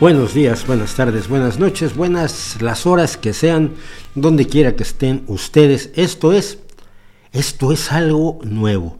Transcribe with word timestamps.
Buenos 0.00 0.32
días, 0.32 0.66
buenas 0.66 0.94
tardes, 0.94 1.28
buenas 1.28 1.58
noches, 1.58 1.94
buenas 1.94 2.56
las 2.62 2.86
horas 2.86 3.18
que 3.18 3.34
sean, 3.34 3.74
donde 4.14 4.46
quiera 4.46 4.74
que 4.74 4.82
estén 4.82 5.24
ustedes. 5.26 5.90
Esto 5.94 6.32
es, 6.32 6.58
esto 7.32 7.70
es 7.70 7.92
algo 7.92 8.38
nuevo. 8.42 8.96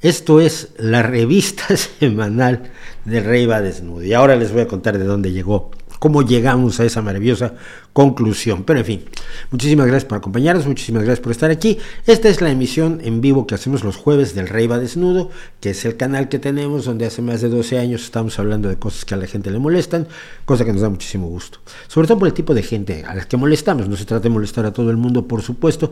Esto 0.00 0.40
es 0.40 0.70
la 0.78 1.02
revista 1.02 1.76
semanal 2.00 2.72
de 3.04 3.20
Rey 3.20 3.44
va 3.44 3.60
desnudo. 3.60 4.02
Y 4.02 4.14
ahora 4.14 4.36
les 4.36 4.52
voy 4.52 4.62
a 4.62 4.68
contar 4.68 4.96
de 4.96 5.04
dónde 5.04 5.32
llegó 5.32 5.70
cómo 5.98 6.22
llegamos 6.22 6.80
a 6.80 6.84
esa 6.84 7.02
maravillosa 7.02 7.54
conclusión. 7.92 8.64
Pero 8.64 8.80
en 8.80 8.84
fin, 8.84 9.04
muchísimas 9.50 9.86
gracias 9.86 10.08
por 10.08 10.18
acompañarnos, 10.18 10.66
muchísimas 10.66 11.02
gracias 11.04 11.22
por 11.22 11.32
estar 11.32 11.50
aquí. 11.50 11.78
Esta 12.06 12.28
es 12.28 12.40
la 12.40 12.50
emisión 12.50 13.00
en 13.02 13.20
vivo 13.20 13.46
que 13.46 13.54
hacemos 13.54 13.84
los 13.84 13.96
jueves 13.96 14.34
del 14.34 14.48
Rey 14.48 14.66
va 14.66 14.78
desnudo, 14.78 15.30
que 15.60 15.70
es 15.70 15.84
el 15.84 15.96
canal 15.96 16.28
que 16.28 16.38
tenemos 16.38 16.84
donde 16.84 17.06
hace 17.06 17.22
más 17.22 17.40
de 17.40 17.48
12 17.48 17.78
años 17.78 18.04
estamos 18.04 18.38
hablando 18.38 18.68
de 18.68 18.76
cosas 18.76 19.04
que 19.04 19.14
a 19.14 19.16
la 19.16 19.26
gente 19.26 19.50
le 19.50 19.58
molestan, 19.58 20.06
cosa 20.44 20.64
que 20.64 20.72
nos 20.72 20.82
da 20.82 20.90
muchísimo 20.90 21.26
gusto. 21.28 21.58
Sobre 21.88 22.08
todo 22.08 22.18
por 22.18 22.28
el 22.28 22.34
tipo 22.34 22.54
de 22.54 22.62
gente 22.62 23.04
a 23.06 23.14
la 23.14 23.24
que 23.24 23.36
molestamos. 23.36 23.88
No 23.88 23.96
se 23.96 24.04
trata 24.04 24.24
de 24.24 24.30
molestar 24.30 24.66
a 24.66 24.72
todo 24.72 24.90
el 24.90 24.96
mundo, 24.96 25.26
por 25.26 25.42
supuesto, 25.42 25.90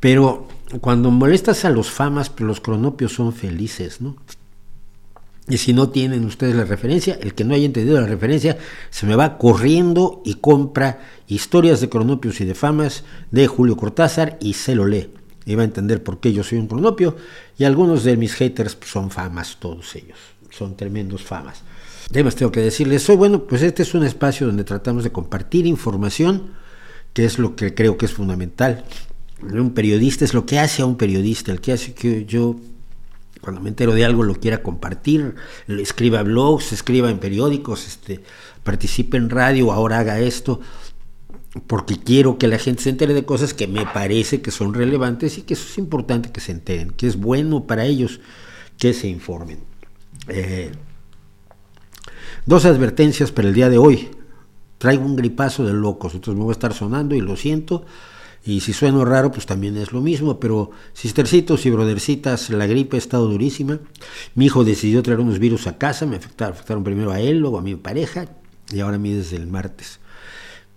pero 0.00 0.46
cuando 0.80 1.10
molestas 1.10 1.64
a 1.64 1.70
los 1.70 1.90
famas, 1.90 2.32
los 2.38 2.60
cronopios 2.60 3.12
son 3.12 3.32
felices, 3.32 4.00
¿no? 4.00 4.16
Y 5.48 5.56
si 5.56 5.72
no 5.72 5.88
tienen 5.88 6.24
ustedes 6.24 6.54
la 6.54 6.64
referencia, 6.64 7.18
el 7.22 7.34
que 7.34 7.44
no 7.44 7.54
haya 7.54 7.64
entendido 7.64 8.00
la 8.00 8.06
referencia, 8.06 8.58
se 8.90 9.06
me 9.06 9.16
va 9.16 9.38
corriendo 9.38 10.20
y 10.24 10.34
compra 10.34 11.00
historias 11.26 11.80
de 11.80 11.88
cronopios 11.88 12.40
y 12.40 12.44
de 12.44 12.54
famas 12.54 13.04
de 13.30 13.46
Julio 13.46 13.76
Cortázar 13.76 14.36
y 14.40 14.54
se 14.54 14.74
lo 14.74 14.86
lee. 14.86 15.10
Y 15.46 15.54
va 15.54 15.62
a 15.62 15.64
entender 15.64 16.02
por 16.02 16.20
qué 16.20 16.32
yo 16.34 16.44
soy 16.44 16.58
un 16.58 16.66
cronopio. 16.66 17.16
Y 17.56 17.64
algunos 17.64 18.04
de 18.04 18.18
mis 18.18 18.34
haters 18.34 18.76
son 18.84 19.10
famas, 19.10 19.56
todos 19.58 19.96
ellos. 19.96 20.18
Son 20.50 20.76
tremendos 20.76 21.22
famas. 21.22 21.62
Además 22.10 22.36
tengo 22.36 22.52
que 22.52 22.60
decirles, 22.60 23.02
soy 23.02 23.16
bueno, 23.16 23.44
pues 23.44 23.62
este 23.62 23.82
es 23.82 23.94
un 23.94 24.04
espacio 24.04 24.46
donde 24.46 24.64
tratamos 24.64 25.04
de 25.04 25.12
compartir 25.12 25.66
información, 25.66 26.52
que 27.14 27.24
es 27.24 27.38
lo 27.38 27.56
que 27.56 27.74
creo 27.74 27.96
que 27.96 28.06
es 28.06 28.12
fundamental. 28.12 28.84
Un 29.40 29.72
periodista 29.72 30.24
es 30.24 30.34
lo 30.34 30.44
que 30.44 30.58
hace 30.58 30.82
a 30.82 30.86
un 30.86 30.96
periodista, 30.96 31.52
el 31.52 31.60
que 31.60 31.72
hace 31.72 31.94
que 31.94 32.26
yo 32.26 32.56
cuando 33.40 33.60
me 33.60 33.68
entero 33.68 33.92
de 33.92 34.04
algo 34.04 34.22
lo 34.22 34.34
quiera 34.34 34.62
compartir, 34.62 35.34
escriba 35.68 36.22
blogs, 36.22 36.72
escriba 36.72 37.10
en 37.10 37.18
periódicos, 37.18 37.86
este, 37.86 38.20
participe 38.62 39.16
en 39.16 39.30
radio, 39.30 39.72
ahora 39.72 40.00
haga 40.00 40.20
esto, 40.20 40.60
porque 41.66 41.96
quiero 41.96 42.38
que 42.38 42.48
la 42.48 42.58
gente 42.58 42.82
se 42.82 42.90
entere 42.90 43.14
de 43.14 43.24
cosas 43.24 43.54
que 43.54 43.66
me 43.66 43.86
parece 43.86 44.40
que 44.42 44.50
son 44.50 44.74
relevantes 44.74 45.38
y 45.38 45.42
que 45.42 45.54
eso 45.54 45.66
es 45.68 45.78
importante 45.78 46.30
que 46.30 46.40
se 46.40 46.52
enteren, 46.52 46.90
que 46.90 47.06
es 47.06 47.16
bueno 47.16 47.66
para 47.66 47.84
ellos 47.84 48.20
que 48.78 48.92
se 48.92 49.08
informen. 49.08 49.58
Eh, 50.28 50.72
dos 52.46 52.64
advertencias 52.64 53.32
para 53.32 53.48
el 53.48 53.54
día 53.54 53.68
de 53.68 53.78
hoy. 53.78 54.10
Traigo 54.78 55.04
un 55.04 55.16
gripazo 55.16 55.64
de 55.64 55.72
locos, 55.72 56.14
entonces 56.14 56.38
me 56.38 56.44
voy 56.44 56.52
a 56.52 56.52
estar 56.52 56.72
sonando 56.72 57.14
y 57.14 57.20
lo 57.20 57.36
siento. 57.36 57.84
Y 58.48 58.60
si 58.60 58.72
sueno 58.72 59.04
raro, 59.04 59.30
pues 59.30 59.44
también 59.44 59.76
es 59.76 59.92
lo 59.92 60.00
mismo, 60.00 60.40
pero 60.40 60.70
sistercitos 60.94 61.66
y 61.66 61.70
brodercitas, 61.70 62.48
la 62.48 62.66
gripe 62.66 62.96
ha 62.96 62.98
estado 62.98 63.26
durísima. 63.26 63.78
Mi 64.34 64.46
hijo 64.46 64.64
decidió 64.64 65.02
traer 65.02 65.20
unos 65.20 65.38
virus 65.38 65.66
a 65.66 65.76
casa, 65.76 66.06
me 66.06 66.16
afectaron, 66.16 66.54
afectaron 66.54 66.82
primero 66.82 67.12
a 67.12 67.20
él, 67.20 67.40
luego 67.40 67.58
a 67.58 67.60
mi 67.60 67.74
pareja, 67.74 68.24
y 68.72 68.80
ahora 68.80 68.96
a 68.96 68.98
mí 68.98 69.12
desde 69.12 69.36
el 69.36 69.48
martes, 69.48 70.00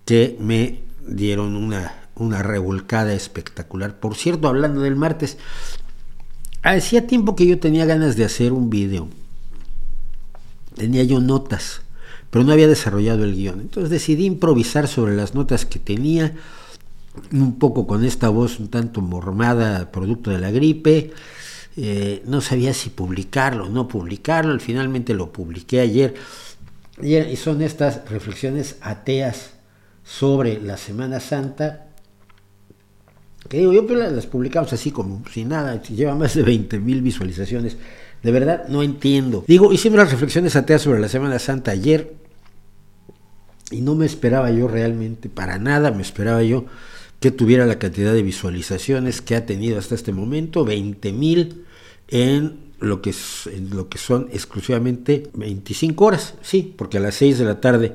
que 0.03 0.35
me 0.37 0.81
dieron 1.07 1.55
una, 1.55 2.09
una 2.15 2.43
revolcada 2.43 3.13
espectacular. 3.13 4.01
Por 4.01 4.15
cierto, 4.15 4.49
hablando 4.49 4.81
del 4.81 4.97
martes, 4.97 5.37
hacía 6.63 7.07
tiempo 7.07 7.37
que 7.37 7.47
yo 7.47 7.57
tenía 7.57 7.85
ganas 7.85 8.17
de 8.17 8.25
hacer 8.25 8.51
un 8.51 8.69
video. 8.69 9.07
Tenía 10.75 11.05
yo 11.05 11.21
notas, 11.21 11.83
pero 12.31 12.43
no 12.43 12.51
había 12.51 12.67
desarrollado 12.67 13.23
el 13.23 13.33
guion. 13.33 13.61
Entonces 13.61 13.89
decidí 13.89 14.25
improvisar 14.25 14.89
sobre 14.89 15.15
las 15.15 15.35
notas 15.35 15.65
que 15.65 15.79
tenía 15.79 16.33
un 17.31 17.59
poco 17.59 17.87
con 17.87 18.03
esta 18.05 18.29
voz 18.29 18.59
un 18.59 18.69
tanto 18.69 19.01
mormada, 19.01 19.91
producto 19.91 20.31
de 20.31 20.39
la 20.39 20.51
gripe. 20.51 21.11
Eh, 21.77 22.21
no 22.25 22.41
sabía 22.41 22.73
si 22.73 22.89
publicarlo 22.89 23.65
o 23.65 23.69
no 23.69 23.87
publicarlo, 23.87 24.59
finalmente 24.59 25.13
lo 25.13 25.31
publiqué 25.31 25.79
ayer. 25.79 26.13
Y 27.01 27.35
son 27.37 27.61
estas 27.61 28.07
reflexiones 28.09 28.77
ateas 28.81 29.51
sobre 30.03 30.61
la 30.61 30.77
Semana 30.77 31.19
Santa. 31.19 31.87
Que 33.49 33.57
digo, 33.57 33.73
yo 33.73 33.87
pues, 33.87 34.11
las 34.11 34.27
publicamos 34.27 34.71
así 34.73 34.91
como 34.91 35.23
sin 35.31 35.49
nada, 35.49 35.81
lleva 35.81 36.15
más 36.15 36.35
de 36.35 36.43
20 36.43 36.79
mil 36.79 37.01
visualizaciones. 37.01 37.77
De 38.21 38.31
verdad, 38.31 38.67
no 38.67 38.83
entiendo. 38.83 39.43
Digo, 39.47 39.73
hicimos 39.73 39.97
las 39.97 40.11
reflexiones 40.11 40.55
ateas 40.55 40.83
sobre 40.83 40.99
la 40.99 41.09
Semana 41.09 41.39
Santa 41.39 41.71
ayer 41.71 42.13
y 43.71 43.81
no 43.81 43.95
me 43.95 44.05
esperaba 44.05 44.51
yo 44.51 44.67
realmente, 44.67 45.29
para 45.29 45.57
nada 45.57 45.91
me 45.91 46.01
esperaba 46.01 46.43
yo 46.43 46.65
que 47.21 47.29
tuviera 47.29 47.67
la 47.67 47.77
cantidad 47.77 48.13
de 48.13 48.23
visualizaciones 48.23 49.21
que 49.21 49.35
ha 49.35 49.45
tenido 49.45 49.77
hasta 49.77 49.93
este 49.93 50.11
momento, 50.11 50.65
20 50.65 51.13
mil 51.13 51.65
en 52.07 52.71
lo, 52.79 53.03
que, 53.03 53.13
en 53.45 53.69
lo 53.69 53.89
que 53.89 53.99
son 53.99 54.27
exclusivamente 54.33 55.29
25 55.35 56.03
horas, 56.03 56.33
sí, 56.41 56.73
porque 56.75 56.97
a 56.97 56.99
las 56.99 57.13
6 57.13 57.37
de 57.37 57.45
la 57.45 57.61
tarde, 57.61 57.93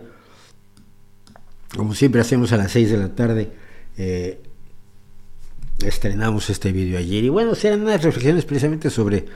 como 1.76 1.94
siempre 1.94 2.20
hacemos 2.20 2.52
a 2.52 2.56
las 2.56 2.70
6 2.70 2.88
de 2.88 2.96
la 2.96 3.16
tarde, 3.16 3.50
eh, 3.98 4.40
estrenamos 5.84 6.48
este 6.48 6.70
vídeo 6.70 6.96
ayer. 6.96 7.24
Y 7.24 7.28
bueno, 7.28 7.56
serán 7.56 7.82
unas 7.82 8.04
reflexiones 8.04 8.44
precisamente 8.44 8.90
sobre, 8.90 9.26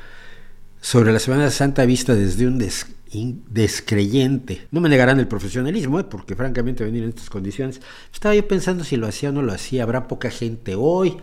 sobre 0.81 1.13
la 1.13 1.19
Semana 1.19 1.51
Santa 1.51 1.85
vista 1.85 2.15
desde 2.15 2.47
un 2.47 2.59
des 2.59 2.87
descreyente. 3.13 4.69
No 4.71 4.81
me 4.81 4.89
negarán 4.89 5.19
el 5.19 5.27
profesionalismo, 5.27 5.99
¿eh? 5.99 6.05
porque 6.05 6.37
francamente 6.37 6.85
venir 6.85 7.03
en 7.03 7.09
estas 7.09 7.29
condiciones. 7.29 7.81
Estaba 8.13 8.35
yo 8.35 8.47
pensando 8.47 8.85
si 8.85 8.97
lo 8.97 9.09
hacía 9.09 9.31
o 9.31 9.33
no 9.33 9.43
lo 9.43 9.53
hacía. 9.53 9.83
Habrá 9.83 10.07
poca 10.07 10.31
gente 10.31 10.75
hoy. 10.77 11.17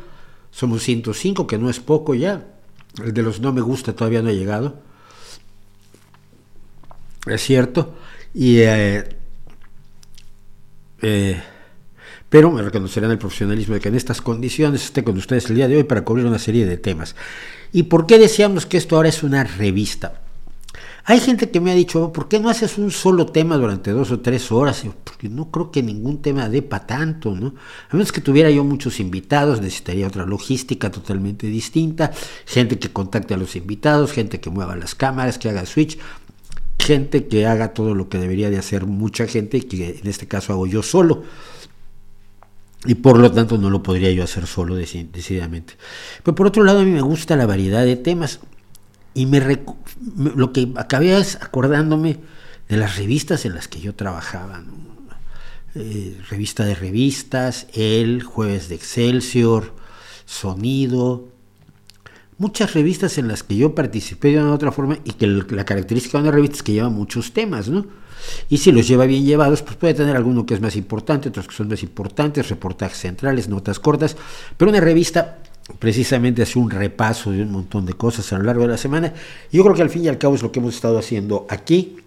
Somos 0.52 0.84
105, 0.84 1.48
que 1.48 1.58
no 1.58 1.70
es 1.70 1.80
poco 1.80 2.14
ya. 2.14 2.46
El 3.04 3.14
de 3.14 3.24
los 3.24 3.40
no 3.40 3.54
me 3.54 3.62
gusta 3.62 3.94
todavía 3.94 4.22
no 4.22 4.30
ha 4.30 4.34
llegado. 4.34 4.82
Es 7.26 7.42
cierto. 7.42 7.96
Y, 8.34 8.58
eh, 8.58 9.08
eh, 11.02 11.42
pero 12.30 12.52
me 12.52 12.62
reconocerán 12.62 13.12
el 13.12 13.18
profesionalismo 13.18 13.76
de 13.76 13.80
que 13.80 13.88
en 13.88 13.96
estas 13.96 14.22
condiciones 14.22 14.84
esté 14.84 15.04
con 15.04 15.18
ustedes 15.18 15.50
el 15.50 15.56
día 15.56 15.70
de 15.70 15.78
hoy 15.78 15.84
para 15.84 16.04
cubrir 16.04 16.26
una 16.26 16.40
serie 16.40 16.66
de 16.66 16.78
temas. 16.78 17.16
¿Y 17.72 17.84
por 17.84 18.06
qué 18.06 18.18
decíamos 18.18 18.66
que 18.66 18.78
esto 18.78 18.98
ahora 18.98 19.10
es 19.10 19.24
una 19.24 19.46
revista? 19.46 20.27
Hay 21.10 21.22
gente 21.22 21.50
que 21.50 21.62
me 21.62 21.72
ha 21.72 21.74
dicho, 21.74 22.12
¿por 22.12 22.28
qué 22.28 22.38
no 22.38 22.50
haces 22.50 22.78
un 22.78 22.92
solo 22.92 23.28
tema 23.28 23.56
durante 23.56 23.92
dos 23.92 24.12
o 24.12 24.20
tres 24.20 24.52
horas? 24.52 24.84
Porque 25.06 25.30
no 25.30 25.50
creo 25.52 25.72
que 25.72 25.82
ningún 25.82 26.22
tema 26.22 26.50
dé 26.50 26.62
para 26.62 26.86
tanto, 26.86 27.34
¿no? 27.34 27.56
A 27.90 27.96
menos 27.96 28.12
que 28.12 28.20
tuviera 28.20 28.52
yo 28.52 28.66
muchos 28.66 29.00
invitados, 29.00 29.62
necesitaría 29.62 30.06
otra 30.06 30.26
logística 30.26 30.92
totalmente 30.92 31.48
distinta, 31.48 32.12
gente 32.46 32.78
que 32.78 32.92
contacte 32.92 33.34
a 33.34 33.38
los 33.38 33.56
invitados, 33.56 34.12
gente 34.12 34.42
que 34.42 34.50
mueva 34.50 34.76
las 34.76 34.96
cámaras, 34.96 35.38
que 35.38 35.48
haga 35.48 35.66
switch, 35.66 35.98
gente 36.78 37.28
que 37.28 37.46
haga 37.46 37.74
todo 37.74 37.96
lo 37.96 38.10
que 38.10 38.18
debería 38.18 38.50
de 38.50 38.58
hacer 38.58 38.86
mucha 38.86 39.28
gente, 39.28 39.66
que 39.66 40.02
en 40.04 40.10
este 40.10 40.28
caso 40.28 40.52
hago 40.52 40.68
yo 40.68 40.84
solo. 40.84 41.24
Y 42.84 42.96
por 42.96 43.18
lo 43.18 43.32
tanto 43.32 43.58
no 43.58 43.70
lo 43.70 43.82
podría 43.82 44.12
yo 44.12 44.26
hacer 44.26 44.46
solo 44.46 44.76
decididamente. 44.76 45.76
Pero 46.22 46.36
por 46.36 46.48
otro 46.48 46.66
lado 46.66 46.82
a 46.82 46.84
mí 46.84 46.92
me 46.92 47.02
gusta 47.02 47.38
la 47.38 47.46
variedad 47.46 47.86
de 47.86 47.96
temas. 47.96 48.42
Y 49.18 49.26
me, 49.26 49.42
lo 50.36 50.54
que 50.54 50.72
acabé 50.76 51.18
es 51.18 51.38
acordándome 51.38 52.20
de 52.70 52.78
las 52.78 52.98
revistas 52.98 53.46
en 53.46 53.56
las 53.56 53.68
que 53.68 53.80
yo 53.80 53.96
trabajaba. 53.96 54.64
Eh, 55.74 56.22
revista 56.30 56.64
de 56.64 56.76
revistas, 56.76 57.66
El, 57.74 58.22
Jueves 58.22 58.70
de 58.70 58.76
Excelsior, 58.76 59.74
Sonido, 60.28 61.30
muchas 62.38 62.76
revistas 62.76 63.18
en 63.18 63.28
las 63.28 63.42
que 63.42 63.58
yo 63.58 63.74
participé 63.74 64.34
de 64.34 64.38
una 64.38 64.52
u 64.52 64.54
otra 64.54 64.72
forma 64.72 65.00
y 65.04 65.14
que 65.14 65.26
la 65.26 65.66
característica 65.66 66.20
de 66.20 66.26
una 66.26 66.32
revista 66.32 66.58
es 66.58 66.64
que 66.64 66.74
lleva 66.74 66.90
muchos 66.90 67.34
temas, 67.34 67.70
¿no? 67.70 67.88
Y 68.50 68.60
si 68.60 68.72
los 68.72 68.88
lleva 68.88 69.08
bien 69.08 69.26
llevados, 69.26 69.64
pues 69.64 69.78
puede 69.78 69.96
tener 69.96 70.16
alguno 70.16 70.46
que 70.46 70.54
es 70.54 70.62
más 70.62 70.76
importante, 70.76 71.30
otros 71.30 71.48
que 71.48 71.56
son 71.56 71.70
más 71.70 71.82
importantes, 71.82 72.50
reportajes 72.50 73.00
centrales, 73.00 73.50
notas 73.50 73.80
cortas, 73.80 74.16
pero 74.58 74.70
una 74.70 74.80
revista 74.80 75.40
precisamente 75.80 76.42
hace 76.42 76.60
un 76.60 76.70
repaso 76.70 77.32
de 77.32 77.42
un 77.42 77.52
montón 77.52 77.86
de 77.86 77.94
cosas 77.94 78.32
a 78.34 78.38
lo 78.38 78.44
largo 78.44 78.64
de 78.64 78.70
la 78.70 78.78
semana. 78.78 79.14
Yo 79.52 79.64
creo 79.64 79.76
que 79.76 79.82
al 79.82 79.90
fin 79.90 80.06
y 80.06 80.08
al 80.08 80.18
cabo 80.18 80.36
es 80.36 80.42
lo 80.42 80.52
que 80.52 80.60
hemos 80.60 80.76
estado 80.76 80.98
haciendo 80.98 81.46
aquí 81.50 81.98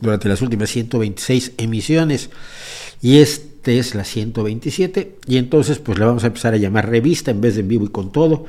durante 0.00 0.28
las 0.28 0.42
últimas 0.42 0.70
126 0.70 1.52
emisiones. 1.56 2.30
Y 3.02 3.18
es 3.18 3.56
Este 3.66 3.80
es 3.80 3.96
la 3.96 4.04
127 4.04 5.16
y 5.26 5.38
entonces 5.38 5.80
pues 5.80 5.98
le 5.98 6.04
vamos 6.04 6.22
a 6.22 6.28
empezar 6.28 6.54
a 6.54 6.56
llamar 6.56 6.88
revista 6.88 7.32
en 7.32 7.40
vez 7.40 7.56
de 7.56 7.62
en 7.62 7.68
vivo 7.68 7.84
y 7.84 7.88
con 7.88 8.12
todo. 8.12 8.46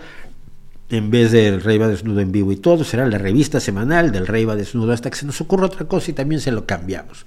En 0.91 1.09
vez 1.09 1.31
del 1.31 1.59
Rey 1.59 1.79
va 1.79 1.87
desnudo 1.87 2.19
en 2.19 2.31
vivo 2.31 2.51
y 2.51 2.57
todo, 2.57 2.83
será 2.83 3.07
la 3.07 3.17
revista 3.17 3.59
semanal 3.59 4.11
del 4.11 4.27
Rey 4.27 4.45
va 4.45 4.55
desnudo 4.55 4.91
hasta 4.93 5.09
que 5.09 5.17
se 5.17 5.25
nos 5.25 5.41
ocurra 5.41 5.65
otra 5.65 5.87
cosa 5.87 6.11
y 6.11 6.13
también 6.13 6.39
se 6.39 6.51
lo 6.51 6.67
cambiamos. 6.67 7.25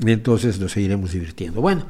Y 0.00 0.10
entonces 0.10 0.58
nos 0.58 0.72
seguiremos 0.72 1.12
divirtiendo. 1.12 1.60
Bueno, 1.60 1.84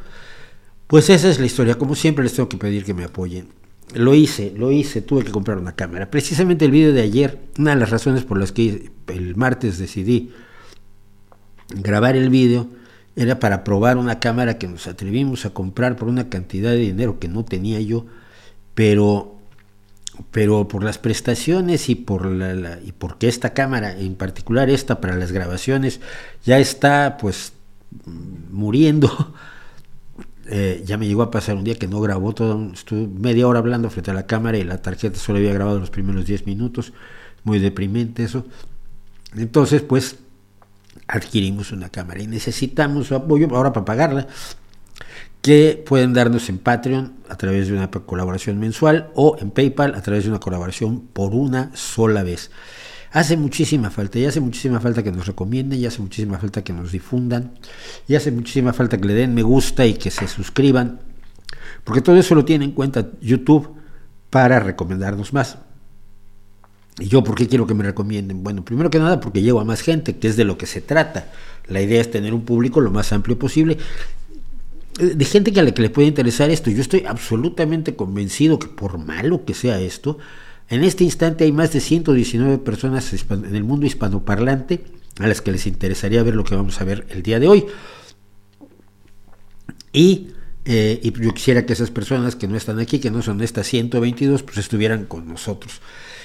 pues 0.88 1.08
esa 1.10 1.28
es 1.28 1.38
la 1.38 1.46
historia. 1.46 1.76
Como 1.76 1.94
siempre 1.94 2.24
les 2.24 2.34
tengo 2.34 2.48
que 2.48 2.56
pedir 2.56 2.84
que 2.84 2.94
me 2.94 3.04
apoyen. 3.04 3.48
Lo 3.94 4.14
hice, 4.14 4.52
lo 4.56 4.72
hice, 4.72 5.00
tuve 5.00 5.24
que 5.24 5.30
comprar 5.30 5.58
una 5.58 5.76
cámara. 5.76 6.10
Precisamente 6.10 6.64
el 6.64 6.72
vídeo 6.72 6.92
de 6.92 7.02
ayer, 7.02 7.38
una 7.58 7.74
de 7.74 7.80
las 7.80 7.90
razones 7.90 8.24
por 8.24 8.38
las 8.38 8.52
que 8.52 8.90
el 9.06 9.36
martes 9.36 9.78
decidí 9.78 10.32
grabar 11.68 12.16
el 12.16 12.30
vídeo 12.30 12.68
era 13.16 13.38
para 13.38 13.64
probar 13.64 13.96
una 13.96 14.20
cámara 14.20 14.58
que 14.58 14.68
nos 14.68 14.86
atrevimos 14.86 15.44
a 15.44 15.50
comprar 15.50 15.96
por 15.96 16.08
una 16.08 16.28
cantidad 16.28 16.70
de 16.70 16.78
dinero 16.78 17.18
que 17.18 17.28
no 17.28 17.44
tenía 17.44 17.80
yo, 17.80 18.06
pero, 18.74 19.36
pero 20.30 20.68
por 20.68 20.84
las 20.84 20.98
prestaciones 20.98 21.88
y 21.88 21.96
por 21.96 22.26
la, 22.26 22.78
y 22.84 22.92
porque 22.92 23.28
esta 23.28 23.54
cámara, 23.54 23.98
en 23.98 24.14
particular 24.14 24.70
esta 24.70 25.00
para 25.00 25.16
las 25.16 25.32
grabaciones, 25.32 26.00
ya 26.44 26.58
está 26.58 27.16
pues 27.20 27.52
muriendo. 28.50 29.34
Eh, 30.50 30.82
ya 30.86 30.96
me 30.96 31.06
llegó 31.06 31.22
a 31.22 31.30
pasar 31.30 31.56
un 31.56 31.64
día 31.64 31.74
que 31.74 31.86
no 31.86 32.00
grabó 32.00 32.32
todo, 32.32 32.72
estuve 32.72 33.06
media 33.06 33.46
hora 33.46 33.58
hablando 33.58 33.90
frente 33.90 34.10
a 34.10 34.14
la 34.14 34.26
cámara 34.26 34.56
y 34.56 34.64
la 34.64 34.80
tarjeta 34.80 35.18
solo 35.18 35.38
había 35.38 35.52
grabado 35.52 35.78
los 35.78 35.90
primeros 35.90 36.24
10 36.24 36.46
minutos, 36.46 36.94
muy 37.44 37.58
deprimente 37.58 38.24
eso. 38.24 38.46
Entonces, 39.36 39.82
pues 39.82 40.16
adquirimos 41.06 41.70
una 41.70 41.90
cámara 41.90 42.22
y 42.22 42.26
necesitamos 42.26 43.08
su 43.08 43.14
apoyo 43.14 43.46
ahora 43.54 43.74
para 43.74 43.84
pagarla, 43.84 44.26
que 45.42 45.82
pueden 45.86 46.14
darnos 46.14 46.48
en 46.48 46.58
Patreon 46.58 47.12
a 47.28 47.36
través 47.36 47.68
de 47.68 47.74
una 47.74 47.90
colaboración 47.90 48.58
mensual 48.58 49.10
o 49.14 49.36
en 49.38 49.50
PayPal 49.50 49.94
a 49.94 50.02
través 50.02 50.24
de 50.24 50.30
una 50.30 50.40
colaboración 50.40 51.00
por 51.12 51.34
una 51.34 51.70
sola 51.74 52.22
vez. 52.22 52.50
Hace 53.10 53.36
muchísima 53.36 53.90
falta, 53.90 54.18
y 54.18 54.26
hace 54.26 54.40
muchísima 54.40 54.80
falta 54.80 55.02
que 55.02 55.12
nos 55.12 55.26
recomienden, 55.26 55.78
y 55.78 55.86
hace 55.86 56.00
muchísima 56.00 56.38
falta 56.38 56.62
que 56.62 56.72
nos 56.72 56.92
difundan, 56.92 57.52
y 58.06 58.14
hace 58.14 58.30
muchísima 58.30 58.72
falta 58.72 58.98
que 58.98 59.06
le 59.06 59.14
den 59.14 59.34
me 59.34 59.42
gusta 59.42 59.86
y 59.86 59.94
que 59.94 60.10
se 60.10 60.28
suscriban, 60.28 61.00
porque 61.84 62.02
todo 62.02 62.16
eso 62.16 62.34
lo 62.34 62.44
tiene 62.44 62.66
en 62.66 62.72
cuenta 62.72 63.08
YouTube 63.20 63.74
para 64.30 64.60
recomendarnos 64.60 65.32
más. 65.32 65.58
¿Y 66.98 67.06
yo 67.06 67.22
por 67.22 67.36
qué 67.36 67.46
quiero 67.46 67.66
que 67.66 67.74
me 67.74 67.84
recomienden? 67.84 68.42
Bueno, 68.42 68.64
primero 68.64 68.90
que 68.90 68.98
nada 68.98 69.20
porque 69.20 69.40
llego 69.40 69.60
a 69.60 69.64
más 69.64 69.80
gente, 69.82 70.16
que 70.16 70.28
es 70.28 70.36
de 70.36 70.44
lo 70.44 70.58
que 70.58 70.66
se 70.66 70.80
trata. 70.80 71.28
La 71.68 71.80
idea 71.80 72.00
es 72.00 72.10
tener 72.10 72.34
un 72.34 72.44
público 72.44 72.80
lo 72.80 72.90
más 72.90 73.12
amplio 73.12 73.38
posible 73.38 73.78
de 74.98 75.24
gente 75.24 75.52
que 75.52 75.60
a 75.60 75.62
la 75.62 75.72
que 75.72 75.82
le 75.82 75.90
puede 75.90 76.08
interesar 76.08 76.50
esto. 76.50 76.70
Yo 76.70 76.82
estoy 76.82 77.04
absolutamente 77.06 77.94
convencido 77.94 78.58
que 78.58 78.66
por 78.66 78.98
malo 78.98 79.44
que 79.44 79.54
sea 79.54 79.78
esto, 79.80 80.18
en 80.70 80.84
este 80.84 81.04
instante 81.04 81.44
hay 81.44 81.52
más 81.52 81.72
de 81.72 81.80
119 81.80 82.58
personas 82.58 83.12
en 83.30 83.54
el 83.54 83.64
mundo 83.64 83.86
hispanoparlante 83.86 84.84
a 85.18 85.26
las 85.26 85.40
que 85.40 85.52
les 85.52 85.66
interesaría 85.66 86.22
ver 86.22 86.34
lo 86.34 86.44
que 86.44 86.54
vamos 86.54 86.80
a 86.80 86.84
ver 86.84 87.06
el 87.10 87.22
día 87.22 87.40
de 87.40 87.48
hoy. 87.48 87.66
Y, 89.92 90.28
eh, 90.64 91.12
yo 91.18 91.32
quisiera 91.32 91.64
que 91.64 91.72
esas 91.72 91.90
personas 91.90 92.36
que 92.36 92.46
no 92.46 92.56
están 92.56 92.78
aquí, 92.78 92.98
que 92.98 93.10
no 93.10 93.22
son 93.22 93.40
estas 93.42 93.66
122, 93.66 94.42
pues 94.42 94.58
estuvieran 94.58 95.06
con 95.06 95.26
nosotros. 95.26 95.80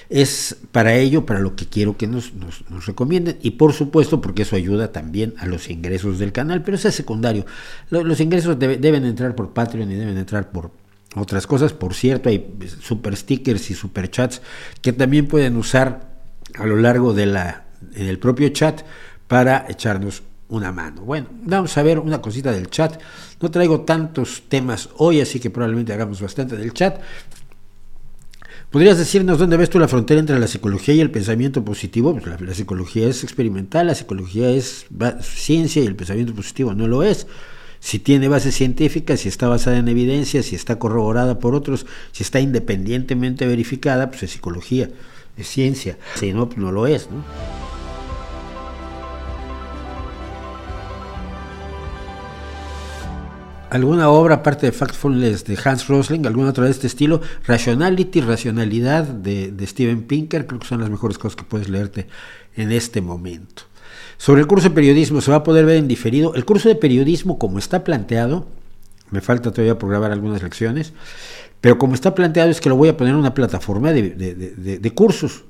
Es 0.09 0.57
para 0.73 0.95
ello, 0.95 1.25
para 1.25 1.39
lo 1.39 1.55
que 1.55 1.65
quiero 1.65 1.95
que 1.95 2.07
nos, 2.07 2.33
nos, 2.33 2.85
recomienden. 2.85 3.37
Y 3.41 3.51
por 3.51 3.71
supuesto, 3.71 4.19
porque 4.19 4.41
eso 4.41 4.57
ayuda 4.57 4.91
también 4.91 5.33
a 5.37 5.45
los 5.45 5.69
ingresos 5.69 6.19
del 6.19 6.33
canal, 6.33 6.61
pero 6.63 6.75
eso 6.75 6.89
es 6.89 6.95
secundario. 6.95 7.45
Los, 7.89 8.19
ingresos 8.19 8.59
deben 8.59 9.05
entrar 9.05 9.33
por 9.33 9.53
Patreon 9.53 9.89
y 9.89 9.95
deben 9.95 10.17
entrar 10.17 10.51
por, 10.51 10.71
otras 11.15 11.47
cosas. 11.47 11.73
Por 11.73 11.93
cierto, 11.93 12.29
hay 12.29 12.53
super 12.81 13.15
stickers 13.15 13.69
y 13.71 13.73
super 13.73 14.09
chats 14.09 14.41
que 14.81 14.93
también 14.93 15.27
pueden 15.27 15.55
usar 15.57 16.13
a 16.55 16.65
lo 16.65 16.77
largo 16.77 17.13
de 17.13 17.25
la, 17.25 17.65
en 17.95 18.07
el 18.07 18.19
propio 18.19 18.49
chat 18.49 18.81
para 19.27 19.65
echarnos 19.69 20.23
una 20.49 20.71
mano. 20.71 21.01
Bueno, 21.01 21.27
vamos 21.31 21.77
a 21.77 21.83
ver 21.83 21.99
una 21.99 22.21
cosita 22.21 22.51
del 22.51 22.69
chat. 22.69 23.01
No 23.41 23.49
traigo 23.49 23.81
tantos 23.81 24.43
temas 24.47 24.89
hoy, 24.97 25.21
así 25.21 25.39
que 25.39 25.49
probablemente 25.49 25.93
hagamos 25.93 26.21
bastante 26.21 26.55
del 26.55 26.73
chat. 26.73 26.99
¿Podrías 28.69 28.97
decirnos 28.97 29.37
dónde 29.37 29.55
ves 29.55 29.69
tú 29.69 29.77
la 29.77 29.87
frontera 29.87 30.19
entre 30.19 30.39
la 30.39 30.47
psicología 30.47 30.95
y 30.95 31.01
el 31.01 31.11
pensamiento 31.11 31.63
positivo? 31.63 32.13
Pues 32.13 32.41
la, 32.41 32.53
psicología 32.55 33.07
es 33.07 33.23
experimental, 33.23 33.85
la 33.85 33.93
psicología 33.93 34.49
es 34.49 34.87
ciencia 35.21 35.83
y 35.83 35.85
el 35.85 35.95
pensamiento 35.95 36.33
positivo 36.33 36.73
no 36.73 36.87
lo 36.87 37.03
es 37.03 37.27
si 37.83 37.99
tiene 37.99 38.29
base 38.29 38.53
científica, 38.53 39.17
si 39.17 39.27
está 39.27 39.49
basada 39.49 39.77
en 39.77 39.89
evidencia, 39.89 40.41
si 40.41 40.55
está 40.55 40.79
corroborada 40.79 41.39
por 41.39 41.53
otros, 41.53 41.85
si 42.13 42.23
está 42.23 42.39
independientemente 42.39 43.45
verificada, 43.45 44.09
pues 44.09 44.23
es 44.23 44.31
psicología, 44.31 44.89
es 45.35 45.47
ciencia. 45.47 45.97
Si 46.15 46.31
no, 46.31 46.47
pues 46.47 46.59
no 46.59 46.71
lo 46.71 46.87
es, 46.87 47.11
¿no? 47.11 47.25
alguna 53.69 54.07
obra 54.09 54.35
aparte 54.35 54.67
de 54.67 54.71
Factfulness 54.71 55.43
de 55.43 55.59
Hans 55.61 55.87
Rosling, 55.87 56.25
alguna 56.25 56.51
otra 56.51 56.65
de 56.65 56.71
este 56.71 56.87
estilo, 56.87 57.21
Rationality, 57.45 58.21
Racionalidad 58.21 59.03
de, 59.03 59.51
de 59.51 59.67
Steven 59.67 60.03
Pinker, 60.03 60.47
creo 60.47 60.59
que 60.59 60.67
son 60.67 60.79
las 60.79 60.89
mejores 60.89 61.17
cosas 61.17 61.35
que 61.35 61.43
puedes 61.43 61.67
leerte 61.67 62.07
en 62.55 62.71
este 62.71 63.01
momento. 63.01 63.72
Sobre 64.23 64.39
el 64.39 64.47
curso 64.47 64.69
de 64.69 64.75
periodismo, 64.75 65.19
se 65.19 65.31
va 65.31 65.35
a 65.35 65.43
poder 65.43 65.65
ver 65.65 65.75
en 65.75 65.89
diferido. 65.89 66.33
El 66.33 66.45
curso 66.45 66.69
de 66.69 66.75
periodismo, 66.75 67.37
como 67.37 67.59
está 67.59 67.83
planteado, 67.83 68.47
me 69.11 69.19
falta 69.19 69.51
todavía 69.51 69.77
por 69.77 69.89
grabar 69.89 70.13
algunas 70.13 70.41
lecciones, 70.41 70.93
pero 71.59 71.77
como 71.77 71.93
está 71.93 72.15
planteado 72.15 72.49
es 72.49 72.61
que 72.61 72.69
lo 72.69 72.77
voy 72.77 72.87
a 72.87 72.95
poner 72.95 73.15
en 73.15 73.19
una 73.19 73.33
plataforma 73.33 73.91
de, 73.91 74.91
cursos. 74.95 75.43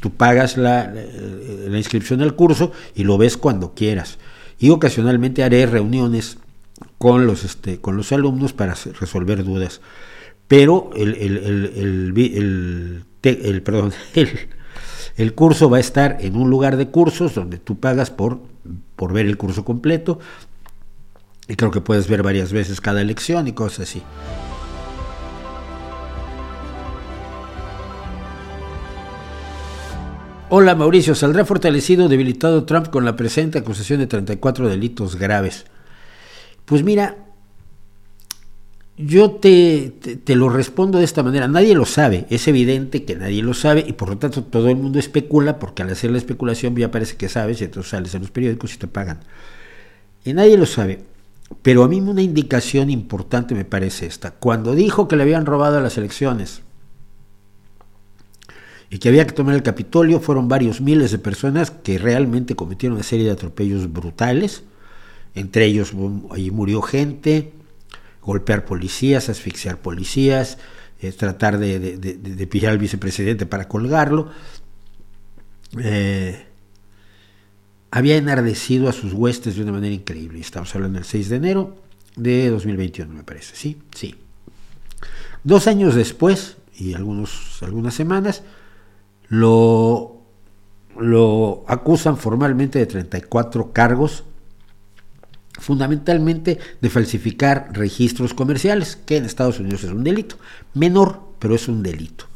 tú 0.00 0.10
pagas 0.10 0.58
la, 0.58 0.92
la, 0.92 1.78
inscripción 1.78 2.20
al 2.20 2.34
curso 2.34 2.72
y 2.94 3.04
lo 3.04 3.16
ves 3.16 3.38
cuando 3.38 3.72
quieras. 3.72 4.18
Y 4.58 4.68
ocasionalmente 4.68 5.42
haré 5.42 5.64
reuniones 5.64 6.36
con 6.98 7.26
los, 7.26 7.42
este, 7.42 7.80
con 7.80 7.96
los 7.96 8.12
alumnos 8.12 8.52
para 8.52 8.74
resolver 9.00 9.44
dudas. 9.44 9.80
Pero 10.46 10.90
el, 10.94 11.14
el, 11.14 11.36
el, 11.74 13.04
el 13.22 13.62
perdón, 13.62 13.94
el, 14.14 14.28
el 15.18 15.34
curso 15.34 15.68
va 15.68 15.78
a 15.78 15.80
estar 15.80 16.16
en 16.20 16.36
un 16.36 16.48
lugar 16.48 16.76
de 16.76 16.88
cursos 16.88 17.34
donde 17.34 17.58
tú 17.58 17.78
pagas 17.78 18.10
por, 18.10 18.40
por 18.94 19.12
ver 19.12 19.26
el 19.26 19.36
curso 19.36 19.64
completo 19.64 20.20
y 21.48 21.56
creo 21.56 21.72
que 21.72 21.80
puedes 21.80 22.08
ver 22.08 22.22
varias 22.22 22.52
veces 22.52 22.80
cada 22.80 23.02
lección 23.02 23.48
y 23.48 23.52
cosas 23.52 23.88
así. 23.88 24.02
Hola 30.50 30.76
Mauricio, 30.76 31.16
¿saldrá 31.16 31.44
fortalecido 31.44 32.06
o 32.06 32.08
debilitado 32.08 32.64
Trump 32.64 32.88
con 32.88 33.04
la 33.04 33.16
presente 33.16 33.58
acusación 33.58 33.98
de 33.98 34.06
34 34.06 34.68
delitos 34.68 35.16
graves? 35.16 35.66
Pues 36.64 36.84
mira, 36.84 37.27
yo 38.98 39.30
te, 39.30 39.90
te, 40.24 40.34
lo 40.34 40.48
respondo 40.48 40.98
de 40.98 41.04
esta 41.04 41.22
manera, 41.22 41.46
nadie 41.46 41.74
lo 41.76 41.86
sabe, 41.86 42.26
es 42.30 42.48
evidente 42.48 43.04
que 43.04 43.14
nadie 43.14 43.44
lo 43.44 43.54
sabe 43.54 43.84
y 43.86 43.92
por 43.92 44.08
lo 44.08 44.18
tanto 44.18 44.42
todo 44.42 44.68
el 44.68 44.76
mundo 44.76 44.98
especula 44.98 45.60
porque 45.60 45.82
al 45.82 45.90
hacer 45.90 46.10
la 46.10 46.18
especulación 46.18 46.74
ya 46.74 46.90
parece 46.90 47.16
que 47.16 47.28
sabes 47.28 47.60
y 47.60 47.64
entonces 47.64 47.90
sales 47.90 48.14
en 48.16 48.22
los 48.22 48.32
periódicos 48.32 48.74
y 48.74 48.78
te 48.78 48.88
pagan. 48.88 49.20
Y 50.24 50.32
nadie 50.32 50.58
lo 50.58 50.66
sabe, 50.66 51.04
pero 51.62 51.84
a 51.84 51.88
mí 51.88 52.00
una 52.00 52.22
indicación 52.22 52.90
importante 52.90 53.54
me 53.54 53.64
parece 53.64 54.06
esta. 54.06 54.32
Cuando 54.32 54.74
dijo 54.74 55.06
que 55.06 55.14
le 55.14 55.22
habían 55.22 55.46
robado 55.46 55.80
las 55.80 55.96
elecciones 55.96 56.62
y 58.90 58.98
que 58.98 59.10
había 59.10 59.28
que 59.28 59.32
tomar 59.32 59.54
el 59.54 59.62
Capitolio, 59.62 60.18
fueron 60.18 60.48
varios 60.48 60.80
miles 60.80 61.12
de 61.12 61.18
personas 61.18 61.70
que 61.70 61.98
realmente 61.98 62.56
cometieron 62.56 62.96
una 62.96 63.04
serie 63.04 63.26
de 63.26 63.32
atropellos 63.32 63.92
brutales, 63.92 64.64
entre 65.36 65.66
ellos 65.66 65.92
ahí 66.32 66.50
murió 66.50 66.82
gente, 66.82 67.52
golpear 68.22 68.64
policías, 68.64 69.28
asfixiar 69.28 69.78
policías, 69.78 70.58
eh, 71.00 71.12
tratar 71.12 71.58
de, 71.58 72.48
pillar 72.50 72.72
al 72.72 72.78
vicepresidente 72.78 73.46
para 73.46 73.68
colgarlo. 73.68 74.30
Eh, 75.80 76.46
había 77.90 78.16
enardecido 78.16 78.88
a 78.88 78.92
sus 78.92 79.12
huestes 79.12 79.56
de 79.56 79.62
una 79.62 79.72
manera 79.72 79.94
increíble. 79.94 80.40
Estamos 80.40 80.74
hablando 80.74 80.98
del 80.98 81.06
6 81.06 81.28
de 81.28 81.36
enero 81.36 81.76
de 82.16 82.50
2021, 82.50 83.12
me 83.12 83.22
parece. 83.22 83.54
Sí, 83.54 83.78
sí. 83.94 84.14
Dos 85.44 85.66
años 85.66 85.94
después, 85.94 86.56
y 86.76 86.94
algunos, 86.94 87.62
algunas 87.62 87.94
semanas, 87.94 88.42
lo, 89.28 90.20
lo 90.98 91.64
acusan 91.68 92.16
formalmente 92.16 92.78
de 92.78 92.86
34 92.86 93.72
cargos 93.72 94.24
fundamentalmente 95.58 96.58
de 96.80 96.90
falsificar 96.90 97.68
registros 97.72 98.34
comerciales, 98.34 98.96
que 98.96 99.16
en 99.16 99.24
Estados 99.24 99.60
Unidos 99.60 99.84
es 99.84 99.90
un 99.90 100.04
delito. 100.04 100.36
Menor, 100.74 101.20
pero 101.38 101.54
es 101.54 101.68
un 101.68 101.82
delito. 101.82 102.26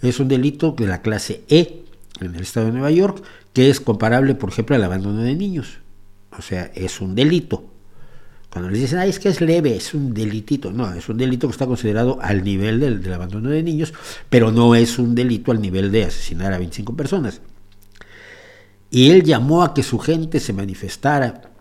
Es 0.00 0.20
un 0.20 0.28
delito 0.28 0.72
de 0.72 0.86
la 0.86 1.02
clase 1.02 1.44
E 1.48 1.84
en 2.20 2.34
el 2.34 2.42
estado 2.42 2.66
de 2.66 2.72
Nueva 2.72 2.90
York, 2.90 3.22
que 3.52 3.70
es 3.70 3.80
comparable, 3.80 4.34
por 4.34 4.50
ejemplo, 4.50 4.76
al 4.76 4.84
abandono 4.84 5.22
de 5.22 5.34
niños. 5.34 5.78
O 6.38 6.42
sea, 6.42 6.70
es 6.74 7.00
un 7.00 7.14
delito. 7.14 7.64
Cuando 8.50 8.70
les 8.70 8.82
dicen, 8.82 9.00
es 9.00 9.18
que 9.18 9.28
es 9.28 9.40
leve, 9.40 9.76
es 9.76 9.94
un 9.94 10.14
delitito. 10.14 10.70
No, 10.70 10.92
es 10.94 11.08
un 11.08 11.16
delito 11.16 11.48
que 11.48 11.52
está 11.52 11.66
considerado 11.66 12.18
al 12.22 12.44
nivel 12.44 12.78
del, 12.78 13.02
del 13.02 13.12
abandono 13.12 13.50
de 13.50 13.62
niños, 13.64 13.92
pero 14.30 14.52
no 14.52 14.76
es 14.76 14.98
un 14.98 15.14
delito 15.14 15.50
al 15.50 15.60
nivel 15.60 15.90
de 15.90 16.04
asesinar 16.04 16.52
a 16.52 16.58
25 16.58 16.96
personas. 16.96 17.40
Y 18.90 19.10
él 19.10 19.24
llamó 19.24 19.64
a 19.64 19.74
que 19.74 19.82
su 19.82 19.98
gente 19.98 20.38
se 20.38 20.52
manifestara. 20.52 21.53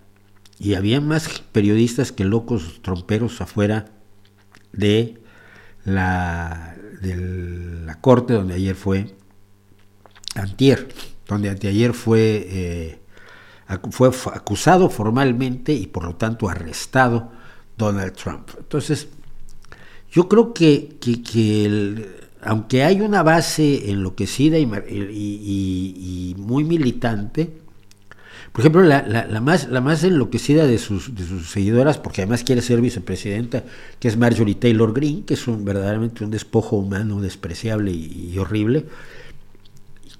Y 0.59 0.75
había 0.75 1.01
más 1.01 1.43
periodistas 1.51 2.11
que 2.11 2.25
locos 2.25 2.81
tromperos 2.81 3.41
afuera 3.41 3.85
de 4.71 5.21
la, 5.83 6.75
de 7.01 7.15
la 7.85 7.99
corte 7.99 8.33
donde 8.33 8.55
ayer 8.55 8.75
fue 8.75 9.15
Antier, 10.35 10.87
donde 11.27 11.49
anteayer 11.49 11.93
fue, 11.93 12.47
eh, 12.49 12.99
fue 13.91 14.09
acusado 14.33 14.89
formalmente 14.89 15.73
y 15.73 15.87
por 15.87 16.05
lo 16.05 16.15
tanto 16.15 16.49
arrestado 16.49 17.31
Donald 17.77 18.13
Trump. 18.13 18.49
Entonces, 18.57 19.09
yo 20.11 20.27
creo 20.27 20.53
que, 20.53 20.97
aunque 22.41 22.83
hay 22.83 23.01
una 23.01 23.23
base 23.23 23.91
enloquecida 23.91 24.57
y, 24.57 24.65
y, 24.65 26.35
muy 26.37 26.63
militante, 26.63 27.61
por 28.53 28.61
ejemplo, 28.61 28.83
la, 28.83 29.01
la, 29.01 29.41
más, 29.41 29.67
la 29.67 29.81
más 29.81 30.03
enloquecida 30.03 30.65
de 30.65 30.77
sus, 30.77 31.15
de 31.15 31.25
sus 31.25 31.49
seguidoras, 31.49 31.97
porque 31.97 32.21
además 32.21 32.43
quiere 32.43 32.61
ser 32.61 32.79
vicepresidenta, 32.79 33.63
que 33.99 34.07
es 34.07 34.15
Marjorie 34.15 34.55
Taylor 34.55 34.93
Greene, 34.93 35.25
que 35.25 35.33
es 35.33 35.47
un, 35.47 35.65
verdaderamente 35.65 36.23
un 36.23 36.29
despojo 36.29 36.77
humano 36.77 37.19
despreciable 37.19 37.91
y 37.91 38.37
horrible, 38.37 38.85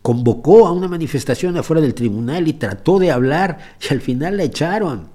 convocó 0.04 0.68
a 0.68 0.74
una 0.74 0.88
manifestación 0.88 1.58
afuera 1.58 1.82
del 1.82 1.94
tribunal 1.94 2.48
y 2.48 2.54
trató 2.54 3.00
de 3.00 3.10
hablar 3.10 3.58
y 3.82 3.94
al 3.94 4.02
final 4.02 4.38
la 4.38 4.44
echaron. 4.44 5.08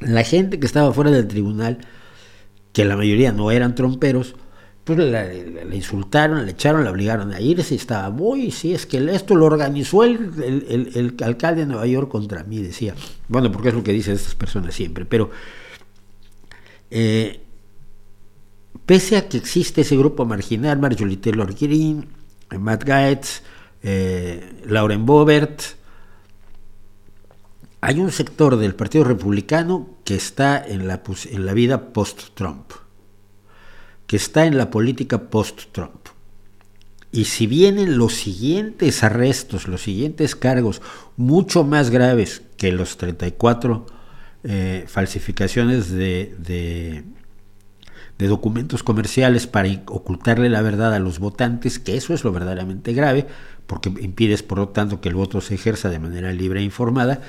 La 0.00 0.24
gente 0.24 0.58
que 0.58 0.66
estaba 0.66 0.92
fuera 0.92 1.10
del 1.10 1.28
tribunal, 1.28 1.78
que 2.72 2.84
la 2.84 2.96
mayoría 2.96 3.32
no 3.32 3.50
eran 3.50 3.74
tromperos, 3.74 4.34
pues 4.86 5.00
la, 5.00 5.34
insultaron, 5.74 6.46
la 6.46 6.52
echaron, 6.52 6.84
la 6.84 6.92
obligaron 6.92 7.32
a 7.32 7.40
irse 7.40 7.74
y 7.74 7.76
estaba 7.76 8.08
muy, 8.10 8.52
sí, 8.52 8.72
es 8.72 8.86
que 8.86 8.98
esto 9.12 9.34
lo 9.34 9.46
organizó 9.46 10.04
el, 10.04 10.14
el, 10.94 11.16
alcalde 11.24 11.62
de 11.62 11.66
Nueva 11.66 11.88
York 11.88 12.08
contra 12.08 12.44
mí, 12.44 12.62
decía. 12.62 12.94
Bueno, 13.26 13.50
porque 13.50 13.70
es 13.70 13.74
lo 13.74 13.82
que 13.82 13.92
dicen 13.92 14.14
estas 14.14 14.36
personas 14.36 14.76
siempre, 14.76 15.04
pero 15.04 15.28
eh, 16.88 17.40
pese 18.86 19.16
a 19.16 19.28
que 19.28 19.38
existe 19.38 19.80
ese 19.80 19.96
grupo 19.96 20.24
marginal, 20.24 20.78
Marjorie 20.78 21.16
Taylor 21.16 21.52
Greene, 21.52 22.06
Matt 22.56 22.84
Gaetz, 22.84 23.42
eh, 23.82 24.62
Lauren 24.66 25.04
Bobert. 25.04 25.62
Hay 27.80 27.98
un 27.98 28.12
sector 28.12 28.56
del 28.56 28.76
Partido 28.76 29.02
Republicano 29.02 29.96
que 30.04 30.14
está 30.14 30.64
en 30.64 30.86
la, 30.86 31.02
en 31.28 31.44
la 31.44 31.54
vida 31.54 31.92
post-Trump, 31.92 32.70
que 34.06 34.16
está 34.16 34.46
en 34.46 34.56
la 34.56 34.70
política 34.70 35.30
post-Trump. 35.30 36.08
Y 37.12 37.24
si 37.24 37.46
vienen 37.46 37.98
los 37.98 38.14
siguientes 38.14 39.02
arrestos, 39.02 39.68
los 39.68 39.82
siguientes 39.82 40.36
cargos, 40.36 40.82
mucho 41.16 41.64
más 41.64 41.90
graves 41.90 42.42
que 42.56 42.72
los 42.72 42.98
34 42.98 43.86
eh, 44.44 44.84
falsificaciones 44.86 45.90
de, 45.90 46.34
de 48.18 48.28
documentos 48.28 48.82
comerciales 48.82 49.46
para 49.46 49.68
ocultarle 49.86 50.48
la 50.48 50.62
verdad 50.62 50.94
a 50.94 50.98
los 50.98 51.18
votantes, 51.18 51.78
que 51.78 51.96
eso 51.96 52.14
es 52.14 52.24
lo 52.24 52.32
verdaderamente 52.32 52.92
grave, 52.92 53.26
porque 53.66 53.88
impides 53.88 54.42
por 54.42 54.58
lo 54.58 54.68
tanto 54.68 55.00
que 55.00 55.08
el 55.08 55.14
voto 55.14 55.40
se 55.40 55.54
ejerza 55.54 55.90
de 55.90 55.98
manera 55.98 56.32
libre 56.32 56.60
e 56.60 56.64
informada, 56.64 57.20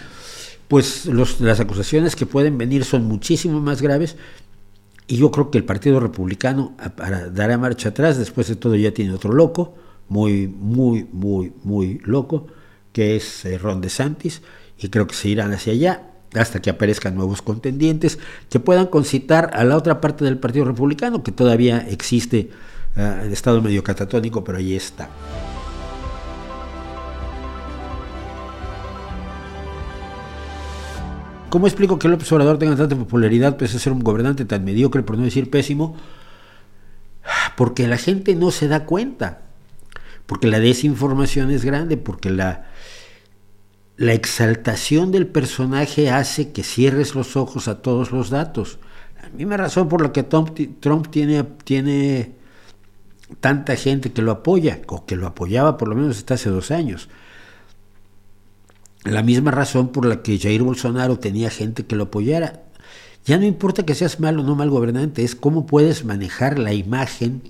pues 0.67 1.05
las 1.05 1.59
acusaciones 1.59 2.15
que 2.15 2.25
pueden 2.25 2.57
venir 2.57 2.83
son 2.83 3.05
muchísimo 3.05 3.61
más 3.61 3.81
graves 3.81 4.17
y 5.07 5.17
yo 5.17 5.31
creo 5.31 5.49
que 5.49 5.57
el 5.57 5.63
Partido 5.63 5.99
Republicano 5.99 6.75
dará 7.31 7.57
marcha 7.57 7.89
atrás, 7.89 8.17
después 8.17 8.47
de 8.47 8.57
todo 8.57 8.75
ya 8.75 8.91
tiene 8.91 9.13
otro 9.13 9.33
loco, 9.33 9.75
muy, 10.09 10.47
muy, 10.47 11.07
muy, 11.11 11.53
muy 11.63 11.99
loco, 12.03 12.47
que 12.91 13.15
es 13.15 13.45
eh, 13.45 13.57
Ron 13.57 13.81
DeSantis, 13.81 14.41
y 14.77 14.89
creo 14.89 15.07
que 15.07 15.15
se 15.15 15.29
irán 15.29 15.53
hacia 15.53 15.73
allá 15.73 16.11
hasta 16.33 16.61
que 16.61 16.69
aparezcan 16.69 17.15
nuevos 17.15 17.41
contendientes 17.41 18.19
que 18.49 18.59
puedan 18.59 18.87
concitar 18.87 19.51
a 19.53 19.63
la 19.63 19.77
otra 19.77 20.01
parte 20.01 20.25
del 20.25 20.37
Partido 20.37 20.65
Republicano, 20.65 21.23
que 21.23 21.31
todavía 21.31 21.79
existe 21.89 22.49
ah, 22.95 23.21
en 23.23 23.31
estado 23.31 23.61
medio 23.61 23.83
catatónico, 23.83 24.43
pero 24.43 24.57
ahí 24.57 24.75
está. 24.75 25.09
¿Cómo 31.49 31.65
explico 31.65 31.97
que 31.97 32.09
López 32.09 32.29
Obrador 32.33 32.59
tenga 32.59 32.75
tanta 32.75 32.95
popularidad 32.97 33.55
pese 33.55 33.77
a 33.77 33.79
ser 33.79 33.93
un 33.93 33.99
gobernante 33.99 34.43
tan 34.43 34.65
mediocre, 34.65 35.01
por 35.01 35.17
no 35.17 35.23
decir 35.23 35.49
pésimo? 35.49 35.95
Porque 37.55 37.87
la 37.87 37.97
gente 37.97 38.35
no 38.35 38.51
se 38.51 38.67
da 38.67 38.85
cuenta, 38.85 39.43
porque 40.25 40.47
la 40.47 40.59
desinformación 40.59 41.49
es 41.51 41.63
grande, 41.63 41.95
porque 41.95 42.29
la, 42.29 42.65
la 43.95 44.13
exaltación 44.13 45.11
del 45.11 45.25
personaje 45.25 46.09
hace 46.09 46.51
que 46.51 46.63
cierres 46.63 47.15
los 47.15 47.37
ojos 47.37 47.69
a 47.69 47.81
todos 47.81 48.11
los 48.11 48.29
datos. 48.29 48.77
A 49.23 49.29
mí 49.29 49.45
me 49.45 49.55
razón 49.55 49.87
por 49.87 50.01
la 50.01 50.11
que 50.11 50.23
Trump, 50.23 51.07
tiene, 51.09 51.43
tiene 51.63 52.35
tanta 53.39 53.77
gente 53.77 54.11
que 54.11 54.21
lo 54.21 54.31
apoya, 54.31 54.81
o 54.87 55.05
que 55.05 55.15
lo 55.15 55.27
apoyaba 55.27 55.77
por 55.77 55.87
lo 55.87 55.95
menos 55.95 56.17
hasta 56.17 56.33
hace 56.33 56.49
dos 56.49 56.71
años. 56.71 57.07
La 59.11 59.23
misma 59.23 59.51
razón 59.51 59.89
por 59.89 60.05
la 60.05 60.21
que 60.21 60.37
Jair 60.37 60.63
Bolsonaro 60.63 61.19
tenía 61.19 61.49
gente 61.49 61.85
que 61.85 61.95
lo 61.95 62.03
apoyara. 62.03 62.63
Ya 63.25 63.37
no 63.37 63.45
importa 63.45 63.85
que 63.85 63.95
seas 63.95 64.19
mal 64.19 64.39
o 64.39 64.43
no 64.43 64.55
mal 64.55 64.69
gobernante, 64.69 65.23
es 65.23 65.35
cómo 65.35 65.65
puedes 65.65 66.05
manejar 66.05 66.59
la 66.59 66.73
imagen, 66.73 67.41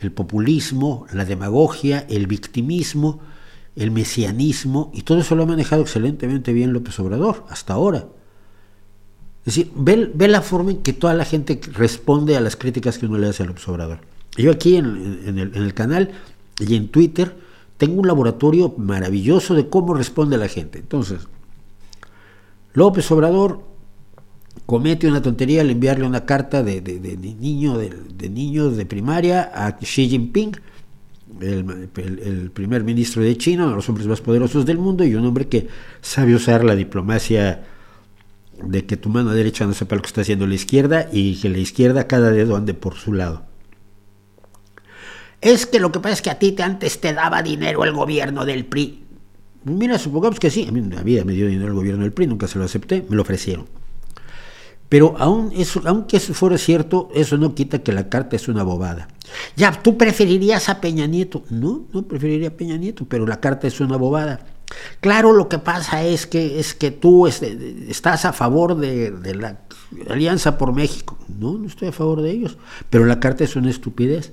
el 0.00 0.12
populismo, 0.12 1.06
la 1.12 1.24
demagogia, 1.24 2.06
el 2.10 2.26
victimismo, 2.26 3.20
el 3.74 3.90
mesianismo, 3.90 4.90
y 4.92 5.02
todo 5.02 5.20
eso 5.20 5.34
lo 5.34 5.44
ha 5.44 5.46
manejado 5.46 5.82
excelentemente 5.82 6.52
bien 6.52 6.72
López 6.72 6.98
Obrador 7.00 7.46
hasta 7.48 7.72
ahora. 7.72 8.08
Es 9.46 9.56
decir, 9.56 9.72
ve, 9.74 10.28
la 10.28 10.42
forma 10.42 10.72
en 10.72 10.82
que 10.82 10.92
toda 10.92 11.14
la 11.14 11.24
gente 11.24 11.60
responde 11.72 12.36
a 12.36 12.40
las 12.40 12.56
críticas 12.56 12.98
que 12.98 13.06
uno 13.06 13.18
le 13.18 13.28
hace 13.28 13.42
a 13.42 13.46
López 13.46 13.66
Obrador. 13.68 14.00
Yo 14.36 14.50
aquí 14.50 14.76
en, 14.76 14.86
el, 14.86 15.52
en 15.54 15.62
el 15.62 15.74
canal 15.74 16.10
y 16.60 16.76
en 16.76 16.88
Twitter 16.88 17.34
tengo 17.82 18.00
un 18.00 18.06
laboratorio 18.06 18.72
maravilloso 18.78 19.56
de 19.56 19.68
cómo 19.68 19.92
responde 19.92 20.36
la 20.36 20.46
gente. 20.46 20.78
Entonces, 20.78 21.26
López 22.74 23.10
Obrador 23.10 23.64
comete 24.66 25.08
una 25.08 25.20
tontería 25.20 25.62
al 25.62 25.70
enviarle 25.70 26.06
una 26.06 26.24
carta 26.24 26.62
de, 26.62 26.80
niño, 27.40 27.76
de, 27.78 28.30
niños 28.30 28.76
de 28.76 28.86
primaria 28.86 29.50
a 29.52 29.78
Xi 29.78 30.08
Jinping, 30.08 30.52
el, 31.40 32.52
primer 32.54 32.84
ministro 32.84 33.20
de 33.20 33.36
China, 33.36 33.64
uno 33.64 33.70
de 33.70 33.76
los 33.78 33.88
hombres 33.88 34.06
más 34.06 34.20
poderosos 34.20 34.64
del 34.64 34.78
mundo 34.78 35.02
y 35.02 35.16
un 35.16 35.26
hombre 35.26 35.48
que 35.48 35.66
sabe 36.00 36.36
usar 36.36 36.62
la 36.62 36.76
diplomacia 36.76 37.64
de 38.62 38.86
que 38.86 38.96
tu 38.96 39.08
mano 39.08 39.32
derecha 39.32 39.66
no 39.66 39.74
sepa 39.74 39.96
lo 39.96 40.02
que 40.02 40.06
está 40.06 40.20
haciendo 40.20 40.46
la 40.46 40.54
izquierda 40.54 41.08
y 41.10 41.34
que 41.40 41.48
la 41.48 41.58
izquierda 41.58 42.06
cada 42.06 42.30
dedo 42.30 42.54
ande 42.54 42.74
por 42.74 42.94
su 42.94 43.12
lado. 43.12 43.51
Es 45.42 45.66
que 45.66 45.80
lo 45.80 45.90
que 45.90 45.98
pasa 45.98 46.14
es 46.14 46.22
que 46.22 46.30
a 46.30 46.38
ti 46.38 46.54
antes 46.62 47.00
te 47.00 47.12
daba 47.12 47.42
dinero 47.42 47.84
el 47.84 47.92
gobierno 47.92 48.44
del 48.44 48.64
PRI. 48.64 49.02
Mira, 49.64 49.98
supongamos 49.98 50.38
que 50.38 50.50
sí, 50.50 50.66
a 50.68 50.72
mí 50.72 50.80
la 50.80 51.02
vida 51.02 51.24
me 51.24 51.32
dio 51.32 51.48
dinero 51.48 51.68
el 51.68 51.74
gobierno 51.74 52.04
del 52.04 52.12
PRI, 52.12 52.28
nunca 52.28 52.46
se 52.46 52.58
lo 52.58 52.64
acepté, 52.64 53.04
me 53.08 53.16
lo 53.16 53.22
ofrecieron. 53.22 53.66
Pero 54.88 55.16
aún 55.18 55.52
eso, 55.56 55.82
aunque 55.84 56.18
eso 56.18 56.32
fuera 56.32 56.58
cierto, 56.58 57.08
eso 57.14 57.38
no 57.38 57.54
quita 57.54 57.80
que 57.80 57.92
la 57.92 58.08
carta 58.08 58.36
es 58.36 58.46
una 58.46 58.62
bobada. 58.62 59.08
Ya, 59.56 59.72
¿tú 59.72 59.98
preferirías 59.98 60.68
a 60.68 60.80
Peña 60.80 61.06
Nieto? 61.06 61.42
No, 61.50 61.86
no 61.92 62.02
preferiría 62.02 62.48
a 62.48 62.52
Peña 62.52 62.76
Nieto, 62.76 63.06
pero 63.08 63.26
la 63.26 63.40
carta 63.40 63.66
es 63.66 63.80
una 63.80 63.96
bobada. 63.96 64.40
Claro, 65.00 65.32
lo 65.32 65.48
que 65.48 65.58
pasa 65.58 66.04
es 66.04 66.26
que, 66.26 66.60
es 66.60 66.74
que 66.74 66.92
tú 66.92 67.26
este, 67.26 67.86
estás 67.88 68.24
a 68.26 68.32
favor 68.32 68.76
de, 68.76 69.10
de 69.10 69.34
la 69.34 69.60
Alianza 70.08 70.56
por 70.56 70.72
México. 70.72 71.18
No, 71.26 71.58
no 71.58 71.66
estoy 71.66 71.88
a 71.88 71.92
favor 71.92 72.22
de 72.22 72.30
ellos, 72.30 72.58
pero 72.90 73.06
la 73.06 73.18
carta 73.18 73.42
es 73.44 73.56
una 73.56 73.70
estupidez. 73.70 74.32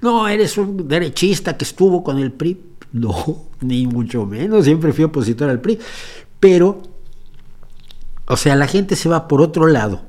No, 0.00 0.28
eres 0.28 0.56
un 0.58 0.88
derechista 0.88 1.56
que 1.56 1.64
estuvo 1.64 2.02
con 2.02 2.18
el 2.18 2.32
PRI. 2.32 2.60
No, 2.92 3.46
ni 3.60 3.86
mucho 3.86 4.26
menos, 4.26 4.64
siempre 4.64 4.92
fui 4.92 5.04
opositor 5.04 5.50
al 5.50 5.60
PRI. 5.60 5.78
Pero, 6.38 6.82
o 8.26 8.36
sea, 8.36 8.56
la 8.56 8.66
gente 8.66 8.96
se 8.96 9.08
va 9.08 9.28
por 9.28 9.42
otro 9.42 9.66
lado 9.66 10.02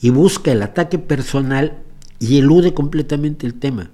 y 0.00 0.10
busca 0.10 0.52
el 0.52 0.62
ataque 0.62 0.98
personal 0.98 1.82
y 2.18 2.38
elude 2.38 2.74
completamente 2.74 3.46
el 3.46 3.54
tema. 3.54 3.90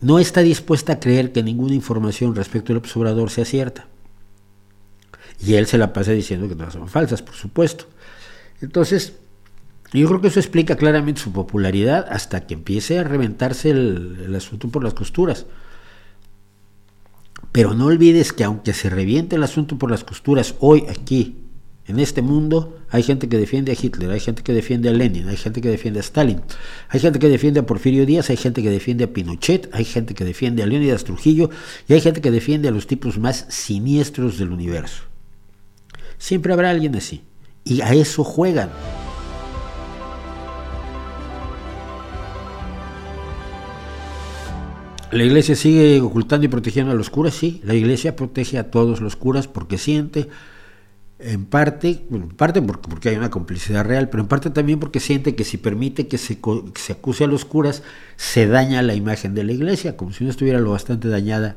No 0.00 0.18
está 0.18 0.40
dispuesta 0.40 0.94
a 0.94 1.00
creer 1.00 1.32
que 1.32 1.42
ninguna 1.42 1.74
información 1.74 2.34
respecto 2.34 2.72
al 2.72 2.78
observador 2.78 3.30
sea 3.30 3.44
cierta. 3.44 3.86
Y 5.44 5.54
él 5.54 5.66
se 5.66 5.78
la 5.78 5.92
pasa 5.92 6.12
diciendo 6.12 6.48
que 6.48 6.54
todas 6.54 6.72
son 6.72 6.88
falsas, 6.88 7.22
por 7.22 7.34
supuesto. 7.34 7.86
Entonces, 8.60 9.14
yo 9.92 10.06
creo 10.06 10.20
que 10.20 10.28
eso 10.28 10.38
explica 10.38 10.76
claramente 10.76 11.20
su 11.20 11.32
popularidad 11.32 12.06
hasta 12.10 12.46
que 12.46 12.54
empiece 12.54 12.98
a 12.98 13.04
reventarse 13.04 13.70
el, 13.70 14.32
asunto 14.36 14.68
por 14.68 14.84
las 14.84 14.94
costuras. 14.94 15.46
Pero 17.50 17.74
no 17.74 17.86
olvides 17.86 18.32
que 18.32 18.44
aunque 18.44 18.72
se 18.72 18.88
reviente 18.88 19.34
el 19.34 19.42
asunto 19.42 19.78
por 19.78 19.90
las 19.90 20.04
costuras 20.04 20.54
hoy 20.60 20.84
aquí, 20.88 21.36
En 21.86 21.98
este 21.98 22.22
mundo 22.22 22.78
hay 22.90 23.02
gente 23.02 23.28
que 23.28 23.36
defiende 23.36 23.72
a 23.72 23.74
Hitler, 23.74 24.12
hay 24.12 24.20
gente 24.20 24.44
que 24.44 24.52
defiende 24.52 24.88
a 24.88 24.92
Lenin, 24.92 25.28
hay 25.28 25.36
gente 25.36 25.60
que 25.60 25.68
defiende 25.68 25.98
a 25.98 26.02
Stalin, 26.02 26.40
hay 26.88 27.00
gente 27.00 27.18
que 27.18 27.28
defiende 27.28 27.58
a 27.58 27.66
Porfirio 27.66 28.06
Díaz, 28.06 28.30
hay 28.30 28.36
gente 28.36 28.62
que 28.62 28.70
defiende 28.70 29.02
a 29.02 29.12
Pinochet, 29.12 29.68
hay 29.72 29.84
gente 29.84 30.14
que 30.14 30.24
defiende 30.24 30.62
a 30.62 30.66
Leonidas 30.66 31.02
Trujillo 31.02 31.50
y 31.88 31.94
hay 31.94 32.00
gente 32.00 32.20
que 32.20 32.30
defiende 32.30 32.68
a 32.68 32.70
los 32.70 32.86
tipos 32.86 33.18
más 33.18 33.46
siniestros 33.48 34.38
del 34.38 34.52
universo. 34.52 35.02
Siempre 36.16 36.52
habrá 36.52 36.70
alguien 36.70 36.94
así. 36.94 37.24
Y 37.64 37.80
a 37.80 37.92
eso 37.92 38.22
juegan. 38.22 38.70
La 45.12 45.24
iglesia 45.24 45.56
sigue 45.56 46.00
ocultando 46.00 46.46
y 46.46 46.48
protegiendo 46.48 46.92
a 46.92 46.94
los 46.94 47.10
curas, 47.10 47.34
sí. 47.34 47.60
La 47.64 47.74
iglesia 47.74 48.14
protege 48.14 48.58
a 48.58 48.70
todos 48.70 49.00
los 49.00 49.16
curas 49.16 49.48
porque 49.48 49.76
siente, 49.76 50.28
en 51.18 51.46
parte, 51.46 52.06
en 52.12 52.28
parte 52.28 52.62
porque, 52.62 52.88
porque 52.88 53.08
hay 53.08 53.16
una 53.16 53.30
complicidad 53.30 53.84
real, 53.84 54.08
pero 54.08 54.22
en 54.22 54.28
parte 54.28 54.50
también 54.50 54.78
porque 54.78 55.00
siente 55.00 55.34
que 55.34 55.42
si 55.42 55.58
permite 55.58 56.06
que 56.06 56.16
se, 56.16 56.38
que 56.38 56.80
se 56.80 56.92
acuse 56.92 57.24
a 57.24 57.26
los 57.26 57.44
curas, 57.44 57.82
se 58.16 58.46
daña 58.46 58.82
la 58.82 58.94
imagen 58.94 59.34
de 59.34 59.42
la 59.42 59.52
iglesia, 59.52 59.96
como 59.96 60.12
si 60.12 60.22
no 60.22 60.30
estuviera 60.30 60.60
lo 60.60 60.70
bastante 60.70 61.08
dañada 61.08 61.56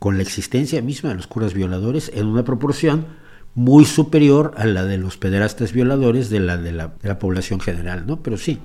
con 0.00 0.16
la 0.16 0.22
existencia 0.22 0.82
misma 0.82 1.10
de 1.10 1.16
los 1.16 1.28
curas 1.28 1.54
violadores 1.54 2.10
en 2.12 2.26
una 2.26 2.42
proporción 2.42 3.06
muy 3.54 3.84
superior 3.84 4.54
a 4.56 4.64
la 4.64 4.84
de 4.84 4.98
los 4.98 5.16
pederastas 5.16 5.72
violadores 5.72 6.28
de 6.28 6.40
la 6.40 6.56
de 6.56 6.72
la, 6.72 6.88
de 6.88 7.08
la 7.08 7.18
población 7.20 7.60
general, 7.60 8.04
¿no? 8.06 8.20
Pero 8.20 8.36
sí. 8.36 8.58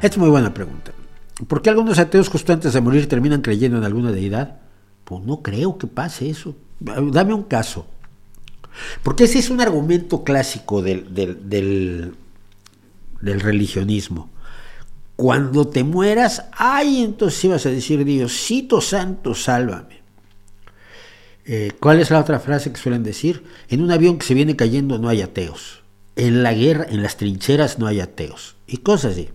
Es 0.00 0.16
muy 0.16 0.28
buena 0.28 0.54
pregunta. 0.54 0.92
¿Por 1.48 1.60
qué 1.60 1.70
algunos 1.70 1.98
ateos 1.98 2.28
justo 2.28 2.52
antes 2.52 2.72
de 2.72 2.80
morir 2.80 3.08
terminan 3.08 3.42
creyendo 3.42 3.78
en 3.78 3.84
alguna 3.84 4.12
deidad? 4.12 4.58
Pues 5.04 5.24
no 5.24 5.42
creo 5.42 5.76
que 5.76 5.88
pase 5.88 6.30
eso. 6.30 6.54
Dame 6.78 7.34
un 7.34 7.42
caso. 7.42 7.86
Porque 9.02 9.24
ese 9.24 9.40
es 9.40 9.50
un 9.50 9.60
argumento 9.60 10.22
clásico 10.22 10.82
del, 10.82 11.12
del, 11.12 12.14
religionismo. 13.20 14.30
Cuando 15.16 15.66
te 15.66 15.82
mueras, 15.82 16.44
ay, 16.52 17.02
entonces 17.02 17.44
ibas 17.44 17.66
a 17.66 17.70
decir, 17.70 18.04
Diosito 18.04 18.80
Santo, 18.80 19.34
sálvame. 19.34 19.98
Eh, 21.44 21.72
¿Cuál 21.80 21.98
es 21.98 22.10
la 22.10 22.20
otra 22.20 22.38
frase 22.38 22.70
que 22.70 22.78
suelen 22.78 23.02
decir? 23.02 23.42
En 23.68 23.82
un 23.82 23.90
avión 23.90 24.18
que 24.18 24.26
se 24.26 24.34
viene 24.34 24.54
cayendo 24.54 24.98
no 24.98 25.08
hay 25.08 25.22
ateos. 25.22 25.82
En 26.14 26.44
la 26.44 26.52
guerra, 26.52 26.86
en 26.88 27.02
las 27.02 27.16
trincheras 27.16 27.80
no 27.80 27.88
hay 27.88 28.00
ateos. 28.00 28.54
Y 28.68 28.78
cosas 28.78 29.12
así 29.12 29.30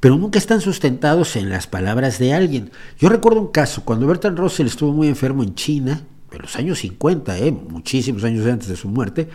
pero 0.00 0.16
nunca 0.16 0.38
están 0.38 0.60
sustentados 0.60 1.36
en 1.36 1.50
las 1.50 1.66
palabras 1.66 2.18
de 2.18 2.32
alguien. 2.32 2.70
Yo 2.98 3.08
recuerdo 3.08 3.40
un 3.40 3.48
caso, 3.48 3.84
cuando 3.84 4.06
Bertrand 4.06 4.38
Russell 4.38 4.66
estuvo 4.66 4.92
muy 4.92 5.08
enfermo 5.08 5.42
en 5.42 5.54
China, 5.54 6.02
en 6.30 6.42
los 6.42 6.56
años 6.56 6.78
50, 6.78 7.38
eh, 7.38 7.50
muchísimos 7.50 8.22
años 8.24 8.46
antes 8.46 8.68
de 8.68 8.76
su 8.76 8.88
muerte, 8.88 9.28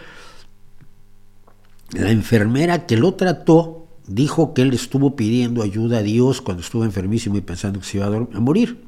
la 1.92 2.12
enfermera 2.12 2.86
que 2.86 2.98
lo 2.98 3.14
trató 3.14 3.88
dijo 4.08 4.54
que 4.54 4.64
él 4.64 4.74
estuvo 4.74 5.16
pidiendo 5.16 5.64
ayuda 5.64 6.00
a 6.00 6.04
Dios 6.04 6.42
cuando 6.42 6.64
estuvo 6.64 6.84
enfermísimo 6.84 7.38
y 7.38 7.42
pensando 7.42 7.80
que 7.80 7.86
se 7.86 7.98
iba 7.98 8.08
a, 8.08 8.40
morir. 8.40 8.86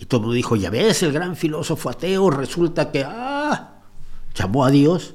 Y 0.00 0.06
todo 0.06 0.20
el 0.20 0.22
mundo 0.22 0.34
dijo, 0.34 0.56
ya 0.56 0.70
ves, 0.70 1.02
el 1.02 1.12
gran 1.12 1.36
filósofo 1.36 1.90
ateo, 1.90 2.30
resulta 2.30 2.90
que, 2.90 3.04
ah, 3.04 3.80
llamó 4.34 4.64
a 4.64 4.70
Dios. 4.70 5.14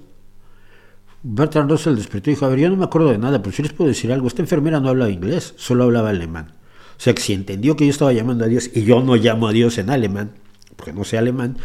Bertrand 1.24 1.72
Russell 1.72 1.96
despertó 1.96 2.30
y 2.30 2.34
dijo, 2.34 2.46
a 2.46 2.50
ver, 2.50 2.60
yo 2.60 2.70
no 2.70 2.76
me 2.76 2.84
acuerdo 2.84 3.10
de 3.10 3.18
nada, 3.18 3.42
pero 3.42 3.56
si 3.56 3.64
les 3.64 3.72
puedo 3.72 3.88
decir 3.88 4.12
algo, 4.12 4.28
esta 4.28 4.42
enfermera 4.42 4.82
no 4.82 4.90
hablaba 4.90 5.10
inglés, 5.10 5.54
solo 5.58 5.86
hablaba 5.86 6.10
alemán. 6.10 6.52
O 6.98 7.02
sea 7.02 7.16
que 7.16 7.22
si 7.22 7.34
entendió 7.34 7.76
que 7.76 7.86
yo 7.86 7.92
estaba 7.92 8.12
llamando 8.12 8.44
a 8.44 8.48
Dios 8.48 8.70
y 8.74 8.84
yo 8.84 9.02
no 9.02 9.16
llamo 9.16 9.48
a 9.48 9.54
Dios 9.54 9.78
en 9.78 9.90
alemán, 9.90 10.32
porque 10.76 10.92
no 10.92 11.06
sé 11.06 11.18
alemán, 11.18 11.58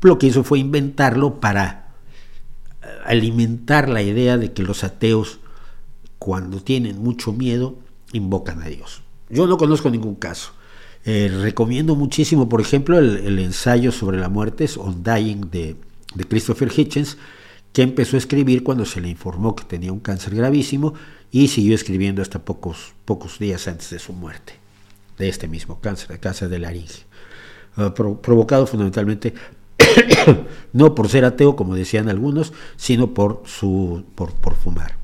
lo 0.00 0.18
que 0.18 0.26
hizo 0.26 0.42
fue 0.42 0.58
inventarlo 0.58 1.38
para 1.38 1.92
eh, 2.82 2.86
alimentar 3.04 3.88
la 3.90 4.02
idea 4.02 4.38
de 4.38 4.52
que 4.52 4.62
los 4.62 4.84
ateos, 4.84 5.38
cuando 6.18 6.60
tienen 6.62 7.02
mucho 7.02 7.32
miedo, 7.32 7.76
invocan 8.12 8.62
a 8.62 8.66
Dios. 8.68 9.02
Yo 9.28 9.46
no 9.46 9.58
conozco 9.58 9.90
ningún 9.90 10.14
caso. 10.14 10.52
Eh, 11.04 11.30
recomiendo 11.42 11.94
muchísimo, 11.94 12.48
por 12.48 12.62
ejemplo, 12.62 12.98
el, 12.98 13.38
ensayo 13.38 13.92
sobre 13.92 14.18
la 14.18 14.30
muerte, 14.30 14.66
On 14.78 15.02
Dying, 15.02 15.50
de, 15.50 15.76
de 16.14 16.24
Christopher 16.24 16.72
Hitchens, 16.74 17.18
que 17.74 17.82
empezó 17.82 18.16
a 18.16 18.20
escribir 18.20 18.62
cuando 18.62 18.86
se 18.86 19.00
le 19.00 19.08
informó 19.08 19.56
que 19.56 19.64
tenía 19.64 19.92
un 19.92 19.98
cáncer 19.98 20.36
gravísimo 20.36 20.94
y 21.32 21.48
siguió 21.48 21.74
escribiendo 21.74 22.22
hasta 22.22 22.38
pocos, 22.38 22.94
pocos 23.04 23.40
días 23.40 23.66
antes 23.66 23.90
de 23.90 23.98
su 23.98 24.12
muerte, 24.12 24.54
de 25.18 25.28
este 25.28 25.48
mismo 25.48 25.80
cáncer, 25.80 26.12
el 26.12 26.20
cáncer 26.20 26.48
de 26.48 26.60
laringe, 26.60 27.02
uh, 27.76 27.90
provocado 27.90 28.68
fundamentalmente 28.68 29.34
no 30.72 30.94
por 30.94 31.08
ser 31.08 31.24
ateo, 31.24 31.56
como 31.56 31.74
decían 31.74 32.08
algunos, 32.08 32.52
sino 32.76 33.12
por, 33.12 33.42
su, 33.44 34.04
por, 34.14 34.32
por 34.34 34.54
fumar. 34.54 34.96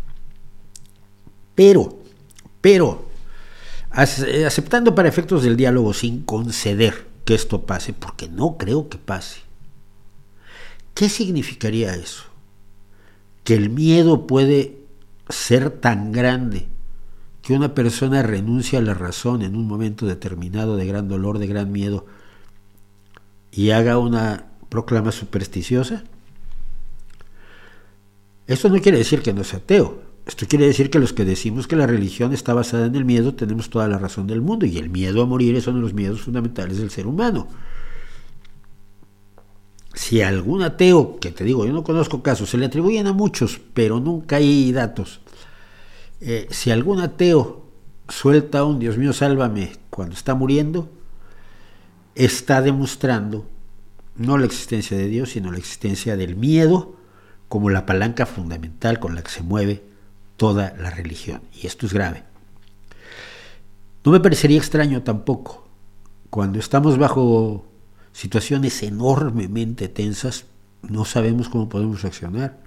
Pero, 1.56 1.98
pero, 2.60 3.10
aceptando 3.90 4.94
para 4.94 5.08
efectos 5.08 5.42
del 5.42 5.56
diálogo 5.56 5.92
sin 5.92 6.22
conceder 6.22 7.08
que 7.24 7.34
esto 7.34 7.62
pase, 7.62 7.92
porque 7.92 8.28
no 8.28 8.56
creo 8.58 8.88
que 8.88 8.96
pase, 8.96 9.40
¿qué 10.94 11.08
significaría 11.08 11.96
eso? 11.96 12.29
Que 13.44 13.54
el 13.54 13.70
miedo 13.70 14.26
puede 14.26 14.78
ser 15.28 15.70
tan 15.70 16.12
grande 16.12 16.66
que 17.42 17.54
una 17.54 17.74
persona 17.74 18.22
renuncia 18.22 18.78
a 18.78 18.82
la 18.82 18.94
razón 18.94 19.42
en 19.42 19.56
un 19.56 19.66
momento 19.66 20.06
determinado 20.06 20.76
de 20.76 20.86
gran 20.86 21.08
dolor, 21.08 21.38
de 21.38 21.46
gran 21.46 21.72
miedo, 21.72 22.06
y 23.50 23.70
haga 23.70 23.98
una 23.98 24.46
proclama 24.68 25.12
supersticiosa? 25.12 26.04
Esto 28.46 28.68
no 28.68 28.80
quiere 28.80 28.98
decir 28.98 29.22
que 29.22 29.32
no 29.32 29.44
sea 29.44 29.60
ateo. 29.60 30.02
Esto 30.26 30.46
quiere 30.46 30.66
decir 30.66 30.90
que 30.90 30.98
los 30.98 31.12
que 31.12 31.24
decimos 31.24 31.66
que 31.66 31.76
la 31.76 31.86
religión 31.86 32.32
está 32.32 32.54
basada 32.54 32.86
en 32.86 32.94
el 32.94 33.04
miedo 33.04 33.34
tenemos 33.34 33.70
toda 33.70 33.88
la 33.88 33.98
razón 33.98 34.26
del 34.26 34.42
mundo 34.42 34.66
y 34.66 34.76
el 34.76 34.90
miedo 34.90 35.22
a 35.22 35.26
morir 35.26 35.56
es 35.56 35.66
uno 35.66 35.78
de 35.78 35.82
los 35.82 35.94
miedos 35.94 36.20
fundamentales 36.20 36.78
del 36.78 36.90
ser 36.90 37.06
humano 37.06 37.48
si 39.94 40.22
algún 40.22 40.62
ateo, 40.62 41.18
que 41.18 41.30
te 41.30 41.44
digo, 41.44 41.66
yo 41.66 41.72
no 41.72 41.84
conozco 41.84 42.22
casos, 42.22 42.50
se 42.50 42.58
le 42.58 42.66
atribuyen 42.66 43.06
a 43.06 43.12
muchos, 43.12 43.60
pero 43.74 44.00
nunca 44.00 44.36
hay 44.36 44.72
datos. 44.72 45.20
Eh, 46.20 46.46
si 46.50 46.70
algún 46.70 47.00
ateo 47.00 47.66
suelta 48.08 48.64
un 48.64 48.78
Dios 48.78 48.98
mío, 48.98 49.12
sálvame 49.12 49.72
cuando 49.90 50.14
está 50.14 50.34
muriendo, 50.34 50.88
está 52.14 52.62
demostrando 52.62 53.46
no 54.16 54.36
la 54.36 54.46
existencia 54.46 54.96
de 54.96 55.06
Dios, 55.06 55.30
sino 55.30 55.50
la 55.50 55.58
existencia 55.58 56.16
del 56.16 56.36
miedo 56.36 56.96
como 57.48 57.70
la 57.70 57.86
palanca 57.86 58.26
fundamental 58.26 59.00
con 59.00 59.14
la 59.14 59.22
que 59.22 59.30
se 59.30 59.42
mueve 59.42 59.82
toda 60.36 60.74
la 60.78 60.90
religión. 60.90 61.42
Y 61.52 61.66
esto 61.66 61.86
es 61.86 61.92
grave. 61.92 62.24
No 64.04 64.12
me 64.12 64.20
parecería 64.20 64.58
extraño 64.58 65.02
tampoco, 65.02 65.68
cuando 66.30 66.58
estamos 66.58 66.96
bajo 66.96 67.69
situaciones 68.12 68.82
enormemente 68.82 69.88
tensas, 69.88 70.44
no 70.82 71.04
sabemos 71.04 71.48
cómo 71.48 71.68
podemos 71.68 72.02
reaccionar. 72.02 72.58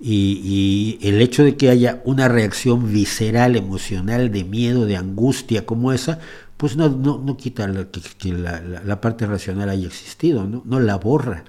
Y, 0.00 0.98
el 1.02 1.20
hecho 1.22 1.44
de 1.44 1.56
que 1.56 1.70
haya 1.70 2.02
una 2.04 2.28
reacción 2.28 2.92
visceral, 2.92 3.56
emocional, 3.56 4.30
de 4.30 4.44
miedo, 4.44 4.86
de 4.86 4.96
angustia 4.96 5.64
como 5.64 5.92
esa, 5.92 6.18
pues 6.56 6.76
no, 6.76 6.88
no, 6.88 7.36
quita 7.36 7.72
que, 8.18 8.32
la, 8.32 9.00
parte 9.00 9.26
racional 9.26 9.70
haya 9.70 9.86
existido, 9.86 10.46
no, 10.46 10.62
no 10.66 10.80
la 10.80 10.96
borra. 10.96 11.44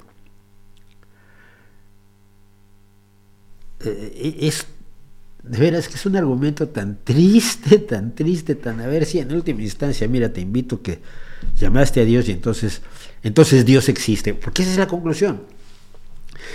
Eh, 3.82 4.38
es 4.42 4.66
de 5.44 5.60
veras 5.60 5.88
que 5.88 5.96
es 5.96 6.06
un 6.06 6.16
argumento 6.16 6.70
tan 6.70 6.98
triste, 7.04 7.78
tan 7.80 8.16
triste, 8.16 8.56
tan 8.56 8.80
a 8.80 8.88
ver 8.88 9.06
si 9.06 9.20
en 9.20 9.34
última 9.34 9.62
instancia, 9.62 10.08
mira, 10.08 10.34
te 10.34 10.42
invito 10.42 10.82
que 10.82 11.02
llamaste 11.58 12.02
a 12.02 12.06
Dios 12.06 12.28
y 12.28 12.32
entonces, 12.32 12.82
entonces 13.24 13.66
Dios 13.66 13.90
existe, 13.90 14.34
porque 14.34 14.64
esa 14.64 14.72
es 14.72 14.78
la 14.78 14.88
conclusión. 14.88 15.44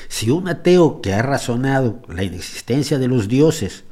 Si 0.08 0.30
un 0.30 0.48
ateo 0.48 1.00
que 1.00 1.12
ha 1.12 1.22
razonado 1.22 2.02
la 2.08 2.22
inexistencia 2.22 2.98
de 2.98 3.08
los 3.08 3.28
dioses, 3.28 3.84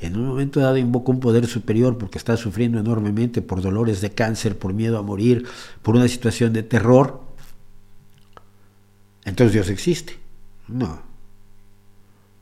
en 0.00 0.16
un 0.16 0.26
momento 0.26 0.60
dado 0.60 0.76
invoca 0.78 1.12
un 1.12 1.20
poder 1.20 1.46
superior 1.46 1.98
porque 1.98 2.18
está 2.18 2.36
sufriendo 2.36 2.78
enormemente 2.78 3.42
por 3.42 3.60
dolores 3.60 4.00
de 4.00 4.10
cáncer, 4.10 4.58
por 4.58 4.72
miedo 4.72 4.98
a 4.98 5.02
morir, 5.02 5.46
por 5.82 5.96
una 5.96 6.08
situación 6.08 6.52
de 6.52 6.62
terror, 6.62 7.22
entonces 9.24 9.52
Dios 9.52 9.68
existe. 9.68 10.18
No. 10.68 11.02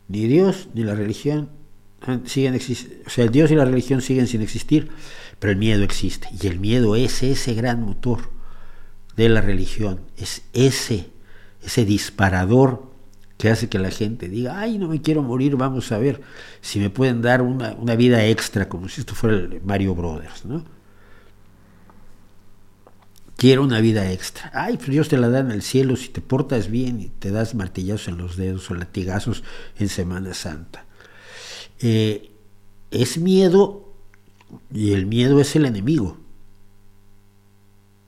Ni 0.08 0.26
Dios 0.26 0.68
ni 0.74 0.84
la 0.84 0.94
religión 0.94 1.50
siguen 2.24 2.54
o 3.06 3.10
sea, 3.10 3.26
Dios 3.26 3.50
y 3.50 3.54
la 3.54 3.64
religión 3.64 4.00
siguen 4.00 4.26
sin 4.26 4.40
existir, 4.40 4.88
pero 5.38 5.52
el 5.52 5.58
miedo 5.58 5.82
existe. 5.82 6.28
Y 6.40 6.46
el 6.46 6.58
miedo 6.60 6.96
es 6.96 7.22
ese 7.22 7.54
gran 7.54 7.82
motor 7.82 8.30
de 9.16 9.28
la 9.28 9.40
religión, 9.40 10.00
es 10.16 10.42
ese, 10.52 11.10
ese 11.62 11.84
disparador 11.84 12.88
que 13.36 13.50
hace 13.50 13.68
que 13.68 13.78
la 13.78 13.90
gente 13.90 14.28
diga, 14.28 14.58
ay, 14.60 14.78
no 14.78 14.88
me 14.88 15.00
quiero 15.00 15.22
morir, 15.22 15.56
vamos 15.56 15.92
a 15.92 15.98
ver 15.98 16.20
si 16.60 16.80
me 16.80 16.90
pueden 16.90 17.22
dar 17.22 17.40
una, 17.42 17.74
vida 17.94 18.24
extra, 18.26 18.68
como 18.68 18.88
si 18.88 19.00
esto 19.00 19.14
fuera 19.14 19.36
el 19.36 19.60
Mario 19.62 19.94
Brothers, 19.94 20.44
¿no? 20.44 20.64
quiero 23.36 23.62
una 23.62 23.80
vida 23.80 24.10
extra. 24.10 24.50
Ay, 24.52 24.76
pues 24.76 24.90
Dios 24.90 25.08
te 25.08 25.16
la 25.16 25.30
da 25.30 25.38
en 25.38 25.52
el 25.52 25.62
cielo 25.62 25.94
si 25.94 26.08
te 26.08 26.20
portas 26.20 26.68
bien 26.68 27.00
y 27.00 27.08
te 27.08 27.30
das 27.30 27.54
martillazos 27.54 28.08
en 28.08 28.18
los 28.18 28.36
dedos 28.36 28.68
o 28.70 28.74
latigazos 28.74 29.44
en 29.78 29.88
Semana 29.88 30.34
Santa. 30.34 30.84
Eh, 31.78 32.32
es 32.90 33.18
miedo 33.18 33.87
y 34.72 34.92
el 34.92 35.06
miedo 35.06 35.40
es 35.40 35.54
el 35.56 35.66
enemigo. 35.66 36.18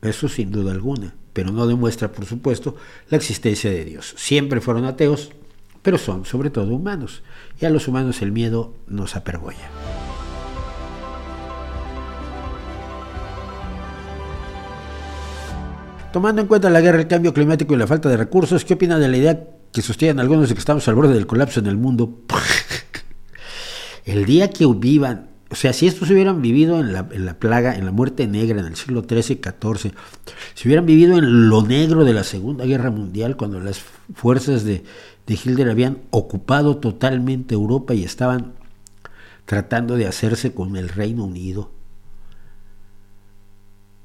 Eso 0.03 0.29
sin 0.29 0.50
duda 0.50 0.72
alguna, 0.72 1.14
pero 1.33 1.53
no 1.53 1.66
demuestra, 1.66 2.11
por 2.12 2.24
supuesto, 2.24 2.76
la 3.11 3.16
existencia 3.16 3.70
de 3.70 3.85
Dios. 3.85 4.14
Siempre 4.16 4.61
fueron 4.61 4.85
ateos, 4.85 5.31
pero 5.83 5.98
son 5.98 6.24
sobre 6.24 6.50
todo 6.50 6.74
humanos, 6.74 7.22
y 7.61 7.66
a 7.66 7.70
los 7.70 7.88
humanos 7.88 8.22
el 8.22 8.33
miedo 8.33 8.74
nos 8.87 9.16
apergolla. 9.16 9.70
Tomando 16.12 16.42
en 16.42 16.48
cuenta 16.48 16.70
la 16.70 16.81
guerra, 16.81 16.98
el 16.98 17.07
cambio 17.07 17.33
climático 17.33 17.74
y 17.74 17.76
la 17.76 17.87
falta 17.87 18.09
de 18.09 18.16
recursos, 18.16 18.64
¿qué 18.64 18.74
opina 18.74 18.98
de 18.98 19.07
la 19.07 19.16
idea 19.16 19.44
que 19.72 19.81
sostienen 19.81 20.18
algunos 20.18 20.48
de 20.48 20.55
que 20.55 20.59
estamos 20.59 20.88
al 20.88 20.96
borde 20.96 21.14
del 21.14 21.26
colapso 21.26 21.61
en 21.61 21.66
el 21.66 21.76
mundo? 21.76 22.22
el 24.05 24.24
día 24.24 24.50
que 24.50 24.66
vivan, 24.66 25.31
o 25.50 25.54
sea, 25.54 25.72
si 25.72 25.86
estos 25.86 26.10
hubieran 26.10 26.42
vivido 26.42 26.80
en 26.80 26.92
la, 26.92 27.34
plaga, 27.38 27.76
en 27.76 27.84
la 27.84 27.90
muerte 27.90 28.26
negra 28.26 28.60
en 28.60 28.66
el 28.66 28.76
siglo 28.76 29.04
XIII 29.08 29.18
y 29.18 29.40
XIV, 29.42 29.92
si 30.54 30.68
hubieran 30.68 30.86
vivido 30.86 31.18
en 31.18 31.48
lo 31.48 31.62
negro 31.62 32.04
de 32.04 32.14
la 32.14 32.24
Segunda 32.24 32.64
Guerra 32.64 32.90
Mundial, 32.90 33.36
cuando 33.36 33.58
las 33.60 33.80
fuerzas 34.14 34.64
de, 34.64 34.84
de 35.26 35.34
Hitler 35.34 35.68
habían 35.68 35.98
ocupado 36.10 36.76
totalmente 36.76 37.54
Europa 37.54 37.94
y 37.94 38.04
estaban 38.04 38.52
tratando 39.44 39.96
de 39.96 40.06
hacerse 40.06 40.54
con 40.54 40.76
el 40.76 40.88
Reino 40.88 41.24
Unido, 41.24 41.72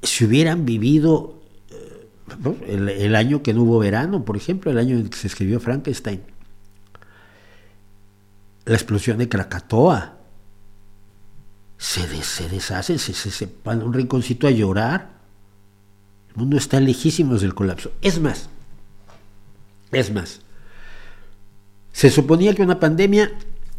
si 0.02 0.24
hubieran 0.24 0.64
vivido 0.64 1.36
el, 2.66 3.14
año 3.14 3.42
que 3.42 3.54
no 3.54 3.62
hubo 3.62 3.78
verano, 3.78 4.24
por 4.24 4.36
ejemplo, 4.36 4.70
el 4.70 4.78
año 4.78 4.96
en 4.96 5.08
que 5.08 5.16
se 5.16 5.26
escribió 5.26 5.60
Frankenstein. 5.60 6.22
La 8.64 8.74
explosión 8.74 9.18
de 9.18 9.28
Krakatoa. 9.28 10.15
Se, 11.78 12.06
deshacen, 12.06 12.98
se, 12.98 13.12
se, 13.14 13.48
van 13.64 13.82
a 13.82 13.84
un 13.84 13.92
rinconcito 13.92 14.46
a 14.46 14.50
llorar. 14.50 15.10
El 16.30 16.36
mundo 16.36 16.56
está 16.56 16.80
lejísimos 16.80 17.40
del 17.40 17.54
colapso. 17.54 17.92
Es 18.02 18.20
más, 18.20 18.48
es 19.92 20.12
más, 20.12 20.40
se 21.92 22.10
suponía 22.10 22.54
que 22.54 22.62
una 22.62 22.80
pandemia 22.80 23.32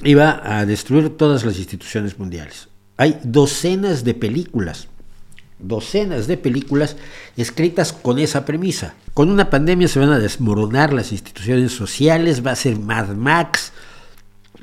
iba 0.03 0.41
a 0.43 0.65
destruir 0.65 1.17
todas 1.17 1.43
las 1.43 1.57
instituciones 1.57 2.17
mundiales. 2.17 2.69
Hay 2.97 3.19
docenas 3.23 4.03
de 4.03 4.13
películas 4.13 4.87
docenas 5.59 6.27
de 6.27 6.37
películas 6.37 6.95
escritas 7.35 7.93
con 7.93 8.19
esa 8.19 8.45
premisa. 8.45 8.93
Con 9.13 9.29
una 9.29 9.49
pandemia 9.49 9.87
se 9.87 9.99
van 9.99 10.11
a 10.11 10.19
desmoronar 10.19 10.93
las 10.93 11.11
instituciones 11.11 11.71
sociales, 11.71 12.45
va 12.45 12.51
a 12.51 12.55
ser 12.55 12.77
Mad 12.77 13.09
Max, 13.09 13.71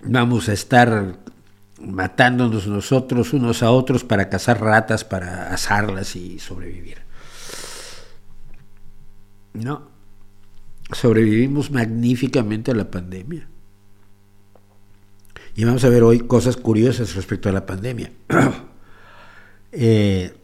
vamos 0.04 0.48
a 0.48 0.52
estar 0.52 1.16
matándonos 1.80 2.66
nosotros 2.66 3.32
unos 3.32 3.62
a 3.62 3.70
otros 3.70 4.04
para 4.04 4.28
cazar 4.28 4.60
ratas, 4.60 5.04
para 5.04 5.52
asarlas 5.52 6.16
y 6.16 6.38
sobrevivir. 6.38 6.98
No, 9.54 9.88
sobrevivimos 10.92 11.70
magníficamente 11.70 12.70
a 12.70 12.74
la 12.74 12.90
pandemia. 12.90 13.48
Y 15.56 15.64
vamos 15.64 15.84
a 15.84 15.88
ver 15.88 16.02
hoy 16.02 16.20
cosas 16.20 16.56
curiosas 16.56 17.14
respecto 17.14 17.48
a 17.48 17.52
la 17.52 17.64
pandemia. 17.64 18.10
eh, 19.72 20.34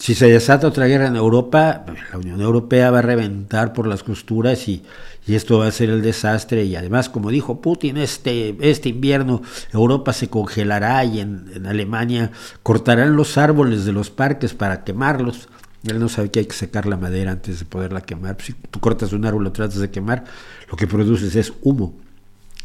si 0.00 0.14
se 0.14 0.28
desata 0.28 0.66
otra 0.66 0.86
guerra 0.86 1.08
en 1.08 1.16
Europa, 1.16 1.84
la 2.10 2.18
Unión 2.18 2.40
Europea 2.40 2.90
va 2.90 3.00
a 3.00 3.02
reventar 3.02 3.74
por 3.74 3.86
las 3.86 4.02
costuras 4.02 4.66
y, 4.66 4.82
esto 5.28 5.58
va 5.58 5.66
a 5.66 5.70
ser 5.70 5.90
el 5.90 6.00
desastre. 6.00 6.64
Y 6.64 6.74
además, 6.74 7.10
como 7.10 7.30
dijo 7.30 7.60
Putin, 7.60 7.98
este, 7.98 8.56
este 8.60 8.88
invierno 8.88 9.42
Europa 9.72 10.14
se 10.14 10.28
congelará 10.28 11.04
y 11.04 11.20
en, 11.20 11.66
Alemania 11.66 12.32
cortarán 12.62 13.14
los 13.14 13.36
árboles 13.36 13.84
de 13.84 13.92
los 13.92 14.08
parques 14.08 14.54
para 14.54 14.84
quemarlos. 14.84 15.50
Él 15.86 16.00
no 16.00 16.08
sabe 16.08 16.30
que 16.30 16.40
hay 16.40 16.46
que 16.46 16.56
secar 16.56 16.86
la 16.86 16.96
madera 16.96 17.32
antes 17.32 17.58
de 17.58 17.66
poderla 17.66 18.00
quemar. 18.00 18.38
Si 18.40 18.54
tú 18.54 18.80
cortas 18.80 19.12
un 19.12 19.26
árbol 19.26 19.44
lo 19.44 19.52
tratas 19.52 19.80
de 19.80 19.90
quemar, 19.90 20.24
lo 20.70 20.78
que 20.78 20.86
produces 20.86 21.36
es 21.36 21.52
humo. 21.60 21.94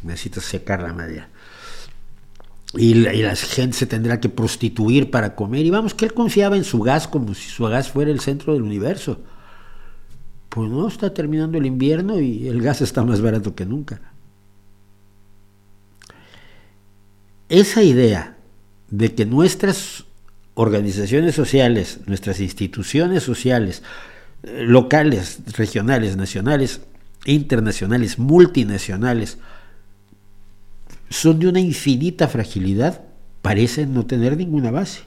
Necesitas 0.04 0.46
secar 0.46 0.82
la 0.82 0.94
madera 0.94 1.28
y 2.74 2.94
la, 2.96 3.36
gente 3.36 3.78
se 3.78 3.86
tendrá 3.86 4.20
que 4.20 4.30
prostituir 4.30 5.12
para 5.12 5.36
comer. 5.36 5.66
Y 5.66 5.70
vamos, 5.70 5.94
que 5.94 6.06
él 6.06 6.14
confiaba 6.14 6.58
en 6.58 6.64
su 6.64 6.80
gas 6.80 7.08
como 7.08 7.34
si 7.34 7.50
su 7.50 7.64
gas 7.66 7.90
fuera 7.90 8.12
el 8.12 8.20
centro 8.20 8.54
del 8.54 8.64
universo. 8.64 9.22
Pues 10.50 10.70
no, 10.70 10.88
está 10.88 11.14
terminando 11.14 11.58
el 11.58 11.66
invierno 11.66 12.20
y 12.20 12.48
el 12.48 12.62
gas 12.62 12.82
está 12.82 13.04
más 13.04 13.22
barato 13.22 13.56
que 13.56 13.66
nunca. 13.66 14.02
Esa 17.50 17.84
idea 17.84 18.38
de 18.90 19.14
que 19.14 19.26
nuestras 19.26 20.06
organizaciones 20.56 21.36
sociales, 21.36 22.00
nuestras 22.08 22.40
instituciones 22.40 23.24
sociales, 23.24 23.84
eh, 24.44 24.64
locales, 24.66 25.40
regionales, 25.58 26.16
nacionales, 26.18 26.82
internacionales, 27.26 28.18
multinacionales, 28.18 29.38
son 31.10 31.40
de 31.40 31.48
una 31.48 31.60
infinita 31.60 32.28
fragilidad, 32.28 33.06
parecen 33.42 33.94
no 33.94 34.06
tener 34.06 34.38
ninguna 34.38 34.72
base. 34.72 35.02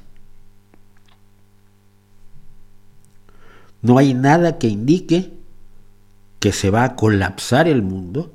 No 3.83 3.99
hay 3.99 4.15
nada 4.15 4.59
que 4.59 4.69
indique 4.69 5.33
que 6.41 6.53
se 6.53 6.71
va 6.71 6.85
a 6.85 6.97
colapsar 6.97 7.69
el 7.69 7.83
mundo. 7.83 8.33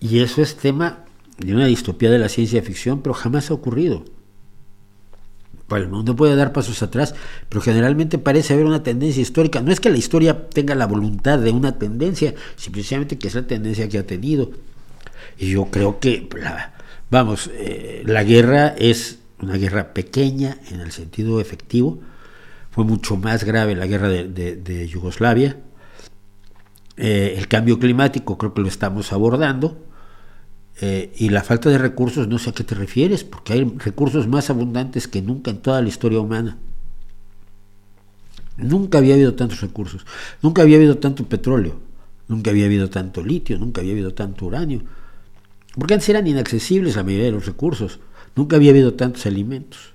Y 0.00 0.20
eso 0.20 0.42
es 0.42 0.56
tema 0.56 1.04
de 1.38 1.54
una 1.54 1.66
distopía 1.66 2.10
de 2.10 2.18
la 2.18 2.28
ciencia 2.28 2.62
ficción, 2.62 3.02
pero 3.02 3.14
jamás 3.14 3.50
ha 3.50 3.54
ocurrido 3.54 4.04
el 5.72 5.88
mundo 5.88 6.14
puede 6.14 6.36
dar 6.36 6.52
pasos 6.52 6.82
atrás, 6.82 7.14
pero 7.48 7.60
generalmente 7.60 8.18
parece 8.18 8.52
haber 8.52 8.66
una 8.66 8.82
tendencia 8.82 9.22
histórica. 9.22 9.60
No 9.60 9.72
es 9.72 9.80
que 9.80 9.90
la 9.90 9.96
historia 9.96 10.48
tenga 10.48 10.74
la 10.74 10.86
voluntad 10.86 11.38
de 11.38 11.50
una 11.50 11.78
tendencia, 11.78 12.34
simplemente 12.56 13.18
que 13.18 13.28
es 13.28 13.34
la 13.34 13.46
tendencia 13.46 13.88
que 13.88 13.98
ha 13.98 14.06
tenido. 14.06 14.50
Y 15.38 15.50
yo 15.50 15.66
creo 15.66 15.98
que, 16.00 16.28
vamos, 17.10 17.50
eh, 17.54 18.02
la 18.06 18.22
guerra 18.24 18.68
es 18.68 19.18
una 19.40 19.56
guerra 19.56 19.94
pequeña 19.94 20.58
en 20.70 20.80
el 20.80 20.92
sentido 20.92 21.40
efectivo. 21.40 22.00
Fue 22.70 22.84
mucho 22.84 23.16
más 23.16 23.44
grave 23.44 23.74
la 23.74 23.86
guerra 23.86 24.08
de, 24.08 24.88
Yugoslavia. 24.88 25.56
Eh, 26.96 27.34
el 27.36 27.48
cambio 27.48 27.78
climático 27.78 28.38
creo 28.38 28.54
que 28.54 28.62
lo 28.62 28.68
estamos 28.68 29.12
abordando 29.12 29.84
eh, 30.80 31.12
y 31.16 31.28
la 31.28 31.42
falta 31.42 31.70
de 31.70 31.78
recursos, 31.78 32.26
no 32.26 32.38
sé 32.38 32.50
a 32.50 32.52
qué 32.52 32.64
te 32.64 32.74
refieres, 32.74 33.24
porque 33.24 33.52
hay 33.52 33.64
recursos 33.78 34.26
más 34.26 34.50
abundantes 34.50 35.06
que 35.06 35.22
nunca 35.22 35.50
en 35.50 35.58
toda 35.58 35.80
la 35.80 35.88
historia 35.88 36.20
humana. 36.20 36.58
Nunca 38.56 38.98
había 38.98 39.14
habido 39.14 39.34
tantos 39.34 39.60
recursos, 39.60 40.04
nunca 40.42 40.62
había 40.62 40.76
habido 40.76 40.98
tanto 40.98 41.26
petróleo, 41.26 41.76
nunca 42.28 42.50
había 42.50 42.66
habido 42.66 42.88
tanto 42.88 43.22
litio, 43.22 43.58
nunca 43.58 43.80
había 43.80 43.92
habido 43.92 44.14
tanto 44.14 44.46
uranio, 44.46 44.82
porque 45.76 45.94
antes 45.94 46.08
eran 46.08 46.26
inaccesibles 46.26 46.94
la 46.96 47.02
mayoría 47.02 47.26
de 47.26 47.32
los 47.32 47.46
recursos, 47.46 47.98
nunca 48.36 48.56
había 48.56 48.70
habido 48.70 48.94
tantos 48.94 49.26
alimentos, 49.26 49.94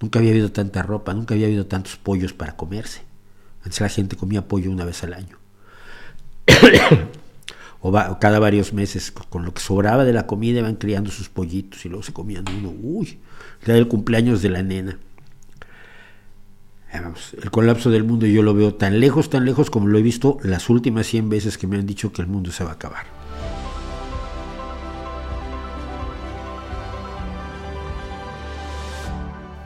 nunca 0.00 0.18
había 0.18 0.32
habido 0.32 0.52
tanta 0.52 0.82
ropa, 0.82 1.14
nunca 1.14 1.34
había 1.34 1.46
habido 1.46 1.66
tantos 1.66 1.96
pollos 1.96 2.34
para 2.34 2.56
comerse. 2.56 3.02
Antes 3.64 3.80
la 3.80 3.88
gente 3.88 4.16
comía 4.16 4.48
pollo 4.48 4.70
una 4.70 4.84
vez 4.84 5.02
al 5.04 5.14
año. 5.14 5.38
o, 7.82 8.18
cada 8.20 8.38
varios 8.38 8.72
meses, 8.72 9.10
con 9.10 9.44
lo 9.44 9.52
que 9.52 9.60
sobraba 9.60 10.04
de 10.04 10.12
la 10.12 10.26
comida 10.26 10.60
iban 10.60 10.76
criando 10.76 11.10
sus 11.10 11.28
pollitos 11.28 11.84
y 11.84 11.88
luego 11.88 12.04
se 12.04 12.12
comían 12.12 12.44
uno, 12.56 12.72
uy, 12.80 13.18
era 13.64 13.76
el 13.76 13.88
cumpleaños 13.88 14.40
de 14.40 14.50
la 14.50 14.62
nena. 14.62 14.98
el 17.42 17.50
colapso 17.50 17.90
del 17.90 18.04
mundo 18.04 18.26
yo 18.26 18.42
lo 18.42 18.54
veo 18.54 18.74
tan 18.74 19.00
lejos, 19.00 19.30
tan 19.30 19.44
lejos 19.44 19.68
como 19.68 19.88
lo 19.88 19.98
he 19.98 20.02
visto 20.02 20.38
las 20.44 20.70
últimas 20.70 21.06
100 21.08 21.28
veces 21.28 21.58
que 21.58 21.66
me 21.66 21.76
han 21.76 21.86
dicho 21.86 22.12
que 22.12 22.22
el 22.22 22.28
mundo 22.28 22.52
se 22.52 22.62
va 22.64 22.70
a 22.70 22.74
acabar. 22.74 23.21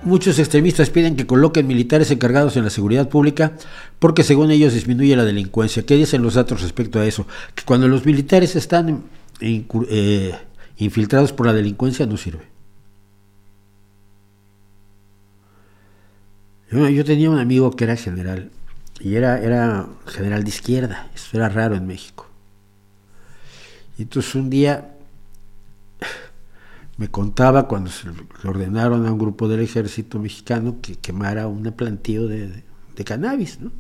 Muchos 0.07 0.39
extremistas 0.39 0.89
piden 0.89 1.17
que 1.17 1.27
coloquen 1.27 1.67
militares 1.67 2.13
encargados 2.13 2.57
en 2.57 2.63
la 2.63 2.71
seguridad 2.71 3.09
pública 3.09 3.55
porque 3.99 4.23
según 4.23 4.53
ellos 4.53 4.73
disminuye 4.73 5.17
la 5.17 5.25
delincuencia. 5.25 5.83
¿Qué 5.85 5.97
dicen 5.97 6.23
los 6.23 6.35
datos 6.35 6.63
respecto 6.63 7.01
a 7.01 7.07
eso? 7.07 7.27
Que 7.57 7.65
cuando 7.65 7.89
los 7.89 8.07
militares 8.07 8.55
están 8.55 9.03
eh, 9.41 10.33
infiltrados 10.77 11.33
por 11.33 11.47
la 11.47 11.53
delincuencia 11.53 12.07
no 12.07 12.17
sirve. 12.17 12.45
Yo, 16.71 17.05
tenía 17.05 17.29
un 17.29 17.41
amigo 17.41 17.73
que 17.73 17.83
era 17.83 17.97
general 17.97 18.53
y 19.01 19.17
era, 19.17 19.43
era 19.43 19.89
general 20.07 20.45
de 20.45 20.51
izquierda. 20.51 21.11
Eso 21.17 21.37
era 21.37 21.49
raro 21.49 21.75
en 21.75 21.85
México. 21.85 22.29
Y 23.99 24.03
entonces 24.03 24.37
un 24.37 24.51
día 24.51 24.96
me 26.97 27.09
contaba 27.09 27.69
cuando 27.69 27.91
le 28.43 28.49
ordenaron 28.49 29.07
a 29.07 29.13
un 29.13 29.19
grupo 29.19 29.49
del 29.49 29.61
ejército 29.61 30.19
mexicano 30.19 30.77
que 30.81 30.97
quemara 30.97 31.47
un 31.47 31.63
plantío 31.73 32.27
de, 32.27 32.63
de 32.97 33.05
cannabis, 33.05 33.61
¿no? 33.61 33.71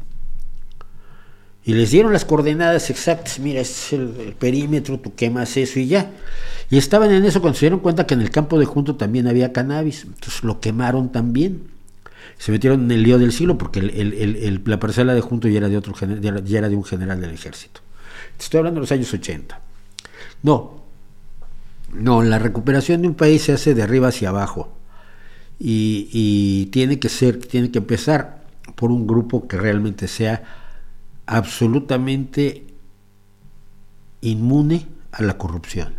Y 1.66 1.74
les 1.74 1.90
dieron 1.90 2.12
las 2.12 2.24
coordenadas 2.24 2.90
exactas, 2.90 3.40
mira, 3.40 3.60
este 3.60 3.72
es 3.74 3.92
el, 3.94 4.34
perímetro, 4.38 5.00
tú 5.00 5.16
quemas 5.16 5.56
eso 5.56 5.80
y 5.80 5.88
ya. 5.88 6.12
Y 6.70 6.78
estaban 6.78 7.10
en 7.10 7.24
eso 7.24 7.40
cuando 7.40 7.58
se 7.58 7.66
dieron 7.66 7.80
cuenta 7.80 8.06
que 8.06 8.14
en 8.14 8.20
el 8.20 8.30
campo 8.30 8.56
de 8.60 8.66
Junto 8.66 8.94
también 8.94 9.26
había 9.26 9.52
cannabis, 9.52 10.04
entonces 10.04 10.44
lo 10.44 10.60
quemaron 10.60 11.10
también. 11.10 11.64
Se 12.38 12.52
metieron 12.52 12.84
en 12.84 12.90
el 12.92 13.02
lío 13.02 13.18
del 13.18 13.32
siglo 13.32 13.58
porque 13.58 13.82
la 13.82 14.78
parcela 14.78 15.12
de 15.12 15.20
Junto 15.20 15.48
ya 15.48 15.58
era 15.58 15.68
de, 15.68 15.76
otro, 15.76 15.92
ya 15.96 16.58
era 16.58 16.68
de 16.68 16.76
un 16.76 16.84
general 16.84 17.20
del 17.20 17.30
ejército. 17.32 17.80
Estoy 18.38 18.58
hablando 18.58 18.78
de 18.78 18.82
los 18.82 18.92
años 18.92 19.12
80. 19.12 19.60
No, 20.44 20.75
no, 21.92 22.22
la 22.22 22.38
recuperación 22.38 23.02
de 23.02 23.08
un 23.08 23.14
país 23.14 23.42
se 23.42 23.52
hace 23.52 23.74
de 23.74 23.82
arriba 23.82 24.08
hacia 24.08 24.30
abajo. 24.30 24.72
Y, 25.58 26.66
tiene 26.66 26.98
que 26.98 27.08
ser, 27.08 27.38
tiene 27.38 27.70
que 27.70 27.78
empezar 27.78 28.44
por 28.74 28.90
un 28.90 29.06
grupo 29.06 29.48
que 29.48 29.56
realmente 29.56 30.06
sea 30.06 30.42
absolutamente 31.24 32.66
inmune 34.20 34.86
a 35.12 35.22
la 35.22 35.38
corrupción. 35.38 35.94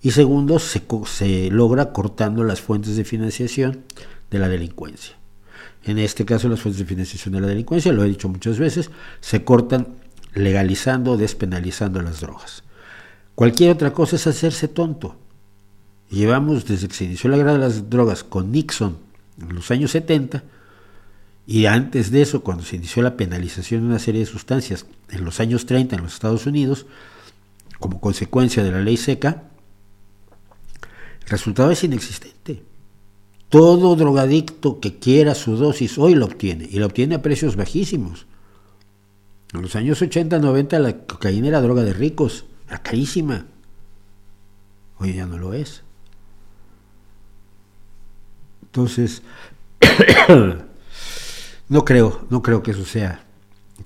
Y 0.00 0.12
segundo, 0.12 0.58
se, 0.58 0.82
se, 1.06 1.50
logra 1.50 1.92
cortando 1.92 2.44
las 2.44 2.60
fuentes 2.60 2.96
de 2.96 3.04
financiación 3.04 3.84
de 4.30 4.38
la 4.38 4.48
delincuencia. 4.48 5.16
En 5.84 5.98
este 5.98 6.24
caso, 6.24 6.48
las 6.48 6.60
fuentes 6.60 6.78
de 6.78 6.86
financiación 6.86 7.34
de 7.34 7.40
la 7.42 7.46
delincuencia, 7.46 7.92
lo 7.92 8.04
he 8.04 8.08
dicho 8.08 8.28
muchas 8.28 8.58
veces, 8.58 8.90
se 9.20 9.44
cortan 9.44 9.88
legalizando, 10.32 11.16
despenalizando 11.16 12.00
las 12.00 12.20
drogas. 12.20 12.64
Cualquier 13.34 13.72
otra 13.72 13.92
cosa 13.92 14.16
es 14.16 14.26
hacerse 14.26 14.68
tonto. 14.68 15.16
Llevamos 16.10 16.66
desde 16.66 16.88
que 16.88 16.94
se 16.94 17.04
inició 17.04 17.30
la 17.30 17.36
guerra 17.36 17.54
de 17.54 17.58
las 17.58 17.90
drogas 17.90 18.22
con 18.22 18.52
Nixon 18.52 18.96
en 19.40 19.54
los 19.54 19.70
años 19.70 19.90
70, 19.90 20.44
y 21.46 21.66
antes 21.66 22.10
de 22.10 22.22
eso, 22.22 22.42
cuando 22.42 22.64
se 22.64 22.76
inició 22.76 23.02
la 23.02 23.16
penalización 23.16 23.82
de 23.82 23.88
una 23.88 23.98
serie 23.98 24.20
de 24.20 24.26
sustancias 24.26 24.86
en 25.10 25.24
los 25.24 25.40
años 25.40 25.66
30 25.66 25.96
en 25.96 26.02
los 26.02 26.14
Estados 26.14 26.46
Unidos, 26.46 26.86
como 27.78 28.00
consecuencia 28.00 28.62
de 28.62 28.70
la 28.70 28.80
ley 28.80 28.96
seca, 28.96 29.42
el 31.24 31.28
resultado 31.28 31.70
es 31.70 31.84
inexistente. 31.84 32.62
Todo 33.50 33.94
drogadicto 33.94 34.80
que 34.80 34.98
quiera 34.98 35.34
su 35.34 35.56
dosis 35.56 35.98
hoy 35.98 36.14
lo 36.14 36.26
obtiene, 36.26 36.66
y 36.70 36.78
lo 36.78 36.86
obtiene 36.86 37.16
a 37.16 37.22
precios 37.22 37.56
bajísimos. 37.56 38.26
En 39.52 39.62
los 39.62 39.76
años 39.76 40.00
80, 40.00 40.38
90 40.38 40.78
la 40.78 40.96
cocaína 40.98 41.48
era 41.48 41.60
droga 41.60 41.82
de 41.82 41.92
ricos, 41.92 42.46
era 42.68 42.82
carísima. 42.82 43.46
Hoy 44.98 45.14
ya 45.14 45.26
no 45.26 45.38
lo 45.38 45.54
es. 45.54 45.82
Entonces, 48.62 49.22
No 51.68 51.84
creo, 51.84 52.26
no 52.30 52.42
creo 52.42 52.62
que 52.62 52.72
eso 52.72 52.84
sea 52.84 53.24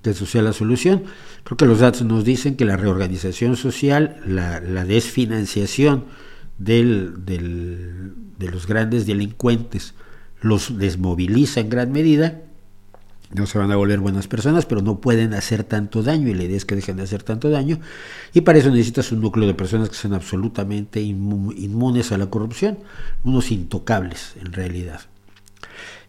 que 0.03 0.11
eso 0.11 0.27
sea 0.27 0.43
la 0.43 0.53
solución. 0.53 1.05
Creo 1.45 1.57
que 1.57 1.67
los 1.67 1.81
datos 1.81 2.03
nos 2.03 2.25
dicen 2.25 2.57
que 2.57 2.65
la 2.65 2.77
reorganización 2.77 3.57
social, 3.57 4.21
la, 4.27 4.61
desfinanciación 4.85 6.05
del, 6.59 7.25
de 7.25 8.51
los 8.51 8.67
grandes 8.67 9.07
delincuentes 9.07 9.95
los 10.41 10.77
desmoviliza 10.79 11.61
en 11.61 11.71
gran 11.71 11.93
medida. 11.93 12.43
No 13.31 13.47
se 13.47 13.59
van 13.59 13.71
a 13.71 13.77
volver 13.77 14.01
buenas 14.01 14.27
personas, 14.27 14.65
pero 14.65 14.81
no 14.81 15.01
pueden 15.01 15.35
hacer 15.35 15.63
tanto 15.63 16.03
daño 16.03 16.29
y 16.29 16.35
la 16.35 16.45
idea 16.45 16.57
es 16.57 16.65
que 16.65 16.75
dejen 16.75 16.97
de 16.97 17.03
hacer 17.03 17.23
tanto 17.23 17.51
daño. 17.51 17.79
Y 18.33 18.41
para 18.41 18.59
eso 18.59 18.71
necesitas 18.71 19.13
un 19.13 19.21
núcleo 19.21 19.47
de 19.47 19.55
personas 19.55 19.91
que 19.91 19.97
sean 19.97 20.15
absolutamente 20.15 21.01
inmunes 21.01 22.11
a 22.13 22.19
la 22.19 22.27
corrupción, 22.27 22.79
unos 23.25 23.51
intocables 23.51 24.35
en 24.41 24.53
realidad. 24.53 25.01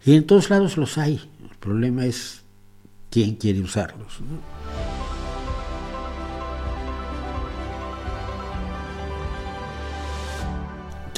Y 0.06 0.16
en 0.16 0.26
todos 0.26 0.50
lados 0.50 0.78
los 0.78 0.98
hay. 0.98 1.20
El 1.44 1.58
problema 1.58 2.06
es 2.06 2.44
quién 3.10 3.36
quiere 3.36 3.60
usarlos. 3.62 4.20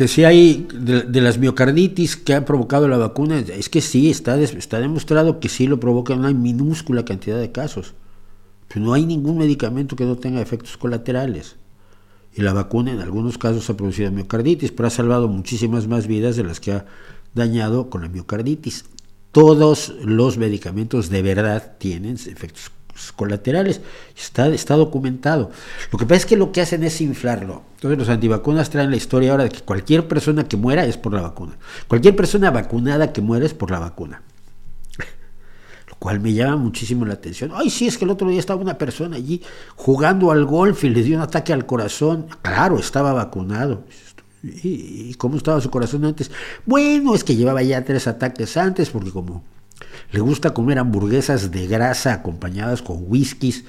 Si 0.07 0.23
hay 0.23 0.67
de, 0.73 1.21
las 1.21 1.37
miocarditis 1.37 2.15
que 2.15 2.33
ha 2.33 2.45
provocado 2.45 2.87
la 2.87 2.97
vacuna, 2.97 3.39
es 3.39 3.69
que 3.69 3.81
sí, 3.81 4.09
está, 4.09 4.39
está 4.39 4.79
demostrado 4.79 5.39
que 5.39 5.49
sí 5.49 5.67
lo 5.67 5.79
provoca 5.79 6.13
una 6.13 6.31
minúscula 6.31 7.05
cantidad 7.05 7.39
de 7.39 7.51
casos. 7.51 7.93
Pero 8.67 8.85
no 8.85 8.93
hay 8.93 9.05
ningún 9.05 9.37
medicamento 9.37 9.95
que 9.95 10.05
no 10.05 10.17
tenga 10.17 10.41
efectos 10.41 10.77
colaterales. 10.77 11.55
Y 12.33 12.41
la 12.41 12.53
vacuna 12.53 12.91
en 12.91 12.99
algunos 12.99 13.37
casos 13.37 13.69
ha 13.69 13.75
producido 13.75 14.11
miocarditis, 14.11 14.71
pero 14.71 14.87
ha 14.87 14.91
salvado 14.91 15.27
muchísimas 15.27 15.87
más 15.87 16.07
vidas 16.07 16.35
de 16.35 16.43
las 16.43 16.59
que 16.59 16.71
ha 16.71 16.85
dañado 17.33 17.89
con 17.89 18.01
la 18.01 18.09
miocarditis 18.09 18.85
todos 19.31 19.93
los 20.03 20.37
medicamentos 20.37 21.09
de 21.09 21.21
verdad 21.21 21.77
tienen 21.77 22.15
efectos 22.15 22.71
colaterales. 23.15 23.81
Está, 24.15 24.47
está 24.47 24.75
documentado. 24.75 25.51
Lo 25.91 25.97
que 25.97 26.05
pasa 26.05 26.17
es 26.17 26.25
que 26.25 26.37
lo 26.37 26.51
que 26.51 26.61
hacen 26.61 26.83
es 26.83 27.01
inflarlo. 27.01 27.63
Entonces 27.75 27.97
los 27.97 28.09
antivacunas 28.09 28.69
traen 28.69 28.91
la 28.91 28.97
historia 28.97 29.31
ahora 29.31 29.45
de 29.45 29.49
que 29.49 29.61
cualquier 29.61 30.07
persona 30.07 30.43
que 30.43 30.57
muera 30.57 30.85
es 30.85 30.97
por 30.97 31.13
la 31.13 31.21
vacuna. 31.21 31.57
Cualquier 31.87 32.15
persona 32.15 32.51
vacunada 32.51 33.11
que 33.11 33.21
muera 33.21 33.45
es 33.45 33.53
por 33.53 33.71
la 33.71 33.79
vacuna. 33.79 34.21
Lo 35.89 35.95
cual 35.97 36.19
me 36.19 36.33
llama 36.33 36.57
muchísimo 36.57 37.05
la 37.05 37.15
atención. 37.15 37.51
Ay, 37.55 37.69
sí, 37.69 37.87
es 37.87 37.97
que 37.97 38.05
el 38.05 38.11
otro 38.11 38.29
día 38.29 38.39
estaba 38.39 38.61
una 38.61 38.77
persona 38.77 39.15
allí 39.15 39.41
jugando 39.75 40.31
al 40.31 40.45
golf 40.45 40.83
y 40.83 40.89
le 40.89 41.01
dio 41.01 41.17
un 41.17 41.23
ataque 41.23 41.53
al 41.53 41.65
corazón. 41.65 42.27
Claro, 42.41 42.77
estaba 42.77 43.13
vacunado. 43.13 43.83
¿Y, 44.43 45.13
cómo 45.15 45.37
estaba 45.37 45.61
su 45.61 45.69
corazón 45.69 46.05
antes? 46.05 46.31
Bueno, 46.65 47.13
es 47.13 47.23
que 47.23 47.35
llevaba 47.35 47.61
ya 47.61 47.83
tres 47.83 48.07
ataques 48.07 48.57
antes, 48.57 48.89
porque 48.89 49.11
como 49.11 49.43
le 50.11 50.19
gusta 50.19 50.53
comer 50.53 50.79
hamburguesas 50.79 51.51
de 51.51 51.67
grasa 51.67 52.13
acompañadas 52.13 52.81
con 52.81 52.97
whiskies, 53.07 53.63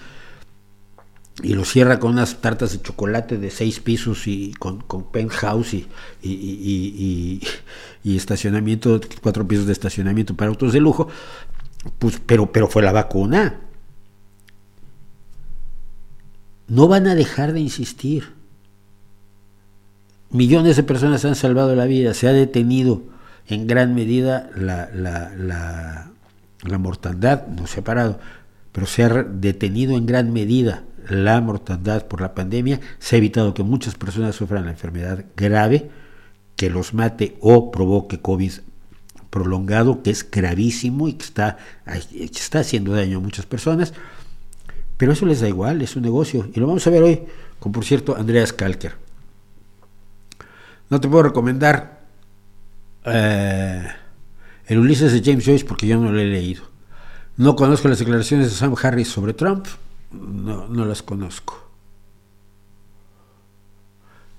y 1.43 1.55
lo 1.55 1.65
cierra 1.65 1.99
con 1.99 2.13
unas 2.13 2.41
tartas 2.41 2.73
de 2.73 2.83
chocolate 2.83 3.39
de 3.39 3.51
seis 3.51 3.81
pisos 3.81 4.27
y 4.27 4.53
con, 4.55 4.83
penthouse 5.11 5.75
y, 5.75 5.89
y, 6.23 8.17
estacionamiento, 8.17 9.01
cuatro 9.23 9.49
pisos 9.49 9.67
de 9.67 9.73
estacionamiento 9.73 10.37
para 10.37 10.51
autos 10.51 10.73
de 10.75 10.81
lujo, 10.81 11.09
pues, 11.99 12.21
pero, 12.27 12.53
pero 12.53 12.69
fue 12.69 12.83
la 12.83 12.93
vacuna. 12.93 13.61
No 16.69 16.87
van 16.87 17.07
a 17.07 17.15
dejar 17.15 17.53
de 17.53 17.61
insistir. 17.61 18.35
Millones 20.31 20.77
de 20.77 20.83
personas 20.83 21.25
han 21.25 21.35
salvado 21.35 21.75
la 21.75 21.87
vida, 21.87 22.15
se 22.15 22.29
ha 22.29 22.33
detenido 22.33 23.03
en 23.49 23.67
gran 23.67 23.95
medida 23.95 24.51
la, 24.55 24.89
la, 24.95 26.11
mortandad, 26.79 27.47
no 27.49 27.67
se 27.67 27.81
ha 27.81 27.85
parado, 27.85 28.21
pero 28.73 28.87
se 28.87 29.05
ha 29.05 29.09
detenido 29.23 29.97
en 29.97 30.07
gran 30.07 30.33
medida 30.33 30.85
la 31.09 31.41
mortandad 31.41 32.07
por 32.07 32.21
la 32.21 32.35
pandemia, 32.35 32.81
se 32.99 33.17
ha 33.17 33.19
evitado 33.19 33.55
que 33.55 33.63
muchas 33.63 33.95
personas 33.95 34.37
sufran 34.37 34.65
la 34.65 34.71
enfermedad 34.71 35.25
grave, 35.37 35.91
que 36.57 36.71
los 36.71 36.95
mate 36.95 37.37
o 37.41 37.71
provoque 37.71 38.21
COVID 38.21 38.53
prolongado, 39.31 40.03
que 40.03 40.11
es 40.11 40.31
gravísimo 40.31 41.09
y 41.09 41.15
que 41.15 41.25
está, 41.25 41.57
está 42.13 42.61
haciendo 42.61 42.95
daño 42.95 43.19
a 43.19 43.21
muchas 43.21 43.47
personas, 43.47 43.95
pero 44.99 45.13
eso 45.13 45.27
les 45.27 45.41
da 45.41 45.49
igual, 45.49 45.81
es 45.81 45.97
un 45.97 46.03
negocio. 46.03 46.49
Y 46.55 46.61
lo 46.61 46.67
vamos 46.67 46.87
a 46.87 46.91
ver 46.91 47.03
hoy 47.03 47.23
con, 47.59 47.73
por 47.73 47.85
cierto, 47.85 48.15
Andreas 48.15 48.53
Kalker. 48.53 48.93
No 50.91 51.01
te 51.01 51.09
puedo 51.09 51.23
recomendar 51.25 52.03
eh, 53.07 53.89
el 54.67 54.79
Ulises 54.79 55.13
de 55.13 55.23
James 55.23 55.45
Joyce 55.45 55.65
porque 55.65 55.87
yo 55.87 55.99
no 55.99 56.13
lo 56.13 56.19
he 56.19 56.27
leído. 56.27 56.63
No 57.37 57.57
conozco 57.57 57.89
las 57.89 57.99
declaraciones 57.99 58.51
de 58.51 58.57
Sam 58.57 58.75
Harris 58.81 59.09
sobre 59.09 59.33
Trump, 59.33 59.67
no, 60.13 60.69
no 60.69 60.85
las 60.85 61.03
conozco. 61.03 61.71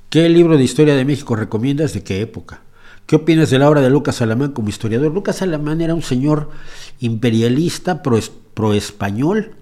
¿Qué 0.09 0.29
libro 0.29 0.57
de 0.57 0.63
historia 0.63 0.95
de 0.95 1.05
México 1.05 1.35
recomiendas? 1.35 1.93
¿De 1.93 2.03
qué 2.03 2.21
época? 2.21 2.61
¿Qué 3.07 3.15
opinas 3.15 3.49
de 3.49 3.59
la 3.59 3.69
obra 3.69 3.81
de 3.81 3.89
Lucas 3.89 4.21
Alamán 4.21 4.51
como 4.51 4.69
historiador? 4.69 5.11
Lucas 5.11 5.41
Alamán 5.41 5.81
era 5.81 5.95
un 5.95 6.03
señor 6.03 6.51
imperialista 6.99 8.03
pro-español 8.03 9.55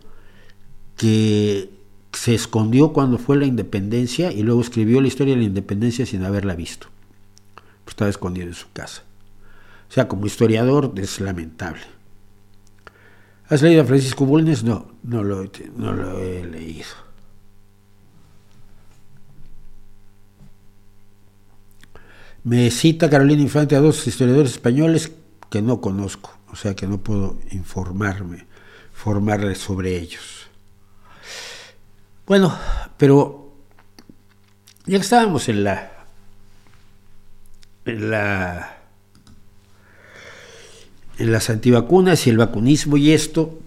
que 0.98 1.72
se 2.12 2.36
escondió 2.36 2.94
cuando 2.94 3.18
fue 3.18 3.38
la 3.38 3.46
independencia 3.46 4.32
y 4.32 4.44
luego 4.44 4.62
escribió 4.62 5.02
la 5.02 5.08
historia 5.08 5.34
de 5.34 5.40
la 5.40 5.48
independencia 5.48 6.06
sin 6.06 6.24
haberla 6.24 6.54
visto. 6.54 6.88
Estaba 7.88 8.10
escondido 8.10 8.48
en 8.48 8.54
su 8.54 8.72
casa. 8.72 9.04
O 9.92 9.94
sea, 9.94 10.08
como 10.08 10.26
historiador 10.26 10.94
es 10.96 11.20
lamentable. 11.20 11.82
¿Has 13.50 13.62
leído 13.62 13.82
a 13.82 13.86
Francisco 13.86 14.26
Bulnes? 14.26 14.64
No, 14.64 14.94
no 15.04 15.22
lo, 15.22 15.44
he 15.44 16.46
leído. 16.46 16.88
Me 22.46 22.72
cita 22.72 23.10
Carolina 23.10 23.42
Infante 23.42 23.76
a 23.76 23.82
dos 23.82 24.08
historiadores 24.08 24.54
españoles 24.54 25.12
que 25.50 25.62
no 25.62 25.82
conozco, 25.82 26.40
o 26.50 26.56
sea 26.56 26.74
que 26.74 26.88
no 26.88 27.00
puedo 27.00 27.38
informarme, 27.52 28.48
formarles 28.94 29.58
sobre 29.58 29.98
ellos. 29.98 30.48
Bueno, 32.26 32.58
pero 32.96 33.54
ya 34.86 35.00
estábamos 35.00 35.50
en 35.50 35.66
la 35.66 35.92
la, 37.84 38.81
las 41.26 41.50
antivacunas 41.50 42.28
y 42.28 42.30
el 42.30 42.38
vacunismo 42.38 42.98
y 42.98 43.12
esto, 43.12 43.62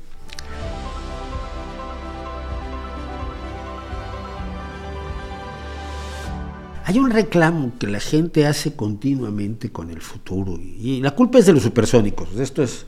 Hay 6.86 6.98
un 6.98 7.10
reclamo 7.10 7.72
que 7.78 7.86
la 7.86 7.98
gente 7.98 8.46
hace 8.46 8.76
continuamente 8.76 9.72
con 9.72 9.90
el 9.90 10.02
futuro 10.02 10.60
y 10.60 11.00
la 11.00 11.12
culpa 11.12 11.38
es 11.38 11.46
de 11.46 11.54
los 11.54 11.62
supersónicos. 11.62 12.28
Esto 12.38 12.62
es 12.62 12.84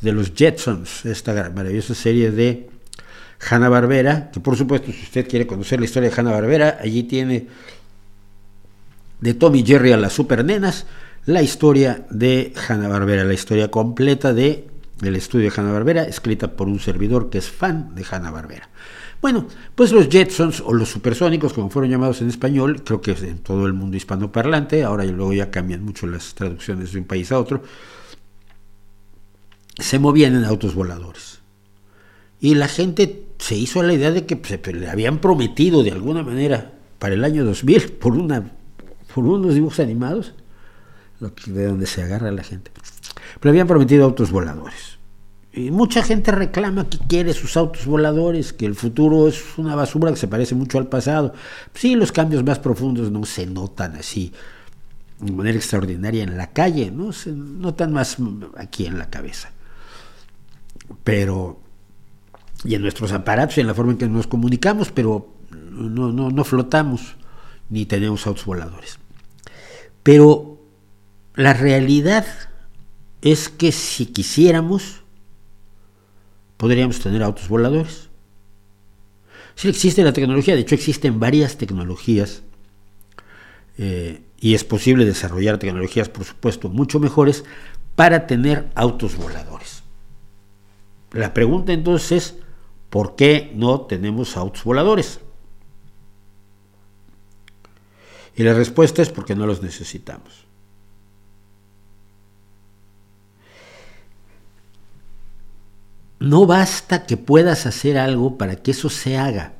de 0.00 0.12
los 0.12 0.34
Jetsons, 0.34 1.06
esta 1.06 1.50
maravillosa 1.54 1.94
serie 1.94 2.32
de 2.32 2.68
Hanna 3.48 3.68
Barbera, 3.68 4.32
que 4.32 4.40
por 4.40 4.56
supuesto 4.56 4.90
si 4.90 5.04
usted 5.04 5.28
quiere 5.28 5.46
conocer 5.46 5.78
la 5.78 5.86
historia 5.86 6.10
de 6.10 6.20
Hanna 6.20 6.32
Barbera, 6.32 6.78
allí 6.82 7.04
tiene 7.04 7.46
de 9.20 9.34
Tommy 9.34 9.64
Jerry 9.64 9.92
a 9.92 9.96
las 9.96 10.12
supernenas 10.12 10.86
la 11.26 11.42
historia 11.42 12.06
de 12.10 12.52
Hanna 12.68 12.88
Barbera, 12.88 13.24
la 13.24 13.34
historia 13.34 13.70
completa 13.70 14.32
de 14.32 14.68
el 15.02 15.16
estudio 15.16 15.50
de 15.50 15.60
Hanna 15.60 15.72
Barbera, 15.72 16.04
escrita 16.04 16.52
por 16.56 16.68
un 16.68 16.78
servidor 16.78 17.28
que 17.28 17.38
es 17.38 17.50
fan 17.50 17.94
de 17.94 18.04
Hanna 18.08 18.30
Barbera. 18.30 18.70
Bueno, 19.20 19.46
pues 19.74 19.92
los 19.92 20.08
Jetsons 20.08 20.62
o 20.64 20.72
los 20.72 20.88
supersónicos, 20.88 21.52
como 21.52 21.68
fueron 21.68 21.90
llamados 21.90 22.22
en 22.22 22.28
español, 22.28 22.82
creo 22.84 23.00
que 23.00 23.10
en 23.12 23.38
todo 23.38 23.66
el 23.66 23.72
mundo 23.72 23.96
hispanoparlante, 23.96 24.84
ahora 24.84 25.04
y 25.04 25.10
luego 25.10 25.32
ya 25.32 25.50
cambian 25.50 25.84
mucho 25.84 26.06
las 26.06 26.34
traducciones 26.34 26.92
de 26.92 27.00
un 27.00 27.04
país 27.04 27.32
a 27.32 27.38
otro, 27.38 27.62
se 29.78 29.98
movían 29.98 30.34
en 30.36 30.44
autos 30.44 30.74
voladores. 30.74 31.40
Y 32.40 32.54
la 32.54 32.68
gente 32.68 33.26
se 33.38 33.56
hizo 33.56 33.82
la 33.82 33.94
idea 33.94 34.12
de 34.12 34.26
que 34.26 34.40
se 34.44 34.58
pues, 34.58 34.76
le 34.76 34.88
habían 34.88 35.18
prometido 35.18 35.82
de 35.82 35.90
alguna 35.90 36.22
manera 36.22 36.72
para 36.98 37.14
el 37.14 37.24
año 37.24 37.44
2000 37.44 37.92
por, 37.92 38.14
una, 38.14 38.52
por 39.14 39.24
unos 39.24 39.54
dibujos 39.54 39.80
animados, 39.80 40.34
de 41.20 41.66
donde 41.66 41.86
se 41.86 42.02
agarra 42.02 42.30
la 42.30 42.42
gente. 42.42 42.70
Pero 43.40 43.50
habían 43.50 43.66
prometido 43.66 44.04
autos 44.04 44.30
voladores. 44.30 44.98
Y 45.52 45.70
mucha 45.70 46.02
gente 46.02 46.32
reclama 46.32 46.88
que 46.88 46.98
quiere 46.98 47.32
sus 47.32 47.56
autos 47.56 47.86
voladores, 47.86 48.52
que 48.52 48.66
el 48.66 48.74
futuro 48.74 49.26
es 49.26 49.56
una 49.56 49.74
basura 49.74 50.10
que 50.10 50.18
se 50.18 50.28
parece 50.28 50.54
mucho 50.54 50.78
al 50.78 50.88
pasado. 50.88 51.32
Sí, 51.72 51.94
los 51.94 52.12
cambios 52.12 52.44
más 52.44 52.58
profundos 52.58 53.10
no 53.10 53.24
se 53.24 53.46
notan 53.46 53.96
así 53.96 54.32
de 55.18 55.32
manera 55.32 55.56
extraordinaria 55.56 56.22
en 56.22 56.36
la 56.36 56.52
calle, 56.52 56.90
no 56.90 57.12
se 57.12 57.32
notan 57.32 57.92
más 57.92 58.18
aquí 58.56 58.86
en 58.86 58.98
la 58.98 59.08
cabeza. 59.08 59.50
Pero, 61.04 61.60
y 62.64 62.74
en 62.74 62.82
nuestros 62.82 63.12
aparatos 63.12 63.56
y 63.56 63.60
en 63.62 63.66
la 63.66 63.74
forma 63.74 63.92
en 63.92 63.98
que 63.98 64.08
nos 64.08 64.26
comunicamos, 64.26 64.92
pero 64.92 65.32
no, 65.50 66.12
no, 66.12 66.30
no 66.30 66.44
flotamos 66.44 67.16
ni 67.70 67.86
tenemos 67.86 68.26
autos 68.26 68.44
voladores. 68.44 68.98
Pero 70.02 70.55
la 71.36 71.52
realidad 71.52 72.26
es 73.20 73.50
que 73.50 73.70
si 73.70 74.06
quisiéramos, 74.06 75.02
podríamos 76.56 76.98
tener 76.98 77.22
autos 77.22 77.48
voladores. 77.48 78.08
Sí 79.54 79.68
existe 79.68 80.02
la 80.02 80.12
tecnología, 80.12 80.54
de 80.54 80.62
hecho 80.62 80.74
existen 80.74 81.20
varias 81.20 81.58
tecnologías 81.58 82.42
eh, 83.78 84.22
y 84.40 84.54
es 84.54 84.64
posible 84.64 85.04
desarrollar 85.04 85.58
tecnologías, 85.58 86.08
por 86.08 86.24
supuesto, 86.24 86.70
mucho 86.70 87.00
mejores 87.00 87.44
para 87.94 88.26
tener 88.26 88.68
autos 88.74 89.16
voladores. 89.16 89.82
La 91.12 91.34
pregunta 91.34 91.72
entonces 91.72 92.12
es, 92.12 92.38
¿por 92.88 93.14
qué 93.14 93.52
no 93.54 93.82
tenemos 93.82 94.36
autos 94.36 94.64
voladores? 94.64 95.20
Y 98.34 98.42
la 98.42 98.54
respuesta 98.54 99.02
es 99.02 99.10
porque 99.10 99.34
no 99.34 99.46
los 99.46 99.62
necesitamos. 99.62 100.45
No 106.18 106.46
basta 106.46 107.06
que 107.06 107.16
puedas 107.16 107.66
hacer 107.66 107.98
algo 107.98 108.38
para 108.38 108.56
que 108.56 108.70
eso 108.70 108.88
se 108.88 109.16
haga. 109.16 109.54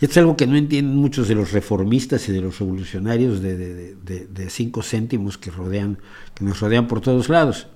Y 0.00 0.06
es 0.06 0.16
algo 0.16 0.36
que 0.36 0.46
no 0.46 0.56
entienden 0.56 0.96
muchos 0.96 1.28
de 1.28 1.34
los 1.34 1.52
reformistas 1.52 2.28
y 2.28 2.32
de 2.32 2.40
los 2.40 2.58
revolucionarios 2.58 3.40
de, 3.40 4.46
cinco 4.50 4.82
céntimos 4.82 5.38
que, 5.38 5.50
rodean, 5.50 5.98
que 6.34 6.44
nos 6.44 6.60
rodean 6.60 6.88
por 6.88 7.00
todos 7.00 7.28
lados. 7.28 7.68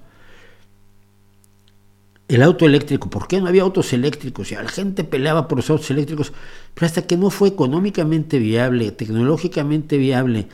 El 2.27 2.43
auto 2.43 2.67
eléctrico, 2.67 3.09
¿por 3.09 3.27
qué 3.27 3.41
no 3.41 3.47
había 3.47 3.62
autos 3.62 3.93
eléctricos? 3.93 4.53
Y 4.53 4.57
la 4.57 4.69
gente 4.69 5.05
peleaba 5.05 5.49
por 5.49 5.59
los 5.59 5.71
autos 5.71 5.91
eléctricos, 5.91 6.33
pero 6.75 6.87
hasta 6.87 7.03
que 7.03 7.17
no 7.17 7.31
fue 7.31 7.49
económicamente 7.49 8.38
viable, 8.38 8.91
tecnológicamente 8.91 9.97
viable, 9.97 10.49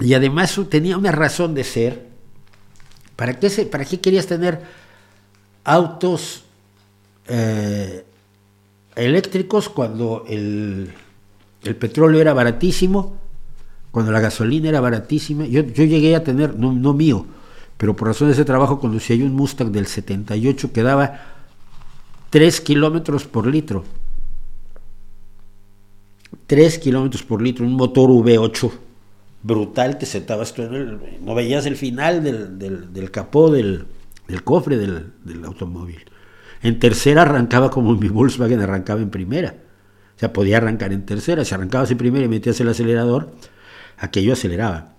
y 0.00 0.12
además 0.12 0.60
tenía 0.68 0.98
una 0.98 1.12
razón 1.12 1.54
de 1.54 1.64
ser, 1.64 2.06
¿para 3.14 3.38
qué, 3.38 3.48
se, 3.48 3.64
para 3.64 3.86
qué 3.86 3.98
querías 3.98 4.26
tener 4.26 4.60
autos 5.64 6.45
eh, 7.28 8.04
eléctricos 8.94 9.68
cuando 9.68 10.24
el, 10.28 10.92
petróleo 11.78 12.20
era 12.20 12.32
baratísimo, 12.32 13.16
cuando 13.90 14.12
la 14.12 14.20
gasolina 14.20 14.68
era 14.68 14.80
baratísima. 14.80 15.46
Yo, 15.46 15.62
llegué 15.62 16.14
a 16.16 16.24
tener, 16.24 16.56
no, 16.56 16.92
mío, 16.92 17.26
pero 17.76 17.96
por 17.96 18.08
razón 18.08 18.28
de 18.28 18.34
ese 18.34 18.44
trabajo 18.44 18.80
conducí 18.80 19.20
un 19.22 19.34
Mustang 19.34 19.70
del 19.70 19.86
78 19.86 20.72
que 20.72 20.82
daba 20.82 21.20
3 22.30 22.60
kilómetros 22.60 23.24
por 23.24 23.46
litro. 23.46 23.84
3 26.46 26.78
kilómetros 26.78 27.22
por 27.22 27.42
litro, 27.42 27.64
un 27.64 27.74
motor 27.74 28.10
V8 28.10 28.70
brutal, 29.42 29.98
te 29.98 30.06
sentabas 30.06 30.54
tú 30.54 30.62
en 30.62 30.74
el, 30.74 31.00
no 31.20 31.34
veías 31.34 31.66
el 31.66 31.76
final 31.76 32.24
del, 32.24 33.10
capó 33.12 33.50
del, 33.50 33.86
cofre 34.44 34.76
del 34.76 35.44
automóvil. 35.44 36.04
En 36.62 36.78
tercera 36.78 37.22
arrancaba 37.22 37.70
como 37.70 37.94
mi 37.94 38.08
Volkswagen 38.08 38.60
arrancaba 38.60 39.00
en 39.00 39.10
primera. 39.10 39.54
O 40.16 40.18
sea, 40.18 40.32
podía 40.32 40.56
arrancar 40.56 40.92
en 40.92 41.04
tercera. 41.04 41.44
Si 41.44 41.54
arrancabas 41.54 41.90
en 41.90 41.98
primera 41.98 42.24
y 42.24 42.28
metías 42.28 42.60
el 42.60 42.68
acelerador, 42.68 43.32
aquello 43.98 44.32
aceleraba. 44.32 44.94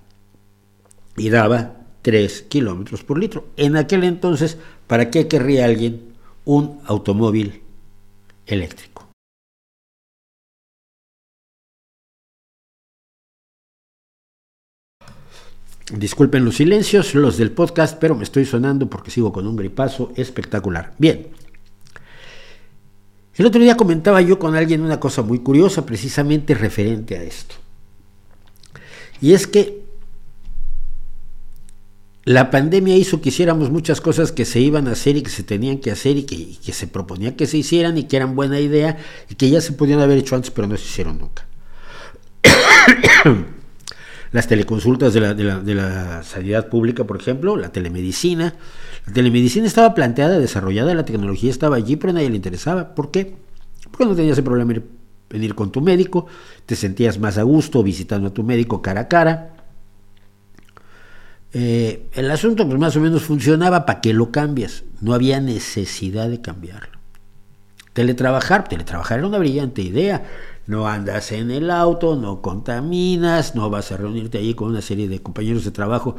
Y 1.15 1.29
daba 1.29 1.77
3 2.03 2.43
kilómetros 2.43 3.03
por 3.03 3.17
litro. 3.17 3.47
En 3.57 3.75
aquel 3.75 4.03
entonces, 4.03 4.57
¿para 4.85 5.09
qué 5.09 5.27
querría 5.27 5.65
alguien 5.65 6.13
un 6.45 6.79
automóvil 6.85 7.63
eléctrico? 8.45 8.97
Disculpen 15.91 16.43
los 16.43 16.57
silencios, 16.57 17.15
los 17.15 17.37
del 17.37 17.51
podcast, 17.51 17.97
pero 17.97 18.13
me 18.13 18.23
estoy 18.23 18.45
sonando 18.45 18.89
porque 18.89 19.09
sigo 19.09 19.31
con 19.31 19.47
un 19.47 19.55
gripazo 19.55 20.11
espectacular. 20.17 20.93
Bien, 20.97 21.27
el 23.37 23.45
otro 23.45 23.61
día 23.61 23.77
comentaba 23.77 24.21
yo 24.21 24.39
con 24.39 24.55
alguien 24.55 24.81
una 24.81 24.99
cosa 24.99 25.21
muy 25.21 25.39
curiosa 25.39 25.85
precisamente 25.85 26.55
referente 26.55 27.17
a 27.17 27.23
esto. 27.23 27.55
Y 29.21 29.33
es 29.33 29.47
que 29.47 29.85
la 32.25 32.51
pandemia 32.51 32.97
hizo 32.97 33.21
que 33.21 33.29
hiciéramos 33.29 33.71
muchas 33.71 34.01
cosas 34.01 34.31
que 34.31 34.43
se 34.43 34.59
iban 34.59 34.87
a 34.87 34.91
hacer 34.91 35.15
y 35.15 35.21
que 35.21 35.29
se 35.29 35.43
tenían 35.43 35.77
que 35.77 35.91
hacer 35.91 36.17
y 36.17 36.23
que, 36.23 36.73
se 36.73 36.87
proponía 36.87 37.37
que 37.37 37.47
se 37.47 37.57
hicieran 37.57 37.97
y 37.97 38.03
que 38.03 38.17
eran 38.17 38.35
buena 38.35 38.59
idea 38.59 38.97
y 39.29 39.35
que 39.35 39.49
ya 39.49 39.61
se 39.61 39.71
podían 39.71 40.01
haber 40.01 40.17
hecho 40.17 40.35
antes 40.35 40.51
pero 40.51 40.67
no 40.67 40.75
se 40.75 40.83
hicieron 40.83 41.19
nunca. 41.19 41.45
Las 44.31 44.47
teleconsultas 44.47 45.13
de 45.13 45.21
la, 45.21 45.33
de 45.33 45.75
la 45.75 46.23
sanidad 46.23 46.67
pública, 46.67 47.05
por 47.05 47.19
ejemplo, 47.19 47.55
la 47.55 47.71
telemedicina, 47.71 48.55
la 49.05 49.13
telemedicina 49.13 49.67
estaba 49.67 49.93
planteada, 49.93 50.37
desarrollada, 50.39 50.93
la 50.93 51.05
tecnología 51.05 51.49
estaba 51.49 51.77
allí, 51.77 51.95
pero 51.95 52.11
a 52.11 52.13
nadie 52.15 52.29
le 52.29 52.35
interesaba. 52.35 52.93
¿Por 52.93 53.11
qué? 53.11 53.35
Porque 53.89 54.05
no 54.05 54.15
tenías 54.15 54.37
el 54.37 54.43
problema 54.43 54.73
de 54.73 54.83
venir 55.29 55.55
con 55.55 55.71
tu 55.71 55.81
médico, 55.81 56.27
te 56.65 56.75
sentías 56.75 57.19
más 57.19 57.37
a 57.37 57.43
gusto 57.43 57.83
visitando 57.83 58.29
a 58.29 58.33
tu 58.33 58.43
médico 58.43 58.81
cara 58.81 59.01
a 59.01 59.07
cara. 59.07 59.53
Eh, 61.53 62.09
el 62.13 62.29
asunto 62.29 62.67
pues 62.67 62.79
más 62.79 62.95
o 62.95 62.99
menos 62.99 63.23
funcionaba, 63.23 63.85
¿para 63.85 64.01
qué 64.01 64.13
lo 64.13 64.31
cambias? 64.31 64.83
No 65.01 65.13
había 65.13 65.39
necesidad 65.39 66.29
de 66.29 66.41
cambiarlo. 66.41 66.97
Teletrabajar, 67.93 68.67
teletrabajar 68.67 69.19
era 69.19 69.27
una 69.27 69.39
brillante 69.39 69.81
idea. 69.81 70.23
No 70.67 70.87
andas 70.87 71.31
en 71.31 71.49
el 71.49 71.71
auto, 71.71 72.15
no 72.15 72.41
contaminas, 72.41 73.55
no 73.55 73.69
vas 73.69 73.91
a 73.91 73.97
reunirte 73.97 74.37
allí 74.37 74.53
con 74.53 74.69
una 74.69 74.81
serie 74.81 75.07
de 75.07 75.21
compañeros 75.21 75.63
de 75.63 75.71
trabajo 75.71 76.15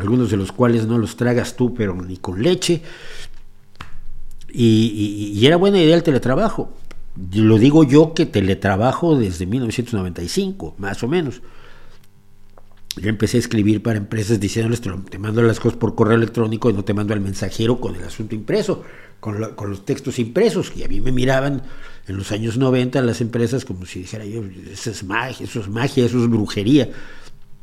algunos 0.00 0.30
de 0.30 0.36
los 0.36 0.52
cuales 0.52 0.86
no 0.86 0.98
los 0.98 1.16
tragas 1.16 1.56
tú, 1.56 1.74
pero 1.74 1.94
ni 1.94 2.16
con 2.16 2.42
leche. 2.42 2.82
Y, 4.50 5.44
era 5.44 5.56
buena 5.56 5.78
idea 5.78 5.96
el 5.96 6.02
teletrabajo. 6.02 6.70
Lo 7.32 7.58
digo 7.58 7.84
yo 7.84 8.14
que 8.14 8.26
teletrabajo 8.26 9.16
desde 9.16 9.46
1995, 9.46 10.74
más 10.78 11.02
o 11.02 11.08
menos. 11.08 11.42
Yo 12.96 13.08
empecé 13.08 13.38
a 13.38 13.40
escribir 13.40 13.82
para 13.82 13.98
empresas 13.98 14.38
diciéndoles, 14.38 14.80
te 14.80 15.18
mando 15.18 15.42
las 15.42 15.58
cosas 15.58 15.78
por 15.78 15.94
correo 15.94 16.16
electrónico 16.16 16.70
y 16.70 16.72
no 16.72 16.84
te 16.84 16.94
mando 16.94 17.12
al 17.12 17.20
mensajero 17.20 17.80
con 17.80 17.96
el 17.96 18.04
asunto 18.04 18.36
impreso, 18.36 18.84
con, 19.18 19.40
los 19.40 19.84
textos 19.84 20.18
impresos. 20.20 20.72
Y 20.76 20.84
a 20.84 20.88
mí 20.88 21.00
me 21.00 21.10
miraban 21.10 21.62
en 22.06 22.16
los 22.16 22.30
años 22.30 22.56
90 22.56 23.00
las 23.02 23.20
empresas 23.20 23.64
como 23.64 23.84
si 23.84 24.00
dijera 24.00 24.24
yo, 24.24 24.42
eso 24.70 24.90
es 24.90 25.02
magia, 25.02 25.44
eso 25.44 25.60
es 25.60 25.68
magia, 25.68 26.06
eso 26.06 26.22
es 26.22 26.30
brujería. 26.30 26.88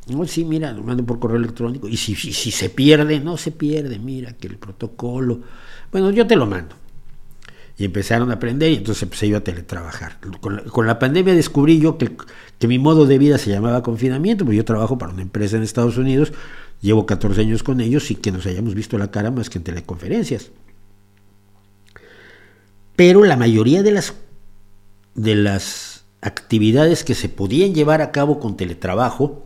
No, 0.07 0.25
sí, 0.25 0.43
mira, 0.43 0.73
lo 0.73 0.83
mando 0.83 1.05
por 1.05 1.19
correo 1.19 1.37
electrónico. 1.37 1.87
Y 1.87 1.95
si, 1.95 2.15
si, 2.15 2.51
se 2.51 2.69
pierde, 2.69 3.19
no 3.19 3.37
se 3.37 3.51
pierde, 3.51 3.99
mira 3.99 4.33
que 4.33 4.47
el 4.47 4.57
protocolo. 4.57 5.39
Bueno, 5.91 6.11
yo 6.11 6.27
te 6.27 6.35
lo 6.35 6.45
mando. 6.45 6.75
Y 7.77 7.85
empezaron 7.85 8.29
a 8.31 8.35
aprender 8.35 8.71
y 8.71 8.75
entonces 8.75 9.03
empecé 9.03 9.27
yo 9.29 9.37
a 9.37 9.41
teletrabajar. 9.41 10.19
Con 10.39 10.87
la, 10.87 10.99
pandemia 10.99 11.33
descubrí 11.33 11.79
yo 11.79 11.97
que, 11.97 12.15
que, 12.59 12.67
mi 12.67 12.77
modo 12.77 13.05
de 13.05 13.17
vida 13.17 13.37
se 13.37 13.49
llamaba 13.49 13.81
confinamiento, 13.81 14.45
porque 14.45 14.57
yo 14.57 14.65
trabajo 14.65 14.97
para 14.97 15.13
una 15.13 15.21
empresa 15.21 15.57
en 15.57 15.63
Estados 15.63 15.97
Unidos, 15.97 16.33
llevo 16.81 17.05
14 17.05 17.41
años 17.41 17.63
con 17.63 17.81
ellos 17.81 18.11
y 18.11 18.15
que 18.15 18.31
nos 18.31 18.45
hayamos 18.45 18.75
visto 18.75 18.97
la 18.97 19.09
cara 19.09 19.31
más 19.31 19.49
que 19.49 19.57
en 19.57 19.63
teleconferencias. 19.63 20.51
Pero 22.95 23.23
la 23.23 23.37
mayoría 23.37 23.81
de 23.83 23.91
las, 23.91 24.13
de 25.15 25.35
las 25.35 26.03
actividades 26.21 27.03
que 27.03 27.15
se 27.15 27.29
podían 27.29 27.73
llevar 27.73 28.01
a 28.01 28.11
cabo 28.11 28.39
con 28.39 28.57
teletrabajo, 28.57 29.43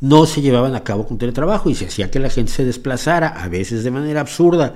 no 0.00 0.26
se 0.26 0.42
llevaban 0.42 0.74
a 0.74 0.84
cabo 0.84 1.06
con 1.06 1.18
teletrabajo 1.18 1.70
y 1.70 1.74
se 1.74 1.86
hacía 1.86 2.10
que 2.10 2.18
la 2.18 2.28
gente 2.28 2.52
se 2.52 2.64
desplazara, 2.64 3.28
a 3.28 3.48
veces 3.48 3.84
de 3.84 3.90
manera 3.90 4.20
absurda, 4.20 4.74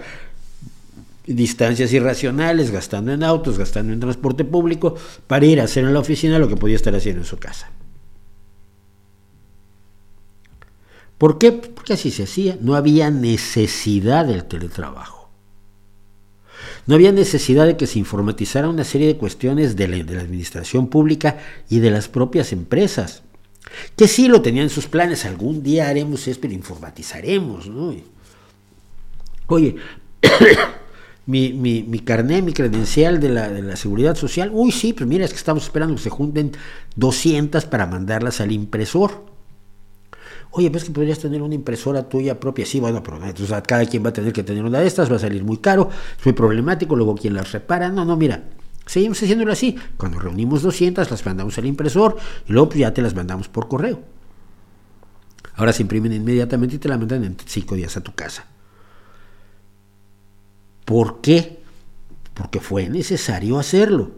distancias 1.35 1.93
irracionales, 1.93 2.71
gastando 2.71 3.13
en 3.13 3.23
autos, 3.23 3.59
gastando 3.59 3.93
en 3.93 4.01
transporte 4.01 4.45
público, 4.45 4.97
para 5.27 5.47
ir 5.47 5.61
a 5.61 5.65
hacer 5.65 5.85
en 5.85 5.95
la 5.95 6.01
oficina 6.01 6.39
lo 6.39 6.49
que 6.49 6.57
podía 6.57 6.77
estar 6.77 6.95
haciendo 6.95 7.23
en 7.23 7.27
su 7.27 7.39
casa. 7.39 7.71
¿Por 11.19 11.39
qué? 11.39 11.53
Porque 11.53 11.93
así 11.93 12.11
se 12.11 12.23
hacía, 12.23 12.57
no 12.61 12.75
había 12.75 13.11
necesidad 13.11 14.25
del 14.27 14.45
teletrabajo. 14.45 15.31
No 16.87 16.95
había 16.95 17.13
necesidad 17.13 17.67
de 17.67 17.77
que 17.77 17.87
se 17.87 17.99
informatizara 17.99 18.69
una 18.69 18.85
serie 18.85 19.07
de 19.07 19.17
cuestiones 19.17 19.77
de 19.77 19.87
la, 19.87 19.97
administración 20.21 20.89
pública 20.89 21.39
y 21.69 21.81
de 21.81 21.91
las 21.91 22.09
propias 22.09 22.53
empresas 22.53 23.23
que 23.97 24.09
sí 24.09 24.29
lo 24.29 24.41
tenían 24.43 24.65
en 24.65 24.71
sus 24.71 24.87
planes, 24.87 25.27
algún 25.27 25.63
día 25.63 25.89
haremos 25.89 26.27
esto 26.27 26.47
y 26.47 26.55
informatizaremos, 26.55 27.69
¿no? 27.69 27.95
Oye, 29.47 29.77
mi, 31.31 31.53
mi, 31.53 31.85
mi 31.85 32.01
carné, 32.01 32.43
mi 32.43 32.53
credencial 32.53 33.21
de 33.21 33.29
la, 33.29 33.49
de 33.49 33.63
la 33.63 33.77
seguridad 33.77 34.17
social, 34.17 34.51
uy, 34.53 34.73
sí, 34.73 34.93
pues 34.93 35.09
mira, 35.09 35.25
es 35.25 35.31
que 35.31 35.37
estamos 35.37 35.63
esperando 35.63 35.95
que 35.95 36.03
se 36.03 36.11
junten 36.11 36.53
200 36.97 37.65
para 37.67 37.87
mandarlas 37.87 38.41
al 38.41 38.51
impresor. 38.53 39.25
Oye, 40.51 40.71
pues 40.71 40.83
que 40.83 40.91
podrías 40.91 41.21
tener 41.21 41.43
una 41.43 41.55
impresora 41.55 42.09
tuya 42.09 42.41
propia. 42.41 42.67
Sí, 42.67 42.81
bueno, 42.81 43.03
pero 43.05 43.25
entonces 43.25 43.57
cada 43.67 43.87
quien 43.87 44.05
va 44.05 44.09
a 44.09 44.13
tener 44.13 44.33
que 44.33 44.43
tener 44.43 44.65
una 44.65 44.81
de 44.81 44.89
estas, 44.89 45.11
va 45.11 45.17
a 45.17 45.21
salir 45.21 45.45
muy 45.45 45.59
caro, 45.59 45.89
es 46.19 46.27
muy 46.27 46.35
problemático, 46.35 46.97
luego 46.97 47.15
quién 47.15 47.35
las 47.35 47.53
repara. 47.53 47.89
No, 47.91 48.05
no, 48.05 48.17
mira, 48.17 48.43
Seguimos 48.91 49.23
haciéndolo 49.23 49.53
así. 49.53 49.79
Cuando 49.97 50.19
reunimos 50.19 50.63
200, 50.63 51.09
las 51.09 51.25
mandamos 51.25 51.57
al 51.59 51.67
impresor 51.67 52.17
y 52.49 52.53
luego 52.53 52.71
pues, 52.71 52.81
ya 52.81 52.93
te 52.93 53.03
las 53.03 53.15
mandamos 53.15 53.47
por 53.47 53.69
correo. 53.69 54.03
Ahora 55.55 55.73
se 55.73 55.83
imprimen 55.83 56.13
inmediatamente 56.13 56.75
y 56.75 56.79
te 56.81 56.89
la 56.89 56.99
mandan 56.99 57.23
en 57.23 57.37
cinco 57.47 57.77
días 57.77 57.97
a 57.97 58.01
tu 58.01 58.13
casa. 58.13 58.47
¿Por 60.91 61.21
qué? 61.21 61.61
Porque 62.35 62.59
fue 62.59 62.89
necesario 62.89 63.61
hacerlo. 63.61 64.11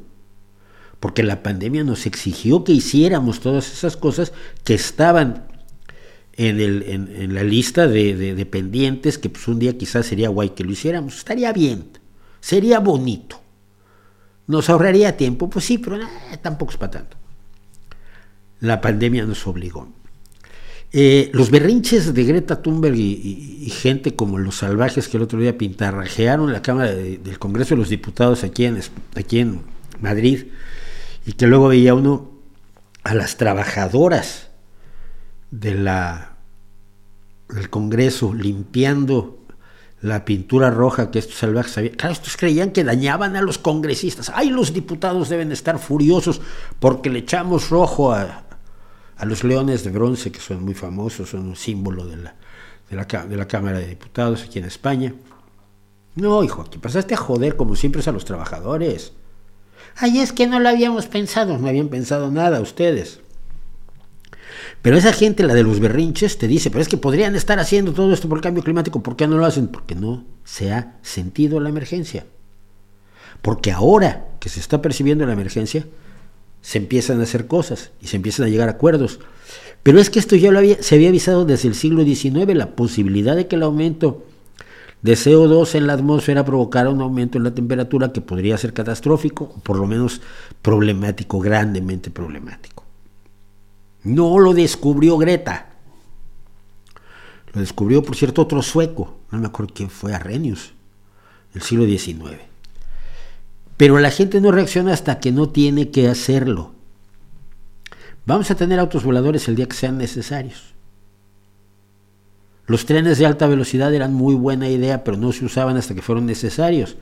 Porque 1.00 1.22
la 1.22 1.42
pandemia 1.42 1.84
nos 1.84 2.06
exigió 2.06 2.64
que 2.64 2.72
hiciéramos 2.72 3.40
todas 3.40 3.70
esas 3.70 3.98
cosas 3.98 4.32
que 4.64 4.72
estaban 4.72 5.48
en, 6.32 7.34
la 7.34 7.42
lista 7.42 7.86
de, 7.86 8.48
pendientes, 8.50 9.18
que 9.18 9.28
pues 9.28 9.46
un 9.48 9.58
día 9.58 9.76
quizás 9.76 10.06
sería 10.06 10.30
guay 10.30 10.50
que 10.50 10.64
lo 10.64 10.72
hiciéramos. 10.72 11.18
Estaría 11.18 11.52
bien, 11.52 11.90
sería 12.40 12.80
bonito. 12.80 13.38
¿Nos 14.46 14.70
ahorraría 14.70 15.14
tiempo? 15.18 15.50
Pues 15.50 15.66
sí, 15.66 15.76
pero 15.76 15.98
tampoco 16.40 16.72
es 16.72 16.78
para 16.78 16.92
tanto. 16.92 17.18
La 18.60 18.80
pandemia 18.80 19.26
nos 19.26 19.46
obligó. 19.46 19.92
Eh, 20.94 21.30
los 21.32 21.50
berrinches 21.50 22.12
de 22.12 22.24
Greta 22.24 22.60
Thunberg 22.60 22.96
y, 22.96 23.70
gente 23.70 24.14
como 24.14 24.38
los 24.38 24.56
salvajes 24.56 25.08
que 25.08 25.16
el 25.16 25.22
otro 25.22 25.38
día 25.38 25.56
pintarrajearon 25.56 26.52
la 26.52 26.60
Cámara 26.60 26.92
del 26.92 27.38
Congreso 27.38 27.74
de 27.74 27.80
los 27.80 27.88
Diputados 27.88 28.44
aquí 28.44 28.66
en, 28.66 28.78
aquí 29.16 29.38
en 29.38 29.62
Madrid 30.00 30.48
y 31.24 31.32
que 31.32 31.46
luego 31.46 31.68
veía 31.68 31.94
uno 31.94 32.30
a 33.04 33.14
las 33.14 33.38
trabajadoras 33.38 34.50
de 35.50 35.74
la, 35.74 36.36
del 37.48 37.70
Congreso 37.70 38.34
limpiando 38.34 39.38
la 40.02 40.26
pintura 40.26 40.70
roja 40.70 41.10
que 41.10 41.20
estos 41.20 41.36
salvajes 41.36 41.78
habían. 41.78 41.94
Claro, 41.94 42.12
estos 42.12 42.36
creían 42.36 42.70
que 42.70 42.84
dañaban 42.84 43.36
a 43.36 43.40
los 43.40 43.56
congresistas. 43.56 44.30
Ay, 44.34 44.50
los 44.50 44.74
diputados 44.74 45.30
deben 45.30 45.52
estar 45.52 45.78
furiosos 45.78 46.42
porque 46.80 47.08
le 47.08 47.20
echamos 47.20 47.70
rojo 47.70 48.12
a, 48.12 48.44
los 49.24 49.44
leones 49.44 49.84
de 49.84 49.90
bronce, 49.90 50.32
que 50.32 50.40
son 50.40 50.64
muy 50.64 50.74
famosos, 50.74 51.30
son 51.30 51.48
un 51.48 51.56
símbolo 51.56 52.06
de 52.06 52.16
la, 52.16 52.34
de 52.88 53.36
la, 53.36 53.46
Cámara 53.46 53.78
de 53.78 53.86
Diputados 53.86 54.42
aquí 54.42 54.58
en 54.58 54.64
España. 54.64 55.14
No, 56.14 56.42
hijo, 56.44 56.62
aquí 56.62 56.78
pasaste 56.78 57.14
a 57.14 57.18
joder 57.18 57.56
como 57.56 57.76
siempre 57.76 58.00
es 58.00 58.08
a 58.08 58.12
los 58.12 58.24
trabajadores. 58.24 59.12
Ay, 59.96 60.20
es 60.20 60.32
que 60.32 60.46
no 60.46 60.60
lo 60.60 60.68
habíamos 60.68 61.06
pensado, 61.06 61.58
no 61.58 61.68
habían 61.68 61.88
pensado 61.88 62.30
nada 62.30 62.60
ustedes. 62.60 63.20
Pero 64.82 64.96
esa 64.96 65.12
gente, 65.12 65.44
la 65.44 65.54
de 65.54 65.62
los 65.62 65.78
berrinches, 65.78 66.38
te 66.38 66.48
dice, 66.48 66.70
pero 66.70 66.82
es 66.82 66.88
que 66.88 66.96
podrían 66.96 67.36
estar 67.36 67.60
haciendo 67.60 67.92
todo 67.92 68.12
esto 68.12 68.28
por 68.28 68.38
el 68.38 68.42
cambio 68.42 68.64
climático, 68.64 69.02
¿por 69.02 69.16
qué 69.16 69.28
no 69.28 69.38
lo 69.38 69.46
hacen? 69.46 69.68
Porque 69.68 69.94
no 69.94 70.24
se 70.44 70.72
ha 70.72 70.98
sentido 71.02 71.60
la 71.60 71.68
emergencia. 71.68 72.26
Porque 73.40 73.70
ahora 73.70 74.26
que 74.40 74.48
se 74.48 74.60
está 74.60 74.82
percibiendo 74.82 75.24
la 75.24 75.32
emergencia, 75.32 75.86
se 76.62 76.78
empiezan 76.78 77.20
a 77.20 77.24
hacer 77.24 77.46
cosas 77.46 77.90
y 78.00 78.06
se 78.06 78.16
empiezan 78.16 78.46
a 78.46 78.48
llegar 78.48 78.68
a 78.68 78.72
acuerdos. 78.72 79.20
Pero 79.82 80.00
es 80.00 80.10
que 80.10 80.20
esto 80.20 80.36
ya 80.36 80.50
se 80.80 80.94
había 80.94 81.08
avisado 81.08 81.44
desde 81.44 81.68
el 81.68 81.74
siglo 81.74 82.04
XIX, 82.04 82.54
la 82.54 82.74
posibilidad 82.76 83.36
de 83.36 83.48
que 83.48 83.56
el 83.56 83.64
aumento 83.64 84.24
de 85.02 85.14
CO2 85.14 85.74
en 85.74 85.88
la 85.88 85.94
atmósfera 85.94 86.44
provocara 86.44 86.90
un 86.90 87.00
aumento 87.00 87.36
en 87.36 87.44
la 87.44 87.52
temperatura 87.52 88.12
que 88.12 88.20
podría 88.20 88.56
ser 88.56 88.72
catastrófico, 88.72 89.52
o 89.56 89.58
por 89.58 89.76
lo 89.76 89.88
menos 89.88 90.20
problemático, 90.62 91.40
grandemente 91.40 92.10
problemático. 92.10 92.84
No 94.04 94.38
lo 94.38 94.54
descubrió 94.54 95.18
Greta. 95.18 95.70
Lo 97.52 97.60
descubrió, 97.60 98.02
por 98.02 98.14
cierto, 98.14 98.42
otro 98.42 98.62
sueco, 98.62 99.16
no 99.32 99.40
me 99.40 99.46
acuerdo 99.46 99.74
quién 99.74 99.90
fue, 99.90 100.14
Arrhenius, 100.14 100.72
el 101.54 101.62
siglo 101.62 101.84
XIX. 101.84 102.51
Pero 103.82 103.98
la 103.98 104.12
gente 104.12 104.40
no 104.40 104.52
reacciona 104.52 104.92
hasta 104.92 105.18
que 105.18 105.32
no 105.32 105.48
tiene 105.48 105.90
que 105.90 106.06
hacerlo. 106.06 106.70
Vamos 108.26 108.48
a 108.52 108.54
tener 108.54 108.78
autos 108.78 109.02
voladores 109.02 109.48
el 109.48 109.56
día 109.56 109.66
que 109.66 109.74
sean 109.74 109.98
necesarios. 109.98 110.76
Los 112.68 112.86
trenes 112.86 113.18
de 113.18 113.26
alta 113.26 113.48
velocidad 113.48 113.92
eran 113.92 114.14
muy 114.14 114.36
buena 114.36 114.68
idea, 114.68 115.02
pero 115.02 115.16
no 115.16 115.32
se 115.32 115.44
usaban 115.44 115.76
hasta 115.76 115.96
que 115.96 116.00
fueron 116.00 116.26
necesarios. 116.26 116.96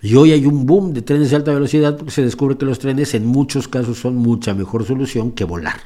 Y 0.00 0.14
hoy 0.14 0.32
hay 0.32 0.46
un 0.46 0.64
boom 0.64 0.94
de 0.94 1.02
trenes 1.02 1.28
de 1.28 1.36
alta 1.36 1.52
velocidad 1.52 1.98
porque 1.98 2.10
se 2.10 2.22
descubre 2.22 2.56
que 2.56 2.64
los 2.64 2.78
trenes 2.78 3.12
en 3.12 3.26
muchos 3.26 3.68
casos 3.68 3.98
son 3.98 4.16
mucha 4.16 4.54
mejor 4.54 4.86
solución 4.86 5.32
que 5.32 5.44
volar. 5.44 5.76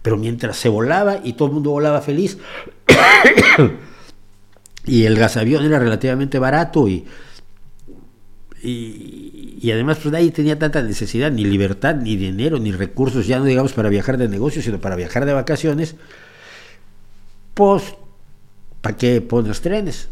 Pero 0.00 0.16
mientras 0.16 0.58
se 0.58 0.68
volaba 0.68 1.18
y 1.24 1.32
todo 1.32 1.48
el 1.48 1.54
mundo 1.54 1.70
volaba 1.70 2.02
feliz, 2.02 2.38
y 4.86 5.06
el 5.06 5.18
gasavión 5.18 5.64
era 5.64 5.80
relativamente 5.80 6.38
barato 6.38 6.86
y, 6.86 7.04
y, 8.64 9.70
además 9.70 9.98
pues 10.02 10.12
nadie 10.12 10.30
tenía 10.30 10.58
tanta 10.58 10.82
necesidad, 10.82 11.30
ni 11.30 11.44
libertad, 11.44 11.96
ni 11.96 12.16
dinero, 12.16 12.58
ni 12.58 12.72
recursos, 12.72 13.26
ya 13.26 13.38
no 13.38 13.44
digamos 13.44 13.72
para 13.72 13.88
viajar 13.88 14.16
de 14.18 14.28
negocio, 14.28 14.62
sino 14.62 14.80
para 14.80 14.96
viajar 14.96 15.26
de 15.26 15.32
vacaciones, 15.32 15.96
pues, 17.54 17.94
¿para 18.80 18.96
qué 18.96 19.20
pones 19.20 19.60
trenes? 19.60 20.08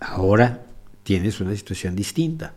Ahora 0.00 0.62
tienes 1.02 1.40
una 1.40 1.54
situación 1.54 1.94
distinta. 1.96 2.54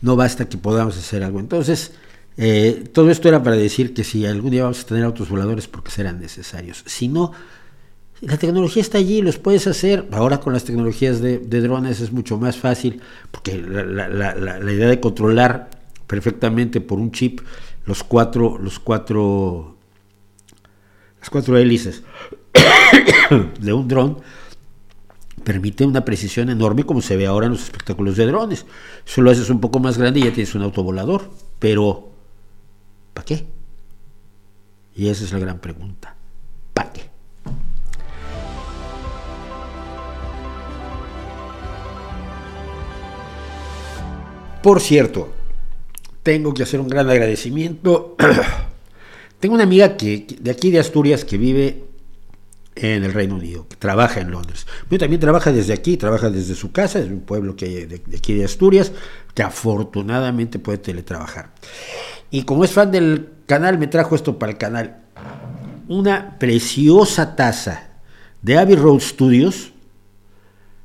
No 0.00 0.16
basta 0.16 0.48
que 0.48 0.58
podamos 0.58 0.96
hacer 0.98 1.22
algo. 1.22 1.40
Entonces, 1.40 1.92
eh, 2.36 2.84
todo 2.92 3.10
esto 3.10 3.28
era 3.28 3.42
para 3.42 3.56
decir 3.56 3.94
que 3.94 4.04
si 4.04 4.26
algún 4.26 4.50
día 4.50 4.64
vamos 4.64 4.82
a 4.82 4.86
tener 4.86 5.04
autos 5.04 5.28
voladores 5.28 5.68
porque 5.68 5.90
serán 5.90 6.20
necesarios. 6.20 6.82
Si 6.86 7.08
no, 7.08 7.32
la 8.26 8.36
tecnología 8.36 8.82
está 8.82 8.98
allí, 8.98 9.22
los 9.22 9.38
puedes 9.38 9.66
hacer. 9.66 10.06
Ahora 10.12 10.40
con 10.40 10.52
las 10.52 10.64
tecnologías 10.64 11.20
de, 11.20 11.38
drones 11.38 12.00
es 12.00 12.12
mucho 12.12 12.38
más 12.38 12.56
fácil 12.56 13.00
porque 13.30 13.58
la, 13.58 14.72
idea 14.72 14.88
de 14.88 15.00
controlar 15.00 15.70
perfectamente 16.06 16.80
por 16.80 16.98
un 16.98 17.12
chip 17.12 17.40
los 17.86 18.02
cuatro, 18.02 18.58
los 18.58 18.78
cuatro, 18.78 19.76
las 21.20 21.30
cuatro 21.30 21.58
hélices 21.58 22.02
de 23.60 23.72
un 23.72 23.88
dron 23.88 24.18
permite 25.42 25.84
una 25.84 26.04
precisión 26.04 26.48
enorme 26.48 26.84
como 26.84 27.02
se 27.02 27.16
ve 27.16 27.26
ahora 27.26 27.46
en 27.46 27.52
los 27.52 27.62
espectáculos 27.62 28.16
de 28.16 28.26
drones. 28.26 28.64
Solo 29.04 29.30
haces 29.30 29.50
un 29.50 29.60
poco 29.60 29.80
más 29.80 29.98
grande 29.98 30.20
y 30.20 30.24
ya 30.24 30.32
tienes 30.32 30.54
un 30.54 30.62
autovolador, 30.62 31.30
pero 31.58 32.14
¿Para 33.14 33.24
qué? 33.24 33.46
Y 34.96 35.08
esa 35.08 35.24
es 35.24 35.32
la 35.32 35.38
gran 35.38 35.60
pregunta. 35.60 36.16
Por 44.64 44.80
cierto, 44.80 45.28
tengo 46.22 46.54
que 46.54 46.62
hacer 46.62 46.80
un 46.80 46.88
gran 46.88 47.10
agradecimiento. 47.10 48.16
Tengo 49.38 49.56
una 49.56 49.64
amiga 49.64 49.94
que, 49.98 50.26
de 50.40 50.50
aquí 50.50 50.70
de 50.70 50.78
Asturias 50.78 51.26
que 51.26 51.36
vive 51.36 51.84
en 52.74 53.04
el 53.04 53.12
Reino 53.12 53.34
Unido, 53.34 53.68
que 53.68 53.76
trabaja 53.76 54.22
en 54.22 54.30
Londres. 54.30 54.66
Pero 54.88 55.00
también 55.00 55.20
trabaja 55.20 55.52
desde 55.52 55.74
aquí, 55.74 55.98
trabaja 55.98 56.30
desde 56.30 56.54
su 56.54 56.72
casa, 56.72 56.98
es 56.98 57.08
un 57.08 57.20
pueblo 57.20 57.56
que 57.56 57.66
hay 57.66 57.84
de, 57.84 58.00
aquí 58.16 58.32
de 58.32 58.46
Asturias, 58.46 58.92
que 59.34 59.42
afortunadamente 59.42 60.58
puede 60.58 60.78
teletrabajar. 60.78 61.50
Y 62.30 62.44
como 62.44 62.64
es 62.64 62.70
fan 62.70 62.90
del 62.90 63.32
canal, 63.44 63.76
me 63.76 63.86
trajo 63.86 64.14
esto 64.14 64.38
para 64.38 64.52
el 64.52 64.56
canal. 64.56 65.02
Una 65.88 66.38
preciosa 66.38 67.36
taza 67.36 67.90
de 68.40 68.56
Abbey 68.56 68.76
Road 68.76 69.00
Studios, 69.00 69.73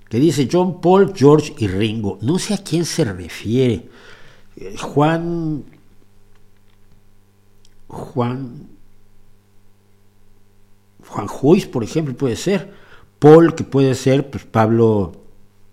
que 0.10 0.20
dice 0.20 0.50
John 0.52 0.82
Paul, 0.82 1.14
George 1.16 1.54
y 1.60 1.68
Ringo. 1.68 2.18
No 2.22 2.40
sé 2.40 2.56
a 2.56 2.64
quién 2.64 2.84
se 2.86 3.06
refiere. 3.06 3.88
Juan, 4.78 5.64
Juan, 7.88 8.68
Juan 11.08 11.28
Juiz, 11.28 11.68
por 11.68 11.84
ejemplo, 11.84 12.16
puede 12.16 12.36
ser, 12.36 12.74
Paul, 13.20 13.56
que 13.56 13.64
puede 13.64 13.96
ser 13.96 14.30
pues, 14.30 14.46
Pablo 14.46 15.14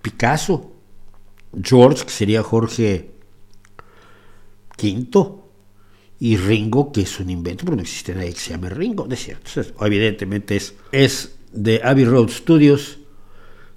Picasso, 0.03 0.71
George, 1.61 2.05
que 2.05 2.11
sería 2.11 2.43
Jorge 2.43 3.11
V, 4.81 5.47
y 6.19 6.37
Ringo, 6.37 6.93
que 6.93 7.03
es 7.03 7.21
un 7.21 7.31
invento, 7.31 7.65
pero 7.65 7.77
no 7.77 7.83
existe 7.83 8.15
nadie 8.15 8.33
que 8.33 8.41
se 8.41 8.51
llame 8.51 8.71
Ringo, 8.71 9.07
¿no 9.07 9.15
es 9.15 9.25
cierto? 9.25 9.51
evidentemente 9.85 10.57
es, 10.57 10.75
es 10.93 11.37
de 11.53 11.81
Abbey 11.83 12.05
Road 12.05 12.29
Studios, 12.29 12.99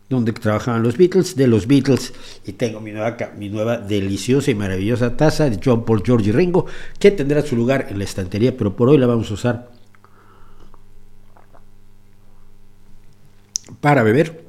donde 0.09 0.33
trabajaban 0.33 0.81
los 0.81 0.97
Beatles, 0.97 1.35
de 1.35 1.47
los 1.47 1.67
Beatles, 1.67 2.13
y 2.45 2.53
tengo 2.53 2.81
mi 2.81 2.91
nueva, 2.91 3.15
mi 3.37 3.49
nueva 3.49 3.77
deliciosa 3.77 4.49
y 4.49 4.55
maravillosa 4.55 5.15
taza 5.15 5.49
de 5.49 5.59
John 5.63 5.85
Paul, 5.85 6.01
George 6.03 6.29
y 6.29 6.31
Ringo, 6.31 6.65
que 6.97 7.11
tendrá 7.11 7.43
su 7.43 7.55
lugar 7.55 7.87
en 7.89 7.99
la 7.99 8.05
estantería, 8.05 8.57
pero 8.57 8.75
por 8.75 8.89
hoy 8.89 8.97
la 8.97 9.05
vamos 9.05 9.29
a 9.29 9.33
usar 9.35 9.71
para 13.81 14.01
beber, 14.01 14.45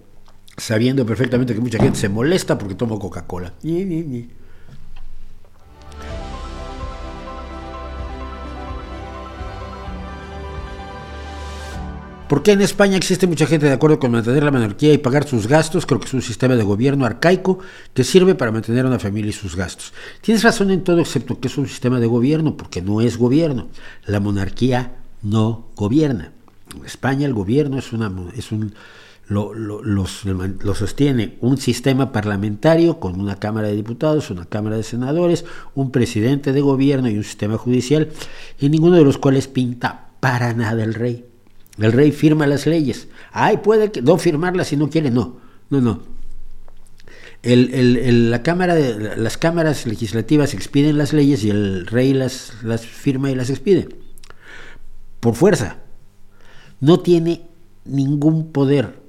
sabiendo 0.57 1.05
perfectamente 1.05 1.55
que 1.55 1.61
mucha 1.61 1.79
gente 1.79 1.99
se 1.99 2.09
molesta 2.09 2.57
porque 2.57 2.75
tomo 2.75 2.99
Coca-Cola. 2.99 3.53
¿Por 12.31 12.45
qué 12.45 12.53
en 12.53 12.61
España 12.61 12.97
existe 12.97 13.27
mucha 13.27 13.45
gente 13.45 13.67
de 13.67 13.73
acuerdo 13.73 13.99
con 13.99 14.13
mantener 14.13 14.45
la 14.45 14.53
monarquía 14.53 14.93
y 14.93 14.99
pagar 14.99 15.27
sus 15.27 15.49
gastos? 15.49 15.85
Creo 15.85 15.99
que 15.99 16.07
es 16.07 16.15
un 16.15 16.23
sistema 16.23 16.55
de 16.55 16.63
gobierno 16.63 17.05
arcaico 17.05 17.59
que 17.93 18.05
sirve 18.05 18.37
para 18.37 18.53
mantener 18.53 18.85
a 18.85 18.89
una 18.89 19.01
familia 19.01 19.31
y 19.31 19.33
sus 19.33 19.57
gastos. 19.57 19.93
Tienes 20.21 20.45
razón 20.45 20.71
en 20.71 20.85
todo 20.85 21.01
excepto 21.01 21.41
que 21.41 21.49
es 21.49 21.59
un 21.59 21.67
sistema 21.67 21.99
de 21.99 22.07
gobierno, 22.07 22.57
porque 22.57 22.83
no 22.83 23.01
es 23.01 23.19
gobierno. 23.19 23.67
La 24.07 24.21
monarquía 24.21 24.93
no 25.23 25.71
gobierna. 25.75 26.31
En 26.79 26.87
España 26.87 27.27
el 27.27 27.35
gobierno 27.35 27.79
es, 27.79 27.93
una, 27.93 28.13
es 28.37 28.53
un... 28.53 28.75
Lo, 29.27 29.53
lo, 29.53 30.07
sostiene 30.77 31.37
un 31.41 31.59
sistema 31.59 32.13
parlamentario 32.13 33.01
con 33.01 33.19
una 33.19 33.41
Cámara 33.41 33.67
de 33.67 33.75
Diputados, 33.75 34.31
una 34.31 34.45
Cámara 34.45 34.77
de 34.77 34.85
Senadores, 34.85 35.45
un 35.75 35.91
presidente 35.91 36.53
de 36.53 36.61
gobierno 36.61 37.11
y 37.11 37.17
un 37.17 37.25
sistema 37.25 37.59
judicial, 37.59 38.11
y 38.61 38.69
ninguno 38.69 38.95
de 38.95 39.05
los 39.05 39.19
cuales 39.19 39.49
pinta 39.49 40.11
para 40.21 40.55
nada 40.55 40.85
el 40.85 40.95
rey. 40.95 41.30
El 41.81 41.93
rey 41.93 42.13
firma 42.13 42.47
las 42.47 42.67
leyes. 42.67 43.09
Ay, 43.33 43.59
puede 43.59 43.91
que 43.91 44.03
no 44.03 44.19
firmarlas 44.19 44.69
si 44.69 44.77
no 44.77 44.91
quiere. 44.91 45.11
No, 45.11 45.39
no, 45.71 45.81
no. 45.81 46.03
la 47.43 48.43
cámara 48.43 48.75
las 48.75 49.39
cámaras 49.39 49.87
legislativas 49.87 50.53
expiden 50.53 50.99
las 50.99 51.15
leyes 51.15 51.43
y 51.43 51.51
el 51.51 51.87
rey 51.87 52.13
las, 52.13 52.63
las 52.63 52.85
firma 52.85 53.31
y 53.31 53.35
las 53.35 53.49
expide. 53.49 53.89
Por 55.21 55.35
fuerza. 55.35 55.79
No 56.81 57.01
tiene 57.01 57.47
ningún 57.85 58.53
poder. 58.53 59.01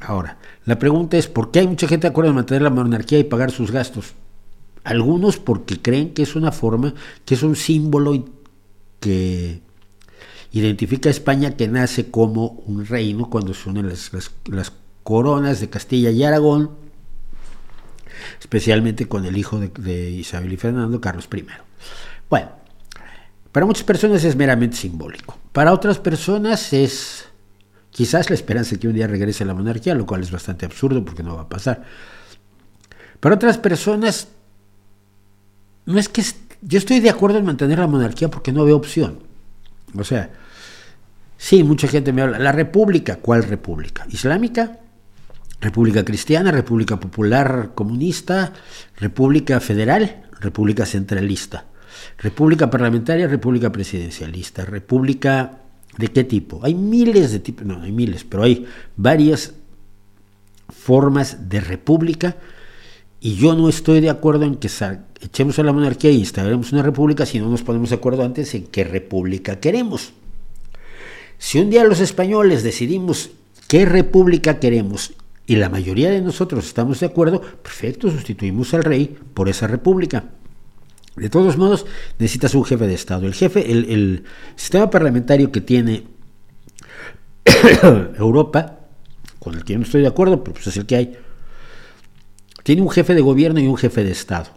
Ahora, 0.00 0.38
la 0.64 0.78
pregunta 0.78 1.16
es, 1.16 1.28
¿por 1.28 1.50
qué 1.50 1.60
hay 1.60 1.68
mucha 1.68 1.88
gente 1.88 2.06
de 2.06 2.10
acuerdo 2.10 2.30
en 2.30 2.36
mantener 2.36 2.62
la 2.62 2.70
monarquía 2.70 3.18
y 3.18 3.24
pagar 3.24 3.50
sus 3.52 3.70
gastos? 3.70 4.14
Algunos 4.82 5.38
porque 5.38 5.80
creen 5.80 6.14
que 6.14 6.22
es 6.22 6.34
una 6.34 6.50
forma, 6.52 6.94
que 7.24 7.34
es 7.34 7.42
un 7.42 7.56
símbolo 7.56 8.24
que 9.00 9.60
identifica 10.52 11.08
a 11.08 11.12
España 11.12 11.56
que 11.56 11.68
nace 11.68 12.10
como 12.10 12.62
un 12.66 12.86
reino 12.86 13.28
cuando 13.28 13.54
se 13.54 13.68
unen 13.68 13.88
las, 13.88 14.72
coronas 15.02 15.60
de 15.60 15.70
Castilla 15.70 16.10
y 16.10 16.22
Aragón, 16.22 16.70
especialmente 18.40 19.08
con 19.08 19.24
el 19.24 19.38
hijo 19.38 19.58
de, 19.58 20.10
Isabel 20.10 20.52
y 20.52 20.56
Fernando, 20.58 21.00
Carlos 21.00 21.28
I. 21.34 21.46
Bueno, 22.28 22.50
para 23.52 23.64
muchas 23.64 23.84
personas 23.84 24.22
es 24.24 24.36
meramente 24.36 24.76
simbólico. 24.76 25.38
Para 25.52 25.72
otras 25.72 25.98
personas 25.98 26.74
es 26.74 27.26
quizás 27.90 28.28
la 28.28 28.34
esperanza 28.34 28.72
de 28.72 28.80
que 28.80 28.88
un 28.88 28.94
día 28.94 29.06
regrese 29.06 29.46
la 29.46 29.54
monarquía, 29.54 29.94
lo 29.94 30.04
cual 30.04 30.22
es 30.22 30.30
bastante 30.30 30.66
absurdo 30.66 31.02
porque 31.04 31.22
no 31.22 31.36
va 31.36 31.42
a 31.42 31.48
pasar. 31.48 31.84
Para 33.20 33.34
otras 33.34 33.56
personas, 33.56 34.28
no 35.86 35.98
es 35.98 36.08
que 36.10 36.22
yo 36.60 36.78
estoy 36.78 37.00
de 37.00 37.08
acuerdo 37.10 37.38
en 37.38 37.46
mantener 37.46 37.78
la 37.78 37.86
monarquía 37.86 38.30
porque 38.30 38.52
no 38.52 38.64
veo 38.64 38.76
opción. 38.76 39.27
O 39.96 40.04
sea, 40.04 40.30
sí, 41.36 41.62
mucha 41.64 41.88
gente 41.88 42.12
me 42.12 42.22
habla. 42.22 42.38
¿La 42.38 42.52
república? 42.52 43.16
¿Cuál 43.16 43.44
república? 43.44 44.06
¿Islámica? 44.10 44.80
¿República 45.60 46.04
cristiana? 46.04 46.52
¿República 46.52 47.00
popular 47.00 47.72
comunista? 47.74 48.52
¿República 48.96 49.60
federal? 49.60 50.26
¿República 50.40 50.86
centralista? 50.86 51.66
¿República 52.18 52.70
parlamentaria? 52.70 53.26
¿República 53.26 53.72
presidencialista? 53.72 54.64
¿República 54.64 55.58
de 55.96 56.08
qué 56.08 56.24
tipo? 56.24 56.64
Hay 56.64 56.74
miles 56.74 57.32
de 57.32 57.40
tipos, 57.40 57.66
no, 57.66 57.82
hay 57.82 57.92
miles, 57.92 58.24
pero 58.24 58.44
hay 58.44 58.66
varias 58.96 59.54
formas 60.68 61.48
de 61.48 61.60
república 61.60 62.36
y 63.20 63.34
yo 63.34 63.54
no 63.54 63.68
estoy 63.68 64.00
de 64.00 64.10
acuerdo 64.10 64.44
en 64.44 64.56
que 64.56 64.70
echemos 65.20 65.58
a 65.58 65.62
la 65.62 65.72
monarquía 65.72 66.10
y 66.10 66.18
instalaremos 66.18 66.72
una 66.72 66.82
república 66.82 67.26
si 67.26 67.40
no 67.40 67.48
nos 67.48 67.62
ponemos 67.62 67.90
de 67.90 67.96
acuerdo 67.96 68.24
antes 68.24 68.54
en 68.54 68.66
qué 68.66 68.84
república 68.84 69.58
queremos. 69.58 70.12
Si 71.38 71.58
un 71.58 71.70
día 71.70 71.84
los 71.84 72.00
españoles 72.00 72.62
decidimos 72.62 73.30
qué 73.66 73.84
república 73.84 74.60
queremos 74.60 75.12
y 75.46 75.56
la 75.56 75.68
mayoría 75.68 76.10
de 76.10 76.20
nosotros 76.20 76.66
estamos 76.66 77.00
de 77.00 77.06
acuerdo, 77.06 77.40
perfecto, 77.40 78.10
sustituimos 78.10 78.74
al 78.74 78.84
rey 78.84 79.16
por 79.34 79.48
esa 79.48 79.66
república. 79.66 80.24
De 81.16 81.30
todos 81.30 81.56
modos, 81.56 81.86
necesitas 82.18 82.54
un 82.54 82.64
jefe 82.64 82.86
de 82.86 82.94
Estado. 82.94 83.26
El 83.26 83.34
jefe, 83.34 83.72
el, 83.72 83.90
el 83.90 84.24
sistema 84.54 84.88
parlamentario 84.90 85.50
que 85.50 85.60
tiene 85.60 86.04
Europa, 88.18 88.78
con 89.38 89.54
el 89.54 89.64
que 89.64 89.72
yo 89.72 89.78
no 89.80 89.84
estoy 89.84 90.02
de 90.02 90.08
acuerdo, 90.08 90.44
pero 90.44 90.54
pues 90.54 90.66
es 90.68 90.76
el 90.76 90.86
que 90.86 90.96
hay, 90.96 91.18
tiene 92.68 92.82
un 92.82 92.90
jefe 92.90 93.14
de 93.14 93.22
gobierno 93.22 93.60
y 93.60 93.66
un 93.66 93.78
jefe 93.78 94.04
de 94.04 94.10
Estado. 94.10 94.50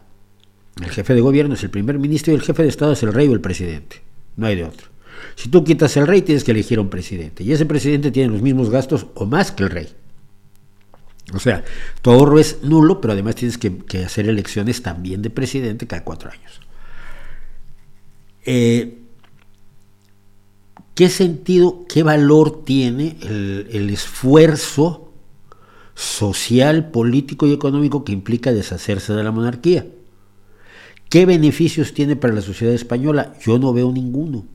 El 0.84 0.90
jefe 0.90 1.14
de 1.14 1.22
gobierno 1.22 1.54
es 1.54 1.64
el 1.64 1.70
primer 1.70 1.98
ministro 1.98 2.34
y 2.34 2.36
el 2.36 2.42
jefe 2.42 2.62
de 2.62 2.68
Estado 2.68 2.92
es 2.92 3.02
el 3.04 3.14
rey 3.14 3.30
o 3.30 3.34
el 3.34 3.40
presidente. 3.40 4.02
No 4.36 4.48
hay 4.48 4.58
de 4.58 4.66
otro. 4.66 4.88
Si 5.38 5.48
tú 5.48 5.64
quitas 5.64 5.96
el 5.96 6.08
rey, 6.08 6.22
tienes 6.22 6.44
que 6.44 6.52
elegir 6.52 6.78
a 6.78 6.82
un 6.82 6.90
presidente. 6.90 7.42
Y 7.42 7.54
ese 7.54 7.66
presidente 7.66 8.12
tiene 8.12 8.34
los 8.34 8.42
mismos 8.42 8.70
gastos 8.70 9.08
o 9.14 9.26
más 9.26 9.54
que 9.54 9.64
el 9.64 9.70
rey. 9.70 9.88
O 11.34 11.40
sea, 11.40 11.64
tu 12.02 12.12
ahorro 12.12 12.38
es 12.38 12.62
nulo, 12.64 13.00
pero 13.00 13.14
además 13.14 13.36
tienes 13.36 13.58
que, 13.58 14.04
hacer 14.04 14.28
elecciones 14.28 14.82
también 14.82 15.22
de 15.22 15.30
presidente 15.30 15.88
cada 15.88 16.04
cuatro 16.04 16.32
años. 16.32 16.60
Eh, 18.44 18.98
¿Qué 20.96 21.08
sentido, 21.08 21.86
qué 21.88 22.04
valor 22.04 22.66
tiene 22.66 23.16
el, 23.22 23.70
el 23.72 23.90
esfuerzo 23.90 25.01
social, 25.96 26.92
político 26.92 27.48
y 27.48 27.54
económico 27.54 28.04
que 28.04 28.12
implica 28.12 28.52
deshacerse 28.52 29.14
de 29.14 29.24
la 29.24 29.32
monarquía. 29.32 29.88
¿Qué 31.10 31.26
beneficios 31.26 31.94
tiene 31.94 32.16
para 32.16 32.34
la 32.34 32.42
sociedad 32.42 32.74
española? 32.74 33.34
Yo 33.42 33.60
no 33.60 33.74
veo 33.74 33.92
ninguno. 33.92 34.46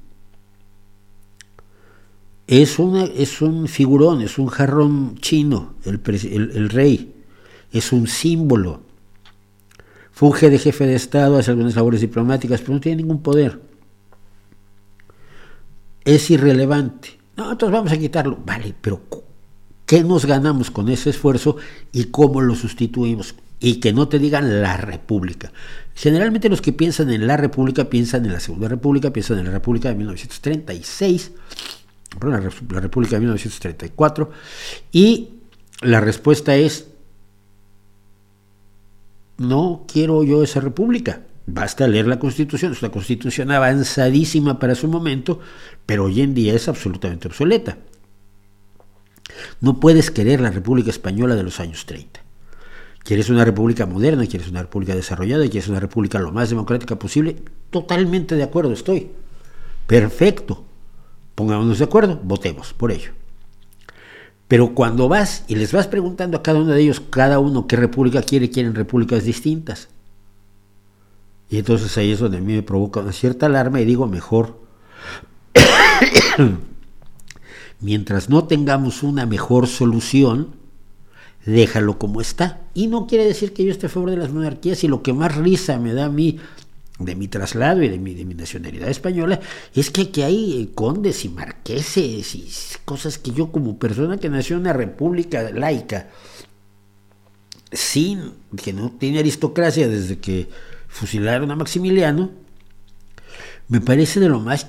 Es, 2.46 2.78
es 3.16 3.42
un 3.42 3.68
figurón, 3.68 4.22
es 4.22 4.38
un 4.38 4.46
jarrón 4.46 5.18
chino, 5.18 5.74
el, 5.84 6.00
el, 6.54 6.68
rey, 6.70 7.14
es 7.72 7.92
un 7.92 8.06
símbolo. 8.06 8.82
Funge 10.12 10.48
de 10.48 10.58
jefe 10.58 10.86
de 10.86 10.94
Estado, 10.94 11.38
hace 11.38 11.50
algunas 11.50 11.74
labores 11.74 12.00
diplomáticas, 12.00 12.60
pero 12.60 12.74
no 12.74 12.80
tiene 12.80 13.02
ningún 13.02 13.20
poder. 13.20 13.60
Es 16.04 16.30
irrelevante. 16.30 17.18
No, 17.36 17.52
entonces 17.52 17.72
vamos 17.72 17.92
a 17.92 17.98
quitarlo. 17.98 18.38
Vale, 18.46 18.74
pero 18.80 19.02
¿Qué 19.86 20.02
nos 20.02 20.26
ganamos 20.26 20.72
con 20.72 20.88
ese 20.88 21.10
esfuerzo 21.10 21.56
y 21.92 22.06
cómo 22.06 22.40
lo 22.40 22.56
sustituimos? 22.56 23.36
Y 23.60 23.76
que 23.76 23.92
no 23.92 24.08
te 24.08 24.18
digan 24.18 24.60
la 24.60 24.76
República. 24.76 25.52
Generalmente 25.94 26.48
los 26.48 26.60
que 26.60 26.72
piensan 26.72 27.10
en 27.10 27.26
la 27.26 27.36
República 27.36 27.84
piensan 27.84 28.26
en 28.26 28.32
la 28.32 28.40
Segunda 28.40 28.68
República, 28.68 29.12
piensan 29.12 29.38
en 29.38 29.46
la 29.46 29.52
República 29.52 29.88
de 29.88 29.94
1936, 29.94 31.30
la, 32.20 32.80
República 32.80 33.16
de 33.16 33.20
1934, 33.20 34.30
y 34.90 35.28
la 35.82 36.00
respuesta 36.00 36.56
es, 36.56 36.88
no 39.38 39.84
quiero 39.90 40.24
yo 40.24 40.42
esa 40.42 40.60
República. 40.60 41.22
Basta 41.46 41.86
leer 41.86 42.08
la 42.08 42.18
Constitución, 42.18 42.72
es 42.72 42.82
una 42.82 42.90
Constitución 42.90 43.52
avanzadísima 43.52 44.58
para 44.58 44.74
su 44.74 44.88
momento, 44.88 45.38
pero 45.86 46.06
hoy 46.06 46.22
en 46.22 46.34
día 46.34 46.54
es 46.54 46.66
absolutamente 46.66 47.28
obsoleta. 47.28 47.78
No 49.60 49.80
puedes 49.80 50.10
querer 50.10 50.40
la 50.40 50.50
República 50.50 50.90
Española 50.90 51.34
de 51.34 51.42
los 51.42 51.60
años 51.60 51.86
30. 51.86 52.20
¿Quieres 53.02 53.30
una 53.30 53.44
república 53.44 53.86
moderna? 53.86 54.26
¿Quieres 54.26 54.48
una 54.48 54.62
república 54.62 54.94
desarrollada? 54.94 55.48
¿Quieres 55.48 55.68
una 55.68 55.80
república 55.80 56.18
lo 56.18 56.32
más 56.32 56.50
democrática 56.50 56.96
posible? 56.96 57.36
Totalmente 57.70 58.34
de 58.34 58.42
acuerdo 58.42 58.72
estoy. 58.72 59.10
Perfecto. 59.86 60.64
Pongámonos 61.36 61.78
de 61.78 61.84
acuerdo, 61.84 62.18
votemos 62.24 62.72
por 62.72 62.90
ello. 62.90 63.12
Pero 64.48 64.74
cuando 64.74 65.08
vas 65.08 65.44
y 65.48 65.56
les 65.56 65.72
vas 65.72 65.86
preguntando 65.86 66.38
a 66.38 66.42
cada 66.42 66.60
uno 66.60 66.72
de 66.72 66.80
ellos, 66.80 67.00
cada 67.00 67.38
uno 67.38 67.66
qué 67.66 67.76
república 67.76 68.22
quiere, 68.22 68.50
quieren 68.50 68.74
repúblicas 68.74 69.24
distintas. 69.24 69.88
Y 71.48 71.58
entonces 71.58 71.96
ahí 71.98 72.12
es 72.12 72.18
donde 72.18 72.38
a 72.38 72.40
mí 72.40 72.54
me 72.54 72.62
provoca 72.62 73.00
una 73.00 73.12
cierta 73.12 73.46
alarma 73.46 73.80
y 73.80 73.84
digo, 73.84 74.06
mejor, 74.06 74.58
mientras 77.80 78.28
no 78.28 78.44
tengamos 78.44 79.02
una 79.02 79.26
mejor 79.26 79.66
solución, 79.66 80.54
déjalo 81.44 81.98
como 81.98 82.20
está. 82.20 82.60
Y 82.74 82.88
no 82.88 83.06
quiere 83.06 83.24
decir 83.24 83.52
que 83.52 83.64
yo 83.64 83.70
esté 83.70 83.86
a 83.86 83.90
favor 83.90 84.10
de 84.10 84.16
las 84.16 84.32
monarquías 84.32 84.82
y 84.84 84.88
lo 84.88 85.02
que 85.02 85.12
más 85.12 85.36
risa 85.36 85.78
me 85.78 85.94
da 85.94 86.06
a 86.06 86.10
mí 86.10 86.38
de 86.98 87.14
mi 87.14 87.28
traslado 87.28 87.82
y 87.82 87.88
de 87.88 87.98
mi, 87.98 88.14
de 88.14 88.24
mi 88.24 88.34
nacionalidad 88.34 88.88
española 88.88 89.38
es 89.74 89.90
que 89.90 90.02
aquí 90.02 90.22
hay 90.22 90.62
eh, 90.62 90.74
condes 90.74 91.24
y 91.26 91.28
marqueses 91.28 92.34
y 92.34 92.48
cosas 92.84 93.18
que 93.18 93.32
yo 93.32 93.52
como 93.52 93.78
persona 93.78 94.16
que 94.16 94.30
nació 94.30 94.56
en 94.56 94.62
una 94.62 94.72
república 94.72 95.50
laica, 95.50 96.08
sin 97.70 98.32
que 98.62 98.72
no 98.72 98.92
tiene 98.98 99.18
aristocracia 99.18 99.88
desde 99.88 100.18
que 100.18 100.48
fusilaron 100.88 101.50
a 101.50 101.56
Maximiliano, 101.56 102.30
me 103.68 103.80
parece 103.80 104.20
de 104.20 104.28
lo 104.28 104.40
más 104.40 104.68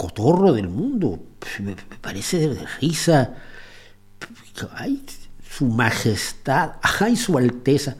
cotorro 0.00 0.54
del 0.54 0.66
mundo, 0.66 1.18
me, 1.62 1.76
parece 2.00 2.38
de 2.48 2.66
risa. 2.80 3.34
Ay, 4.74 5.02
su 5.46 5.66
majestad, 5.66 6.72
ay, 7.00 7.16
su 7.16 7.36
alteza. 7.36 7.96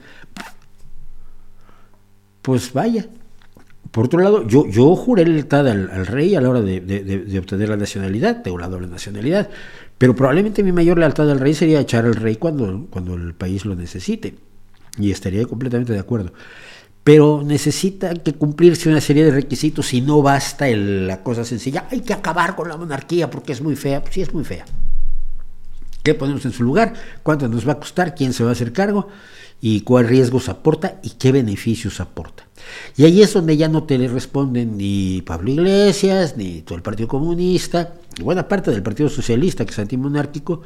Pues 2.41 2.73
vaya. 2.73 3.05
Por 3.91 4.05
otro 4.05 4.19
lado, 4.19 4.47
yo, 4.47 4.67
yo 4.67 4.95
juré 4.95 5.25
lealtad 5.25 5.67
al, 5.67 6.07
rey 6.07 6.33
a 6.33 6.41
la 6.41 6.49
hora 6.49 6.61
de, 6.61 7.37
obtener 7.39 7.69
la 7.69 7.77
nacionalidad, 7.77 8.41
tengo 8.41 8.57
la 8.57 8.67
doble 8.67 8.87
nacionalidad, 8.87 9.49
pero 9.99 10.15
probablemente 10.15 10.63
mi 10.63 10.71
mayor 10.71 10.97
lealtad 10.97 11.29
al 11.29 11.39
rey 11.39 11.53
sería 11.53 11.81
echar 11.81 12.05
al 12.05 12.15
rey 12.15 12.37
cuando, 12.37 12.87
cuando 12.89 13.13
el 13.13 13.35
país 13.35 13.63
lo 13.63 13.75
necesite, 13.75 14.33
y 14.97 15.11
estaría 15.11 15.45
completamente 15.45 15.93
de 15.93 15.99
acuerdo 15.99 16.33
pero 17.03 17.41
necesita 17.43 18.13
que 18.13 18.33
cumplirse 18.33 18.89
una 18.89 19.01
serie 19.01 19.25
de 19.25 19.31
requisitos 19.31 19.93
y 19.93 20.01
no 20.01 20.21
basta 20.21 20.67
la 20.67 21.23
cosa 21.23 21.43
sencilla, 21.43 21.87
hay 21.89 22.01
que 22.01 22.13
acabar 22.13 22.55
con 22.55 22.69
la 22.69 22.77
monarquía 22.77 23.29
porque 23.29 23.53
es 23.53 23.61
muy 23.61 23.75
fea, 23.75 24.01
pues 24.01 24.13
sí 24.13 24.21
es 24.21 24.33
muy 24.33 24.43
fea. 24.43 24.65
¿Qué 26.03 26.13
ponemos 26.13 26.45
en 26.45 26.51
su 26.51 26.63
lugar? 26.63 26.93
¿Cuánto 27.23 27.47
nos 27.47 27.67
va 27.67 27.73
a 27.73 27.79
costar? 27.79 28.15
¿Quién 28.15 28.33
se 28.33 28.43
va 28.43 28.49
a 28.49 28.53
hacer 28.53 28.73
cargo? 28.73 29.07
¿Y 29.61 29.81
cuál 29.81 30.07
riesgos 30.07 30.49
aporta? 30.49 30.99
¿Y 31.03 31.11
qué 31.11 31.31
beneficios 31.31 31.99
aporta? 31.99 32.47
Y 32.97 33.03
ahí 33.03 33.21
es 33.21 33.33
donde 33.33 33.55
ya 33.57 33.67
no 33.67 33.83
te 33.83 33.97
le 33.97 34.07
responden 34.07 34.77
ni 34.77 35.21
Pablo 35.21 35.51
Iglesias, 35.51 36.35
ni 36.37 36.61
todo 36.61 36.75
el 36.75 36.81
Partido 36.81 37.07
Comunista, 37.07 37.93
y 38.17 38.23
buena 38.23 38.47
parte 38.47 38.71
del 38.71 38.81
Partido 38.81 39.09
Socialista, 39.09 39.63
que 39.63 39.71
es 39.71 39.79
antimonárquico, 39.79 40.63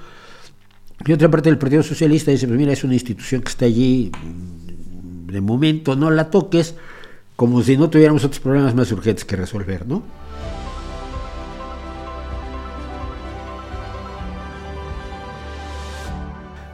y 1.06 1.12
otra 1.12 1.30
parte 1.30 1.50
del 1.50 1.58
Partido 1.58 1.84
Socialista 1.84 2.32
dice, 2.32 2.48
pues 2.48 2.58
mira, 2.58 2.72
es 2.72 2.84
una 2.84 2.94
institución 2.94 3.42
que 3.42 3.50
está 3.50 3.66
allí 3.66 4.12
de 5.28 5.42
momento 5.42 5.96
no 5.96 6.12
la 6.12 6.30
toques, 6.30 6.76
como 7.36 7.62
si 7.62 7.78
no 7.78 7.90
tuviéramos 7.90 8.24
otros 8.24 8.40
problemas 8.40 8.76
más 8.76 8.92
urgentes 8.92 9.26
que 9.26 9.36
resolver, 9.36 9.88
¿no? 9.88 10.04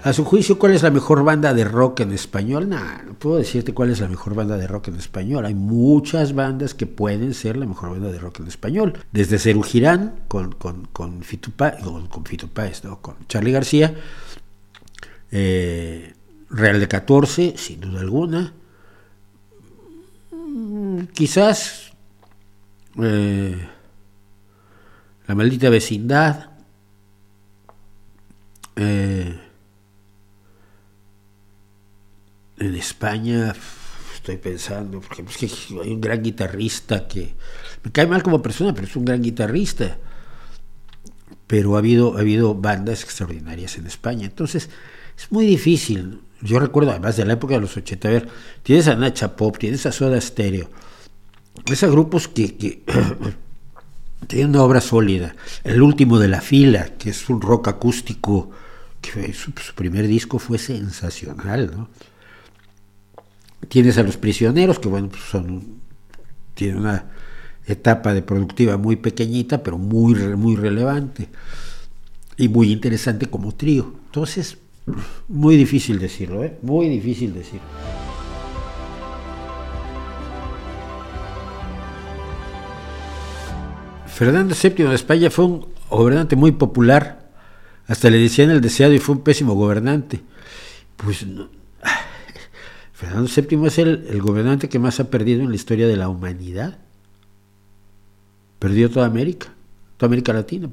A 0.04 0.14
su 0.14 0.26
juicio, 0.26 0.58
¿cuál 0.58 0.74
es 0.74 0.82
la 0.82 0.89
mejor 0.89 1.24
banda 1.24 1.54
de 1.54 1.64
rock 1.64 1.99
en 1.99 2.12
español? 2.12 2.68
Nah, 2.70 3.04
no 3.04 3.14
puedo 3.14 3.38
decirte 3.38 3.72
cuál 3.72 3.91
es 3.91 3.99
la 3.99 4.08
mejor 4.08 4.34
banda 4.34 4.58
de 4.58 4.66
rock 4.66 4.88
en 4.88 4.95
español. 4.95 5.45
Hay 5.45 5.54
muchas 5.54 6.34
bandas 6.34 6.74
que 6.74 6.88
pueden 6.88 7.36
ser 7.36 7.56
la 7.56 7.68
mejor 7.68 7.91
banda 7.91 8.12
de 8.12 8.18
rock 8.18 8.39
en 8.39 8.47
español. 8.47 8.97
Desde 9.12 9.38
Cerú 9.38 9.62
Girán, 9.62 10.16
con, 10.28 10.54
con, 10.54 10.88
con, 10.91 11.22
Fito, 11.22 11.52
con, 11.56 12.08
con 12.08 12.24
¿no? 12.84 12.99
con 12.99 13.16
Charlie 13.28 13.52
García, 13.52 13.93
eh, 15.32 16.16
Real 16.52 16.80
de 16.80 16.88
14, 16.88 17.56
sin 17.58 17.80
duda 17.80 18.02
alguna. 18.02 18.54
Mm, 20.32 21.04
quizás 21.14 21.91
eh, 23.02 23.68
La 25.28 25.36
maldita 25.36 25.70
vecindad. 25.70 26.49
Eh, 28.76 29.39
en 32.58 32.76
España 32.76 33.54
estoy 34.14 34.38
pensando, 34.38 35.02
porque 35.02 35.24
hay 35.84 35.91
un 35.91 36.02
gran 36.02 36.22
guitarrista 36.22 37.08
que 37.08 37.34
me 37.84 37.91
cae 37.91 38.08
mal 38.08 38.22
como 38.22 38.41
persona, 38.41 38.74
pero 38.74 38.88
es 38.88 38.95
un 38.95 39.06
gran 39.06 39.22
guitarrista. 39.22 39.97
Pero 41.47 41.76
ha 41.76 41.80
habido, 41.80 42.18
ha 42.18 42.20
habido 42.20 42.54
bandas 42.56 43.04
extraordinarias 43.04 43.78
en 43.78 43.88
España. 43.88 44.26
Entonces, 44.26 44.70
es 45.18 45.32
muy 45.32 45.45
difícil. 45.45 46.22
Yo 46.42 46.60
recuerdo, 46.60 46.92
además 46.92 47.18
de 47.18 47.26
la 47.26 47.34
época 47.34 47.54
de 47.54 47.62
los 47.62 47.78
80, 47.78 48.08
a 48.08 48.12
ver, 48.12 48.28
tienes 48.64 48.88
a 48.88 48.96
Nacha 48.96 49.36
Pop, 49.36 49.58
tienes 49.58 49.86
a 49.86 49.92
Soda 49.92 50.20
Stereo, 50.20 50.70
esos 51.72 51.92
grupos 51.92 52.28
que, 52.28 52.84
tienen 54.28 54.50
una 54.50 54.64
obra 54.64 54.82
sólida. 54.82 55.36
El 55.64 55.82
último 55.82 56.20
de 56.20 56.28
la 56.28 56.42
fila, 56.42 56.86
que 56.98 57.10
es 57.10 57.30
un 57.30 57.42
rock 57.42 57.68
acústico, 57.68 58.52
que 59.02 59.34
su, 59.34 59.52
primer 59.76 60.08
disco 60.08 60.39
fue 60.39 60.58
sensacional, 60.58 61.72
¿no? 61.76 61.89
Tienes 63.68 63.98
a 63.98 64.04
los 64.04 64.18
prisioneros, 64.18 64.80
que 64.80 64.88
bueno, 64.89 65.10
pues 65.10 65.24
son, 65.24 65.82
tienen 66.56 66.80
una 66.80 67.06
etapa 67.66 68.14
de 68.14 68.22
productiva 68.22 68.78
muy 68.78 68.96
pequeñita, 68.96 69.64
pero 69.64 69.78
muy, 69.78 70.16
muy 70.16 70.56
relevante 70.56 71.30
y 72.38 72.50
muy 72.50 72.72
interesante 72.72 73.28
como 73.28 73.54
trío. 73.54 73.94
Entonces, 74.06 74.58
muy 75.27 75.57
difícil 75.57 75.99
decirlo, 75.99 76.43
¿eh? 76.43 76.57
Muy 76.61 76.89
difícil 76.89 77.34
decirlo. 77.34 77.65
Fernando 84.07 84.55
VII 84.61 84.86
de 84.86 84.95
España 84.95 85.29
fue 85.29 85.45
un 85.45 85.65
gobernante 85.89 86.36
muy 86.36 86.51
popular. 86.51 87.29
Hasta 87.88 88.09
le 88.09 88.17
decían 88.17 88.49
el 88.51 88.61
deseado 88.61 88.93
y 88.93 88.99
fue 88.99 89.15
un 89.15 89.21
pésimo 89.21 89.53
gobernante. 89.53 90.21
Pues 90.97 91.25
Fernando 92.93 93.29
VII 93.36 93.65
es 93.67 93.77
el, 93.79 94.07
el 94.09 94.21
gobernante 94.21 94.69
que 94.69 94.79
más 94.79 94.99
ha 94.99 95.09
perdido 95.09 95.41
en 95.41 95.49
la 95.49 95.55
historia 95.55 95.88
de 95.88 95.97
la 95.97 96.09
humanidad. 96.09 96.79
Perdió 98.59 98.91
toda 98.91 99.07
América, 99.07 99.47
toda 99.97 100.07
América 100.07 100.34
Latina 100.34 100.69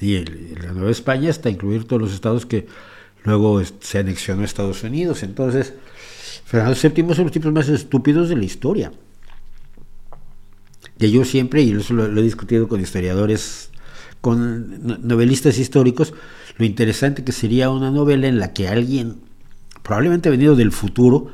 y 0.00 0.24
la 0.56 0.72
Nueva 0.72 0.90
España 0.90 1.30
hasta 1.30 1.50
incluir 1.50 1.84
todos 1.84 2.00
los 2.00 2.12
estados 2.12 2.46
que 2.46 2.66
luego 3.24 3.62
se 3.80 3.98
anexionó 3.98 4.42
a 4.42 4.44
Estados 4.46 4.82
Unidos. 4.82 5.22
Entonces, 5.22 5.74
Fernando 6.44 6.76
VII 6.80 7.10
es 7.10 7.16
de 7.16 7.22
los 7.22 7.32
tipos 7.32 7.52
más 7.52 7.68
estúpidos 7.68 8.28
de 8.28 8.36
la 8.36 8.44
historia. 8.44 8.92
Que 10.98 11.10
yo 11.10 11.24
siempre, 11.24 11.62
y 11.62 11.72
eso 11.72 11.94
lo, 11.94 12.06
he 12.06 12.22
discutido 12.22 12.68
con 12.68 12.80
historiadores, 12.80 13.70
con 14.20 15.06
novelistas 15.06 15.58
históricos, 15.58 16.14
lo 16.58 16.64
interesante 16.64 17.24
que 17.24 17.32
sería 17.32 17.70
una 17.70 17.90
novela 17.90 18.26
en 18.26 18.38
la 18.38 18.52
que 18.52 18.68
alguien, 18.68 19.16
probablemente 19.82 20.28
venido 20.28 20.56
del 20.56 20.72
futuro, 20.72 21.30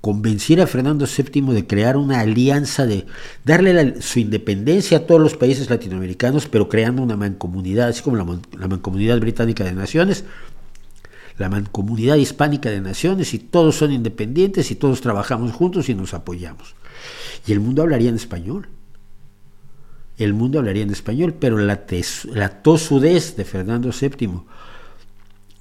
convenciera 0.00 0.64
a 0.64 0.66
Fernando 0.66 1.06
VII 1.06 1.52
de 1.52 1.66
crear 1.66 1.96
una 1.96 2.20
alianza, 2.20 2.86
de 2.86 3.06
darle 3.44 4.00
su 4.00 4.20
independencia 4.20 4.98
a 4.98 5.06
todos 5.06 5.20
los 5.20 5.36
países 5.36 5.68
latinoamericanos, 5.68 6.46
pero 6.46 6.68
creando 6.68 7.02
una 7.02 7.16
mancomunidad, 7.16 7.88
así 7.88 8.02
como 8.02 8.16
la, 8.16 8.68
mancomunidad 8.68 9.18
británica 9.18 9.64
de 9.64 9.72
naciones, 9.72 10.24
la 11.38 11.48
mancomunidad 11.48 12.16
hispánica 12.16 12.70
de 12.70 12.80
naciones, 12.80 13.34
y 13.34 13.38
todos 13.38 13.76
son 13.76 13.92
independientes 13.92 14.70
y 14.70 14.76
todos 14.76 15.00
trabajamos 15.00 15.52
juntos 15.52 15.88
y 15.88 15.94
nos 15.94 16.14
apoyamos. 16.14 16.74
Y 17.46 17.52
el 17.52 17.60
mundo 17.60 17.82
hablaría 17.82 18.08
en 18.08 18.16
español. 18.16 18.68
El 20.18 20.34
mundo 20.34 20.60
hablaría 20.60 20.82
en 20.82 20.90
español, 20.90 21.34
pero 21.38 21.58
la, 21.58 21.84
la 22.32 22.62
tosudez 22.62 23.36
de 23.36 23.44
Fernando 23.44 23.90
VII 23.90 24.40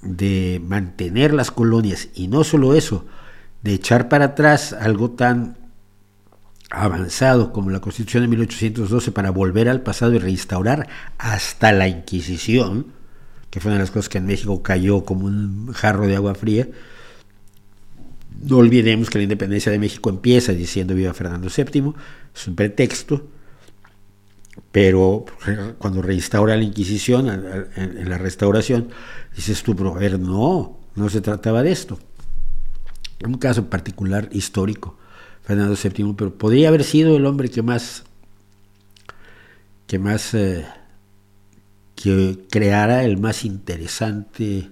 de 0.01 0.61
mantener 0.63 1.33
las 1.33 1.51
colonias, 1.51 2.09
y 2.13 2.27
no 2.27 2.43
solo 2.43 2.75
eso, 2.75 3.05
de 3.66 3.74
echar 3.74 4.09
para 4.09 4.26
atrás 4.26 4.74
algo 4.74 5.09
tan 5.09 5.57
avanzado 6.70 7.51
como 7.51 7.72
la 7.72 7.82
Constitución 7.82 8.22
de 8.22 8.28
1812 8.28 9.11
para 9.11 9.32
volver 9.32 9.70
al 9.70 9.82
pasado 9.82 10.13
y 10.13 10.20
reinstaurar 10.20 10.88
hasta 11.18 11.72
la 11.72 11.88
Inquisición, 11.88 12.86
que 13.49 13.59
fue 13.59 13.70
una 13.70 13.80
de 13.80 13.84
las 13.86 13.89
cosas 13.89 14.07
que 14.07 14.20
en 14.20 14.28
México 14.28 14.61
cayó 14.61 15.03
como 15.03 15.26
un 15.26 15.74
jarro 15.74 16.05
de 16.05 16.16
agua 16.16 16.36
fría, 16.36 16.68
No 18.39 18.57
olvidemos 18.57 19.09
que 19.09 19.18
la 19.18 19.24
independencia 19.24 19.72
de 19.72 19.80
México 19.80 20.11
empieza 20.11 20.53
diciendo 20.53 20.93
viva 20.93 21.16
Fernando 21.16 21.47
VII, 21.49 21.93
es 22.36 22.47
un 22.47 22.55
pretexto, 22.55 23.28
pero 24.72 25.26
cuando 25.80 26.03
reinstaura 26.03 26.55
la 26.55 26.63
Inquisición, 26.63 27.30
en 27.76 28.09
la 28.11 28.20
restauración, 28.20 28.89
dices 29.36 29.63
tú, 29.63 29.76
pero 29.76 29.95
a 29.95 29.97
ver, 29.97 30.20
no, 30.20 30.78
no 30.93 31.09
se 31.09 31.22
trataba 31.22 31.63
de 31.63 31.72
esto. 31.72 31.97
Un 33.24 33.36
caso 33.36 33.70
particular 33.70 34.30
histórico, 34.32 34.97
Fernando 35.43 35.76
VII, 35.82 36.13
pero 36.18 36.38
podría 36.38 36.68
haber 36.68 36.84
sido 36.84 37.16
el 37.16 37.26
hombre 37.26 37.49
que 37.49 37.61
más, 37.61 38.03
que 39.88 39.99
más, 39.99 40.34
eh, 40.34 40.66
que 41.95 42.45
creara 42.49 43.03
el 43.03 43.18
más 43.18 43.45
interesante 43.45 44.70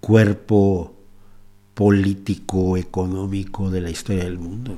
cuerpo 0.00 0.94
político, 1.74 2.76
económico 2.76 3.70
de 3.70 3.80
la 3.80 3.90
historia 3.90 4.24
del 4.24 4.38
mundo. 4.38 4.76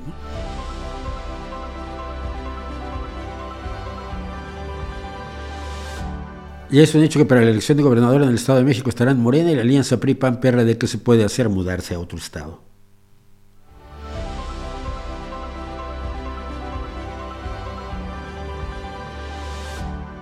Y 6.71 6.79
es 6.79 6.93
un 6.93 7.03
hecho 7.03 7.19
que 7.19 7.25
para 7.25 7.41
la 7.41 7.49
elección 7.49 7.77
de 7.77 7.83
gobernador 7.83 8.21
en 8.21 8.29
el 8.29 8.35
Estado 8.35 8.59
de 8.59 8.65
México 8.65 8.89
estarán 8.89 9.19
Morena 9.19 9.51
y 9.51 9.55
la 9.55 9.61
alianza 9.61 9.99
PRI-PAN-PRD 9.99 10.77
que 10.77 10.87
se 10.87 10.97
puede 10.99 11.23
hacer 11.23 11.49
mudarse 11.49 11.95
a 11.95 11.99
otro 11.99 12.17
estado. 12.17 12.68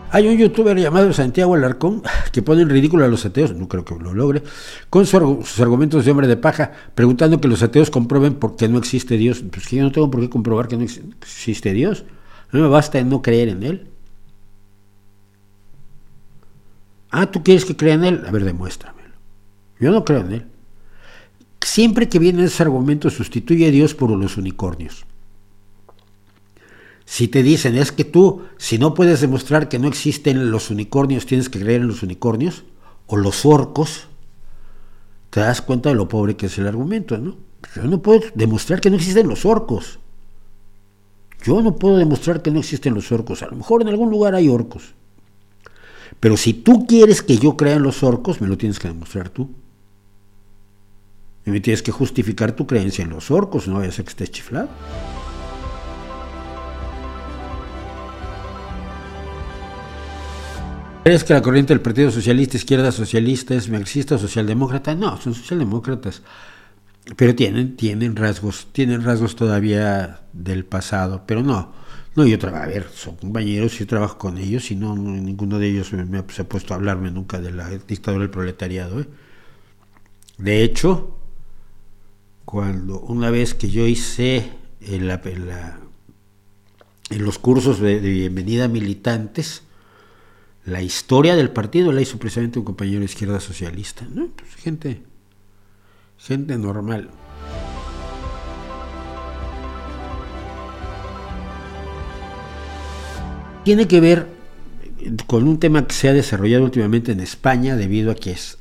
Hay 0.09 0.27
un 0.27 0.37
youtuber 0.37 0.77
llamado 0.77 1.11
Santiago 1.11 1.55
Alarcón 1.55 2.01
que 2.31 2.41
pone 2.41 2.61
en 2.61 2.69
ridículo 2.69 3.03
a 3.03 3.09
los 3.09 3.25
ateos, 3.25 3.53
no 3.53 3.67
creo 3.67 3.83
que 3.83 3.95
lo 3.95 4.13
logre, 4.13 4.41
con 4.89 5.05
sus 5.05 5.59
argumentos 5.59 6.05
de 6.05 6.11
hombre 6.11 6.27
de 6.27 6.37
paja, 6.37 6.71
preguntando 6.95 7.41
que 7.41 7.47
los 7.49 7.61
ateos 7.61 7.89
comprueben 7.89 8.35
por 8.35 8.55
qué 8.55 8.69
no 8.69 8.77
existe 8.77 9.17
Dios. 9.17 9.43
Pues 9.51 9.67
que 9.67 9.75
yo 9.75 9.83
no 9.83 9.91
tengo 9.91 10.09
por 10.09 10.21
qué 10.21 10.29
comprobar 10.29 10.67
que 10.67 10.77
no 10.77 10.83
existe 10.83 11.73
Dios. 11.73 12.05
No 12.53 12.61
me 12.61 12.67
basta 12.69 13.01
no 13.03 13.21
creer 13.21 13.49
en 13.49 13.63
Él. 13.63 13.87
Ah, 17.11 17.25
¿tú 17.25 17.43
quieres 17.43 17.65
que 17.65 17.75
crea 17.75 17.95
en 17.95 18.05
Él? 18.05 18.23
A 18.25 18.31
ver, 18.31 18.45
demuéstramelo. 18.45 19.13
Yo 19.79 19.91
no 19.91 20.05
creo 20.05 20.21
en 20.21 20.31
Él. 20.31 20.45
Siempre 21.61 22.07
que 22.07 22.19
viene 22.19 22.45
ese 22.45 22.63
argumento, 22.63 23.09
sustituye 23.09 23.67
a 23.67 23.71
Dios 23.71 23.93
por 23.93 24.09
los 24.11 24.37
unicornios. 24.37 25.05
Si 27.09 27.29
te 27.29 27.41
dicen, 27.41 27.77
es 27.77 27.93
que 27.93 28.03
tú, 28.03 28.41
si 28.57 28.77
no 28.77 28.93
puedes 28.93 29.21
demostrar 29.21 29.69
que 29.69 29.79
no 29.79 29.87
existen 29.87 30.51
los 30.51 30.69
unicornios, 30.69 31.25
tienes 31.25 31.47
que 31.47 31.61
creer 31.61 31.79
en 31.79 31.87
los 31.87 32.03
unicornios, 32.03 32.65
o 33.07 33.15
los 33.15 33.45
orcos, 33.45 34.07
te 35.29 35.39
das 35.39 35.61
cuenta 35.61 35.87
de 35.87 35.95
lo 35.95 36.09
pobre 36.09 36.35
que 36.35 36.47
es 36.47 36.57
el 36.57 36.67
argumento, 36.67 37.17
¿no? 37.17 37.37
Yo 37.77 37.83
no 37.83 38.01
puedo 38.01 38.19
demostrar 38.35 38.81
que 38.81 38.89
no 38.89 38.97
existen 38.97 39.29
los 39.29 39.45
orcos. 39.45 39.99
Yo 41.45 41.61
no 41.61 41.77
puedo 41.77 41.95
demostrar 41.95 42.41
que 42.41 42.51
no 42.51 42.59
existen 42.59 42.93
los 42.93 43.09
orcos. 43.09 43.41
A 43.41 43.47
lo 43.47 43.55
mejor 43.55 43.81
en 43.81 43.87
algún 43.87 44.09
lugar 44.09 44.35
hay 44.35 44.49
orcos. 44.49 44.93
Pero 46.19 46.35
si 46.35 46.53
tú 46.53 46.85
quieres 46.87 47.21
que 47.21 47.37
yo 47.37 47.55
crea 47.55 47.75
en 47.75 47.83
los 47.83 48.03
orcos, 48.03 48.41
me 48.41 48.47
lo 48.47 48.57
tienes 48.57 48.79
que 48.79 48.89
demostrar 48.89 49.29
tú. 49.29 49.49
Y 51.45 51.51
me 51.51 51.61
tienes 51.61 51.81
que 51.81 51.93
justificar 51.93 52.51
tu 52.51 52.67
creencia 52.67 53.05
en 53.05 53.11
los 53.11 53.31
orcos, 53.31 53.65
no 53.69 53.75
vaya 53.75 53.91
a 53.91 54.03
que 54.03 54.09
estés 54.09 54.29
chiflado. 54.29 54.67
¿Crees 61.07 61.23
que 61.23 61.33
la 61.33 61.41
corriente 61.41 61.73
del 61.73 61.79
Partido 61.79 62.11
Socialista, 62.11 62.57
izquierda 62.57 62.91
socialista, 62.91 63.55
es 63.55 63.69
marxista 63.69 64.15
o 64.15 64.17
socialdemócrata? 64.17 64.93
No, 64.93 65.15
son 65.15 65.33
socialdemócratas. 65.33 66.21
Pero 67.15 67.33
tienen, 67.33 67.77
tienen 67.77 68.17
rasgos, 68.17 68.67
tienen 68.73 69.01
rasgos 69.05 69.37
todavía 69.37 70.23
del 70.33 70.65
pasado, 70.65 71.23
pero 71.25 71.43
no. 71.43 71.71
No, 72.17 72.25
yo 72.25 72.37
trabajo, 72.37 72.65
a 72.65 72.67
ver, 72.67 72.89
son 72.93 73.15
compañeros, 73.15 73.79
yo 73.79 73.87
trabajo 73.87 74.17
con 74.17 74.37
ellos 74.37 74.69
y 74.69 74.75
no, 74.75 74.97
ninguno 74.97 75.59
de 75.59 75.69
ellos 75.69 75.93
me, 75.93 76.25
se 76.27 76.41
ha 76.41 76.49
puesto 76.49 76.73
a 76.73 76.75
hablarme 76.75 77.09
nunca 77.09 77.39
de 77.39 77.51
la 77.51 77.69
dictadura 77.69 78.23
del 78.23 78.29
proletariado. 78.29 78.99
¿eh? 78.99 79.07
De 80.37 80.61
hecho, 80.61 81.17
cuando 82.43 82.99
una 82.99 83.29
vez 83.29 83.53
que 83.53 83.69
yo 83.69 83.87
hice 83.87 84.51
en, 84.81 85.07
los 87.23 87.39
cursos 87.39 87.79
de, 87.79 88.01
de 88.01 88.09
bienvenida 88.09 88.65
a 88.65 88.67
militantes, 88.67 89.63
la 90.67 90.81
historia 90.81 91.37
del 91.37 91.49
partido 91.49 91.93
la 91.93 92.01
hizo 92.01 92.19
precisamente 92.19 92.59
un 92.59 92.65
compañero 92.65 92.99
de 92.99 93.05
izquierda 93.05 93.39
socialista. 93.39 94.05
Pues 94.35 94.55
gente, 94.55 95.01
gente 96.17 96.57
normal. 96.57 97.09
Tiene 103.63 103.87
que 103.87 104.01
ver 104.01 104.27
con 105.25 105.47
un 105.47 105.57
tema 105.57 105.87
que 105.87 105.93
se 105.93 106.09
ha 106.09 106.13
desarrollado 106.13 106.65
últimamente 106.65 107.13
en 107.13 107.21
España 107.21 107.77
debido 107.77 108.11
a 108.11 108.15
que 108.15 108.31
es 108.31 108.57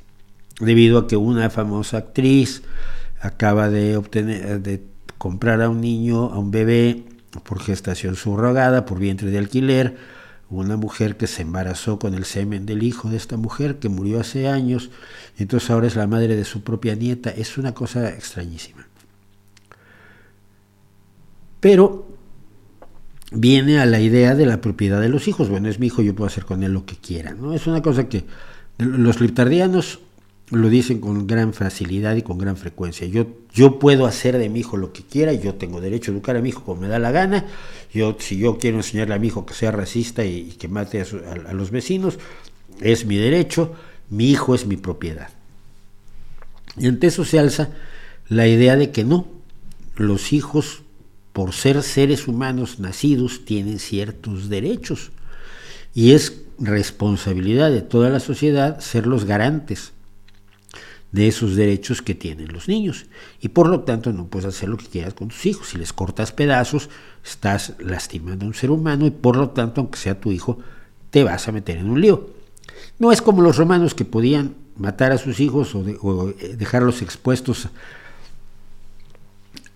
debido 0.60 0.98
a 0.98 1.06
que 1.06 1.16
una 1.16 1.50
famosa 1.50 1.98
actriz 1.98 2.62
acaba 3.20 3.68
de 3.68 3.96
obtener 3.96 4.62
de 4.62 4.84
comprar 5.18 5.60
a 5.60 5.68
un 5.68 5.80
niño, 5.80 6.26
a 6.26 6.38
un 6.38 6.52
bebé 6.52 7.02
por 7.42 7.60
gestación 7.60 8.14
subrogada, 8.14 8.86
por 8.86 9.00
vientre 9.00 9.30
de 9.30 9.38
alquiler, 9.38 9.96
una 10.48 10.76
mujer 10.76 11.16
que 11.16 11.26
se 11.26 11.42
embarazó 11.42 11.98
con 11.98 12.14
el 12.14 12.24
semen 12.24 12.66
del 12.66 12.82
hijo 12.82 13.08
de 13.08 13.16
esta 13.16 13.36
mujer 13.36 13.78
que 13.78 13.88
murió 13.88 14.20
hace 14.20 14.48
años, 14.48 14.90
y 15.38 15.42
entonces 15.42 15.70
ahora 15.70 15.86
es 15.86 15.96
la 15.96 16.06
madre 16.06 16.36
de 16.36 16.44
su 16.44 16.62
propia 16.62 16.94
nieta, 16.94 17.30
es 17.30 17.58
una 17.58 17.74
cosa 17.74 18.08
extrañísima. 18.10 18.86
Pero 21.60 22.06
viene 23.32 23.80
a 23.80 23.86
la 23.86 24.00
idea 24.00 24.34
de 24.34 24.46
la 24.46 24.60
propiedad 24.60 25.00
de 25.00 25.08
los 25.08 25.26
hijos, 25.26 25.48
bueno, 25.48 25.68
es 25.68 25.80
mi 25.80 25.86
hijo, 25.88 26.02
yo 26.02 26.14
puedo 26.14 26.28
hacer 26.28 26.44
con 26.44 26.62
él 26.62 26.72
lo 26.72 26.86
que 26.86 26.96
quiera, 26.96 27.34
¿no? 27.34 27.52
Es 27.52 27.66
una 27.66 27.82
cosa 27.82 28.08
que 28.08 28.24
los 28.78 29.20
liptardianos 29.20 30.00
lo 30.50 30.68
dicen 30.68 31.00
con 31.00 31.26
gran 31.26 31.52
facilidad 31.52 32.14
y 32.14 32.22
con 32.22 32.38
gran 32.38 32.56
frecuencia. 32.56 33.06
Yo, 33.06 33.26
yo 33.52 33.78
puedo 33.78 34.06
hacer 34.06 34.38
de 34.38 34.48
mi 34.48 34.60
hijo 34.60 34.76
lo 34.76 34.92
que 34.92 35.02
quiera, 35.02 35.32
yo 35.32 35.54
tengo 35.54 35.80
derecho 35.80 36.10
a 36.10 36.14
educar 36.14 36.36
a 36.36 36.40
mi 36.40 36.50
hijo 36.50 36.62
como 36.62 36.82
me 36.82 36.88
da 36.88 36.98
la 36.98 37.10
gana. 37.10 37.46
Yo, 37.92 38.16
si 38.20 38.38
yo 38.38 38.58
quiero 38.58 38.76
enseñarle 38.76 39.14
a 39.14 39.18
mi 39.18 39.26
hijo 39.26 39.44
que 39.44 39.54
sea 39.54 39.72
racista 39.72 40.24
y, 40.24 40.50
que 40.52 40.68
mate 40.68 41.02
a, 41.02 41.52
los 41.52 41.70
vecinos, 41.70 42.18
es 42.80 43.06
mi 43.06 43.16
derecho, 43.16 43.74
mi 44.08 44.30
hijo 44.30 44.54
es 44.54 44.66
mi 44.66 44.76
propiedad. 44.76 45.30
Y 46.76 46.86
ante 46.86 47.08
eso 47.08 47.24
se 47.24 47.40
alza 47.40 47.70
la 48.28 48.46
idea 48.46 48.76
de 48.76 48.92
que 48.92 49.02
no, 49.02 49.26
los 49.96 50.32
hijos, 50.32 50.82
por 51.32 51.54
ser 51.54 51.82
seres 51.82 52.28
humanos 52.28 52.78
nacidos, 52.78 53.44
tienen 53.44 53.80
ciertos 53.80 54.48
derechos. 54.48 55.10
Y 55.92 56.12
es 56.12 56.42
responsabilidad 56.58 57.72
de 57.72 57.82
toda 57.82 58.10
la 58.10 58.20
sociedad 58.20 58.78
ser 58.80 59.06
los 59.06 59.24
garantes 59.24 59.92
de 61.12 61.28
esos 61.28 61.56
derechos 61.56 62.02
que 62.02 62.14
tienen 62.14 62.52
los 62.52 62.68
niños. 62.68 63.06
Y 63.40 63.48
por 63.48 63.68
lo 63.68 63.80
tanto 63.80 64.12
no 64.12 64.26
puedes 64.26 64.46
hacer 64.46 64.68
lo 64.68 64.76
que 64.76 64.86
quieras 64.86 65.14
con 65.14 65.28
tus 65.28 65.46
hijos. 65.46 65.68
Si 65.68 65.78
les 65.78 65.92
cortas 65.92 66.32
pedazos, 66.32 66.90
estás 67.24 67.74
lastimando 67.78 68.44
a 68.44 68.48
un 68.48 68.54
ser 68.54 68.70
humano 68.70 69.06
y 69.06 69.10
por 69.10 69.36
lo 69.36 69.50
tanto, 69.50 69.80
aunque 69.80 69.98
sea 69.98 70.20
tu 70.20 70.32
hijo, 70.32 70.58
te 71.10 71.24
vas 71.24 71.48
a 71.48 71.52
meter 71.52 71.78
en 71.78 71.88
un 71.88 72.00
lío. 72.00 72.30
No 72.98 73.12
es 73.12 73.22
como 73.22 73.42
los 73.42 73.56
romanos 73.56 73.94
que 73.94 74.04
podían 74.04 74.54
matar 74.76 75.12
a 75.12 75.18
sus 75.18 75.40
hijos 75.40 75.74
o, 75.74 75.84
eh, 76.28 76.56
dejarlos 76.56 77.02
expuestos 77.02 77.68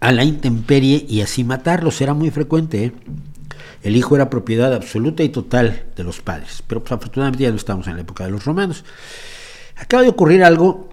a 0.01 0.13
la 0.13 0.25
intemperie 0.25 1.07
y 1.09 1.23
así 1.23 1.45
matarlos. 1.45 2.01
Era 2.01 2.15
muy 2.15 2.31
frecuente. 2.31 2.85
¿eh? 2.85 2.93
El 3.83 3.97
hijo 3.97 4.15
era 4.17 4.29
propiedad 4.29 4.75
absoluta 4.75 5.23
y 5.23 5.31
total 5.31 5.85
de 5.97 6.05
los 6.05 6.21
padres. 6.21 6.63
Pero 6.67 6.83
pues, 6.83 6.93
afortunadamente 6.93 7.45
ya 7.45 7.51
no 7.51 7.57
estamos 7.57 7.87
en 7.87 7.95
la 7.95 8.03
época 8.03 8.25
de 8.25 8.31
los 8.31 8.45
romanos. 8.45 8.85
Acaba 9.77 10.03
de 10.03 10.11
ocurrir 10.11 10.45
algo 10.45 10.90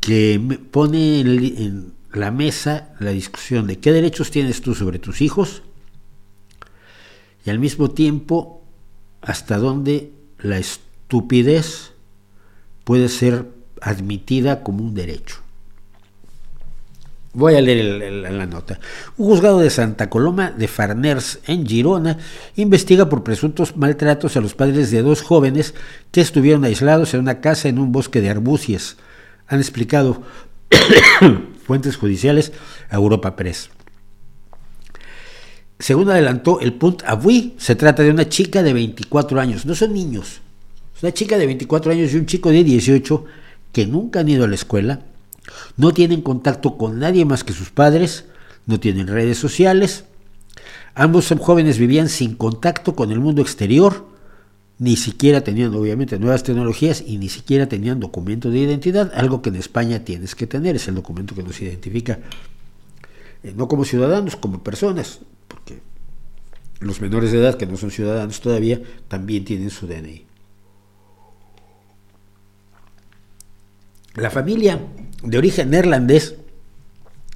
que 0.00 0.40
pone 0.70 1.20
en 1.20 1.92
la 2.12 2.30
mesa 2.30 2.94
la 2.98 3.10
discusión 3.10 3.66
de 3.66 3.78
qué 3.78 3.92
derechos 3.92 4.30
tienes 4.30 4.60
tú 4.60 4.74
sobre 4.74 4.98
tus 4.98 5.20
hijos 5.20 5.62
y 7.44 7.50
al 7.50 7.58
mismo 7.58 7.90
tiempo 7.90 8.62
hasta 9.20 9.58
dónde 9.58 10.10
la 10.38 10.58
estupidez 10.58 11.92
puede 12.84 13.08
ser 13.08 13.46
admitida 13.80 14.62
como 14.62 14.84
un 14.84 14.94
derecho. 14.94 15.36
Voy 17.32 17.54
a 17.54 17.60
leer 17.60 18.10
la 18.32 18.46
nota. 18.46 18.80
Un 19.18 19.26
juzgado 19.26 19.58
de 19.58 19.68
Santa 19.68 20.08
Coloma 20.08 20.52
de 20.52 20.68
Farners, 20.68 21.40
en 21.46 21.66
Girona, 21.66 22.16
investiga 22.56 23.10
por 23.10 23.24
presuntos 23.24 23.76
maltratos 23.76 24.38
a 24.38 24.40
los 24.40 24.54
padres 24.54 24.90
de 24.90 25.02
dos 25.02 25.20
jóvenes 25.20 25.74
que 26.12 26.22
estuvieron 26.22 26.64
aislados 26.64 27.12
en 27.12 27.20
una 27.20 27.42
casa 27.42 27.68
en 27.68 27.78
un 27.78 27.92
bosque 27.92 28.22
de 28.22 28.30
arbucias 28.30 28.96
han 29.48 29.58
explicado 29.58 30.22
fuentes 31.66 31.96
judiciales 31.96 32.52
a 32.90 32.96
Europa 32.96 33.36
Press. 33.36 33.70
Según 35.78 36.10
adelantó 36.10 36.60
el 36.60 36.72
Punt 36.72 37.02
Avui, 37.04 37.54
se 37.58 37.76
trata 37.76 38.02
de 38.02 38.10
una 38.10 38.28
chica 38.28 38.62
de 38.62 38.72
24 38.72 39.40
años, 39.40 39.66
no 39.66 39.74
son 39.74 39.92
niños, 39.92 40.40
es 40.96 41.02
una 41.02 41.12
chica 41.12 41.36
de 41.36 41.46
24 41.46 41.92
años 41.92 42.12
y 42.12 42.16
un 42.16 42.24
chico 42.24 42.50
de 42.50 42.64
18 42.64 43.24
que 43.72 43.86
nunca 43.86 44.20
han 44.20 44.28
ido 44.28 44.44
a 44.44 44.48
la 44.48 44.54
escuela, 44.54 45.00
No 45.76 45.92
tienen 45.92 46.22
contacto 46.22 46.76
con 46.76 46.98
nadie 46.98 47.24
más 47.24 47.44
que 47.44 47.52
sus 47.52 47.70
padres, 47.70 48.24
no 48.64 48.80
tienen 48.80 49.06
redes 49.06 49.38
sociales. 49.38 50.04
Ambos 50.94 51.32
jóvenes 51.38 51.78
vivían 51.78 52.08
sin 52.08 52.34
contacto 52.34 52.96
con 52.96 53.12
el 53.12 53.20
mundo 53.20 53.42
exterior, 53.42 54.08
ni 54.78 54.96
siquiera 54.96 55.42
tenían 55.42 55.74
obviamente 55.74 56.18
nuevas 56.18 56.42
tecnologías 56.42 57.02
y 57.06 57.18
ni 57.18 57.28
siquiera 57.28 57.66
tenían 57.66 57.98
documento 57.98 58.50
de 58.50 58.58
identidad, 58.58 59.10
algo 59.14 59.40
que 59.40 59.48
en 59.48 59.56
España 59.56 60.04
tienes 60.04 60.34
que 60.34 60.46
tener, 60.46 60.76
es 60.76 60.88
el 60.88 60.94
documento 60.94 61.34
que 61.34 61.42
nos 61.42 61.60
identifica 61.62 62.18
eh, 63.42 63.54
no 63.56 63.68
como 63.68 63.84
ciudadanos, 63.84 64.36
como 64.36 64.62
personas, 64.62 65.20
porque 65.48 65.80
los 66.80 67.00
menores 67.00 67.32
de 67.32 67.38
edad 67.38 67.56
que 67.56 67.66
no 67.66 67.76
son 67.76 67.90
ciudadanos 67.90 68.40
todavía 68.40 68.80
también 69.08 69.44
tienen 69.44 69.70
su 69.70 69.86
DNI. 69.86 70.26
La 74.16 74.30
familia 74.30 74.80
de 75.22 75.38
origen 75.38 75.70
neerlandés 75.70 76.36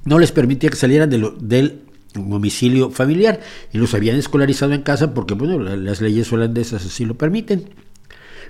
no 0.03 0.17
les 0.17 0.31
permitía 0.31 0.69
que 0.69 0.75
salieran 0.75 1.09
del 1.09 1.81
domicilio 2.13 2.89
familiar 2.91 3.39
y 3.71 3.77
los 3.77 3.93
habían 3.93 4.17
escolarizado 4.17 4.73
en 4.73 4.81
casa 4.81 5.13
porque 5.13 5.33
bueno, 5.33 5.59
las 5.59 6.01
leyes 6.01 6.31
holandesas 6.31 6.85
así 6.85 7.05
lo 7.05 7.15
permiten. 7.15 7.69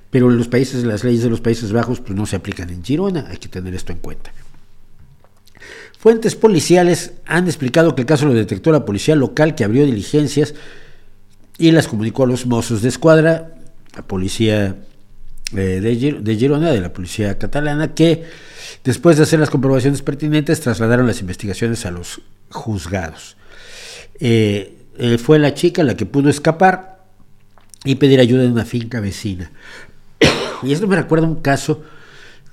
Pero 0.10 0.30
en 0.30 0.38
los 0.38 0.50
países, 0.50 0.84
las 0.84 1.04
leyes 1.06 1.24
de 1.24 1.30
los 1.30 1.40
Países 1.40 1.72
Bajos 1.72 2.02
pues 2.02 2.18
no 2.18 2.26
se 2.26 2.36
aplican 2.36 2.70
en 2.70 2.84
Girona, 2.84 3.28
hay 3.30 3.38
que 3.38 3.48
tener 3.48 3.74
esto 3.74 3.94
en 3.94 4.00
cuenta. 4.00 4.34
Fuentes 5.98 6.36
policiales 6.36 7.14
han 7.26 7.46
explicado 7.46 7.96
que 7.96 8.02
el 8.02 8.08
caso 8.08 8.26
lo 8.26 8.34
detectó 8.34 8.72
la 8.72 8.86
policía 8.86 9.16
local 9.16 9.56
que 9.56 9.64
abrió 9.64 9.86
diligencias 9.86 10.54
y 11.58 11.72
las 11.72 11.88
comunicó 11.88 12.24
a 12.24 12.28
los 12.28 12.46
mozos 12.46 12.82
de 12.82 12.90
escuadra, 12.90 13.56
la 13.96 14.02
policía 14.02 14.78
eh, 15.56 15.80
de, 15.80 16.36
Girona, 16.36 16.72
de 16.72 16.82
la 16.82 16.92
policía 16.92 17.38
catalana, 17.38 17.94
que 17.94 18.26
después 18.84 19.18
de 19.18 19.24
hacer 19.24 19.40
las 19.40 19.50
comprobaciones 19.50 20.02
pertinentes 20.02 20.60
trasladaron 20.62 21.06
las 21.06 21.22
investigaciones 21.22 21.86
a 21.86 21.92
los 21.92 22.22
juzgados. 22.50 23.38
Eh, 24.22 24.78
eh, 24.98 25.18
fue 25.18 25.40
la 25.40 25.56
chica 25.56 25.84
la 25.84 25.98
que 25.98 26.06
pudo 26.06 26.30
escapar 26.30 27.06
y 27.84 27.96
pedir 27.96 28.20
ayuda 28.20 28.44
en 28.44 28.52
una 28.52 28.66
finca 28.66 29.00
vecina. 29.00 29.52
y 30.64 30.72
esto 30.72 30.88
me 30.88 30.96
recuerda 30.96 31.28
un 31.28 31.42
caso 31.42 31.84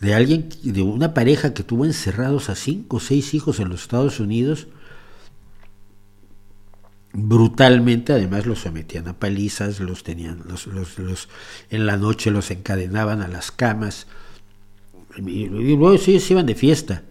de 0.00 0.14
alguien, 0.14 0.48
de 0.62 0.80
una 0.80 1.12
pareja 1.12 1.52
que 1.52 1.62
tuvo 1.62 1.84
encerrados 1.84 2.48
a 2.48 2.54
cinco 2.54 2.96
o 2.96 3.00
seis 3.00 3.34
hijos 3.34 3.60
en 3.60 3.68
los 3.68 3.82
Estados 3.82 4.18
Unidos, 4.18 4.68
brutalmente, 7.12 8.12
además 8.12 8.46
los 8.46 8.60
sometían 8.60 9.08
a 9.08 9.18
palizas, 9.18 9.80
los 9.80 10.04
tenían, 10.04 10.42
los, 10.48 10.66
los, 10.66 11.28
en 11.68 11.86
la 11.86 11.96
noche 11.96 12.30
los 12.30 12.50
encadenaban 12.50 13.20
a 13.20 13.28
las 13.28 13.50
camas, 13.50 14.06
y, 15.16 15.48
luego 15.48 15.98
sí, 15.98 16.20
se 16.20 16.34
iban 16.34 16.46
de 16.46 16.54
fiesta. 16.54 17.02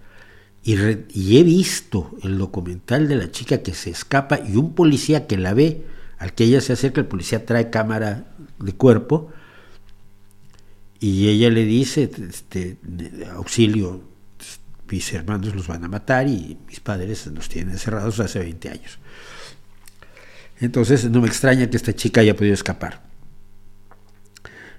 Y, 0.68 1.38
he 1.38 1.44
visto 1.44 2.12
el 2.24 2.38
documental 2.38 3.08
de 3.08 3.16
la 3.16 3.32
chica 3.32 3.60
que 3.60 3.74
se 3.74 3.90
escapa 3.90 4.38
y 4.38 4.58
un 4.58 4.76
policía 4.76 5.26
que 5.26 5.38
la 5.38 5.54
ve, 5.54 5.86
al 6.18 6.34
que 6.34 6.44
ella 6.44 6.60
se 6.60 6.74
acerca, 6.74 7.00
el 7.00 7.08
policía 7.08 7.46
trae 7.46 7.70
cámara 7.70 8.36
de 8.60 8.74
cuerpo 8.74 9.32
y 11.00 11.30
ella 11.30 11.50
le 11.52 11.64
dice, 11.64 12.12
este, 12.30 12.80
auxilio, 13.34 14.02
mis 14.92 15.14
hermanos 15.14 15.56
los 15.56 15.68
van 15.68 15.86
a 15.86 15.88
matar 15.88 16.28
y 16.28 16.58
mis 16.68 16.82
padres 16.82 17.28
nos 17.28 17.48
tienen 17.48 17.76
encerrados 17.76 18.20
hace 18.20 18.40
20 18.40 18.70
años. 18.70 19.00
Entonces 20.60 21.10
no 21.10 21.22
me 21.22 21.30
extraña 21.30 21.70
que 21.70 21.78
esta 21.78 21.96
chica 21.96 22.20
haya 22.20 22.36
podido 22.36 22.54
escapar. 22.54 23.04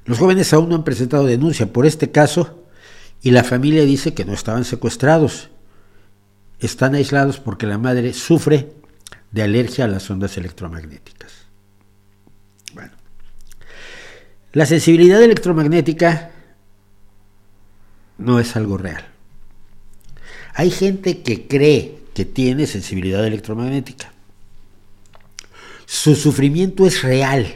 Los 0.05 0.19
jóvenes 0.19 0.53
aún 0.53 0.69
no 0.69 0.75
han 0.75 0.85
presentado 0.85 1.25
denuncia 1.25 1.73
por 1.73 1.87
este 1.87 2.11
caso 2.11 2.67
y 3.23 3.31
la 3.31 3.43
familia 3.43 3.87
dice 3.87 4.13
que 4.13 4.27
no 4.27 4.35
estaban 4.35 4.67
secuestrados 4.67 5.49
están 6.61 6.95
aislados 6.95 7.39
porque 7.39 7.67
la 7.67 7.79
madre 7.79 8.13
sufre 8.13 8.73
de 9.31 9.43
alergia 9.43 9.85
a 9.85 9.89
las 9.89 10.11
ondas 10.11 10.37
electromagnéticas. 10.37 11.33
Bueno, 12.75 12.93
la 14.53 14.67
sensibilidad 14.67 15.23
electromagnética 15.23 16.31
no 18.19 18.41
es 18.41 18.57
algo 18.57 18.77
real. 18.79 19.07
Hay 20.55 20.71
gente 20.71 21.23
que 21.23 21.47
cree 21.47 21.99
que 22.15 22.25
tiene 22.25 22.67
sensibilidad 22.67 23.25
electromagnética. 23.25 24.13
Su 25.87 26.17
sufrimiento 26.17 26.87
es 26.87 27.03
real. 27.03 27.47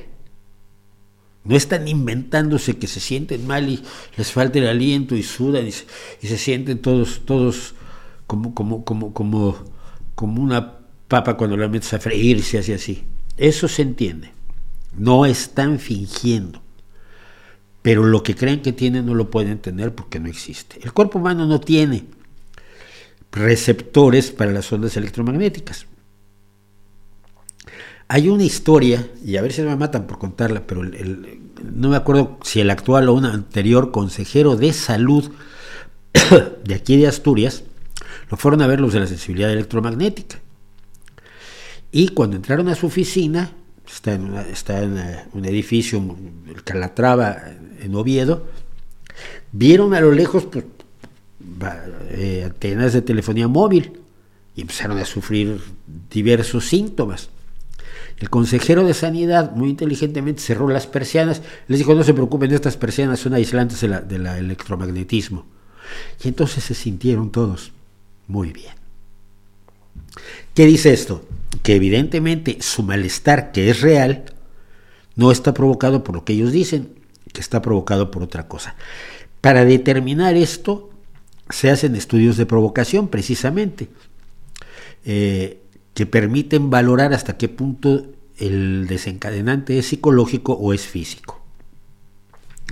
No 1.45 1.57
están 1.57 1.89
inventándose 1.89 2.79
que 2.79 2.87
se 2.87 3.01
sienten 3.01 3.47
mal 3.47 3.69
y 3.69 3.83
les 4.17 4.31
falta 4.31 4.61
el 4.61 4.69
aliento 4.69 5.17
y 5.17 5.25
sudan 5.25 5.67
y 5.67 5.73
se, 5.73 5.87
y 6.23 6.29
se 6.29 6.39
sienten 6.39 6.79
todos, 6.79 7.23
todos 7.25 7.75
como, 8.27 8.55
como, 8.55 8.85
como, 8.85 9.13
como, 9.13 9.57
como 10.15 10.43
una 10.43 10.79
papa 11.09 11.37
cuando 11.37 11.57
la 11.57 11.69
metes 11.69 11.93
a 11.95 11.99
freír, 11.99 12.43
se 12.43 12.59
hace 12.59 12.75
así. 12.75 13.05
Eso 13.37 13.69
se 13.69 13.83
entiende. 13.83 14.33
No 14.97 15.27
están 15.27 15.79
fingiendo. 15.79 16.63
Pero 17.83 18.05
lo 18.05 18.23
que 18.23 18.37
creen 18.37 18.63
que 18.63 18.73
tienen 18.73 19.07
no 19.07 19.15
lo 19.15 19.31
pueden 19.31 19.59
tener 19.59 19.95
porque 19.95 20.21
no 20.21 20.29
existe. 20.29 20.79
El 20.83 20.93
cuerpo 20.93 21.19
humano 21.19 21.47
no 21.47 21.61
tiene 21.61 22.05
receptores 23.33 24.31
para 24.31 24.53
las 24.53 24.73
ondas 24.73 24.97
electromagnéticas. 24.97 25.87
Hay 28.09 28.29
una 28.29 28.45
historia, 28.45 29.09
y 29.25 29.37
a 29.37 29.43
ver 29.43 29.53
si 29.53 29.63
me 29.63 29.75
matan 29.75 30.07
por 30.07 30.19
contarla, 30.19 30.67
pero 30.67 30.83
no 30.83 31.89
me 31.89 31.97
acuerdo 31.97 32.39
si 32.43 32.61
el 32.61 32.71
actual 32.71 33.09
o 33.09 33.15
un 33.15 33.25
anterior 33.25 33.91
consejero 33.91 34.57
de 34.57 34.73
salud 34.73 35.31
de 36.65 36.75
aquí 36.75 36.99
de 36.99 37.07
Asturias, 37.07 37.65
lo 38.33 38.39
fueron 38.39 38.63
a 38.63 38.67
ver 38.67 38.81
los 38.81 38.95
de 38.95 39.01
la 39.01 39.07
sensibilidad 39.07 39.53
electromagnética. 39.53 40.41
Y 41.93 42.09
cuando 42.09 42.37
entraron 42.37 42.67
a 42.69 42.75
su 42.75 42.87
oficina, 42.87 43.53
está 43.87 44.15
en, 44.15 44.35
está 44.51 44.83
en 44.83 44.97
eh, 44.97 45.25
un 45.35 45.45
edificio, 45.45 46.03
el 46.49 46.65
Calatrava, 46.65 47.37
en 47.79 47.95
Oviedo, 47.95 48.47
vieron 49.53 49.93
a 49.93 50.01
lo 50.01 50.13
lejos 50.13 50.47
pues, 50.47 50.65
eh, 52.09 52.45
antenas 52.47 52.95
de 52.95 53.03
telefonía 53.03 53.49
móvil 53.49 54.01
y 54.57 54.63
empezaron 54.63 54.97
a 54.97 55.05
sufrir 55.05 55.61
diversos 56.11 56.67
síntomas. 56.67 57.29
El 58.17 58.31
consejero 58.31 58.87
de 58.87 58.95
sanidad 58.95 59.53
muy 59.53 59.69
inteligentemente 59.69 60.41
cerró 60.41 60.69
las 60.69 60.87
persianas, 60.87 61.43
les 61.69 61.81
dijo 61.81 61.95
no 61.95 62.03
se 62.03 62.15
preocupen, 62.15 62.51
estas 62.51 62.79
persianas 62.79 63.21
son 63.21 63.35
aislantes 63.35 63.83
del 63.83 64.27
electromagnetismo. 64.27 65.45
Y 66.25 66.29
entonces 66.29 66.65
se 66.65 66.73
sintieron 66.73 67.31
todos 67.31 67.73
muy 68.27 68.53
bien. 68.53 68.75
¿Qué 70.55 70.67
dice 70.67 70.93
esto? 70.93 71.27
Que 71.63 71.77
evidentemente 71.77 72.59
su 72.61 72.83
malestar, 72.83 73.53
que 73.53 73.71
es 73.71 73.81
real, 73.81 74.25
no 75.17 75.31
está 75.31 75.55
provocado 75.55 76.05
por 76.05 76.15
lo 76.15 76.25
que 76.25 76.35
ellos 76.35 76.53
dicen, 76.53 76.95
que 77.33 77.41
está 77.41 77.63
provocado 77.63 78.11
por 78.11 78.23
otra 78.23 78.49
cosa. 78.49 78.77
Para 79.41 79.65
determinar 79.65 80.37
esto, 80.37 80.91
se 81.51 81.71
hacen 81.71 81.97
estudios 81.97 82.37
de 82.37 82.47
provocación, 82.47 83.09
precisamente, 83.09 83.89
eh, 85.05 85.61
que 85.95 86.07
permiten 86.07 86.71
valorar 86.71 87.13
hasta 87.13 87.37
qué 87.37 87.49
punto 87.49 88.07
el 88.39 88.87
desencadenante 88.87 89.79
es 89.79 89.87
psicológico 89.87 90.55
o 90.55 90.73
es 90.73 90.87
físico. 90.87 91.42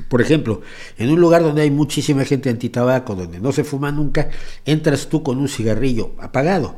Por 0.09 0.20
ejemplo, 0.20 0.62
en 0.98 1.11
un 1.11 1.20
lugar 1.20 1.42
donde 1.42 1.62
hay 1.62 1.70
muchísima 1.70 2.24
gente 2.24 2.51
antitabaco, 2.51 3.14
donde 3.14 3.40
no 3.40 3.53
se 3.53 3.64
fuma 3.64 3.92
nunca, 3.92 4.30
entras 4.64 5.09
tú 5.09 5.22
con 5.22 5.38
un 5.38 5.48
cigarrillo 5.48 6.14
apagado. 6.18 6.76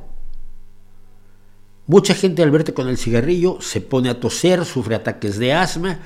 Mucha 1.87 2.15
gente 2.15 2.43
al 2.43 2.51
verte 2.51 2.75
con 2.75 2.89
el 2.89 2.97
cigarrillo 2.97 3.59
se 3.61 3.81
pone 3.81 4.09
a 4.09 4.21
toser, 4.21 4.65
sufre 4.65 4.95
ataques 4.95 5.39
de 5.39 5.53
asma, 5.53 6.01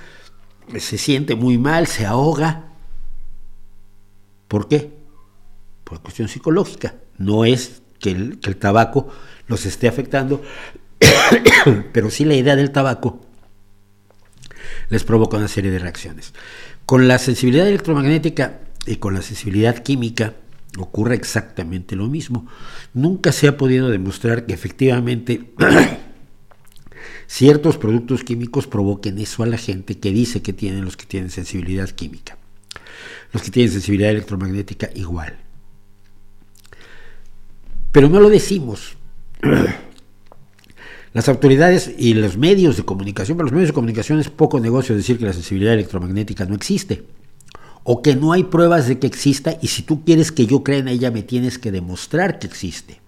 se 0.79 0.99
siente 0.99 1.35
muy 1.35 1.59
mal, 1.59 1.87
se 1.87 2.07
ahoga. 2.07 2.73
¿Por 4.49 4.69
qué? 4.69 4.97
Por 5.85 6.01
cuestión 6.01 6.29
psicológica. 6.29 6.95
No 7.19 7.45
es 7.45 7.83
que 8.01 8.11
el, 8.11 8.41
que 8.41 8.51
el 8.51 8.57
tabaco 8.57 9.09
los 9.49 9.67
esté 9.67 9.87
afectando, 9.87 10.43
pero 11.93 12.11
sí 12.11 12.25
la 12.25 12.35
idea 12.35 12.57
del 12.57 12.73
tabaco 12.73 13.21
les 14.89 15.05
provoca 15.05 15.37
una 15.37 15.49
serie 15.49 15.71
de 15.71 15.79
reacciones. 15.79 16.33
Con 16.87 17.09
la 17.09 17.19
sensibilidad 17.19 17.67
electromagnética 17.67 18.61
y 18.87 18.97
con 18.97 19.15
la 19.15 19.23
sensibilidad 19.23 19.83
química 19.83 20.35
ocurre 20.79 21.17
exactamente 21.17 21.97
lo 21.97 22.07
mismo. 22.07 22.47
Nunca 22.95 23.33
se 23.33 23.49
ha 23.49 23.57
podido 23.57 23.89
demostrar 23.89 24.47
que 24.47 24.55
efectivamente 24.55 25.53
ciertos 27.27 27.77
productos 27.77 28.23
químicos 28.23 28.69
provoquen 28.69 29.19
eso 29.19 29.43
a 29.43 29.47
la 29.47 29.59
gente 29.59 29.99
que 29.99 30.13
dice 30.13 30.43
que 30.43 30.53
tienen 30.53 30.85
los 30.85 30.97
que 30.97 31.07
tienen 31.07 31.31
sensibilidad 31.31 31.89
química. 31.89 32.39
Los 33.33 33.43
que 33.43 33.51
tienen 33.51 33.73
sensibilidad 33.73 34.13
electromagnética 34.13 34.89
igual. 34.95 35.37
Pero 37.91 38.09
no 38.09 38.21
lo 38.21 38.29
decimos. 38.29 38.97
Las 41.17 41.31
autoridades 41.31 41.95
y 41.97 42.13
los 42.13 42.37
medios 42.37 42.77
de 42.77 42.85
comunicación, 42.85 43.39
para 43.39 43.47
los 43.47 43.53
medios 43.55 43.71
de 43.71 43.73
comunicación 43.73 44.21
es 44.21 44.29
poco 44.29 44.61
negocio 44.61 44.95
decir 44.95 45.17
que 45.17 45.25
la 45.25 45.33
sensibilidad 45.33 45.73
electromagnética 45.73 46.45
no 46.45 46.55
existe. 46.55 47.05
o 47.85 48.03
que 48.03 48.15
no 48.17 48.33
hay 48.33 48.45
pruebas 48.45 48.87
de 48.87 48.99
que 48.99 49.07
exista 49.07 49.57
y 49.63 49.69
si 49.69 49.83
tú 49.83 50.05
quieres 50.05 50.31
que 50.31 50.47
yo 50.47 50.63
crea 50.63 50.81
en 50.81 50.89
ella 50.89 51.11
me 51.11 51.23
tienes 51.23 51.59
que 51.59 51.73
demostrar 51.73 52.39
que 52.39 52.47
existe. 52.49 53.01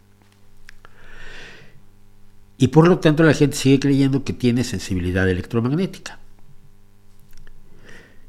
Y 2.56 2.68
por 2.68 2.88
lo 2.88 2.98
tanto 2.98 3.24
la 3.24 3.34
gente 3.34 3.58
sigue 3.58 3.78
creyendo 3.78 4.24
que 4.24 4.32
tiene 4.32 4.64
sensibilidad 4.64 5.28
electromagnética. 5.28 6.18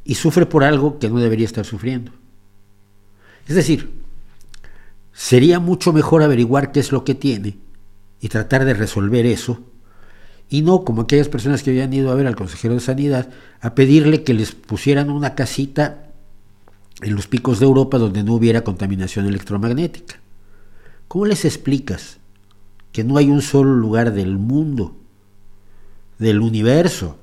Y 0.04 0.16
sufre 0.16 0.46
por 0.46 0.66
algo 0.66 1.00
que 1.00 1.08
no 1.08 1.20
debería 1.20 1.46
estar 1.46 1.66
sufriendo. 1.66 2.12
Es 3.48 3.56
decir, 3.56 3.92
sería 5.14 5.62
mucho 5.62 5.94
mejor 5.94 6.22
averiguar 6.22 6.74
qué 6.74 6.82
es 6.82 6.92
lo 6.92 7.06
que 7.06 7.16
tiene 7.16 7.69
y 8.22 8.30
tratar 8.30 8.66
de 8.66 8.74
resolver 8.74 9.26
eso 9.26 9.60
y 10.50 10.64
no 10.64 10.84
como 10.84 11.04
aquellas 11.04 11.30
personas 11.30 11.62
que 11.62 11.70
habían 11.70 11.94
ido 11.94 12.12
a 12.12 12.16
ver 12.16 12.26
al 12.28 12.36
consejero 12.36 12.74
de 12.74 12.80
sanidad 12.80 13.30
a 13.62 13.76
pedirle 13.76 14.24
que 14.24 14.34
les 14.34 14.54
pusieran 14.54 15.10
una 15.10 15.36
casita 15.36 16.10
en 17.02 17.16
los 17.16 17.28
picos 17.28 17.60
de 17.60 17.66
Europa 17.66 17.98
donde 17.98 18.24
no 18.24 18.34
hubiera 18.34 18.64
contaminación 18.64 19.28
electromagnética. 19.28 20.20
¿Cómo 21.08 21.26
les 21.26 21.46
explicas 21.46 22.18
que 22.92 23.04
no 23.04 23.18
hay 23.18 23.30
un 23.30 23.42
solo 23.42 23.76
lugar 23.76 24.12
del 24.12 24.38
mundo, 24.38 24.96
del 26.18 26.42
universo, 26.42 27.18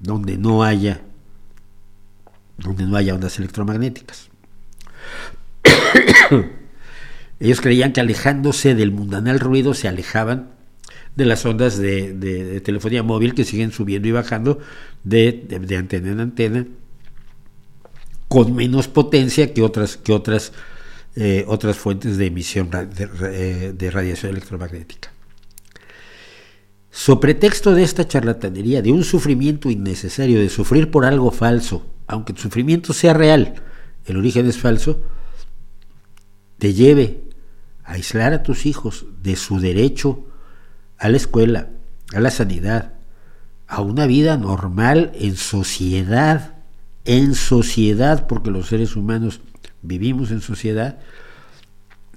donde 0.00 0.36
no 0.36 0.62
haya 0.62 1.02
donde 2.58 2.84
no 2.84 2.96
haya 2.96 3.14
ondas 3.14 3.38
electromagnéticas? 3.38 4.28
Ellos 7.40 7.60
creían 7.60 7.92
que 7.92 8.00
alejándose 8.00 8.74
del 8.74 8.90
mundanal 8.90 9.38
ruido 9.38 9.74
se 9.74 9.88
alejaban 9.88 10.50
de 11.14 11.24
las 11.24 11.44
ondas 11.44 11.78
de, 11.78 12.60
telefonía 12.64 13.02
móvil 13.02 13.34
que 13.34 13.44
siguen 13.44 13.72
subiendo 13.72 14.08
y 14.08 14.12
bajando 14.12 14.58
de, 15.04 15.46
antena 15.76 16.12
en 16.12 16.20
antena 16.20 16.66
con 18.28 18.54
menos 18.54 18.88
potencia 18.88 19.52
que 19.54 19.62
otras, 19.62 19.96
que 19.96 20.12
otras, 20.12 20.52
eh, 21.16 21.44
otras 21.48 21.76
fuentes 21.76 22.18
de 22.18 22.26
emisión 22.26 22.70
de, 22.70 23.72
de 23.72 23.90
radiación 23.90 24.32
electromagnética. 24.32 25.10
So 26.90 27.20
pretexto 27.20 27.74
de 27.74 27.84
esta 27.84 28.06
charlatanería, 28.06 28.82
de 28.82 28.92
un 28.92 29.04
sufrimiento 29.04 29.70
innecesario, 29.70 30.40
de 30.40 30.48
sufrir 30.48 30.90
por 30.90 31.04
algo 31.04 31.30
falso, 31.30 31.86
aunque 32.06 32.32
el 32.32 32.38
sufrimiento 32.38 32.92
sea 32.92 33.14
real, 33.14 33.54
el 34.04 34.16
origen 34.16 34.46
es 34.46 34.58
falso, 34.58 35.02
te 36.58 36.74
lleve 36.74 37.27
aislar 37.88 38.34
a 38.34 38.42
tus 38.42 38.66
hijos 38.66 39.06
de 39.22 39.34
su 39.34 39.60
derecho 39.60 40.26
a 40.98 41.08
la 41.08 41.16
escuela, 41.16 41.70
a 42.14 42.20
la 42.20 42.30
sanidad, 42.30 42.92
a 43.66 43.80
una 43.80 44.06
vida 44.06 44.36
normal 44.36 45.10
en 45.14 45.36
sociedad, 45.36 46.54
en 47.04 47.34
sociedad, 47.34 48.26
porque 48.26 48.50
los 48.50 48.68
seres 48.68 48.94
humanos 48.94 49.40
vivimos 49.80 50.30
en 50.30 50.42
sociedad, 50.42 50.98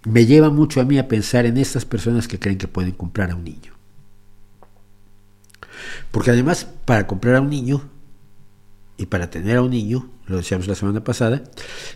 me 0.03 0.26
lleva 0.26 0.49
mucho 0.49 0.82
a 0.82 0.84
mí 0.84 0.97
a 0.97 1.07
pensar 1.07 1.45
en 1.45 1.57
estas 1.57 1.86
personas 1.86 2.28
que 2.28 2.39
creen 2.39 2.57
que 2.57 2.67
pueden 2.67 2.91
comprar 2.91 3.32
a 3.32 3.36
un 3.36 3.45
niño. 3.45 3.74
Porque 6.11 6.32
además, 6.32 6.67
para 6.86 7.07
comprar 7.07 7.36
a 7.36 7.41
un 7.41 7.49
niño 7.49 7.82
y 8.97 9.05
para 9.05 9.30
tener 9.30 9.57
a 9.57 9.61
un 9.61 9.72
niño, 9.72 10.09
lo 10.26 10.38
decíamos 10.38 10.67
la 10.67 10.76
semana 10.76 11.03
pasada, 11.03 11.43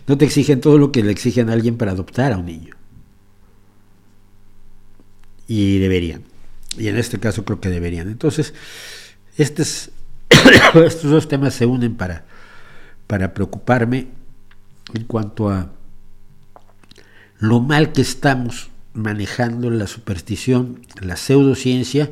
no 0.06 0.16
te 0.16 0.24
exigen 0.24 0.60
todo 0.60 0.78
lo 0.78 0.92
que 0.92 1.02
le 1.02 1.12
exigen 1.12 1.50
a 1.50 1.52
alguien 1.52 1.76
para 1.76 1.92
adoptar 1.92 2.32
a 2.32 2.38
un 2.38 2.46
niño. 2.46 2.75
Y 5.46 5.78
deberían. 5.78 6.22
Y 6.78 6.88
en 6.88 6.96
este 6.96 7.18
caso 7.18 7.44
creo 7.44 7.60
que 7.60 7.68
deberían. 7.68 8.08
Entonces, 8.08 8.54
estos, 9.36 9.90
estos 10.74 11.10
dos 11.10 11.28
temas 11.28 11.54
se 11.54 11.66
unen 11.66 11.96
para, 11.96 12.24
para 13.06 13.34
preocuparme 13.34 14.08
en 14.94 15.04
cuanto 15.04 15.50
a 15.50 15.70
lo 17.38 17.60
mal 17.60 17.92
que 17.92 18.02
estamos 18.02 18.70
manejando 18.94 19.70
la 19.70 19.86
superstición, 19.86 20.80
la 21.00 21.16
pseudociencia 21.16 22.10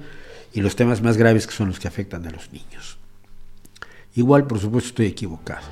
y 0.52 0.60
los 0.60 0.76
temas 0.76 1.02
más 1.02 1.16
graves 1.16 1.46
que 1.46 1.54
son 1.54 1.68
los 1.68 1.80
que 1.80 1.88
afectan 1.88 2.26
a 2.26 2.30
los 2.30 2.52
niños. 2.52 2.98
Igual, 4.14 4.46
por 4.46 4.60
supuesto, 4.60 4.88
estoy 4.88 5.06
equivocado. 5.06 5.64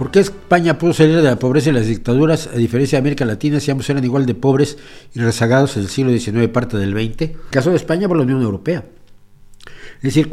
¿Por 0.00 0.10
qué 0.10 0.20
España 0.20 0.78
pudo 0.78 0.94
salir 0.94 1.14
de 1.14 1.22
la 1.22 1.38
pobreza 1.38 1.68
y 1.68 1.72
las 1.74 1.86
dictaduras, 1.86 2.46
a 2.46 2.56
diferencia 2.56 2.96
de 2.96 3.00
América 3.00 3.26
Latina, 3.26 3.60
si 3.60 3.70
ambos 3.70 3.90
eran 3.90 4.02
igual 4.02 4.24
de 4.24 4.34
pobres 4.34 4.78
y 5.14 5.20
rezagados 5.20 5.76
en 5.76 5.82
el 5.82 5.90
siglo 5.90 6.10
XIX, 6.10 6.48
parte 6.48 6.78
del 6.78 6.92
XX? 6.92 7.32
Caso 7.50 7.68
de 7.68 7.76
España 7.76 8.08
por 8.08 8.16
la 8.16 8.22
Unión 8.22 8.40
Europea. 8.40 8.82
Es 9.96 10.02
decir, 10.02 10.30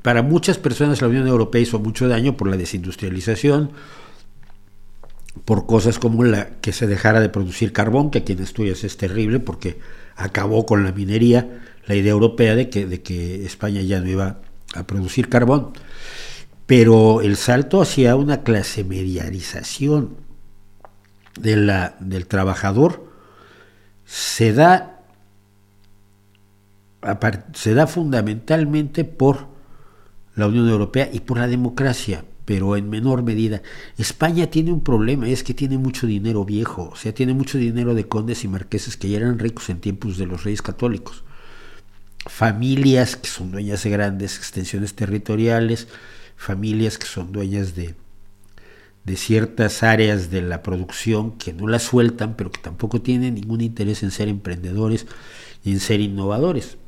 para 0.00 0.22
muchas 0.22 0.58
personas 0.58 1.02
la 1.02 1.08
Unión 1.08 1.26
Europea 1.26 1.60
hizo 1.60 1.80
mucho 1.80 2.06
daño 2.06 2.36
por 2.36 2.46
la 2.48 2.56
desindustrialización, 2.56 3.72
por 5.44 5.66
cosas 5.66 5.98
como 5.98 6.22
la 6.22 6.50
que 6.60 6.72
se 6.72 6.86
dejara 6.86 7.20
de 7.20 7.30
producir 7.30 7.72
carbón, 7.72 8.12
que 8.12 8.18
aquí 8.18 8.34
en 8.34 8.42
Asturias 8.42 8.84
es 8.84 8.96
terrible 8.96 9.40
porque 9.40 9.76
acabó 10.14 10.66
con 10.66 10.84
la 10.84 10.92
minería 10.92 11.64
la 11.88 11.96
idea 11.96 12.12
europea 12.12 12.54
de 12.54 12.68
que 12.68 13.44
España 13.44 13.82
ya 13.82 13.98
no 13.98 14.08
iba 14.08 14.38
a 14.72 14.86
producir 14.86 15.28
carbón 15.28 15.72
pero 16.66 17.20
el 17.20 17.36
salto 17.36 17.82
hacia 17.82 18.16
una 18.16 18.42
clase 18.42 18.84
la, 21.66 21.96
del 22.00 22.26
trabajador 22.26 23.10
se 24.04 24.52
da, 24.52 25.02
se 27.52 27.74
da 27.74 27.86
fundamentalmente 27.86 29.04
por 29.04 29.48
la 30.36 30.46
Unión 30.46 30.68
Europea 30.68 31.08
y 31.12 31.20
por 31.20 31.38
la 31.38 31.48
democracia, 31.48 32.24
pero 32.44 32.76
en 32.76 32.88
menor 32.88 33.22
medida. 33.22 33.62
España 33.98 34.48
tiene 34.48 34.72
un 34.72 34.82
problema, 34.82 35.28
es 35.28 35.42
que 35.42 35.54
tiene 35.54 35.78
mucho 35.78 36.06
dinero 36.06 36.44
viejo, 36.44 36.90
o 36.92 36.96
sea, 36.96 37.12
tiene 37.14 37.34
mucho 37.34 37.58
dinero 37.58 37.94
de 37.94 38.08
condes 38.08 38.44
y 38.44 38.48
marqueses 38.48 38.96
que 38.96 39.08
ya 39.08 39.18
eran 39.18 39.38
ricos 39.38 39.68
en 39.68 39.80
tiempos 39.80 40.16
de 40.16 40.26
los 40.26 40.44
reyes 40.44 40.62
católicos. 40.62 41.24
Familias 42.26 43.16
que 43.16 43.28
son 43.28 43.52
dueñas 43.52 43.82
de 43.84 43.90
grandes 43.90 44.38
extensiones 44.38 44.94
territoriales, 44.94 45.88
familias 46.36 46.98
que 46.98 47.06
son 47.06 47.32
dueñas 47.32 47.74
de, 47.74 47.94
de 49.04 49.16
ciertas 49.16 49.82
áreas 49.82 50.30
de 50.30 50.42
la 50.42 50.62
producción 50.62 51.32
que 51.38 51.52
no 51.52 51.66
las 51.68 51.82
sueltan, 51.82 52.36
pero 52.36 52.50
que 52.50 52.60
tampoco 52.60 53.00
tienen 53.02 53.34
ningún 53.34 53.60
interés 53.60 54.02
en 54.02 54.10
ser 54.10 54.28
emprendedores 54.28 55.06
y 55.62 55.72
en 55.72 55.80
ser 55.80 56.00
innovadores. 56.00 56.78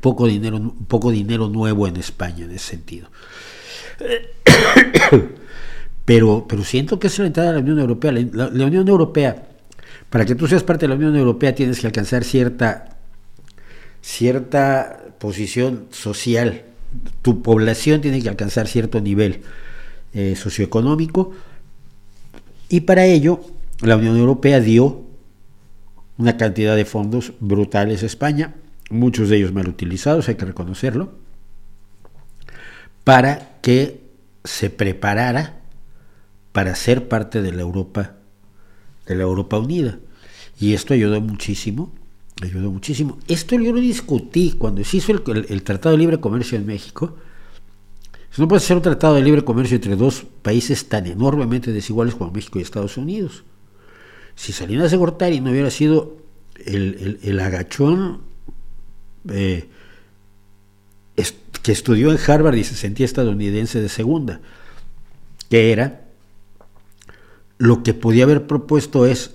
Poco 0.00 0.26
dinero, 0.26 0.74
poco 0.86 1.10
dinero 1.10 1.48
nuevo 1.48 1.88
en 1.88 1.96
España 1.96 2.44
en 2.44 2.52
ese 2.52 2.70
sentido. 2.70 3.10
Pero, 6.04 6.46
pero 6.48 6.64
siento 6.64 6.98
que 6.98 7.06
es 7.06 7.16
la 7.20 7.26
entrada 7.26 7.50
a 7.50 7.52
la 7.52 7.60
Unión 7.60 7.78
Europea. 7.78 8.10
La, 8.10 8.50
la, 8.50 8.66
Unión 8.66 8.88
Europea, 8.88 9.50
para 10.10 10.24
que 10.24 10.34
tú 10.34 10.48
seas 10.48 10.64
parte 10.64 10.86
de 10.86 10.88
la 10.88 10.96
Unión 10.96 11.14
Europea, 11.14 11.54
tienes 11.54 11.78
que 11.78 11.86
alcanzar 11.86 12.24
cierta, 12.24 12.98
cierta 14.00 15.00
posición 15.20 15.86
social 15.92 16.64
tu 17.22 17.42
población 17.42 18.00
tiene 18.00 18.22
que 18.22 18.28
alcanzar 18.28 18.68
cierto 18.68 19.00
nivel 19.00 19.42
eh, 20.12 20.36
socioeconómico 20.36 21.32
y 22.68 22.82
para 22.82 23.04
ello 23.04 23.40
la 23.80 23.96
Unión 23.96 24.16
Europea 24.16 24.60
dio 24.60 25.02
una 26.18 26.36
cantidad 26.36 26.76
de 26.76 26.84
fondos 26.84 27.32
brutales 27.40 28.02
a 28.02 28.06
España, 28.06 28.54
muchos 28.90 29.28
de 29.28 29.38
ellos 29.38 29.52
mal 29.52 29.68
utilizados, 29.68 30.28
hay 30.28 30.36
que 30.36 30.44
reconocerlo, 30.44 31.12
para 33.04 33.58
que 33.60 34.00
se 34.44 34.70
preparara 34.70 35.56
para 36.52 36.74
ser 36.74 37.08
parte 37.08 37.42
de 37.42 37.52
la 37.52 37.62
Europa, 37.62 38.14
de 39.06 39.16
la 39.16 39.22
Europa 39.22 39.58
unida. 39.58 39.98
Y 40.60 40.74
esto 40.74 40.94
ayudó 40.94 41.20
muchísimo 41.20 41.92
ayudó 42.40 42.70
muchísimo. 42.70 43.18
Esto 43.28 43.56
yo 43.56 43.72
lo 43.72 43.80
discutí 43.80 44.52
cuando 44.52 44.82
se 44.84 44.98
hizo 44.98 45.12
el, 45.12 45.62
Tratado 45.62 45.94
de 45.94 45.98
Libre 45.98 46.20
Comercio 46.20 46.58
en 46.58 46.66
México. 46.66 47.16
No 48.38 48.48
puede 48.48 48.60
ser 48.60 48.76
un 48.76 48.82
tratado 48.82 49.14
de 49.14 49.22
libre 49.22 49.44
comercio 49.44 49.74
entre 49.74 49.94
dos 49.94 50.24
países 50.40 50.88
tan 50.88 51.06
enormemente 51.06 51.70
desiguales 51.70 52.14
como 52.14 52.30
México 52.30 52.58
y 52.58 52.62
Estados 52.62 52.96
Unidos. 52.96 53.44
Si 54.36 54.52
Salinas 54.52 54.90
de 54.90 54.96
Gortari 54.96 55.40
no 55.40 55.50
hubiera 55.50 55.70
sido 55.70 56.16
el, 56.64 57.40
agachón 57.40 58.22
eh, 59.28 59.68
que 61.62 61.72
estudió 61.72 62.10
en 62.10 62.18
Harvard 62.26 62.56
y 62.56 62.64
se 62.64 62.74
sentía 62.74 63.04
estadounidense 63.04 63.80
de 63.80 63.88
segunda, 63.88 64.40
que 65.50 65.70
era, 65.70 66.06
lo 67.58 67.82
que 67.82 67.92
podía 67.92 68.24
haber 68.24 68.46
propuesto 68.46 69.06
es 69.06 69.34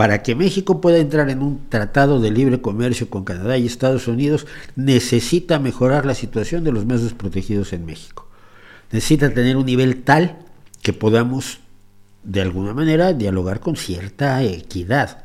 para 0.00 0.22
que 0.22 0.34
México 0.34 0.80
pueda 0.80 0.96
entrar 0.96 1.28
en 1.28 1.42
un 1.42 1.68
tratado 1.68 2.20
de 2.20 2.30
libre 2.30 2.62
comercio 2.62 3.10
con 3.10 3.22
Canadá 3.22 3.58
y 3.58 3.66
Estados 3.66 4.08
Unidos, 4.08 4.46
necesita 4.74 5.58
mejorar 5.58 6.06
la 6.06 6.14
situación 6.14 6.64
de 6.64 6.72
los 6.72 6.86
más 6.86 7.02
desprotegidos 7.02 7.74
en 7.74 7.84
México. 7.84 8.26
Necesita 8.92 9.28
tener 9.34 9.58
un 9.58 9.66
nivel 9.66 10.02
tal 10.02 10.38
que 10.80 10.94
podamos, 10.94 11.60
de 12.22 12.40
alguna 12.40 12.72
manera, 12.72 13.12
dialogar 13.12 13.60
con 13.60 13.76
cierta 13.76 14.42
equidad. 14.42 15.24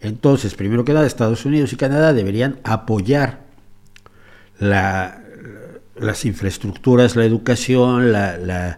Entonces, 0.00 0.56
primero 0.56 0.84
que 0.84 0.92
nada, 0.92 1.06
Estados 1.06 1.44
Unidos 1.44 1.72
y 1.72 1.76
Canadá 1.76 2.12
deberían 2.12 2.58
apoyar 2.64 3.44
las 4.58 6.24
infraestructuras, 6.24 7.14
la 7.14 7.26
educación, 7.26 8.10
la, 8.10 8.76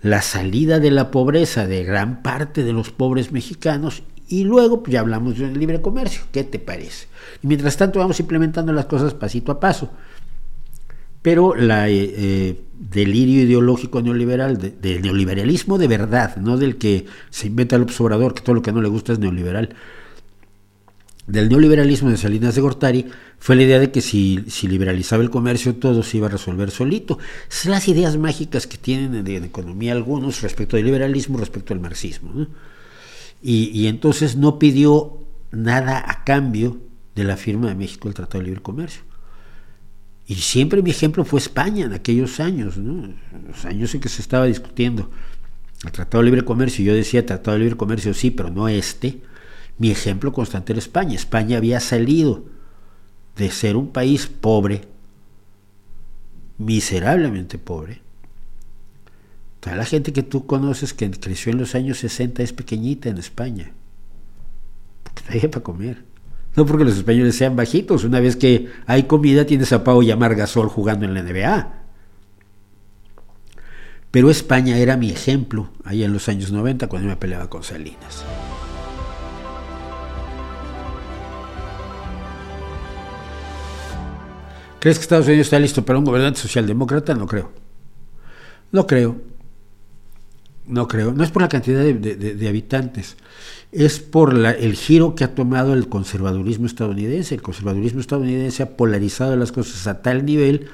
la, 0.00 0.22
salida 0.22 0.78
de 0.78 0.92
la 0.92 1.10
pobreza 1.10 1.66
de 1.66 1.82
gran 1.82 2.22
parte 2.22 2.62
de 2.62 2.72
los 2.72 2.92
pobres 2.92 3.32
mexicanos 3.32 4.04
y 4.28 4.44
luego 4.44 4.82
pues, 4.82 4.92
ya 4.92 5.00
hablamos 5.00 5.38
del 5.38 5.58
libre 5.58 5.80
comercio. 5.80 6.22
¿Qué 6.32 6.44
te 6.44 6.58
parece? 6.58 7.06
Y 7.42 7.46
mientras 7.46 7.76
tanto 7.76 7.98
vamos 7.98 8.20
implementando 8.20 8.72
las 8.72 8.86
cosas 8.86 9.14
pasito 9.14 9.52
a 9.52 9.60
paso. 9.60 9.90
Pero 11.22 11.54
la 11.54 11.88
eh, 11.88 12.14
eh, 12.16 12.62
delirio 12.78 13.42
ideológico 13.42 14.00
neoliberal, 14.00 14.56
del 14.58 15.02
neoliberalismo 15.02 15.78
de 15.78 15.88
verdad, 15.88 16.36
no 16.36 16.56
del 16.56 16.76
que 16.76 17.06
se 17.30 17.48
inventa 17.48 17.76
el 17.76 17.82
observador, 17.82 18.34
que 18.34 18.42
todo 18.42 18.54
lo 18.54 18.62
que 18.62 18.72
no 18.72 18.80
le 18.80 18.88
gusta 18.88 19.12
es 19.12 19.18
neoliberal, 19.18 19.74
del 21.26 21.48
neoliberalismo 21.50 22.08
de 22.08 22.16
Salinas 22.16 22.54
de 22.54 22.60
Gortari 22.62 23.06
fue 23.38 23.54
la 23.56 23.62
idea 23.62 23.78
de 23.78 23.90
que 23.90 24.00
si, 24.00 24.44
si, 24.48 24.66
liberalizaba 24.66 25.22
el 25.22 25.28
comercio 25.28 25.76
todo 25.76 26.02
se 26.02 26.16
iba 26.16 26.26
a 26.26 26.30
resolver 26.30 26.70
solito. 26.70 27.18
Son 27.48 27.72
las 27.72 27.86
ideas 27.86 28.16
mágicas 28.16 28.66
que 28.66 28.78
tienen 28.78 29.26
en, 29.26 29.44
economía 29.44 29.92
algunos 29.92 30.40
respecto 30.40 30.76
al 30.76 30.84
liberalismo, 30.84 31.36
respecto 31.36 31.74
al 31.74 31.80
marxismo. 31.80 32.46
Y, 33.40 33.86
entonces 33.86 34.36
no 34.36 34.58
pidió 34.58 35.18
nada 35.52 36.04
a 36.10 36.24
cambio 36.24 36.78
de 37.14 37.24
la 37.24 37.36
firma 37.36 37.68
de 37.68 37.74
México 37.74 38.08
del 38.08 38.14
Tratado 38.14 38.40
de 38.40 38.46
Libre 38.46 38.62
Comercio. 38.62 39.02
Y 40.26 40.34
siempre 40.34 40.82
mi 40.82 40.90
ejemplo 40.90 41.24
fue 41.24 41.40
España 41.40 41.86
en 41.86 41.92
aquellos 41.92 42.40
años, 42.40 42.76
los 42.76 43.64
años 43.64 43.94
en 43.94 44.00
que 44.00 44.08
se 44.08 44.20
estaba 44.20 44.46
discutiendo 44.46 45.10
el 45.84 45.92
Tratado 45.92 46.22
de 46.22 46.30
Libre 46.30 46.44
Comercio. 46.44 46.84
Yo 46.84 46.94
decía 46.94 47.24
Tratado 47.24 47.56
de 47.56 47.64
Libre 47.64 47.76
Comercio 47.76 48.12
sí, 48.12 48.30
pero 48.30 48.50
no 48.50 48.68
este 48.68 49.22
mi 49.78 49.92
ejemplo 49.92 50.32
constante 50.32 50.72
era 50.72 50.80
España. 50.80 51.14
España 51.14 51.56
había 51.56 51.80
salido 51.80 52.44
de 53.36 53.50
ser 53.50 53.76
un 53.76 53.92
país 53.92 54.26
pobre, 54.26 54.82
miserablemente 56.58 57.58
pobre. 57.58 58.02
La 59.76 59.84
gente 59.84 60.12
que 60.12 60.22
tú 60.22 60.46
conoces 60.46 60.94
que 60.94 61.10
creció 61.10 61.52
en 61.52 61.58
los 61.58 61.74
años 61.74 61.98
60 61.98 62.42
es 62.42 62.52
pequeñita 62.52 63.08
en 63.08 63.18
España. 63.18 63.72
Porque 65.02 65.22
no 65.26 65.34
hay 65.34 65.48
para 65.48 65.62
comer. 65.62 66.04
No 66.56 66.66
porque 66.66 66.84
los 66.84 66.96
españoles 66.96 67.36
sean 67.36 67.56
bajitos. 67.56 68.04
Una 68.04 68.20
vez 68.20 68.36
que 68.36 68.68
hay 68.86 69.04
comida 69.04 69.44
tienes 69.44 69.72
a 69.72 69.84
Pau 69.84 70.02
y 70.02 70.10
a 70.10 70.16
Margasol 70.16 70.68
jugando 70.68 71.04
en 71.04 71.14
la 71.14 71.22
NBA. 71.22 71.72
Pero 74.10 74.30
España 74.30 74.78
era 74.78 74.96
mi 74.96 75.10
ejemplo 75.10 75.70
ahí 75.84 76.02
en 76.02 76.12
los 76.12 76.28
años 76.28 76.50
90 76.50 76.88
cuando 76.88 77.08
me 77.08 77.16
peleaba 77.16 77.48
con 77.50 77.62
Salinas. 77.62 78.24
¿Crees 84.80 84.98
que 84.98 85.02
Estados 85.02 85.26
Unidos 85.26 85.46
está 85.46 85.58
listo 85.58 85.84
para 85.84 85.98
un 85.98 86.04
gobernante 86.04 86.40
socialdemócrata? 86.40 87.14
No 87.14 87.26
creo. 87.26 87.50
No 88.70 88.86
creo. 88.86 89.16
No 90.68 90.86
creo. 90.86 91.12
No 91.12 91.24
es 91.24 91.30
por 91.30 91.42
la 91.42 91.48
cantidad 91.48 91.82
de, 91.82 92.48
habitantes. 92.48 93.16
Es 93.72 93.98
por 94.00 94.34
el 94.34 94.74
giro 94.74 95.14
que 95.14 95.24
ha 95.24 95.34
tomado 95.34 95.74
el 95.74 95.88
conservadurismo 95.88 96.66
estadounidense. 96.66 97.34
El 97.34 97.42
conservadurismo 97.42 98.00
estadounidense 98.00 98.62
ha 98.62 98.76
polarizado 98.76 99.34
las 99.36 99.50
cosas 99.50 99.86
a 99.86 100.02
tal 100.02 100.24
nivel 100.24 100.68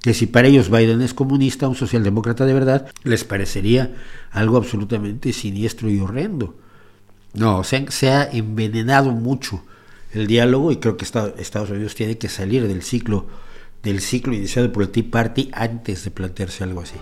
que 0.00 0.14
si 0.14 0.26
para 0.26 0.46
ellos 0.46 0.70
Biden 0.70 1.02
es 1.02 1.14
comunista, 1.14 1.66
un 1.66 1.74
socialdemócrata 1.74 2.46
de 2.46 2.54
verdad, 2.54 2.88
les 3.02 3.24
parecería 3.24 3.92
algo 4.30 4.56
absolutamente 4.56 5.32
siniestro 5.32 5.90
y 5.90 5.98
horrendo. 5.98 6.54
No, 7.34 7.64
se, 7.64 7.90
se 7.90 8.10
ha 8.10 8.24
envenenado 8.30 9.10
mucho 9.10 9.62
el 10.12 10.28
diálogo 10.28 10.70
y 10.70 10.76
creo 10.76 10.96
que 10.96 11.04
Estados 11.04 11.70
Unidos 11.70 11.96
tiene 11.96 12.18
que 12.18 12.28
salir 12.28 12.68
del 12.68 12.82
ciclo 12.82 13.26
del 13.82 14.00
ciclo 14.00 14.34
iniciado 14.34 14.72
por 14.72 14.82
el 14.82 14.90
Tea 14.90 15.04
Party 15.10 15.48
antes 15.52 16.04
de 16.04 16.10
plantearse 16.10 16.64
algo 16.64 16.80
así. 16.80 16.96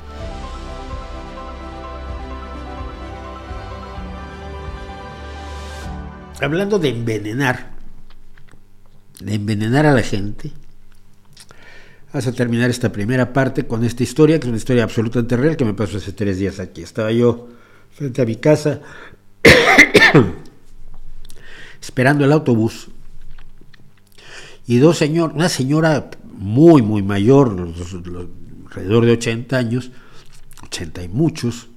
Hablando 6.40 6.78
de 6.78 6.88
envenenar, 6.88 7.70
de 9.20 9.34
envenenar 9.34 9.86
a 9.86 9.92
la 9.92 10.02
gente, 10.02 10.50
vamos 12.12 12.26
a 12.26 12.32
terminar 12.32 12.70
esta 12.70 12.90
primera 12.90 13.32
parte 13.32 13.66
con 13.66 13.84
esta 13.84 14.02
historia, 14.02 14.38
que 14.38 14.46
es 14.46 14.48
una 14.48 14.56
historia 14.56 14.82
absolutamente 14.82 15.36
real 15.36 15.56
que 15.56 15.64
me 15.64 15.74
pasó 15.74 15.98
hace 15.98 16.12
tres 16.12 16.38
días 16.38 16.58
aquí. 16.58 16.82
Estaba 16.82 17.12
yo 17.12 17.48
frente 17.92 18.20
a 18.20 18.26
mi 18.26 18.36
casa 18.36 18.80
esperando 21.80 22.24
el 22.24 22.32
autobús 22.32 22.88
y 24.66 24.78
dos 24.78 24.98
señor, 24.98 25.32
una 25.34 25.48
señora 25.48 26.10
muy, 26.24 26.82
muy 26.82 27.02
mayor, 27.02 27.56
alrededor 28.70 29.06
de 29.06 29.12
80 29.12 29.56
años, 29.56 29.92
80 30.64 31.04
y 31.04 31.08
muchos, 31.08 31.68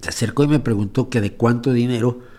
se 0.00 0.08
acercó 0.08 0.42
y 0.42 0.48
me 0.48 0.58
preguntó 0.58 1.08
que 1.08 1.20
de 1.20 1.34
cuánto 1.34 1.72
dinero 1.72 2.31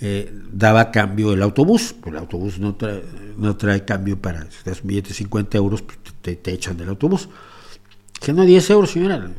eh, 0.00 0.32
daba 0.52 0.90
cambio 0.90 1.32
el 1.32 1.42
autobús. 1.42 1.94
El 2.06 2.16
autobús 2.16 2.58
no 2.58 2.74
trae, 2.74 3.02
no 3.36 3.56
trae 3.56 3.84
cambio 3.84 4.20
para, 4.20 4.50
si 4.50 4.58
das 4.64 4.82
un 4.82 4.88
billete 4.88 5.08
de 5.08 5.14
50 5.14 5.58
euros, 5.58 5.82
pues 5.82 5.98
te, 6.22 6.52
echan 6.52 6.76
del 6.76 6.88
autobús. 6.88 7.28
Que 8.20 8.32
no, 8.32 8.44
10 8.44 8.70
euros, 8.70 8.90
señora. 8.90 9.30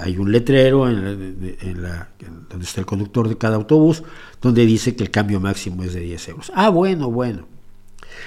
Hay 0.00 0.16
un 0.18 0.30
letrero 0.30 0.88
en 0.88 1.82
la, 1.82 2.10
donde 2.50 2.64
está 2.64 2.80
el 2.80 2.86
conductor 2.86 3.28
de 3.28 3.36
cada 3.36 3.56
autobús 3.56 4.02
donde 4.40 4.66
dice 4.66 4.94
que 4.94 5.02
el 5.02 5.10
cambio 5.10 5.40
máximo 5.40 5.82
es 5.82 5.94
de 5.94 6.00
10 6.00 6.28
euros. 6.28 6.52
Ah, 6.54 6.68
bueno, 6.68 7.10
bueno. 7.10 7.46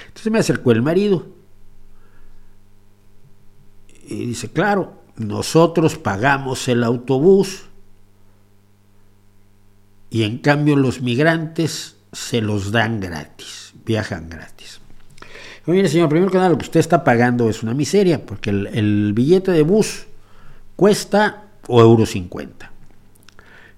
Entonces 0.08 0.32
me 0.32 0.38
acercó 0.38 0.72
el 0.72 0.82
marido 0.82 1.26
y 4.06 4.26
dice, 4.26 4.50
claro, 4.50 5.02
nosotros 5.16 5.96
pagamos 5.96 6.68
el 6.68 6.84
autobús 6.84 7.64
y 10.12 10.24
en 10.24 10.38
cambio 10.38 10.76
los 10.76 11.00
migrantes 11.00 11.96
se 12.12 12.42
los 12.42 12.70
dan 12.70 13.00
gratis, 13.00 13.72
viajan 13.86 14.28
gratis. 14.28 14.78
mire, 15.64 15.88
señor, 15.88 16.10
primero 16.10 16.30
que 16.30 16.36
nada, 16.36 16.50
lo 16.50 16.58
que 16.58 16.66
usted 16.66 16.80
está 16.80 17.02
pagando 17.02 17.48
es 17.48 17.62
una 17.62 17.72
miseria, 17.72 18.26
porque 18.26 18.50
el, 18.50 19.14
billete 19.14 19.52
de 19.52 19.62
bus 19.62 20.04
cuesta 20.76 21.44
o 21.66 21.80
euro 21.80 22.04
50. 22.04 22.70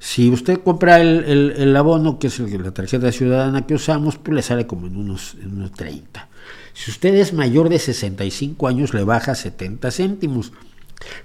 Si 0.00 0.28
usted 0.28 0.58
compra 0.58 1.00
el, 1.00 1.76
abono, 1.76 2.18
que 2.18 2.26
es 2.26 2.40
la 2.40 2.74
tarjeta 2.74 3.12
ciudadana 3.12 3.64
que 3.64 3.74
usamos, 3.74 4.18
pues 4.18 4.34
le 4.34 4.42
sale 4.42 4.66
como 4.66 4.88
en 4.88 4.96
unos, 4.96 5.36
en 5.40 5.52
unos 5.52 5.70
30. 5.70 6.28
Si 6.72 6.90
usted 6.90 7.14
es 7.14 7.32
mayor 7.32 7.68
de 7.68 7.78
65 7.78 8.66
años, 8.66 8.92
le 8.92 9.04
baja 9.04 9.36
70 9.36 9.88
céntimos. 9.92 10.52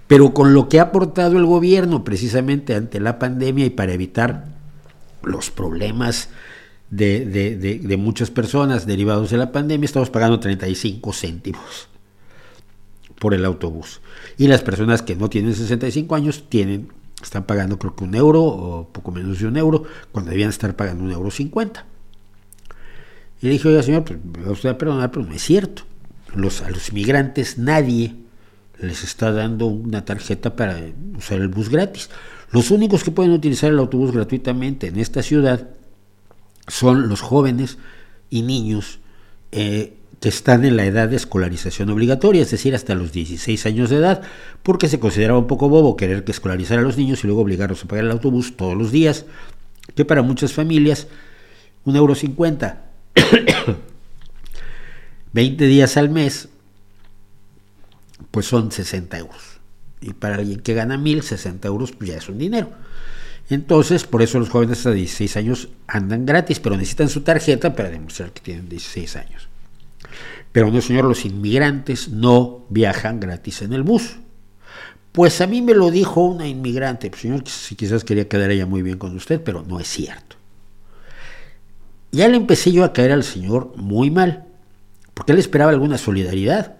Pero 0.06 0.36
con 0.36 0.54
lo 0.54 0.70
que 0.70 0.80
ha 0.80 0.84
aportado 0.84 1.36
el 1.38 1.48
gobierno 1.48 2.04
precisamente 2.04 2.76
ante 2.76 3.00
la 3.00 3.18
pandemia 3.18 3.66
y 3.66 3.72
para 3.72 3.94
evitar 3.94 4.59
los 5.24 5.52
problemas 5.52 6.30
de, 6.90 7.26
de 7.26 7.98
muchas 7.98 8.32
personas 8.32 8.86
derivados 8.86 9.30
de 9.30 9.38
la 9.38 9.52
pandemia, 9.52 9.86
estamos 9.86 10.10
pagando 10.10 10.40
35 10.40 11.14
céntimos 11.14 11.88
por 13.20 13.34
el 13.34 13.46
autobús. 13.46 14.02
Y 14.38 14.48
las 14.48 14.62
personas 14.62 15.02
que 15.02 15.16
no 15.16 15.30
tienen 15.30 15.54
65 15.54 16.16
años 16.16 16.46
tienen 16.50 16.90
están 17.22 17.44
pagando 17.44 17.78
creo 17.78 17.96
que 17.96 18.04
un 18.04 18.16
euro 18.16 18.42
o 18.44 18.88
poco 18.88 19.12
menos 19.12 19.40
de 19.40 19.48
un 19.48 19.58
euro, 19.58 19.84
cuando 20.12 20.32
debían 20.32 20.50
estar 20.50 20.76
pagando 20.76 21.04
un 21.04 21.12
euro 21.12 21.32
cincuenta. 21.32 21.86
Y 23.42 23.48
le 23.48 23.54
dije, 23.54 23.68
oiga 23.68 23.84
señor, 23.84 24.04
pues 24.04 24.20
me 24.24 24.46
va 24.46 24.52
usted 24.52 24.70
a 24.70 24.78
perdonar, 24.78 25.12
pero 25.12 25.26
no 25.26 25.34
es 25.34 25.44
cierto. 25.44 25.84
Los, 26.34 26.62
a 26.62 26.70
los 26.70 26.90
inmigrantes 26.90 27.58
nadie 27.58 28.16
les 28.80 29.04
está 29.04 29.32
dando 29.32 29.66
una 29.66 30.06
tarjeta 30.06 30.56
para 30.56 30.80
usar 31.18 31.40
el 31.40 31.48
bus 31.48 31.70
gratis. 31.70 32.10
Los 32.52 32.72
únicos 32.72 33.04
que 33.04 33.12
pueden 33.12 33.32
utilizar 33.32 33.72
el 33.72 33.80
autobús 33.80 34.12
gratuitamente 34.12 34.88
en 34.88 35.00
esta 35.00 35.22
ciudad 35.22 35.70
son 36.68 37.10
los 37.10 37.22
jóvenes 37.22 37.78
y 38.30 38.42
niños 38.42 39.00
eh, 39.52 39.94
que 40.20 40.30
están 40.30 40.66
en 40.66 40.76
la 40.76 40.86
edad 40.86 41.10
de 41.10 41.16
escolarización 41.16 41.90
obligatoria, 41.90 42.42
es 42.42 42.52
decir, 42.52 42.76
hasta 42.76 42.96
los 42.96 43.12
16 43.12 43.66
años 43.66 43.90
de 43.90 43.98
edad, 43.98 44.22
porque 44.64 44.90
se 44.90 45.00
consideraba 45.00 45.40
un 45.40 45.48
poco 45.48 45.70
bobo 45.70 45.96
querer 45.96 46.24
que 46.24 46.32
escolarizar 46.32 46.80
a 46.80 46.82
los 46.82 46.98
niños 46.98 47.24
y 47.24 47.28
luego 47.28 47.42
obligarlos 47.42 47.84
a 47.84 47.88
pagar 47.88 48.06
el 48.06 48.12
autobús 48.12 48.58
todos 48.58 48.76
los 48.76 48.92
días, 48.92 49.26
que 49.96 50.06
para 50.06 50.22
muchas 50.22 50.52
familias, 50.52 51.08
un 51.86 51.96
euro 51.96 52.16
cincuenta, 52.16 52.86
20 55.34 55.66
días 55.66 55.96
al 55.96 56.10
mes, 56.10 56.50
pues 58.32 58.46
son 58.46 58.72
60 58.72 59.18
euros. 59.20 59.49
Y 60.02 60.14
para 60.14 60.36
alguien 60.36 60.62
que 60.62 60.74
gana 60.74 60.98
1000, 60.98 61.24
60 61.24 61.68
euros, 61.68 61.92
pues 61.92 62.10
ya 62.12 62.18
es 62.18 62.30
un 62.30 62.38
dinero. 62.38 62.72
Entonces, 63.50 64.06
por 64.06 64.22
eso 64.22 64.40
los 64.40 64.50
jóvenes 64.50 64.78
hasta 64.80 64.92
16 64.92 65.38
años 65.38 65.70
andan 65.88 66.26
gratis, 66.26 66.60
pero 66.60 66.78
necesitan 66.78 67.10
su 67.10 67.22
tarjeta 67.22 67.76
para 67.76 67.90
demostrar 67.90 68.32
que 68.32 68.42
tienen 68.42 68.70
16 68.70 69.16
años. 69.16 69.50
Pero 70.52 70.72
no, 70.72 70.82
señor, 70.82 71.06
los 71.06 71.26
inmigrantes 71.26 72.10
no 72.10 72.66
viajan 72.70 73.20
gratis 73.20 73.62
en 73.62 73.74
el 73.74 73.84
bus. 73.84 74.18
Pues 75.12 75.42
a 75.42 75.48
mí 75.48 75.62
me 75.62 75.74
lo 75.74 75.90
dijo 75.90 76.22
una 76.22 76.48
inmigrante, 76.48 77.10
pues, 77.10 77.24
señor, 77.24 77.44
quizás 77.44 78.04
quería 78.04 78.28
quedar 78.28 78.52
ella 78.52 78.66
muy 78.66 78.84
bien 78.84 78.98
con 78.98 79.16
usted, 79.16 79.42
pero 79.44 79.64
no 79.64 79.80
es 79.80 79.88
cierto. 79.88 80.36
Ya 82.12 82.28
le 82.28 82.38
empecé 82.38 82.72
yo 82.72 82.84
a 82.84 82.94
caer 82.94 83.12
al 83.12 83.24
señor 83.24 83.74
muy 83.76 84.12
mal, 84.12 84.46
porque 85.14 85.32
él 85.32 85.40
esperaba 85.40 85.72
alguna 85.72 85.98
solidaridad. 85.98 86.76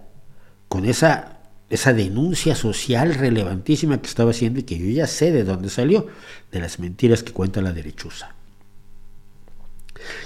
con 0.68 0.84
esa, 0.84 1.29
esa 1.70 1.92
denuncia 1.92 2.54
social 2.54 3.14
relevantísima 3.14 4.02
que 4.02 4.08
estaba 4.08 4.32
haciendo 4.32 4.60
y 4.60 4.64
que 4.64 4.78
yo 4.78 4.86
ya 4.90 5.06
sé 5.06 5.30
de 5.30 5.44
dónde 5.44 5.70
salió, 5.70 6.08
de 6.50 6.60
las 6.60 6.80
mentiras 6.80 7.22
que 7.22 7.32
cuenta 7.32 7.62
la 7.62 7.72
derechusa. 7.72 8.34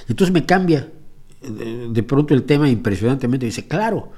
Entonces 0.09 0.33
me 0.33 0.47
cambia 0.47 0.89
de 1.43 2.03
pronto 2.03 2.33
el 2.33 2.45
tema 2.45 2.69
impresionantemente, 2.71 3.47
dice, 3.47 3.69
claro, 3.69 4.11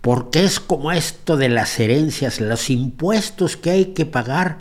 porque 0.00 0.44
es 0.44 0.60
como 0.60 0.92
esto 0.92 1.36
de 1.36 1.48
las 1.48 1.78
herencias, 1.80 2.40
los 2.40 2.70
impuestos 2.70 3.56
que 3.56 3.70
hay 3.70 3.84
que 3.86 4.06
pagar 4.06 4.58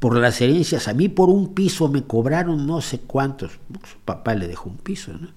por 0.00 0.16
las 0.16 0.40
herencias. 0.40 0.88
A 0.88 0.94
mí 0.94 1.08
por 1.08 1.30
un 1.30 1.54
piso 1.54 1.88
me 1.88 2.02
cobraron 2.02 2.66
no 2.66 2.80
sé 2.80 2.98
cuántos. 2.98 3.52
Su 3.52 3.98
papá 4.04 4.34
le 4.34 4.48
dejó 4.48 4.68
un 4.68 4.78
piso, 4.78 5.12
¿no? 5.12 5.28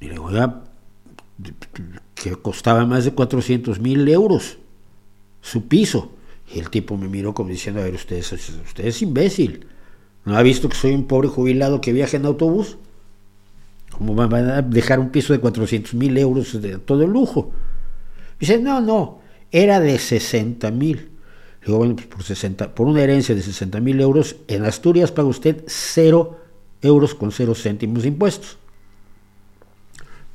Y 0.00 0.06
le 0.06 0.12
digo, 0.12 0.30
ya, 0.30 0.62
que 2.14 2.36
costaba 2.36 2.84
más 2.86 3.04
de 3.04 3.12
400 3.12 3.80
mil 3.80 4.08
euros 4.08 4.58
su 5.40 5.68
piso. 5.68 6.12
Y 6.52 6.58
el 6.58 6.70
tipo 6.70 6.96
me 6.96 7.08
miró 7.08 7.34
como 7.34 7.50
diciendo, 7.50 7.80
a 7.80 7.84
ver, 7.84 7.94
usted 7.94 8.16
es, 8.16 8.32
usted 8.32 8.94
imbécil. 9.00 9.66
¿No 10.24 10.36
ha 10.36 10.42
visto 10.42 10.68
que 10.68 10.76
soy 10.76 10.92
un 10.94 11.06
pobre 11.06 11.28
jubilado 11.28 11.80
que 11.80 11.92
viaja 11.92 12.16
en 12.16 12.26
autobús? 12.26 12.76
¿Cómo 13.90 14.14
van 14.14 14.34
a 14.34 14.62
dejar 14.62 15.00
un 15.00 15.10
piso 15.10 15.32
de 15.32 15.40
400 15.40 15.94
mil 15.94 16.16
euros 16.18 16.60
de 16.60 16.78
todo 16.78 17.06
lujo? 17.06 17.50
Dice, 18.38 18.58
no, 18.58 18.80
no, 18.80 19.20
era 19.50 19.80
de 19.80 19.98
60 19.98 20.70
mil. 20.70 21.10
Digo, 21.64 21.78
bueno, 21.78 21.96
pues 21.96 22.06
por, 22.06 22.22
60, 22.22 22.74
por 22.74 22.86
una 22.86 23.02
herencia 23.02 23.34
de 23.34 23.42
60 23.42 23.80
mil 23.80 24.00
euros, 24.00 24.36
en 24.46 24.64
Asturias 24.64 25.10
paga 25.10 25.28
usted 25.28 25.64
0 25.66 26.38
euros 26.82 27.14
con 27.14 27.32
0 27.32 27.54
céntimos 27.54 28.02
de 28.02 28.08
impuestos. 28.08 28.58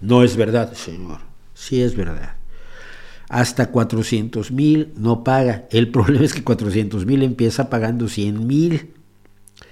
No 0.04 0.22
es 0.22 0.36
verdad, 0.36 0.74
señor. 0.74 1.20
Sí 1.54 1.82
es 1.82 1.96
verdad. 1.96 2.36
Hasta 3.30 3.68
400 3.72 4.52
mil 4.52 4.92
no 4.98 5.24
paga. 5.24 5.66
El 5.72 5.90
problema 5.92 6.26
es 6.26 6.34
que 6.34 6.44
400 6.44 7.06
mil 7.06 7.24
empieza 7.24 7.70
pagando 7.70 8.10
100 8.10 8.46
mil. 8.46 8.92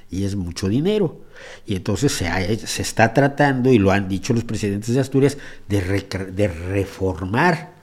Y 0.09 0.23
es 0.23 0.37
mucho 0.37 0.69
dinero. 0.69 1.19
Y 1.65 1.75
entonces 1.75 2.13
se, 2.13 2.57
se, 2.65 2.81
está 2.81 3.13
tratando, 3.13 3.73
y 3.73 3.77
lo 3.77 3.91
han 3.91 4.07
dicho 4.07 4.33
los 4.33 4.45
presidentes 4.45 4.95
de 4.95 5.01
Asturias, 5.01 5.37
de, 5.67 5.81
de 6.33 6.47
reformar 6.47 7.73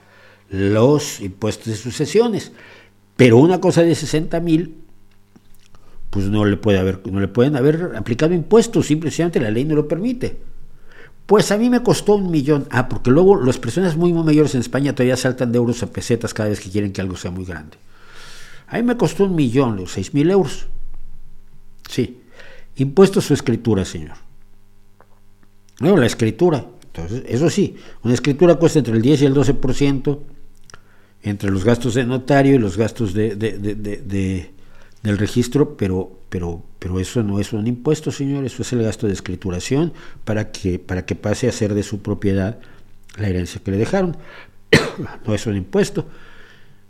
los 0.49 1.21
impuestos 1.21 1.67
de 1.67 1.75
sucesiones. 1.75 2.51
Pero 3.15 3.37
una 3.37 3.61
cosa 3.61 3.83
de 3.83 3.93
60 3.93 4.39
mil, 4.39 4.75
pues 6.09 6.25
no 6.25 6.45
le, 6.45 6.57
puede 6.57 6.79
haber, 6.79 7.01
no 7.11 7.19
le 7.19 7.27
pueden 7.27 7.55
haber 7.55 7.91
aplicado 7.95 8.33
impuestos, 8.33 8.87
simplemente 8.87 9.39
la 9.39 9.51
ley 9.51 9.65
no 9.65 9.75
lo 9.75 9.87
permite. 9.87 10.49
Pues 11.29 11.51
a 11.51 11.59
mí 11.59 11.69
me 11.69 11.83
costó 11.83 12.15
un 12.15 12.31
millón. 12.31 12.65
Ah, 12.71 12.89
porque 12.89 13.11
luego 13.11 13.39
las 13.39 13.59
personas 13.59 13.95
muy, 13.95 14.11
muy 14.11 14.23
mayores 14.23 14.55
en 14.55 14.61
España 14.61 14.95
todavía 14.95 15.15
saltan 15.15 15.51
de 15.51 15.59
euros 15.59 15.83
a 15.83 15.91
pesetas 15.91 16.33
cada 16.33 16.49
vez 16.49 16.59
que 16.59 16.71
quieren 16.71 16.91
que 16.91 17.01
algo 17.01 17.15
sea 17.15 17.29
muy 17.29 17.45
grande. 17.45 17.77
A 18.67 18.77
mí 18.77 18.81
me 18.81 18.97
costó 18.97 19.25
un 19.25 19.35
millón, 19.35 19.75
los 19.75 19.91
seis 19.91 20.11
mil 20.11 20.31
euros. 20.31 20.65
Sí. 21.87 22.21
Impuestos 22.77 23.29
o 23.29 23.35
escritura, 23.35 23.85
señor. 23.85 24.17
No, 25.79 25.95
la 25.97 26.07
escritura. 26.07 26.65
Entonces, 26.85 27.23
eso 27.27 27.47
sí, 27.51 27.75
una 28.01 28.15
escritura 28.15 28.55
cuesta 28.55 28.79
entre 28.79 28.95
el 28.95 29.01
10 29.03 29.21
y 29.21 29.25
el 29.27 29.35
12% 29.35 30.19
entre 31.21 31.51
los 31.51 31.63
gastos 31.63 31.93
de 31.93 32.05
notario 32.05 32.55
y 32.55 32.57
los 32.57 32.75
gastos 32.75 33.13
de, 33.13 34.51
del 35.03 35.17
registro, 35.17 35.77
pero, 35.77 36.19
pero, 36.29 36.63
pero 36.79 36.99
eso 36.99 37.23
no 37.23 37.39
es 37.39 37.53
un 37.53 37.67
impuesto, 37.67 38.11
señor, 38.11 38.45
eso 38.45 38.61
es 38.61 38.73
el 38.73 38.83
gasto 38.83 39.07
de 39.07 39.13
escrituración 39.13 39.93
para 40.25 40.51
que, 40.51 40.79
para 40.79 41.05
que 41.05 41.15
pase 41.15 41.47
a 41.47 41.51
ser 41.51 41.73
de 41.73 41.83
su 41.83 42.01
propiedad 42.01 42.59
la 43.17 43.29
herencia 43.29 43.61
que 43.63 43.71
le 43.71 43.77
dejaron. 43.77 44.17
no 45.25 45.33
es 45.33 45.45
un 45.47 45.55
impuesto 45.55 46.05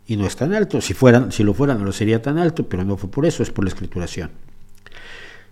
y 0.06 0.16
no 0.16 0.26
es 0.26 0.36
tan 0.36 0.52
alto. 0.54 0.80
Si, 0.80 0.92
fueran, 0.92 1.30
si 1.30 1.44
lo 1.44 1.54
fuera 1.54 1.74
no 1.74 1.84
lo 1.84 1.92
sería 1.92 2.20
tan 2.20 2.38
alto, 2.38 2.68
pero 2.68 2.84
no 2.84 2.96
fue 2.96 3.10
por 3.10 3.26
eso, 3.26 3.42
es 3.42 3.50
por 3.50 3.64
la 3.64 3.70
escrituración. 3.70 4.30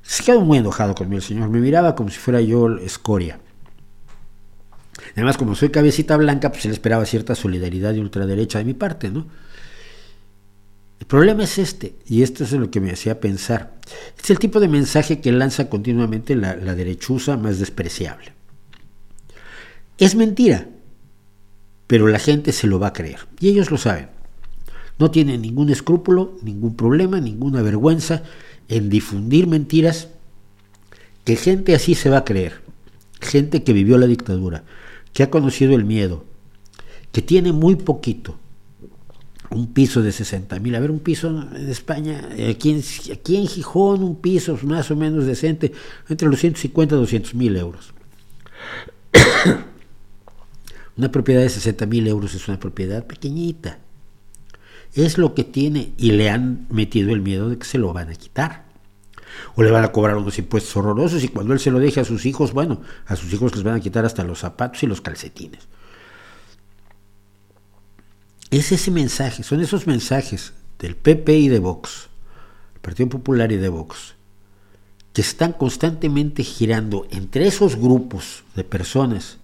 Se 0.02 0.24
quedó 0.24 0.40
muy 0.40 0.59
enojado 0.59 0.94
conmigo 0.94 1.18
el 1.18 1.22
señor, 1.22 1.48
me 1.48 1.60
miraba 1.60 1.94
como 1.94 2.10
si 2.10 2.18
fuera 2.18 2.40
yo 2.40 2.76
escoria. 2.78 3.39
Además, 5.14 5.36
como 5.36 5.55
soy 5.55 5.70
cabecita 5.70 6.16
blanca, 6.16 6.51
pues 6.51 6.64
él 6.66 6.72
esperaba 6.72 7.05
cierta 7.06 7.35
solidaridad 7.35 7.93
de 7.93 8.01
ultraderecha 8.01 8.59
de 8.59 8.64
mi 8.64 8.74
parte, 8.74 9.10
¿no? 9.10 9.26
El 11.00 11.06
problema 11.06 11.44
es 11.44 11.58
este, 11.58 11.96
y 12.06 12.22
esto 12.22 12.44
es 12.44 12.52
lo 12.52 12.70
que 12.70 12.80
me 12.80 12.90
hacía 12.90 13.20
pensar. 13.20 13.78
Es 14.22 14.30
el 14.30 14.38
tipo 14.38 14.60
de 14.60 14.68
mensaje 14.68 15.20
que 15.20 15.32
lanza 15.32 15.68
continuamente 15.68 16.34
la, 16.34 16.56
la 16.56 16.74
derechusa 16.74 17.36
más 17.36 17.58
despreciable. 17.58 18.32
Es 19.96 20.14
mentira, 20.14 20.68
pero 21.86 22.08
la 22.08 22.18
gente 22.18 22.52
se 22.52 22.66
lo 22.66 22.78
va 22.78 22.88
a 22.88 22.92
creer, 22.92 23.20
y 23.40 23.48
ellos 23.48 23.70
lo 23.70 23.78
saben. 23.78 24.08
No 24.98 25.10
tienen 25.10 25.42
ningún 25.42 25.70
escrúpulo, 25.70 26.36
ningún 26.42 26.76
problema, 26.76 27.20
ninguna 27.20 27.62
vergüenza 27.62 28.24
en 28.68 28.90
difundir 28.90 29.46
mentiras 29.46 30.08
que 31.24 31.36
gente 31.36 31.74
así 31.74 31.94
se 31.94 32.10
va 32.10 32.18
a 32.18 32.24
creer. 32.24 32.60
Gente 33.20 33.62
que 33.62 33.72
vivió 33.72 33.98
la 33.98 34.06
dictadura, 34.06 34.64
que 35.12 35.22
ha 35.22 35.30
conocido 35.30 35.74
el 35.74 35.84
miedo, 35.84 36.24
que 37.12 37.22
tiene 37.22 37.52
muy 37.52 37.76
poquito, 37.76 38.38
un 39.50 39.72
piso 39.72 40.02
de 40.02 40.12
60 40.12 40.58
mil, 40.60 40.74
a 40.74 40.80
ver, 40.80 40.90
un 40.90 41.00
piso 41.00 41.28
en 41.54 41.68
España, 41.68 42.28
aquí 42.50 42.70
en, 42.70 42.82
aquí 43.12 43.36
en 43.36 43.46
Gijón, 43.46 44.02
un 44.02 44.16
piso 44.16 44.58
más 44.62 44.90
o 44.90 44.96
menos 44.96 45.26
decente, 45.26 45.72
entre 46.08 46.28
los 46.28 46.38
150 46.40 46.94
y 46.94 46.98
200 46.98 47.34
mil 47.34 47.56
euros. 47.56 47.94
una 50.96 51.10
propiedad 51.10 51.42
de 51.42 51.48
60 51.48 51.86
mil 51.86 52.06
euros 52.06 52.34
es 52.34 52.46
una 52.48 52.60
propiedad 52.60 53.06
pequeñita. 53.06 53.78
Es 54.94 55.18
lo 55.18 55.34
que 55.34 55.44
tiene 55.44 55.92
y 55.96 56.12
le 56.12 56.30
han 56.30 56.66
metido 56.70 57.12
el 57.12 57.20
miedo 57.20 57.48
de 57.48 57.58
que 57.58 57.66
se 57.66 57.78
lo 57.78 57.92
van 57.92 58.08
a 58.08 58.14
quitar 58.14 58.66
o 59.54 59.62
le 59.62 59.70
van 59.70 59.84
a 59.84 59.92
cobrar 59.92 60.16
unos 60.16 60.38
impuestos 60.38 60.76
horrorosos 60.76 61.22
y 61.22 61.28
cuando 61.28 61.52
él 61.52 61.60
se 61.60 61.70
lo 61.70 61.78
deje 61.78 62.00
a 62.00 62.04
sus 62.04 62.26
hijos, 62.26 62.52
bueno, 62.52 62.80
a 63.06 63.16
sus 63.16 63.32
hijos 63.32 63.54
les 63.54 63.62
van 63.62 63.76
a 63.76 63.80
quitar 63.80 64.04
hasta 64.04 64.24
los 64.24 64.40
zapatos 64.40 64.82
y 64.82 64.86
los 64.86 65.00
calcetines. 65.00 65.68
Es 68.50 68.72
ese 68.72 68.90
mensaje, 68.90 69.42
son 69.42 69.60
esos 69.60 69.86
mensajes 69.86 70.54
del 70.78 70.96
PP 70.96 71.38
y 71.38 71.48
de 71.48 71.58
Vox, 71.58 72.08
el 72.74 72.80
Partido 72.80 73.08
Popular 73.10 73.52
y 73.52 73.56
de 73.56 73.68
Vox, 73.68 74.14
que 75.12 75.20
están 75.20 75.52
constantemente 75.52 76.42
girando 76.44 77.06
entre 77.10 77.46
esos 77.46 77.76
grupos 77.76 78.44
de 78.56 78.64
personas 78.64 79.38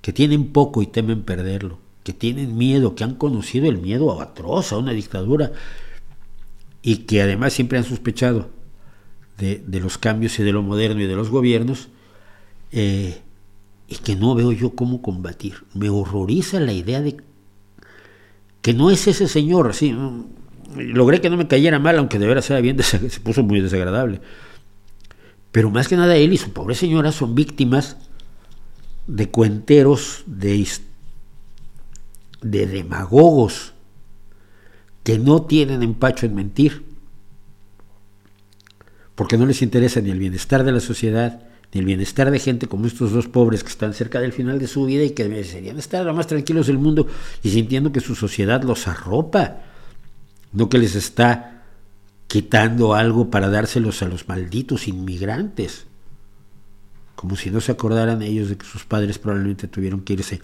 que 0.00 0.12
tienen 0.12 0.52
poco 0.52 0.80
y 0.80 0.86
temen 0.86 1.22
perderlo, 1.22 1.78
que 2.02 2.14
tienen 2.14 2.56
miedo, 2.56 2.94
que 2.94 3.04
han 3.04 3.16
conocido 3.16 3.68
el 3.68 3.78
miedo 3.78 4.22
atroz 4.22 4.72
a 4.72 4.78
una 4.78 4.92
dictadura 4.92 5.52
y 6.80 6.98
que 6.98 7.20
además 7.20 7.52
siempre 7.52 7.76
han 7.76 7.84
sospechado 7.84 8.48
de, 9.36 9.80
los 9.80 9.98
cambios 9.98 10.38
y 10.38 10.44
de 10.44 10.52
lo 10.52 10.62
moderno 10.62 11.02
y 11.02 11.06
de 11.06 11.16
los 11.16 11.28
gobiernos, 11.28 11.88
eh, 12.72 13.20
y 13.88 13.96
que 13.96 14.16
no 14.16 14.34
veo 14.34 14.52
yo 14.52 14.74
cómo 14.74 15.02
combatir. 15.02 15.64
Me 15.74 15.90
horroriza 15.90 16.58
la 16.58 16.72
idea 16.72 17.02
de 17.02 17.16
que 18.66 18.74
no 18.74 18.90
es 18.90 19.06
ese 19.06 19.28
señor, 19.28 19.70
así, 19.70 19.94
logré 20.74 21.20
que 21.20 21.30
no 21.30 21.36
me 21.36 21.46
cayera 21.46 21.78
mal, 21.78 21.98
aunque 21.98 22.18
de 22.18 22.26
veras 22.26 22.50
era 22.50 22.60
bien, 22.60 22.82
se 22.82 22.98
puso 23.20 23.44
muy 23.44 23.60
desagradable. 23.60 24.20
Pero 25.52 25.70
más 25.70 25.86
que 25.86 25.94
nada 25.94 26.16
él 26.16 26.32
y 26.32 26.36
su 26.36 26.52
pobre 26.52 26.74
señora 26.74 27.12
son 27.12 27.36
víctimas 27.36 27.96
de 29.06 29.30
cuenteros, 29.30 30.24
de, 30.26 30.66
de 32.42 32.66
demagogos, 32.66 33.72
que 35.04 35.16
no 35.20 35.42
tienen 35.42 35.84
empacho 35.84 36.26
en 36.26 36.34
mentir 36.34 36.84
porque 39.14 39.38
no 39.38 39.46
les 39.46 39.62
interesa 39.62 40.00
ni 40.00 40.10
el 40.10 40.18
bienestar 40.18 40.64
de 40.64 40.72
la 40.72 40.80
sociedad, 40.80 41.45
ni 41.72 41.80
el 41.80 41.86
bienestar 41.86 42.30
de 42.30 42.38
gente 42.38 42.66
como 42.66 42.86
estos 42.86 43.12
dos 43.12 43.28
pobres 43.28 43.62
que 43.62 43.70
están 43.70 43.94
cerca 43.94 44.20
del 44.20 44.32
final 44.32 44.58
de 44.58 44.66
su 44.66 44.84
vida 44.86 45.04
y 45.04 45.10
que 45.10 45.28
desearían 45.28 45.78
estar 45.78 46.04
lo 46.04 46.14
más 46.14 46.26
tranquilos 46.26 46.66
del 46.66 46.78
mundo 46.78 47.06
y 47.42 47.50
sintiendo 47.50 47.92
que 47.92 48.00
su 48.00 48.14
sociedad 48.14 48.62
los 48.62 48.88
arropa, 48.88 49.58
no 50.52 50.68
que 50.68 50.78
les 50.78 50.94
está 50.94 51.64
quitando 52.26 52.94
algo 52.94 53.30
para 53.30 53.48
dárselos 53.48 54.02
a 54.02 54.08
los 54.08 54.28
malditos 54.28 54.88
inmigrantes, 54.88 55.86
como 57.14 57.36
si 57.36 57.50
no 57.50 57.60
se 57.60 57.72
acordaran 57.72 58.22
ellos 58.22 58.48
de 58.48 58.56
que 58.56 58.66
sus 58.66 58.84
padres 58.84 59.18
probablemente 59.18 59.68
tuvieron 59.68 60.02
que 60.02 60.14
irse 60.14 60.40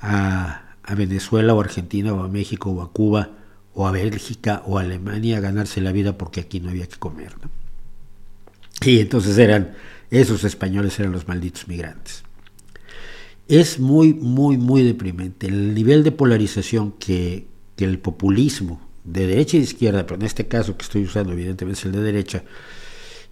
a, 0.00 0.76
a 0.82 0.94
Venezuela 0.94 1.54
o 1.54 1.60
Argentina 1.60 2.12
o 2.12 2.22
a 2.22 2.28
México 2.28 2.70
o 2.70 2.82
a 2.82 2.92
Cuba 2.92 3.30
o 3.74 3.86
a 3.86 3.90
Bélgica 3.90 4.62
o 4.66 4.78
a 4.78 4.82
Alemania 4.82 5.38
a 5.38 5.40
ganarse 5.40 5.80
la 5.80 5.92
vida 5.92 6.16
porque 6.16 6.40
aquí 6.40 6.60
no 6.60 6.70
había 6.70 6.86
que 6.86 6.96
comer. 6.96 7.34
Y 8.82 9.00
entonces 9.00 9.36
eran, 9.38 9.74
esos 10.10 10.44
españoles 10.44 10.98
eran 10.98 11.12
los 11.12 11.28
malditos 11.28 11.68
migrantes. 11.68 12.22
Es 13.48 13.78
muy, 13.78 14.12
muy, 14.14 14.58
muy 14.58 14.82
deprimente 14.82 15.46
el 15.46 15.74
nivel 15.74 16.02
de 16.02 16.12
polarización 16.12 16.92
que, 16.92 17.46
el 17.76 17.98
populismo 17.98 18.80
de 19.04 19.26
derecha 19.26 19.56
y 19.56 19.60
de 19.60 19.66
izquierda, 19.66 20.06
pero 20.06 20.16
en 20.16 20.26
este 20.26 20.48
caso 20.48 20.76
que 20.76 20.82
estoy 20.82 21.04
usando 21.04 21.32
evidentemente 21.32 21.78
es 21.80 21.86
el 21.86 21.92
de 21.92 22.00
derecha, 22.00 22.42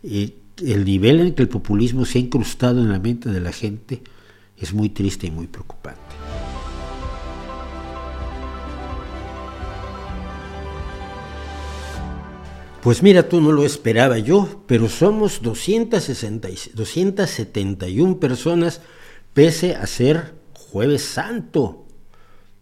el 0.02 0.84
nivel 0.84 1.20
en 1.20 1.34
que 1.34 1.42
el 1.42 1.48
populismo 1.48 2.04
se 2.04 2.18
ha 2.18 2.20
incrustado 2.20 2.80
en 2.80 2.90
la 2.90 2.98
mente 2.98 3.30
de 3.30 3.40
la 3.40 3.52
gente 3.52 4.02
es 4.58 4.72
muy 4.72 4.90
triste 4.90 5.26
y 5.26 5.30
muy 5.30 5.46
preocupante. 5.46 6.03
Pues 12.84 13.02
mira, 13.02 13.30
tú 13.30 13.40
no 13.40 13.50
lo 13.50 13.64
esperaba 13.64 14.18
yo, 14.18 14.62
pero 14.66 14.90
somos 14.90 15.40
260, 15.40 16.48
271 16.74 18.20
personas 18.20 18.82
pese 19.32 19.74
a 19.74 19.86
ser 19.86 20.34
jueves 20.52 21.02
santo. 21.02 21.86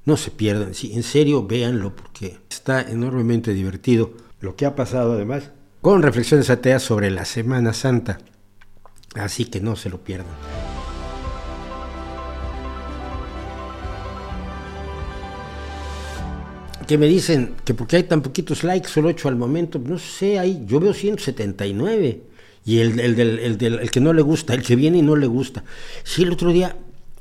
No 0.04 0.16
se 0.16 0.30
pierdan, 0.30 0.74
sí, 0.74 0.92
en 0.94 1.02
serio, 1.02 1.44
véanlo 1.44 1.96
porque 1.96 2.38
está 2.48 2.82
enormemente 2.82 3.52
divertido 3.52 4.12
lo 4.38 4.54
que 4.54 4.64
ha 4.64 4.76
pasado 4.76 5.14
además 5.14 5.50
con 5.80 6.02
reflexiones 6.02 6.50
ateas 6.50 6.84
sobre 6.84 7.10
la 7.10 7.24
Semana 7.24 7.72
Santa. 7.72 8.18
Así 9.16 9.46
que 9.46 9.60
no 9.60 9.74
se 9.74 9.90
lo 9.90 10.04
pierdan. 10.04 10.36
Que 16.92 16.98
me 16.98 17.06
dicen 17.06 17.54
que 17.64 17.72
porque 17.72 17.96
hay 17.96 18.02
tan 18.02 18.20
poquitos 18.20 18.64
likes, 18.64 18.90
solo 18.90 19.08
8 19.08 19.28
al 19.28 19.36
momento, 19.36 19.78
no 19.78 19.98
sé, 19.98 20.38
hay, 20.38 20.62
yo 20.66 20.78
veo 20.78 20.92
179. 20.92 22.20
Y 22.66 22.80
el, 22.80 23.00
el, 23.00 23.18
el, 23.18 23.62
el 23.62 23.90
que 23.90 24.00
no 24.00 24.12
le 24.12 24.20
gusta, 24.20 24.52
el 24.52 24.62
que 24.62 24.76
viene 24.76 24.98
y 24.98 25.02
no 25.02 25.16
le 25.16 25.26
gusta. 25.26 25.64
Sí, 26.04 26.24
el 26.24 26.32
otro 26.32 26.52
día 26.52 26.76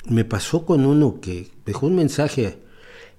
me 0.10 0.26
pasó 0.26 0.66
con 0.66 0.86
uno 0.86 1.22
que 1.22 1.52
dejó 1.66 1.88
un 1.88 1.96
mensaje. 1.96 2.58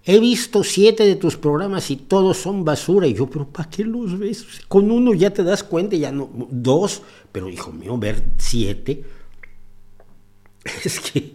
He 0.05 0.21
visto 0.21 0.63
siete 0.63 1.07
de 1.07 1.17
tus 1.17 1.39
programas 1.39 1.91
y 1.91 1.97
todos 1.97 2.37
son 2.37 2.67
basura. 2.67 3.07
Y 3.07 3.15
yo, 3.15 3.31
pero 3.31 3.49
¿para 3.49 3.71
qué 3.71 3.87
los 3.87 4.19
ves? 4.19 4.45
Con 4.69 4.91
uno 4.91 5.15
ya 5.15 5.31
te 5.31 5.45
das 5.45 5.63
cuenta, 5.65 5.97
ya 5.97 6.13
no. 6.13 6.29
Dos, 6.51 7.01
pero 7.33 7.49
hijo 7.49 7.73
mío, 7.73 7.97
ver 7.97 8.23
siete. 8.37 9.05
Es 10.85 11.01
que 11.01 11.33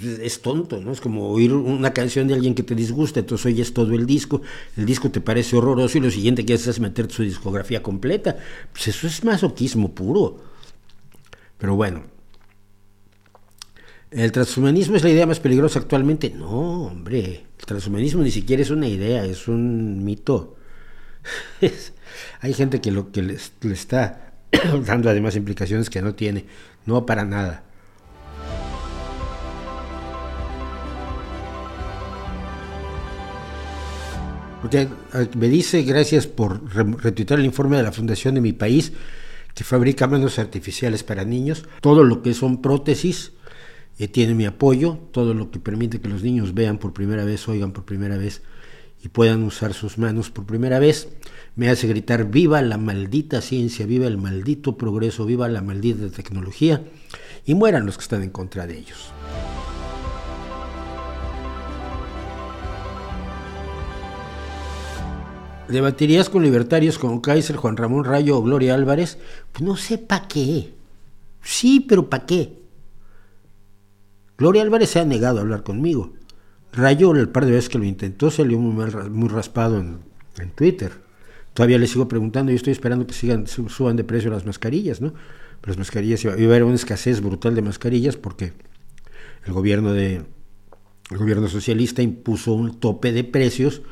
es 0.00 0.40
tonto, 0.40 0.80
¿no? 0.80 0.92
Es 0.92 1.00
como 1.00 1.28
oír 1.28 1.52
una 1.52 1.92
canción 1.92 2.28
de 2.28 2.34
alguien 2.34 2.54
que 2.54 2.62
te 2.62 2.74
disgusta, 2.74 3.20
entonces 3.20 3.46
oyes 3.46 3.74
todo 3.74 3.94
el 3.94 4.06
disco, 4.06 4.40
el 4.76 4.86
disco 4.86 5.10
te 5.10 5.20
parece 5.20 5.56
horroroso 5.56 5.98
y 5.98 6.00
lo 6.00 6.10
siguiente 6.10 6.46
que 6.46 6.54
haces 6.54 6.68
es 6.68 6.80
meter 6.80 7.10
su 7.10 7.22
discografía 7.22 7.82
completa. 7.82 8.36
Pues 8.72 8.88
eso 8.88 9.06
es 9.06 9.24
masoquismo 9.24 9.94
puro. 9.94 10.42
Pero 11.58 11.76
bueno, 11.76 12.04
¿el 14.10 14.32
transhumanismo 14.32 14.96
es 14.96 15.04
la 15.04 15.10
idea 15.10 15.26
más 15.26 15.40
peligrosa 15.40 15.78
actualmente? 15.78 16.30
No, 16.30 16.86
hombre, 16.86 17.44
el 17.58 17.66
transhumanismo 17.66 18.22
ni 18.22 18.30
siquiera 18.30 18.62
es 18.62 18.70
una 18.70 18.88
idea, 18.88 19.24
es 19.24 19.46
un 19.46 20.04
mito. 20.04 20.56
hay 22.40 22.54
gente 22.54 22.80
que 22.80 22.90
lo 22.90 23.12
que 23.12 23.22
le 23.22 23.36
está 23.72 24.32
dando 24.86 25.10
además 25.10 25.36
implicaciones 25.36 25.90
que 25.90 26.02
no 26.02 26.14
tiene, 26.14 26.46
no 26.86 27.06
para 27.06 27.24
nada. 27.24 27.64
Porque 34.62 34.88
me 35.36 35.48
dice, 35.48 35.82
gracias 35.82 36.26
por 36.26 36.72
retuitar 37.02 37.40
el 37.40 37.44
informe 37.44 37.76
de 37.76 37.82
la 37.82 37.92
Fundación 37.92 38.36
de 38.36 38.40
mi 38.40 38.52
país, 38.52 38.92
que 39.54 39.64
fabrica 39.64 40.06
manos 40.06 40.38
artificiales 40.38 41.02
para 41.02 41.24
niños. 41.24 41.64
Todo 41.80 42.04
lo 42.04 42.22
que 42.22 42.32
son 42.32 42.62
prótesis 42.62 43.32
eh, 43.98 44.08
tiene 44.08 44.34
mi 44.34 44.46
apoyo, 44.46 44.98
todo 45.10 45.34
lo 45.34 45.50
que 45.50 45.58
permite 45.58 46.00
que 46.00 46.08
los 46.08 46.22
niños 46.22 46.54
vean 46.54 46.78
por 46.78 46.92
primera 46.92 47.24
vez, 47.24 47.46
oigan 47.48 47.72
por 47.72 47.84
primera 47.84 48.16
vez 48.16 48.42
y 49.02 49.08
puedan 49.08 49.42
usar 49.42 49.74
sus 49.74 49.98
manos 49.98 50.30
por 50.30 50.46
primera 50.46 50.78
vez, 50.78 51.08
me 51.56 51.68
hace 51.68 51.88
gritar 51.88 52.30
viva 52.30 52.62
la 52.62 52.78
maldita 52.78 53.40
ciencia, 53.40 53.84
viva 53.84 54.06
el 54.06 54.16
maldito 54.16 54.76
progreso, 54.76 55.26
viva 55.26 55.48
la 55.48 55.60
maldita 55.60 56.08
tecnología 56.08 56.84
y 57.44 57.54
mueran 57.54 57.84
los 57.84 57.96
que 57.98 58.02
están 58.02 58.22
en 58.22 58.30
contra 58.30 58.66
de 58.66 58.78
ellos. 58.78 59.12
¿Debatirías 65.72 66.28
con 66.28 66.42
libertarios 66.42 66.98
como 66.98 67.22
Kaiser, 67.22 67.56
Juan 67.56 67.78
Ramón 67.78 68.04
Rayo 68.04 68.36
o 68.36 68.42
Gloria 68.42 68.74
Álvarez? 68.74 69.16
Pues 69.52 69.62
no 69.62 69.74
sé 69.76 69.96
para 69.96 70.28
qué. 70.28 70.74
Sí, 71.40 71.80
pero 71.80 72.10
¿para 72.10 72.26
qué? 72.26 72.60
Gloria 74.36 74.60
Álvarez 74.60 74.90
se 74.90 75.00
ha 75.00 75.06
negado 75.06 75.38
a 75.38 75.40
hablar 75.40 75.62
conmigo. 75.62 76.12
Rayo, 76.72 77.12
el 77.12 77.30
par 77.30 77.46
de 77.46 77.52
veces 77.52 77.70
que 77.70 77.78
lo 77.78 77.84
intentó, 77.84 78.30
salió 78.30 78.58
muy, 78.58 78.84
muy 79.10 79.28
raspado 79.30 79.80
en, 79.80 80.00
Twitter. 80.54 80.92
Todavía 81.54 81.78
le 81.78 81.86
sigo 81.86 82.06
preguntando, 82.06 82.52
yo 82.52 82.56
estoy 82.56 82.72
esperando 82.72 83.06
que 83.06 83.14
sigan, 83.14 83.46
suban 83.46 83.96
de 83.96 84.04
precio 84.04 84.30
las 84.30 84.44
mascarillas, 84.44 85.00
¿no? 85.00 85.14
Las 85.64 85.78
mascarillas, 85.78 86.22
iba 86.22 86.32
a 86.32 86.36
haber 86.36 86.64
una 86.64 86.74
escasez 86.74 87.22
brutal 87.22 87.54
de 87.54 87.62
mascarillas 87.62 88.16
porque 88.16 88.52
el 89.46 89.52
gobierno 89.54 89.94
de 89.94 90.22
el 91.10 91.18
gobierno 91.18 91.48
socialista 91.48 92.02
impuso 92.02 92.54
un 92.54 92.78
tope 92.78 93.12
de 93.12 93.24
precios 93.24 93.82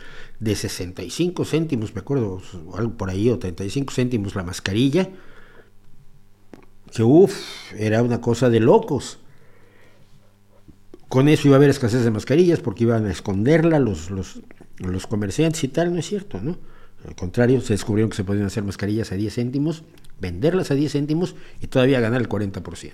de 0.40 0.56
65 0.56 1.44
céntimos, 1.44 1.94
me 1.94 2.00
acuerdo, 2.00 2.40
algo 2.74 2.94
por 2.96 3.10
ahí, 3.10 3.28
o 3.28 3.38
35 3.38 3.92
céntimos 3.92 4.34
la 4.34 4.42
mascarilla, 4.42 5.08
que 6.92 7.02
uff, 7.02 7.72
era 7.74 8.02
una 8.02 8.20
cosa 8.20 8.48
de 8.48 8.60
locos. 8.60 9.18
Con 11.08 11.28
eso 11.28 11.48
iba 11.48 11.56
a 11.56 11.58
haber 11.58 11.70
escasez 11.70 12.04
de 12.04 12.10
mascarillas 12.10 12.60
porque 12.60 12.84
iban 12.84 13.06
a 13.06 13.10
esconderla 13.10 13.78
los, 13.78 14.10
los, 14.10 14.40
los 14.78 15.06
comerciantes 15.06 15.62
y 15.62 15.68
tal, 15.68 15.92
no 15.92 15.98
es 15.98 16.06
cierto, 16.06 16.40
¿no? 16.40 16.58
Al 17.06 17.14
contrario, 17.14 17.60
se 17.60 17.72
descubrieron 17.72 18.10
que 18.10 18.16
se 18.16 18.24
podían 18.24 18.46
hacer 18.46 18.62
mascarillas 18.62 19.12
a 19.12 19.16
10 19.16 19.34
céntimos, 19.34 19.84
venderlas 20.20 20.70
a 20.70 20.74
10 20.74 20.92
céntimos 20.92 21.34
y 21.60 21.66
todavía 21.66 22.00
ganar 22.00 22.20
el 22.20 22.28
40%. 22.28 22.92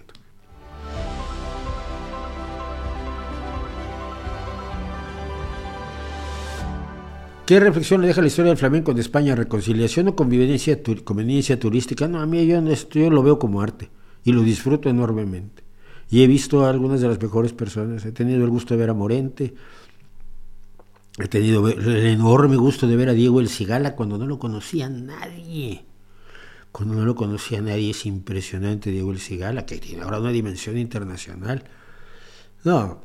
¿Qué 7.46 7.60
reflexión 7.60 8.00
le 8.00 8.08
deja 8.08 8.20
la 8.20 8.26
historia 8.26 8.48
del 8.48 8.58
flamenco 8.58 8.90
en 8.90 8.98
España? 8.98 9.36
¿Reconciliación 9.36 10.08
o 10.08 10.16
convivencia, 10.16 10.82
conveniencia 11.04 11.56
turística? 11.60 12.08
No, 12.08 12.20
a 12.20 12.26
mí 12.26 12.44
yo, 12.44 12.60
yo 12.90 13.10
lo 13.10 13.22
veo 13.22 13.38
como 13.38 13.62
arte 13.62 13.88
y 14.24 14.32
lo 14.32 14.42
disfruto 14.42 14.88
enormemente. 14.88 15.62
Y 16.10 16.24
he 16.24 16.26
visto 16.26 16.64
a 16.64 16.70
algunas 16.70 17.00
de 17.00 17.06
las 17.06 17.22
mejores 17.22 17.52
personas. 17.52 18.04
He 18.04 18.10
tenido 18.10 18.42
el 18.44 18.50
gusto 18.50 18.74
de 18.74 18.80
ver 18.80 18.90
a 18.90 18.94
Morente, 18.94 19.54
he 21.18 21.28
tenido 21.28 21.68
el 21.68 22.06
enorme 22.06 22.56
gusto 22.56 22.88
de 22.88 22.96
ver 22.96 23.10
a 23.10 23.12
Diego 23.12 23.38
El 23.38 23.48
Cigala 23.48 23.94
cuando 23.94 24.18
no 24.18 24.26
lo 24.26 24.40
conocía 24.40 24.88
nadie. 24.88 25.84
Cuando 26.72 26.96
no 26.96 27.04
lo 27.04 27.14
conocía 27.14 27.60
nadie 27.60 27.90
es 27.90 28.06
impresionante 28.06 28.90
Diego 28.90 29.12
El 29.12 29.20
Cigala, 29.20 29.64
que 29.64 29.78
tiene 29.78 30.02
ahora 30.02 30.18
una 30.18 30.30
dimensión 30.30 30.76
internacional. 30.76 31.62
No, 32.64 33.00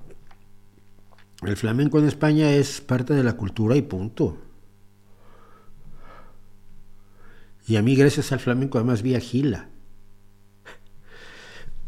el 1.43 1.57
flamenco 1.57 1.97
en 1.99 2.07
España 2.07 2.51
es 2.51 2.81
parte 2.81 3.13
de 3.13 3.23
la 3.23 3.33
cultura 3.33 3.75
y 3.75 3.81
punto. 3.81 4.37
Y 7.67 7.77
a 7.77 7.81
mí, 7.81 7.95
gracias 7.95 8.31
al 8.31 8.39
flamenco, 8.39 8.77
además 8.77 9.01
vi 9.01 9.15
a 9.15 9.19
Gila. 9.19 9.69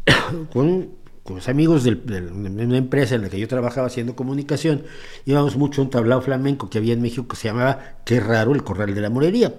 con, 0.52 0.90
los 1.28 1.48
amigos 1.48 1.84
de 1.84 1.92
una 1.92 2.76
empresa 2.76 3.14
en 3.14 3.22
la 3.22 3.30
que 3.30 3.38
yo 3.38 3.48
trabajaba 3.48 3.86
haciendo 3.86 4.16
comunicación, 4.16 4.84
íbamos 5.24 5.56
mucho 5.56 5.80
a 5.80 5.84
un 5.84 5.90
tablao 5.90 6.20
flamenco 6.20 6.68
que 6.68 6.78
había 6.78 6.92
en 6.92 7.00
México 7.00 7.26
que 7.28 7.36
se 7.36 7.48
llamaba, 7.48 7.98
qué 8.04 8.20
raro, 8.20 8.54
el 8.54 8.62
Corral 8.62 8.94
de 8.94 9.00
la 9.00 9.08
Morería. 9.08 9.54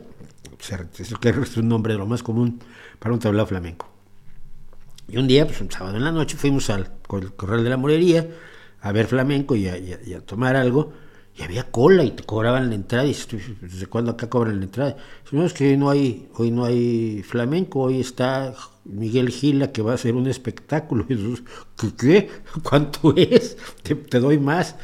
es 1.00 1.58
un 1.58 1.70
nombre 1.70 1.94
de 1.94 2.00
lo 2.00 2.06
más 2.06 2.22
común 2.22 2.60
para 3.00 3.14
un 3.14 3.20
tablao 3.20 3.46
flamenco. 3.46 3.90
Y 5.08 5.18
un 5.18 5.28
día, 5.28 5.46
pues 5.46 5.62
un 5.62 5.72
sábado 5.72 5.98
en 5.98 6.04
la 6.04 6.12
noche, 6.12 6.38
fuimos 6.38 6.70
al 6.70 6.92
Corral 7.08 7.64
de 7.64 7.70
la 7.70 7.78
Morería 7.78 8.28
a 8.86 8.92
ver 8.92 9.08
flamenco 9.08 9.56
y 9.56 9.68
a, 9.68 10.22
tomar 10.28 10.56
algo, 10.56 10.94
y 11.36 11.42
había 11.42 11.72
cola 11.72 12.04
y 12.04 12.12
te 12.12 12.22
cobraban 12.22 12.70
la 12.70 12.76
entrada. 12.76 13.08
Y 13.08 13.16
¿desde 13.60 13.88
cuándo 13.88 14.12
acá 14.12 14.30
cobran 14.30 14.60
la 14.60 14.66
entrada? 14.66 14.96
No, 15.32 15.44
es 15.44 15.54
que 15.54 15.72
hoy 15.72 15.78
no 15.78 15.90
hay, 15.90 16.30
hoy 16.36 16.52
no 16.52 16.66
hay 16.66 17.24
flamenco, 17.24 17.80
hoy 17.80 18.00
está 18.00 18.54
Miguel 18.84 19.30
Gila 19.30 19.72
que 19.72 19.82
va 19.82 19.94
a 19.94 19.96
hacer 19.96 20.14
un 20.14 20.28
espectáculo. 20.28 21.08
¿Qué? 21.98 22.30
¿Cuánto 22.62 23.16
es? 23.18 23.58
Te, 23.82 24.20
doy 24.20 24.38
más. 24.38 24.76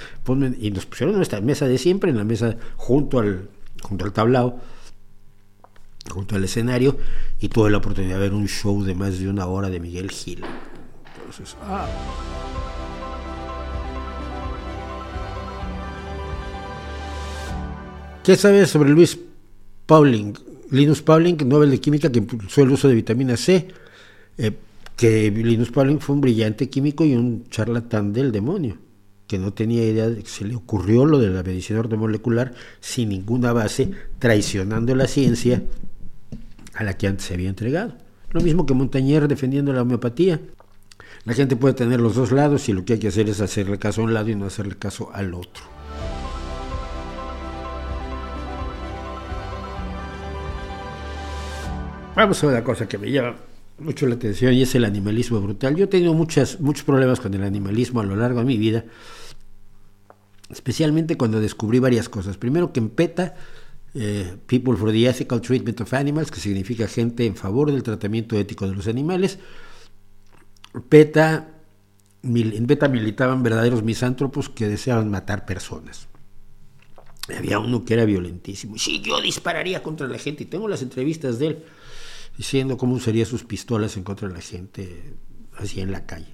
y 0.59 0.71
nos 0.71 0.87
pusieron 0.87 1.13
en 1.13 1.17
nuestra 1.17 1.39
mesa 1.39 1.67
de 1.67 1.77
siempre, 1.77 2.09
en 2.09 2.17
la 2.17 2.23
mesa 2.23 2.57
junto 2.77 3.19
al, 3.19 3.49
junto 3.83 4.05
al 4.05 4.13
tablao, 4.13 4.59
junto 6.09 6.35
al 6.35 6.43
escenario, 6.43 6.97
y 7.39 7.49
tuve 7.49 7.69
la 7.69 7.77
oportunidad 7.77 8.15
de 8.15 8.21
ver 8.21 8.33
un 8.33 8.47
show 8.47 8.83
de 8.83 8.95
más 8.95 9.19
de 9.19 9.29
una 9.29 9.45
hora 9.45 9.69
de 9.69 9.79
Miguel 9.79 10.09
Gila. 10.09 10.47
Entonces, 11.19 11.55
ah. 11.61 11.85
¿Qué 18.23 18.35
sabes 18.35 18.69
sobre 18.69 18.91
Luis 18.91 19.17
Pauling? 19.87 20.33
Linus 20.69 21.01
Pauling, 21.01 21.37
Nobel 21.47 21.71
de 21.71 21.81
Química, 21.81 22.11
que 22.11 22.19
impulsó 22.19 22.61
el 22.61 22.69
uso 22.69 22.87
de 22.87 22.93
vitamina 22.93 23.35
C. 23.35 23.67
Eh, 24.37 24.51
que 24.95 25.31
Linus 25.31 25.71
Pauling 25.71 25.99
fue 25.99 26.13
un 26.13 26.21
brillante 26.21 26.69
químico 26.69 27.03
y 27.03 27.15
un 27.15 27.49
charlatán 27.49 28.13
del 28.13 28.31
demonio, 28.31 28.77
que 29.25 29.39
no 29.39 29.53
tenía 29.53 29.83
idea 29.83 30.07
de 30.07 30.21
que 30.21 30.29
se 30.29 30.45
le 30.45 30.55
ocurrió 30.55 31.07
lo 31.07 31.17
de 31.17 31.29
la 31.29 31.41
medicina 31.41 31.79
ortomolecular 31.79 32.53
sin 32.79 33.09
ninguna 33.09 33.53
base, 33.53 33.89
traicionando 34.19 34.93
la 34.93 35.07
ciencia 35.07 35.63
a 36.75 36.83
la 36.83 36.95
que 36.95 37.07
antes 37.07 37.25
se 37.25 37.33
había 37.33 37.49
entregado. 37.49 37.95
Lo 38.29 38.41
mismo 38.41 38.67
que 38.67 38.75
Montañer 38.75 39.27
defendiendo 39.27 39.73
la 39.73 39.81
homeopatía. 39.81 40.39
La 41.25 41.33
gente 41.33 41.55
puede 41.55 41.73
tener 41.73 41.99
los 41.99 42.13
dos 42.13 42.31
lados 42.31 42.69
y 42.69 42.73
lo 42.73 42.85
que 42.85 42.93
hay 42.93 42.99
que 42.99 43.07
hacer 43.07 43.29
es 43.29 43.41
hacerle 43.41 43.79
caso 43.79 44.01
a 44.01 44.03
un 44.03 44.13
lado 44.13 44.29
y 44.29 44.35
no 44.35 44.45
hacerle 44.45 44.75
caso 44.75 45.09
al 45.11 45.33
otro. 45.33 45.80
Vamos 52.15 52.43
a 52.43 52.47
ver 52.47 52.55
una 52.55 52.63
cosa 52.63 52.89
que 52.89 52.97
me 52.97 53.09
llama 53.09 53.37
mucho 53.79 54.05
la 54.05 54.15
atención 54.15 54.53
y 54.53 54.61
es 54.61 54.75
el 54.75 54.83
animalismo 54.83 55.39
brutal. 55.39 55.75
Yo 55.75 55.85
he 55.85 55.87
tenido 55.87 56.13
muchas, 56.13 56.59
muchos 56.59 56.83
problemas 56.83 57.21
con 57.21 57.33
el 57.33 57.43
animalismo 57.43 58.01
a 58.01 58.03
lo 58.03 58.17
largo 58.17 58.39
de 58.39 58.45
mi 58.45 58.57
vida, 58.57 58.83
especialmente 60.49 61.15
cuando 61.15 61.39
descubrí 61.39 61.79
varias 61.79 62.09
cosas. 62.09 62.37
Primero 62.37 62.73
que 62.73 62.81
en 62.81 62.89
PETA, 62.89 63.35
eh, 63.93 64.35
People 64.45 64.75
for 64.75 64.91
the 64.91 65.07
Ethical 65.07 65.39
Treatment 65.41 65.79
of 65.81 65.93
Animals, 65.93 66.31
que 66.31 66.41
significa 66.41 66.85
gente 66.87 67.25
en 67.25 67.35
favor 67.37 67.71
del 67.71 67.81
tratamiento 67.81 68.37
ético 68.37 68.67
de 68.67 68.75
los 68.75 68.87
animales, 68.87 69.39
PETA, 70.89 71.47
en 72.23 72.67
PETA 72.67 72.89
militaban 72.89 73.41
verdaderos 73.41 73.83
misántropos 73.83 74.49
que 74.49 74.67
deseaban 74.67 75.09
matar 75.09 75.45
personas. 75.45 76.07
Había 77.35 77.59
uno 77.59 77.85
que 77.85 77.93
era 77.93 78.03
violentísimo. 78.03 78.77
Sí, 78.77 79.01
yo 79.01 79.21
dispararía 79.21 79.81
contra 79.81 80.07
la 80.07 80.17
gente 80.17 80.43
y 80.43 80.47
tengo 80.47 80.67
las 80.67 80.81
entrevistas 80.81 81.39
de 81.39 81.47
él 81.47 81.63
diciendo 82.41 82.75
cómo 82.75 82.95
usaría 82.95 83.23
sus 83.23 83.43
pistolas 83.43 83.97
en 83.97 84.03
contra 84.03 84.27
de 84.27 84.33
la 84.33 84.41
gente 84.41 85.13
así 85.57 85.79
en 85.79 85.91
la 85.91 86.07
calle. 86.07 86.33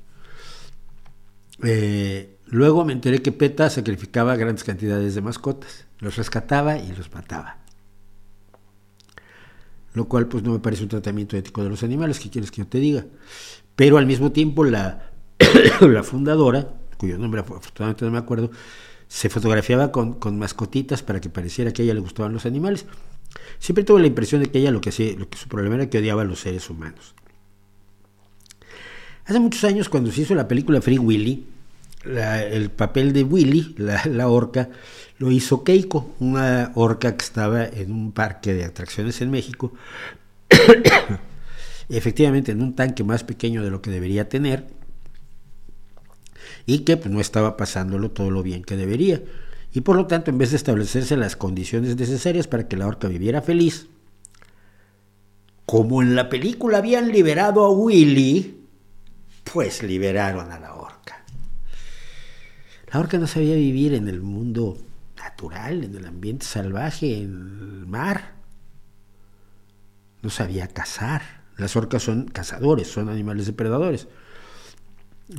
Eh, 1.63 2.37
luego 2.45 2.85
me 2.85 2.93
enteré 2.93 3.21
que 3.21 3.33
PETA 3.33 3.69
sacrificaba 3.69 4.37
grandes 4.37 4.63
cantidades 4.63 5.15
de 5.15 5.21
mascotas, 5.21 5.85
los 5.99 6.15
rescataba 6.15 6.77
y 6.77 6.93
los 6.95 7.13
mataba. 7.13 7.57
Lo 9.95 10.05
cual 10.05 10.29
pues 10.29 10.43
no 10.43 10.53
me 10.53 10.59
parece 10.59 10.83
un 10.83 10.89
tratamiento 10.89 11.35
ético 11.35 11.61
de 11.61 11.69
los 11.69 11.83
animales, 11.83 12.21
¿qué 12.21 12.29
quieres 12.29 12.51
que 12.51 12.61
yo 12.61 12.67
te 12.67 12.79
diga? 12.79 13.05
Pero 13.75 13.97
al 13.97 14.05
mismo 14.05 14.31
tiempo 14.31 14.63
la, 14.63 15.11
la 15.81 16.03
fundadora, 16.03 16.73
cuyo 16.97 17.17
nombre 17.17 17.41
afortunadamente 17.41 18.05
no 18.05 18.11
me 18.11 18.17
acuerdo, 18.17 18.49
se 19.09 19.27
fotografiaba 19.27 19.91
con, 19.91 20.13
con 20.13 20.39
mascotitas 20.39 21.03
para 21.03 21.19
que 21.19 21.29
pareciera 21.29 21.73
que 21.73 21.81
a 21.81 21.83
ella 21.83 21.95
le 21.95 21.99
gustaban 21.99 22.31
los 22.31 22.45
animales. 22.45 22.85
Siempre 23.59 23.83
tuve 23.83 24.01
la 24.01 24.07
impresión 24.07 24.41
de 24.41 24.49
que 24.49 24.59
ella 24.59 24.71
lo 24.71 24.81
que, 24.81 24.91
su 24.91 25.47
problema 25.49 25.75
era 25.75 25.89
que 25.89 25.97
odiaba 25.97 26.21
a 26.21 26.25
los 26.25 26.39
seres 26.39 26.69
humanos. 26.69 27.15
Hace 29.25 29.39
muchos 29.39 29.63
años, 29.63 29.89
cuando 29.89 30.11
se 30.11 30.21
hizo 30.21 30.35
la 30.35 30.47
película 30.47 30.81
Free 30.81 30.99
Willy, 30.99 31.47
el 32.05 32.69
papel 32.69 33.11
de 33.11 33.23
Willy, 33.23 33.75
la, 33.77 34.05
la, 34.05 34.29
orca, 34.29 34.69
lo 35.17 35.31
hizo 35.31 35.63
Keiko, 35.63 36.15
una 36.19 36.71
orca 36.75 37.17
que 37.17 37.25
estaba 37.25 37.65
en 37.65 37.91
un 37.91 38.11
parque 38.13 38.53
de 38.53 38.63
atracciones 38.63 39.19
en 39.21 39.31
México, 39.31 39.73
efectivamente 41.89 42.53
en 42.53 42.61
un 42.61 42.75
tanque 42.75 43.03
más 43.03 43.23
pequeño 43.23 43.63
de 43.63 43.71
lo 43.71 43.81
que 43.81 43.89
debería 43.89 44.29
tener, 44.29 44.67
y 46.65 46.79
que 46.79 46.95
pues, 46.95 47.09
no 47.09 47.19
estaba 47.19 47.57
pasándolo 47.57 48.11
todo 48.11 48.31
lo 48.31 48.43
bien 48.43 48.63
que 48.63 48.77
debería 48.77 49.21
y 49.77 49.81
por 49.81 49.95
lo 49.95 50.07
tanto 50.07 50.31
en 50.31 50.39
vez 50.39 50.49
de 50.49 50.57
establecerse 50.57 51.15
las 51.17 51.35
condiciones 51.35 51.95
necesarias 51.95 52.47
para 52.47 52.67
que 52.67 52.77
la 52.77 52.87
orca 52.87 53.07
viviera 53.07 53.43
feliz, 53.43 53.87
como 55.67 56.01
en 56.01 56.15
la 56.15 56.29
película 56.29 56.79
habían 56.79 57.09
liberado 57.09 57.63
a 57.63 57.69
Willy, 57.69 58.59
pues 59.53 59.83
liberaron 59.83 60.51
a 60.51 60.59
la 60.59 60.73
orca. 60.73 61.23
La 62.91 62.99
orca 62.99 63.19
no 63.19 63.27
sabía 63.27 63.53
vivir 63.53 63.93
en 63.93 64.07
el 64.07 64.19
mundo 64.19 64.79
natural, 65.15 65.83
en 65.83 65.95
el 65.95 66.07
ambiente 66.07 66.47
salvaje, 66.47 67.15
en 67.19 67.25
el 67.25 67.85
mar. 67.85 68.33
No 70.23 70.31
sabía 70.31 70.67
cazar. 70.69 71.43
Las 71.55 71.75
orcas 71.75 72.01
son 72.01 72.25
cazadores, 72.25 72.87
son 72.87 73.09
animales 73.09 73.45
depredadores. 73.45 74.07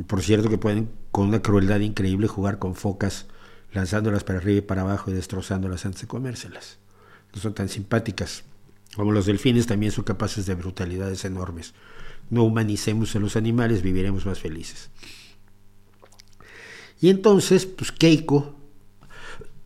Por 0.07 0.23
cierto 0.23 0.49
que 0.49 0.59
pueden 0.59 0.93
con 1.11 1.27
una 1.27 1.43
crueldad 1.43 1.81
increíble 1.81 2.29
jugar 2.29 2.61
con 2.61 2.77
focas 2.77 3.27
lanzándolas 3.73 4.25
para 4.25 4.39
arriba 4.39 4.59
y 4.59 4.63
para 4.63 4.83
abajo 4.83 5.11
y 5.11 5.15
destrozándolas 5.15 5.85
antes 5.85 6.03
de 6.03 6.09
comérselas. 6.09 6.79
No 7.35 7.41
son 7.41 7.55
tan 7.55 7.69
simpáticas. 7.69 8.45
Como 8.95 9.13
los 9.13 9.27
delfines 9.27 9.67
también 9.67 9.93
son 9.93 10.05
capaces 10.05 10.47
de 10.47 10.55
brutalidades 10.55 11.25
enormes. 11.25 11.75
No 12.31 12.45
humanicemos 12.45 13.15
a 13.15 13.19
los 13.19 13.37
animales, 13.37 13.83
viviremos 13.83 14.27
más 14.27 14.39
felices. 14.39 14.91
Y 17.01 17.11
entonces, 17.11 17.67
pues 17.67 17.93
Keiko, 17.93 18.57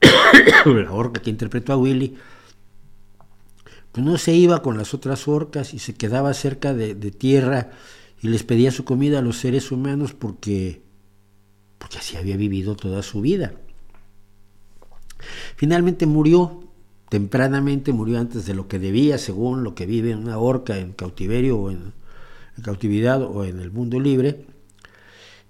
la 0.67 0.93
orca 0.93 1.23
que 1.23 1.31
interpretó 1.31 1.73
a 1.73 1.77
Willy, 1.77 2.19
pues 3.93 4.05
no 4.05 4.19
se 4.19 4.35
iba 4.35 4.63
con 4.63 4.77
las 4.77 4.95
otras 4.95 5.29
orcas 5.29 5.75
y 5.75 5.79
se 5.79 5.95
quedaba 5.95 6.35
cerca 6.35 6.75
de, 6.75 6.95
de 6.95 7.11
tierra 7.11 7.71
y 8.21 8.29
les 8.29 8.43
pedía 8.43 8.71
su 8.71 8.85
comida 8.85 9.19
a 9.19 9.23
los 9.23 9.39
seres 9.39 9.71
humanos 9.73 10.15
porque, 10.15 10.83
porque 11.79 11.99
así 11.99 12.17
había 12.17 12.37
vivido 12.37 12.77
toda 12.77 13.03
su 13.03 13.21
vida. 13.21 13.55
Finalmente 15.57 16.07
murió, 16.07 16.65
tempranamente 17.09 17.93
murió 17.93 18.19
antes 18.19 18.47
de 18.47 18.55
lo 18.55 18.69
que 18.69 18.79
debía, 18.79 19.19
según 19.19 19.65
lo 19.65 19.75
que 19.75 19.87
vive 19.87 20.15
una 20.15 20.39
orca 20.39 20.79
en 20.79 20.93
cautiverio 20.93 21.59
o 21.59 21.71
en, 21.71 21.93
cautividad 22.63 23.23
o 23.23 23.45
en 23.45 23.61
el 23.61 23.71
mundo 23.71 24.01
libre. 24.01 24.47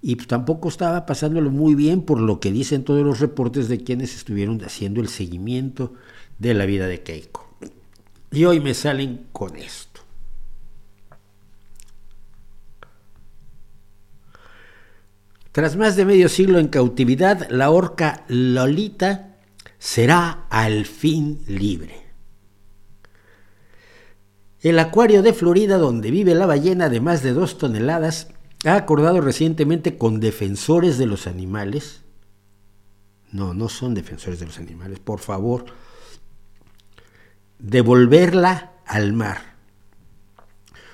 Y 0.01 0.15
tampoco 0.17 0.67
estaba 0.67 1.05
pasándolo 1.05 1.49
muy 1.49 1.75
bien 1.75 2.01
por 2.01 2.19
lo 2.19 2.39
que 2.39 2.51
dicen 2.51 2.83
todos 2.83 3.05
los 3.05 3.19
reportes 3.19 3.69
de 3.69 3.83
quienes 3.83 4.15
estuvieron 4.15 4.61
haciendo 4.63 4.99
el 4.99 5.07
seguimiento 5.07 5.93
de 6.39 6.53
la 6.53 6.65
vida 6.65 6.87
de 6.87 7.01
Keiko. 7.01 7.47
Y 8.31 8.45
hoy 8.45 8.59
me 8.59 8.73
salen 8.73 9.27
con 9.31 9.55
esto. 9.55 9.93
Tras 15.53 15.75
más 15.75 15.95
de 15.95 16.03
medio 16.03 16.29
siglo 16.29 16.57
en 16.57 16.67
cautividad, 16.67 17.47
la 17.51 17.69
orca 17.69 18.25
Lolita 18.27 19.32
será 19.83 20.45
al 20.49 20.85
fin 20.85 21.43
libre. 21.45 22.05
El 24.61 24.79
acuario 24.79 25.21
de 25.21 25.33
Florida, 25.33 25.77
donde 25.77 26.09
vive 26.09 26.33
la 26.35 26.45
ballena 26.45 26.87
de 26.87 27.01
más 27.01 27.21
de 27.21 27.33
dos 27.33 27.57
toneladas, 27.57 28.29
ha 28.63 28.75
acordado 28.75 29.19
recientemente 29.19 29.97
con 29.97 30.21
defensores 30.21 30.97
de 30.97 31.05
los 31.05 31.27
animales, 31.27 31.99
no, 33.33 33.53
no 33.53 33.67
son 33.67 33.93
defensores 33.93 34.39
de 34.39 34.45
los 34.45 34.57
animales, 34.57 34.99
por 34.99 35.19
favor, 35.19 35.65
devolverla 37.59 38.71
al 38.85 39.11
mar. 39.11 39.57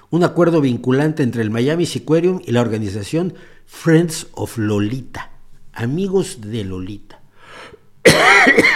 Un 0.09 0.23
acuerdo 0.23 0.61
vinculante 0.61 1.21
entre 1.21 1.43
el 1.43 1.51
Miami 1.51 1.85
Seaquarium 1.85 2.41
y 2.43 2.53
la 2.53 2.61
organización 2.61 3.35
Friends 3.67 4.29
of 4.31 4.57
Lolita, 4.57 5.29
amigos 5.73 6.41
de 6.41 6.63
Lolita. 6.63 7.18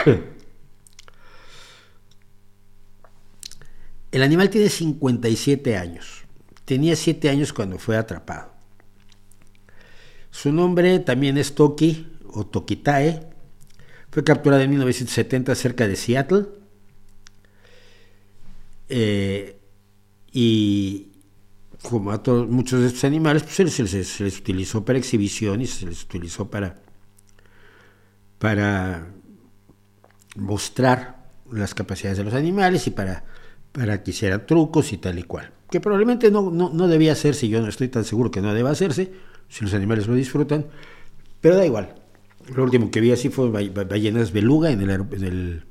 El 4.12 4.22
animal 4.22 4.50
tiene 4.50 4.70
57 4.70 5.76
años. 5.76 6.24
Tenía 6.66 6.96
7 6.96 7.30
años 7.30 7.52
cuando 7.52 7.80
fue 7.80 7.98
atrapado. 7.98 8.54
Su 10.30 10.52
nombre 10.52 11.00
también 11.00 11.38
es 11.38 11.56
Toki 11.56 12.08
o 12.28 12.46
Tokitae. 12.46 13.28
Fue 14.12 14.24
capturado 14.24 14.62
en 14.62 14.70
1970 14.70 15.56
cerca 15.56 15.88
de 15.88 15.96
Seattle. 15.96 16.46
Eh, 18.90 19.60
y 20.32 21.12
como 21.82 22.12
a 22.12 22.22
todos, 22.22 22.48
muchos 22.48 22.82
de 22.82 22.88
estos 22.88 23.04
animales, 23.06 23.44
pues 23.44 23.74
se 23.74 24.24
les, 24.24 24.40
utilizó 24.40 24.86
para 24.86 25.00
exhibición 25.00 25.62
y 25.62 25.68
se 25.68 25.88
les 25.88 26.04
utilizó 26.04 26.50
para, 26.50 26.82
para 28.38 29.08
mostrar 30.36 31.24
las 31.52 31.74
capacidades 31.74 32.18
de 32.18 32.24
los 32.24 32.34
animales 32.34 32.88
y 32.88 32.92
para, 32.92 33.24
para 33.72 34.04
que 34.04 34.12
hicieran 34.12 34.46
trucos 34.46 34.94
y 34.94 34.98
tal 34.98 35.20
y 35.20 35.24
cual. 35.24 35.52
Que 35.70 35.80
probablemente 35.80 36.32
no, 36.32 36.52
no, 36.52 36.88
debía 36.88 37.14
hacerse, 37.14 37.48
yo 37.48 37.62
no 37.62 37.68
estoy 37.68 37.88
tan 37.88 38.04
seguro 38.06 38.32
que 38.32 38.42
no 38.42 38.54
deba 38.54 38.72
hacerse, 38.72 39.12
si 39.50 39.64
los 39.64 39.74
animales 39.74 40.08
lo 40.08 40.16
disfrutan, 40.16 40.66
pero 41.42 41.56
da 41.56 41.66
igual. 41.66 41.96
Lo 42.56 42.64
último 42.64 42.92
que 42.92 43.02
vi 43.02 43.12
así 43.12 43.30
fue 43.30 43.50
ballenas 43.50 44.32
beluga 44.32 44.72
en 44.72 44.82
el, 44.82 44.90
en 44.90 45.24
el, 45.24 45.64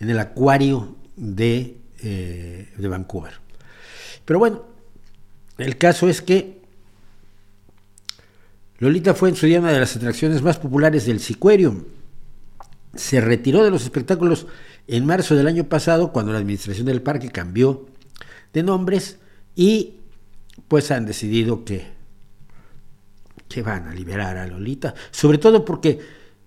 en 0.00 0.10
el 0.10 0.18
acuario 0.18 0.96
de, 1.16 1.78
eh, 2.02 2.72
de 2.76 2.88
Vancouver. 2.88 3.34
Pero 4.24 4.38
bueno, 4.38 4.64
el 5.58 5.76
caso 5.76 6.08
es 6.08 6.22
que 6.22 6.62
Lolita 8.78 9.14
fue 9.14 9.28
en 9.28 9.36
su 9.36 9.46
día 9.46 9.60
una 9.60 9.72
de 9.72 9.80
las 9.80 9.94
atracciones 9.96 10.42
más 10.42 10.58
populares 10.58 11.06
del 11.06 11.20
Siquarium 11.20 11.84
se 12.96 13.20
retiró 13.20 13.64
de 13.64 13.70
los 13.70 13.82
espectáculos 13.82 14.46
en 14.86 15.06
marzo 15.06 15.34
del 15.34 15.46
año 15.46 15.64
pasado 15.64 16.12
cuando 16.12 16.32
la 16.32 16.38
administración 16.38 16.86
del 16.86 17.02
parque 17.02 17.30
cambió 17.30 17.86
de 18.52 18.62
nombres 18.62 19.18
y 19.56 20.00
pues 20.68 20.90
han 20.90 21.06
decidido 21.06 21.64
que, 21.64 21.86
que 23.48 23.62
van 23.62 23.88
a 23.88 23.94
liberar 23.94 24.36
a 24.36 24.46
Lolita, 24.46 24.94
sobre 25.10 25.38
todo 25.38 25.64
porque 25.64 26.00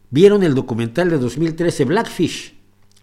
vieron 0.10 0.44
el 0.44 0.56
documental 0.56 1.10
de 1.10 1.18
2013 1.18 1.86
Blackfish, 1.86 2.56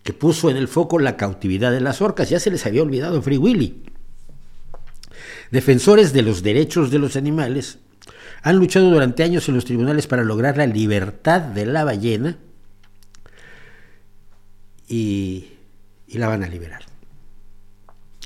que 0.03 0.13
puso 0.13 0.51
en 0.51 0.57
el 0.57 0.69
foco 0.69 0.99
la 0.99 1.17
cautividad 1.17 1.73
de 1.73 1.81
las 1.81 2.03
orcas, 2.03 2.31
ya 2.31 2.41
se 2.41 2.51
les 2.51 2.67
había 2.67 2.83
olvidado 2.83 3.23
Free 3.23 3.39
Willy. 3.39 3.83
Defensores 5.51 6.13
de 6.13 6.23
los 6.23 6.43
derechos 6.43 6.91
de 6.91 6.99
los 6.99 7.17
animales 7.17 7.79
han 8.43 8.57
luchado 8.57 8.91
durante 8.91 9.23
años 9.23 9.49
en 9.49 9.55
los 9.55 9.65
tribunales 9.65 10.07
para 10.07 10.25
lograr 10.25 10.57
la 10.59 10.67
libertad 10.67 11.41
de 11.41 11.65
la 11.65 11.85
ballena, 11.85 12.39
y, 14.89 15.51
la 16.09 16.29
van 16.29 16.45
a 16.45 16.49
liberar. 16.49 16.83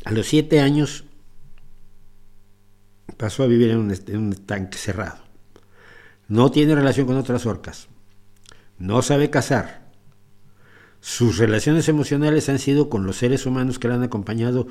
A 0.05 0.13
los 0.13 0.27
siete 0.27 0.61
años 0.61 1.05
pasó 3.17 3.43
a 3.43 3.47
vivir 3.47 3.71
en 3.71 3.79
un, 3.79 3.95
en 4.07 4.17
un 4.19 4.33
tanque 4.33 4.77
cerrado. 4.77 5.19
No 6.29 6.51
tiene 6.51 6.75
relación 6.75 7.07
con 7.07 7.17
otras 7.17 7.47
orcas. 7.47 7.89
No 8.79 9.03
sabe 9.03 9.31
cazar. 9.31 9.89
Sus 11.01 11.39
relaciones 11.39 11.89
emocionales 11.89 12.49
han 12.49 12.59
sido 12.59 12.91
con 12.91 13.07
los 13.07 13.17
seres 13.17 13.47
humanos 13.47 13.79
que 13.79 13.89
la 13.89 13.95
han 13.95 14.03
acompañado 14.03 14.69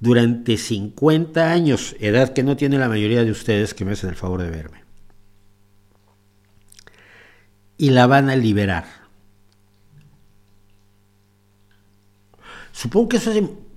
durante 0.00 0.56
50 0.56 1.52
años, 1.52 1.94
edad 2.00 2.32
que 2.32 2.42
no 2.42 2.56
tiene 2.56 2.78
la 2.78 2.88
mayoría 2.88 3.22
de 3.22 3.30
ustedes 3.30 3.74
que 3.74 3.84
me 3.84 3.92
hacen 3.92 4.10
el 4.10 4.16
favor 4.16 4.42
de 4.42 4.50
verme. 4.50 4.84
Y 7.76 7.90
la 7.90 8.06
van 8.06 8.30
a 8.30 8.36
liberar. 8.36 8.99
Supongo 12.80 13.10
que 13.10 13.16
eso 13.18 13.30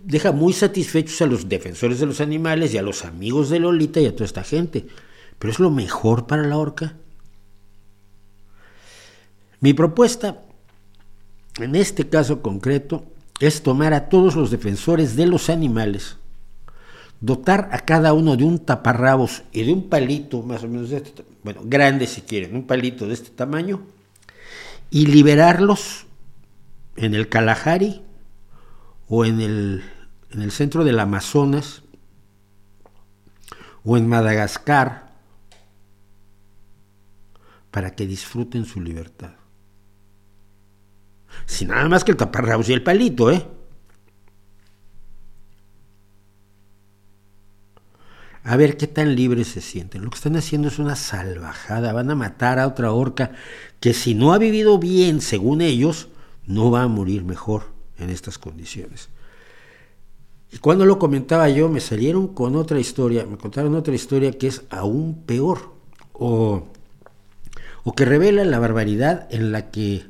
deja 0.06 0.32
muy 0.32 0.54
satisfechos 0.54 1.22
a 1.22 1.26
los 1.26 1.50
defensores 1.50 2.00
de 2.00 2.06
los 2.06 2.22
animales 2.22 2.74
y 2.74 2.78
a 2.78 2.82
los 2.82 3.04
amigos 3.04 3.50
de 3.50 3.60
Lolita 3.60 4.00
y 4.00 4.06
a 4.06 4.14
toda 4.14 4.24
esta 4.24 4.46
gente. 4.46 4.88
Pero 5.38 5.52
es 5.52 5.60
lo 5.60 5.70
mejor 5.70 6.26
para 6.26 6.44
la 6.44 6.56
orca. 6.56 6.96
Mi 9.60 9.74
propuesta, 9.74 10.46
en 11.60 11.76
este 11.76 12.08
caso 12.08 12.42
concreto, 12.42 13.04
es 13.42 13.62
tomar 13.62 13.94
a 13.94 14.08
todos 14.08 14.38
los 14.38 14.52
defensores 14.52 15.18
de 15.18 15.26
los 15.26 15.50
animales, 15.50 16.16
dotar 17.20 17.68
a 17.74 17.80
cada 17.80 18.14
uno 18.14 18.38
de 18.38 18.46
un 18.46 18.60
taparrabos 18.60 19.44
y 19.52 19.64
de 19.64 19.74
un 19.74 19.90
palito, 19.90 20.44
más 20.44 20.64
o 20.64 20.70
menos 20.70 20.92
de 20.92 20.98
este, 20.98 21.26
bueno, 21.44 21.60
grande 21.66 22.08
si 22.08 22.22
quieren, 22.22 22.56
un 22.56 22.66
palito 22.66 23.06
de 23.06 23.16
este 23.16 23.32
tamaño, 23.32 23.82
y 24.90 25.08
liberarlos 25.08 26.06
en 26.96 27.16
el 27.16 27.28
Kalahari 27.28 28.02
o 29.16 29.26
en 29.26 29.42
el, 29.42 29.84
en 30.32 30.42
el 30.42 30.52
centro 30.52 30.84
del 30.84 31.00
Amazonas 31.00 31.84
o 33.84 33.96
en 33.96 34.08
Madagascar 34.08 35.12
para 37.70 37.94
que 37.94 38.08
disfruten 38.08 38.66
su 38.66 38.82
libertad. 38.82 39.34
Sin 41.46 41.68
nada 41.68 41.88
más 41.90 42.04
que 42.04 42.10
el 42.10 42.18
taparrabos 42.18 42.70
y 42.70 42.74
el 42.74 42.82
palito, 42.82 43.30
¿eh? 43.30 43.46
A 48.44 48.58
ver 48.58 48.78
qué 48.78 48.88
tan 48.88 49.16
libres 49.16 49.48
se 49.50 49.62
sienten. 49.62 50.04
Lo 50.04 50.10
que 50.10 50.16
están 50.16 50.38
haciendo 50.38 50.70
es 50.70 50.80
una 50.80 50.96
salvajada. 50.96 51.94
Van 51.94 52.10
a 52.10 52.16
matar 52.16 52.58
a 52.58 52.66
otra 52.66 52.92
orca 52.92 53.34
que 53.80 53.94
si 53.94 54.16
no 54.16 54.34
ha 54.34 54.40
vivido 54.40 54.80
bien, 54.80 55.22
según 55.22 55.62
ellos, 55.62 56.08
no 56.48 56.72
va 56.72 56.82
a 56.82 56.88
morir 56.88 57.24
mejor 57.24 57.73
en 57.98 58.10
estas 58.10 58.38
condiciones. 58.38 59.10
Y 60.52 60.58
cuando 60.60 60.86
lo 60.86 61.00
comentaba 61.00 61.50
yo, 61.50 61.68
me 61.68 61.80
salieron 61.80 62.28
con 62.28 62.56
otra 62.56 62.80
historia, 62.80 63.26
me 63.26 63.38
contaron 63.38 63.76
otra 63.76 63.96
historia 63.96 64.38
que 64.38 64.48
es 64.48 64.64
aún 64.70 65.24
peor, 65.26 65.74
o, 66.14 66.68
o 67.84 67.96
que 67.96 68.06
revela 68.06 68.46
la 68.46 68.60
barbaridad 68.60 69.28
en 69.32 69.52
la 69.52 69.72
que 69.72 70.06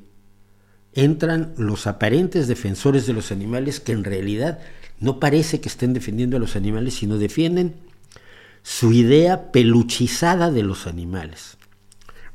entran 0.93 1.53
los 1.57 1.87
aparentes 1.87 2.47
defensores 2.47 3.07
de 3.07 3.13
los 3.13 3.31
animales 3.31 3.79
que 3.79 3.93
en 3.93 4.03
realidad 4.03 4.59
no 4.99 5.19
parece 5.19 5.59
que 5.59 5.69
estén 5.69 5.93
defendiendo 5.93 6.37
a 6.37 6.39
los 6.39 6.55
animales, 6.55 6.95
sino 6.95 7.17
defienden 7.17 7.75
su 8.63 8.93
idea 8.93 9.51
peluchizada 9.51 10.51
de 10.51 10.63
los 10.63 10.87
animales, 10.87 11.57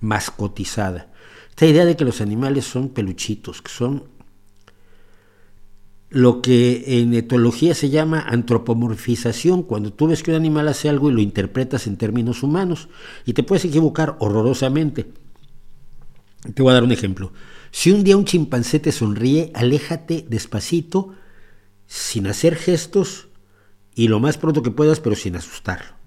mascotizada. 0.01 1.09
Esta 1.51 1.67
idea 1.67 1.85
de 1.85 1.97
que 1.97 2.05
los 2.05 2.21
animales 2.21 2.65
son 2.65 2.91
peluchitos, 2.91 3.63
que 3.63 3.71
son 3.71 4.05
lo 6.11 6.41
que 6.41 7.01
en 7.01 7.13
etología 7.13 7.75
se 7.75 7.91
llama 7.91 8.21
antropomorfización, 8.21 9.63
cuando 9.63 9.93
tú 9.93 10.09
ves 10.09 10.23
que 10.23 10.31
un 10.31 10.37
animal 10.37 10.69
hace 10.69 10.89
algo 10.89 11.11
y 11.11 11.13
lo 11.13 11.21
interpretas 11.21 11.87
en 11.87 11.97
términos 11.97 12.43
humanos, 12.43 12.89
y 13.27 13.35
te 13.35 13.43
puedes 13.43 13.65
equivocar 13.65 14.17
horrorosamente. 14.19 15.13
Te 16.55 16.63
voy 16.63 16.71
a 16.71 16.75
dar 16.75 16.85
un 16.85 16.93
ejemplo. 16.93 17.33
Si 17.71 17.91
un 17.91 18.05
día 18.05 18.17
un 18.17 18.25
chimpancé 18.25 18.79
te 18.79 18.93
sonríe, 18.93 19.51
aléjate 19.55 20.25
despacito, 20.29 21.15
sin 21.87 22.27
hacer 22.27 22.57
gestos 22.57 23.29
y 23.95 24.09
lo 24.09 24.21
más 24.21 24.39
pronto 24.39 24.63
que 24.63 24.71
puedas, 24.71 25.01
pero 25.01 25.17
sin 25.17 25.37
asustarlo. 25.37 25.99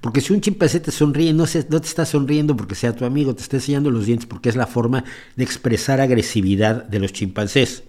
Porque 0.00 0.20
si 0.20 0.32
un 0.32 0.40
chimpancé 0.40 0.80
te 0.80 0.92
sonríe, 0.92 1.32
no, 1.32 1.44
no 1.68 1.80
te 1.80 1.86
está 1.86 2.06
sonriendo 2.06 2.56
porque 2.56 2.74
sea 2.74 2.94
tu 2.94 3.04
amigo, 3.04 3.34
te 3.34 3.42
está 3.42 3.56
enseñando 3.56 3.90
los 3.90 4.06
dientes 4.06 4.26
porque 4.26 4.48
es 4.48 4.56
la 4.56 4.66
forma 4.66 5.04
de 5.36 5.44
expresar 5.44 6.00
agresividad 6.00 6.84
de 6.84 7.00
los 7.00 7.12
chimpancés. 7.12 7.84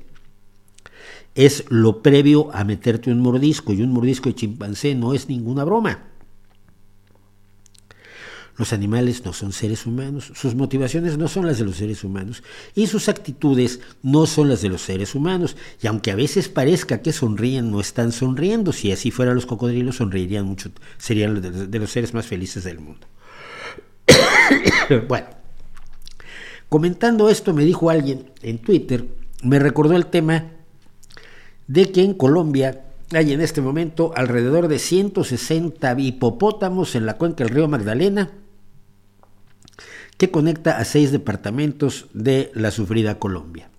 Es 1.36 1.66
lo 1.70 2.02
previo 2.02 2.54
a 2.54 2.64
meterte 2.64 3.12
un 3.12 3.22
mordisco 3.22 3.74
y 3.74 3.82
un 3.82 3.94
mordisco 3.94 4.30
de 4.30 4.36
chimpancé 4.36 4.96
no 4.96 5.14
es 5.14 5.30
ninguna 5.30 5.64
broma. 5.64 6.12
Los 8.58 8.74
animales 8.74 9.26
no 9.26 9.34
son 9.34 9.54
seres 9.54 9.86
humanos, 9.86 10.32
sus 10.36 10.56
motivaciones 10.56 11.18
no 11.18 11.28
son 11.28 11.48
las 11.48 11.58
de 11.58 11.66
los 11.66 11.78
seres 11.78 12.04
humanos 12.04 12.44
y 12.76 12.88
sus 12.88 13.08
actitudes 13.10 13.80
no 14.04 14.26
son 14.26 14.50
las 14.50 14.62
de 14.62 14.70
los 14.70 14.82
seres 14.82 15.16
humanos. 15.16 15.56
Y 15.82 15.88
aunque 15.88 16.12
a 16.12 16.16
veces 16.16 16.50
parezca 16.50 17.02
que 17.02 17.14
sonríen, 17.14 17.72
no 17.72 17.80
están 17.80 18.12
sonriendo. 18.12 18.74
Si 18.74 18.92
así 18.92 19.10
fueran 19.10 19.36
los 19.36 19.46
cocodrilos, 19.46 19.96
sonreirían 19.96 20.46
mucho, 20.46 20.70
serían 20.98 21.72
de 21.72 21.80
los 21.80 21.90
seres 21.90 22.14
más 22.14 22.28
felices 22.28 22.64
del 22.66 22.80
mundo. 22.80 23.08
bueno, 25.08 25.28
comentando 26.70 27.30
esto 27.30 27.54
me 27.54 27.66
dijo 27.66 27.90
alguien 27.90 28.32
en 28.44 28.60
Twitter, 28.60 29.08
me 29.44 29.60
recordó 29.60 29.96
el 29.96 30.08
tema 30.08 30.52
de 31.72 31.90
que 31.90 32.04
en 32.04 32.14
Colombia 32.14 32.84
hay 33.14 33.32
en 33.32 33.40
este 33.40 33.62
momento 33.62 34.12
alrededor 34.18 34.68
de 34.68 34.78
160 34.78 35.98
hipopótamos 36.00 36.96
en 36.96 37.06
la 37.06 37.18
cuenca 37.18 37.46
del 37.46 37.54
río 37.54 37.70
Magdalena 37.70 38.32
que 40.18 40.32
conecta 40.32 40.78
a 40.78 40.84
seis 40.86 41.14
departamentos 41.14 42.08
de 42.14 42.52
la 42.56 42.72
sufrida 42.72 43.20
Colombia. 43.20 43.70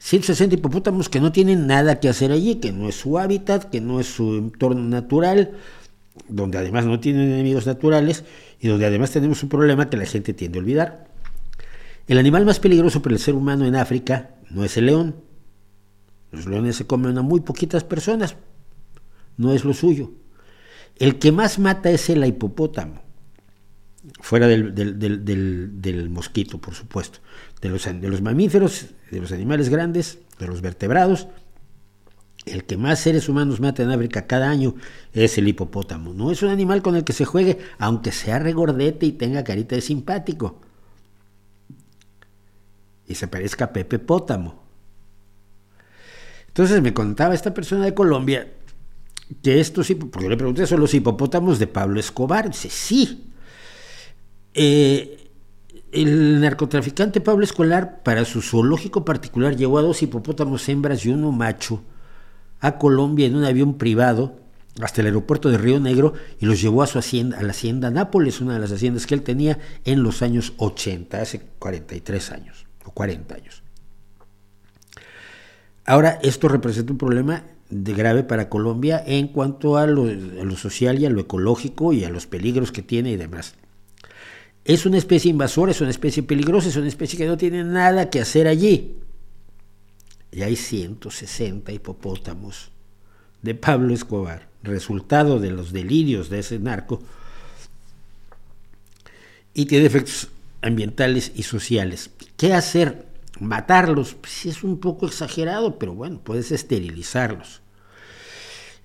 160 0.00 0.56
hipopótamos 0.56 1.08
que 1.08 1.20
no 1.20 1.32
tienen 1.32 1.66
nada 1.66 1.98
que 1.98 2.10
hacer 2.10 2.30
allí, 2.30 2.56
que 2.56 2.72
no 2.72 2.90
es 2.90 2.96
su 2.96 3.18
hábitat, 3.18 3.70
que 3.70 3.80
no 3.80 3.98
es 3.98 4.06
su 4.06 4.36
entorno 4.36 4.82
natural, 4.82 5.52
donde 6.28 6.58
además 6.58 6.84
no 6.84 7.00
tienen 7.00 7.32
enemigos 7.32 7.66
naturales 7.66 8.24
y 8.60 8.68
donde 8.68 8.84
además 8.84 9.12
tenemos 9.12 9.42
un 9.42 9.48
problema 9.48 9.88
que 9.88 9.96
la 9.96 10.04
gente 10.04 10.34
tiende 10.34 10.58
a 10.58 10.60
olvidar. 10.60 11.06
El 12.06 12.18
animal 12.18 12.44
más 12.44 12.60
peligroso 12.60 13.00
para 13.00 13.14
el 13.14 13.20
ser 13.20 13.34
humano 13.34 13.64
en 13.64 13.76
África 13.76 14.34
no 14.50 14.62
es 14.62 14.76
el 14.76 14.86
león. 14.86 15.31
Los 16.32 16.46
leones 16.46 16.76
se 16.76 16.86
comen 16.86 17.16
a 17.18 17.22
muy 17.22 17.40
poquitas 17.40 17.84
personas, 17.84 18.36
no 19.36 19.52
es 19.52 19.64
lo 19.64 19.74
suyo. 19.74 20.10
El 20.96 21.18
que 21.18 21.30
más 21.30 21.58
mata 21.58 21.90
es 21.90 22.10
el 22.10 22.24
hipopótamo 22.24 23.02
fuera 24.20 24.48
del, 24.48 24.74
del, 24.74 26.10
mosquito, 26.10 26.58
por 26.58 26.74
supuesto, 26.74 27.20
de 27.60 27.68
los, 27.68 27.84
de 27.84 28.08
los 28.08 28.20
mamíferos, 28.20 28.86
de 29.10 29.20
los 29.20 29.30
animales 29.32 29.68
grandes, 29.68 30.18
de 30.38 30.48
los 30.48 30.60
vertebrados, 30.60 31.28
el 32.44 32.64
que 32.64 32.76
más 32.76 32.98
seres 32.98 33.28
humanos 33.28 33.60
mata 33.60 33.84
en 33.84 33.90
África 33.90 34.26
cada 34.26 34.50
año 34.50 34.74
es 35.12 35.38
el 35.38 35.46
hipopótamo. 35.46 36.12
No 36.12 36.32
es 36.32 36.42
un 36.42 36.48
animal 36.48 36.82
con 36.82 36.96
el 36.96 37.04
que 37.04 37.12
se 37.12 37.24
juegue, 37.24 37.58
aunque 37.78 38.10
sea 38.10 38.40
regordete 38.40 39.06
y 39.06 39.12
tenga 39.12 39.44
carita 39.44 39.76
de 39.76 39.80
simpático. 39.80 40.60
Y 43.06 43.14
se 43.14 43.28
parezca 43.28 43.66
a 43.66 43.72
Pepe 43.72 44.00
Pótamo. 44.00 44.61
Entonces 46.52 46.82
me 46.82 46.92
contaba 46.92 47.34
esta 47.34 47.54
persona 47.54 47.86
de 47.86 47.94
Colombia 47.94 48.46
que 49.42 49.58
estos, 49.58 49.90
porque 50.10 50.24
yo 50.24 50.30
le 50.30 50.36
pregunté, 50.36 50.66
¿son 50.66 50.80
los 50.80 50.92
hipopótamos 50.92 51.58
de 51.58 51.66
Pablo 51.66 51.98
Escobar? 51.98 52.50
Dice, 52.50 52.68
sí, 52.68 53.24
eh, 54.52 55.30
el 55.92 56.40
narcotraficante 56.42 57.22
Pablo 57.22 57.44
Escolar, 57.44 58.02
para 58.02 58.26
su 58.26 58.42
zoológico 58.42 59.02
particular, 59.02 59.56
llevó 59.56 59.78
a 59.78 59.82
dos 59.82 60.02
hipopótamos 60.02 60.68
hembras 60.68 61.06
y 61.06 61.08
uno 61.08 61.32
macho 61.32 61.82
a 62.60 62.76
Colombia 62.76 63.26
en 63.26 63.36
un 63.36 63.44
avión 63.44 63.78
privado 63.78 64.36
hasta 64.82 65.00
el 65.00 65.06
aeropuerto 65.06 65.48
de 65.48 65.56
Río 65.56 65.80
Negro 65.80 66.12
y 66.38 66.44
los 66.44 66.60
llevó 66.60 66.82
a 66.82 66.86
su 66.86 66.98
hacienda, 66.98 67.38
a 67.38 67.42
la 67.42 67.52
hacienda 67.52 67.90
Nápoles, 67.90 68.42
una 68.42 68.54
de 68.54 68.60
las 68.60 68.72
haciendas 68.72 69.06
que 69.06 69.14
él 69.14 69.22
tenía 69.22 69.58
en 69.84 70.02
los 70.02 70.20
años 70.20 70.52
80, 70.58 71.20
hace 71.20 71.40
43 71.58 72.32
años 72.32 72.66
o 72.84 72.90
40 72.90 73.34
años. 73.34 73.61
Ahora, 75.84 76.18
esto 76.22 76.48
representa 76.48 76.92
un 76.92 76.98
problema 76.98 77.44
de 77.70 77.94
grave 77.94 78.22
para 78.22 78.48
Colombia 78.48 79.02
en 79.06 79.28
cuanto 79.28 79.76
a 79.76 79.86
lo, 79.86 80.04
a 80.04 80.44
lo 80.44 80.56
social 80.56 80.98
y 80.98 81.06
a 81.06 81.10
lo 81.10 81.20
ecológico 81.20 81.92
y 81.92 82.04
a 82.04 82.10
los 82.10 82.26
peligros 82.26 82.70
que 82.70 82.82
tiene 82.82 83.10
y 83.10 83.16
demás. 83.16 83.54
Es 84.64 84.86
una 84.86 84.98
especie 84.98 85.30
invasora, 85.30 85.72
es 85.72 85.80
una 85.80 85.90
especie 85.90 86.22
peligrosa, 86.22 86.68
es 86.68 86.76
una 86.76 86.88
especie 86.88 87.18
que 87.18 87.26
no 87.26 87.36
tiene 87.36 87.64
nada 87.64 88.10
que 88.10 88.20
hacer 88.20 88.46
allí. 88.46 88.98
Y 90.30 90.42
hay 90.42 90.56
160 90.56 91.72
hipopótamos 91.72 92.70
de 93.42 93.54
Pablo 93.54 93.92
Escobar, 93.92 94.48
resultado 94.62 95.40
de 95.40 95.50
los 95.50 95.72
delirios 95.72 96.30
de 96.30 96.38
ese 96.38 96.58
narco, 96.58 97.02
y 99.52 99.66
tiene 99.66 99.86
efectos 99.86 100.28
ambientales 100.62 101.32
y 101.34 101.42
sociales. 101.42 102.10
¿Qué 102.36 102.54
hacer? 102.54 103.11
¿Matarlos? 103.42 104.14
Pues 104.14 104.46
es 104.46 104.62
un 104.62 104.78
poco 104.78 105.06
exagerado, 105.06 105.76
pero 105.78 105.94
bueno, 105.94 106.20
puedes 106.22 106.52
esterilizarlos. 106.52 107.60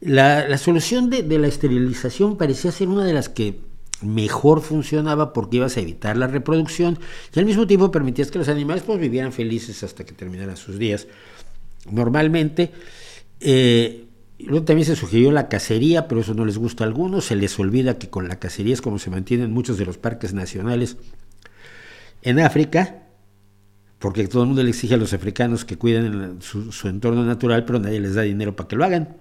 La, 0.02 0.58
solución 0.58 1.10
de, 1.12 1.24
la 1.38 1.48
esterilización 1.48 2.38
parecía 2.38 2.72
ser 2.72 2.88
una 2.88 3.06
de 3.06 3.14
las 3.14 3.30
que 3.30 3.60
mejor 4.02 4.62
funcionaba 4.62 5.32
porque 5.32 5.58
ibas 5.58 5.78
a 5.78 5.82
evitar 5.82 6.18
la 6.18 6.28
reproducción 6.28 7.00
y 7.36 7.40
al 7.40 7.46
mismo 7.46 7.66
tiempo 7.66 7.92
permitías 7.92 8.30
que 8.30 8.38
los 8.40 8.48
animales 8.48 8.84
pues, 8.84 9.00
vivieran 9.00 9.32
felices 9.32 9.84
hasta 9.84 10.06
que 10.06 10.14
terminaran 10.14 10.58
sus 10.58 10.80
días. 10.80 11.08
Normalmente, 11.92 12.72
eh, 13.40 14.06
luego 14.40 14.66
también 14.66 14.88
se 14.88 14.96
sugirió 14.96 15.32
la 15.32 15.50
cacería, 15.50 16.08
pero 16.08 16.22
eso 16.22 16.34
no 16.34 16.46
les 16.46 16.58
gusta 16.58 16.84
a 16.84 16.88
algunos, 16.88 17.26
se 17.26 17.36
les 17.36 17.58
olvida 17.60 18.00
que 18.00 18.10
con 18.10 18.28
la 18.28 18.40
cacería 18.40 18.74
es 18.74 18.82
como 18.82 18.98
se 18.98 19.12
mantienen 19.12 19.52
muchos 19.52 19.78
de 19.78 19.86
los 19.86 20.00
parques 20.00 20.34
nacionales 20.34 20.98
en 22.24 22.40
África, 22.40 23.07
porque 24.00 24.28
todo 24.28 24.44
el 24.44 24.48
mundo 24.48 24.64
le 24.64 24.70
exige 24.70 24.94
a 24.94 24.98
los 24.98 25.14
africanos 25.14 25.66
que 25.66 25.78
cuiden 25.78 26.42
su, 26.42 26.72
su 26.72 26.88
entorno 26.88 27.24
natural, 27.26 27.66
pero 27.66 27.80
nadie 27.80 28.00
les 28.00 28.16
da 28.16 28.22
dinero 28.22 28.56
para 28.56 28.68
que 28.68 28.76
lo 28.76 28.86
hagan. 28.86 29.18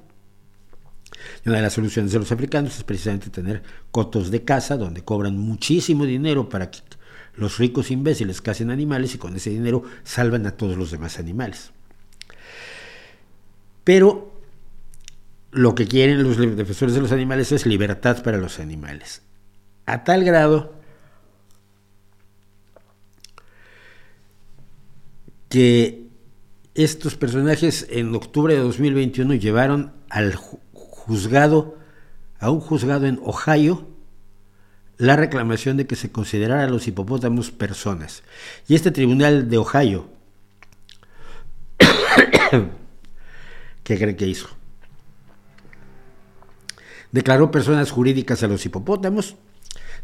Y 1.44 1.48
una 1.48 1.59
de 1.59 1.62
las 1.62 1.73
soluciones 1.73 2.12
de 2.12 2.19
los 2.19 2.32
africanos 2.32 2.77
es 2.77 2.85
precisamente 2.85 3.31
tener 3.31 3.62
cotos 3.90 4.31
de 4.31 4.44
caza 4.44 4.77
donde 4.77 5.03
cobran 5.03 5.39
muchísimo 5.39 6.05
dinero 6.05 6.48
para 6.48 6.70
que 6.70 6.81
los 7.36 7.59
ricos 7.59 7.90
imbéciles 7.90 8.40
cacen 8.40 8.70
animales 8.70 9.15
y 9.15 9.19
con 9.19 9.36
ese 9.36 9.51
dinero 9.51 9.82
salvan 10.05 10.47
a 10.47 10.53
todos 10.53 10.77
los 10.77 10.90
demás 10.90 11.19
animales. 11.19 11.70
Pero 13.85 14.32
lo 15.53 15.74
que 15.74 15.86
quieren 15.86 16.23
los 16.23 16.36
defensores 16.39 16.94
de 16.94 17.01
los 17.01 17.12
animales 17.12 17.53
es 17.53 17.66
libertad 17.66 18.23
para 18.23 18.39
los 18.39 18.59
animales. 18.59 19.23
A 19.86 20.05
tal 20.05 20.24
grado 20.24 20.74
que 25.57 26.11
estos 26.74 27.16
personajes 27.16 27.87
en 27.89 28.15
octubre 28.15 28.53
de 28.53 28.61
2021 28.61 29.37
llevaron 29.37 29.95
al 30.11 30.35
juzgado, 30.35 31.78
a 32.39 32.51
un 32.51 32.61
juzgado 32.61 33.07
en 33.07 33.19
Ohio, 33.24 33.89
la 34.99 35.16
reclamación 35.16 35.78
de 35.78 35.87
que 35.87 35.97
se 35.97 36.12
considerara 36.12 36.65
a 36.65 36.69
los 36.69 36.87
hipopótamos 36.89 37.53
personas. 37.53 38.23
Y 38.69 38.74
este 38.74 38.91
tribunal 38.91 39.49
de 39.49 39.57
Ohio, 39.57 40.11
¿qué 43.83 43.97
cree 43.97 44.15
que 44.15 44.27
hizo? 44.27 44.49
Declaró 47.12 47.51
personas 47.51 47.91
jurídicas 47.91 48.43
a 48.43 48.49
los 48.49 48.66
hipopótamos, 48.66 49.37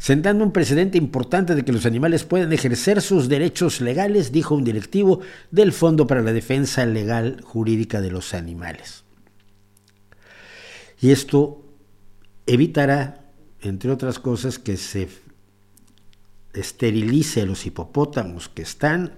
sentando 0.03 0.43
un 0.43 0.51
precedente 0.51 0.97
importante 0.97 1.55
de 1.55 1.63
que 1.63 1.71
los 1.71 1.85
animales 1.85 2.25
pueden 2.25 2.51
ejercer 2.51 3.01
sus 3.01 3.29
derechos 3.29 3.79
legales, 3.79 4.33
dijo 4.33 4.53
un 4.53 4.65
directivo 4.65 5.21
del 5.49 5.71
Fondo 5.71 6.07
para 6.07 6.21
la 6.21 6.33
Defensa 6.33 6.85
Legal 6.85 7.39
Jurídica 7.41 8.01
de 8.01 8.11
los 8.11 8.33
Animales. 8.33 9.05
Y 10.99 11.11
esto 11.11 11.63
evitará, 12.45 13.31
entre 13.61 13.91
otras 13.91 14.19
cosas, 14.19 14.59
que 14.59 14.75
se 14.75 15.07
esterilice 16.53 17.43
a 17.43 17.45
los 17.45 17.65
hipopótamos 17.65 18.49
que 18.49 18.63
están 18.63 19.13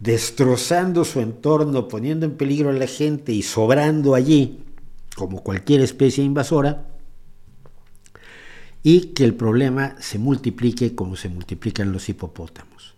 destrozando 0.00 1.06
su 1.06 1.20
entorno, 1.20 1.88
poniendo 1.88 2.26
en 2.26 2.36
peligro 2.36 2.68
a 2.68 2.74
la 2.74 2.86
gente 2.86 3.32
y 3.32 3.40
sobrando 3.40 4.14
allí, 4.14 4.64
como 5.16 5.42
cualquier 5.42 5.80
especie 5.80 6.22
invasora, 6.22 6.88
y 8.82 9.12
que 9.14 9.24
el 9.24 9.34
problema 9.34 9.94
se 10.00 10.18
multiplique 10.18 10.94
como 10.94 11.16
se 11.16 11.28
multiplican 11.28 11.92
los 11.92 12.08
hipopótamos. 12.08 12.94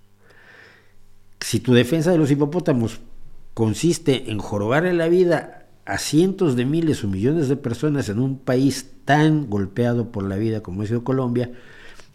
Si 1.41 1.61
tu 1.61 1.75
defensa 1.75 2.11
de 2.11 2.19
los 2.19 2.31
hipopótamos 2.31 3.01
consiste 3.53 4.31
en 4.31 4.39
jorobarle 4.39 4.95
la 4.95 5.09
vida 5.09 5.67
a 5.85 5.99
cientos 5.99 6.57
de 6.57 6.65
miles 6.65 7.05
o 7.05 7.09
millones 7.09 7.49
de 7.49 7.57
personas 7.57 8.09
en 8.09 8.19
un 8.19 8.39
país 8.39 8.87
tan 9.05 9.51
golpeado 9.51 10.11
por 10.11 10.25
la 10.25 10.37
vida 10.37 10.63
como 10.63 10.83
ha 10.83 10.87
sido 10.87 11.05
Colombia, 11.05 11.53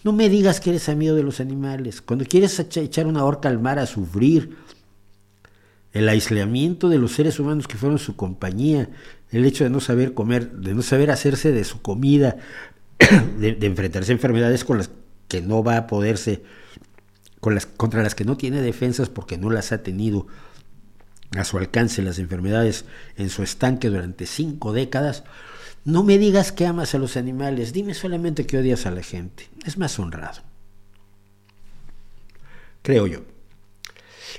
no 0.03 0.13
me 0.13 0.29
digas 0.29 0.59
que 0.59 0.71
eres 0.71 0.89
amigo 0.89 1.13
de 1.13 1.23
los 1.23 1.39
animales. 1.39 2.01
Cuando 2.01 2.25
quieres 2.25 2.57
echar 2.59 3.05
una 3.05 3.25
horca 3.25 3.49
al 3.49 3.59
mar 3.59 3.79
a 3.79 3.85
sufrir, 3.85 4.55
el 5.91 6.07
aislamiento 6.07 6.87
de 6.89 6.97
los 6.97 7.13
seres 7.13 7.39
humanos 7.39 7.67
que 7.67 7.77
fueron 7.77 7.99
su 7.99 8.15
compañía, 8.15 8.89
el 9.31 9.45
hecho 9.45 9.63
de 9.63 9.69
no 9.69 9.79
saber 9.79 10.13
comer, 10.13 10.51
de 10.51 10.73
no 10.73 10.81
saber 10.81 11.11
hacerse 11.11 11.51
de 11.51 11.63
su 11.63 11.81
comida, 11.81 12.37
de, 13.37 13.57
enfrentarse 13.61 14.11
a 14.11 14.15
enfermedades 14.15 14.63
con 14.63 14.77
las 14.77 14.89
que 15.27 15.41
no 15.41 15.63
va 15.63 15.77
a 15.77 15.87
poderse, 15.87 16.43
con 17.39 17.55
las, 17.55 17.65
contra 17.65 18.03
las 18.03 18.15
que 18.15 18.25
no 18.25 18.37
tiene 18.37 18.61
defensas 18.61 19.09
porque 19.09 19.37
no 19.37 19.49
las 19.49 19.71
ha 19.71 19.83
tenido 19.83 20.27
a 21.37 21.43
su 21.43 21.57
alcance 21.57 22.01
las 22.01 22.19
enfermedades 22.19 22.85
en 23.15 23.29
su 23.29 23.43
estanque 23.43 23.89
durante 23.89 24.25
cinco 24.25 24.73
décadas, 24.73 25.23
no 25.85 26.03
me 26.03 26.17
digas 26.17 26.51
que 26.51 26.65
amas 26.65 26.93
a 26.95 26.97
los 26.97 27.17
animales, 27.17 27.71
dime 27.71 27.93
solamente 27.93 28.45
que 28.45 28.57
odias 28.57 28.85
a 28.85 28.91
la 28.91 29.03
gente. 29.03 29.47
Es 29.65 29.77
más 29.77 29.97
honrado. 29.99 30.41
Creo 32.81 33.07
yo. 33.07 33.21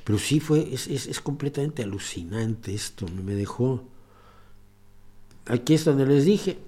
Pero 0.05 0.19
sí 0.19 0.41
fue, 0.41 0.73
es, 0.75 0.87
es 0.89 1.21
completamente 1.21 1.83
alucinante 1.83 2.75
esto, 2.75 3.07
me 3.09 3.35
dejó. 3.35 3.89
Aquí 5.47 5.75
es 5.75 5.85
donde 5.85 6.07
les 6.07 6.25
dije, 6.25 6.59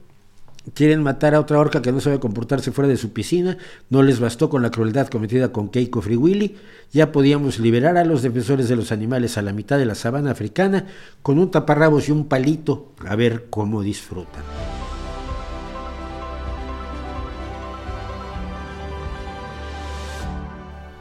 Quieren 0.75 1.03
matar 1.03 1.35
a 1.35 1.41
otra 1.41 1.59
orca 1.59 1.83
que 1.83 1.91
no 1.91 2.01
sabe 2.01 2.21
comportarse 2.21 2.71
fuera 2.71 2.89
de 2.89 2.97
su 2.97 3.13
piscina. 3.13 3.59
No 3.91 4.05
les 4.05 4.21
bastó 4.21 4.49
con 4.49 4.63
la 4.63 4.71
crueldad 4.71 5.09
cometida 5.09 5.51
con 5.51 5.69
Keiko 5.69 6.01
Free 6.03 6.17
Willy. 6.17 6.57
Ya 6.93 7.11
podíamos 7.11 7.59
liberar 7.59 7.97
a 7.97 8.05
los 8.05 8.23
defensores 8.23 8.69
de 8.69 8.77
los 8.77 8.93
animales 8.93 9.37
a 9.37 9.43
la 9.43 9.53
mitad 9.53 9.77
de 9.77 9.87
la 9.87 9.97
sabana 9.97 10.31
africana 10.31 10.87
con 11.21 11.41
un 11.41 11.51
taparrabos 11.51 12.09
y 12.09 12.13
un 12.13 12.27
palito 12.27 12.93
a 13.05 13.17
ver 13.17 13.47
cómo 13.51 13.83
disfrutan. 13.83 14.45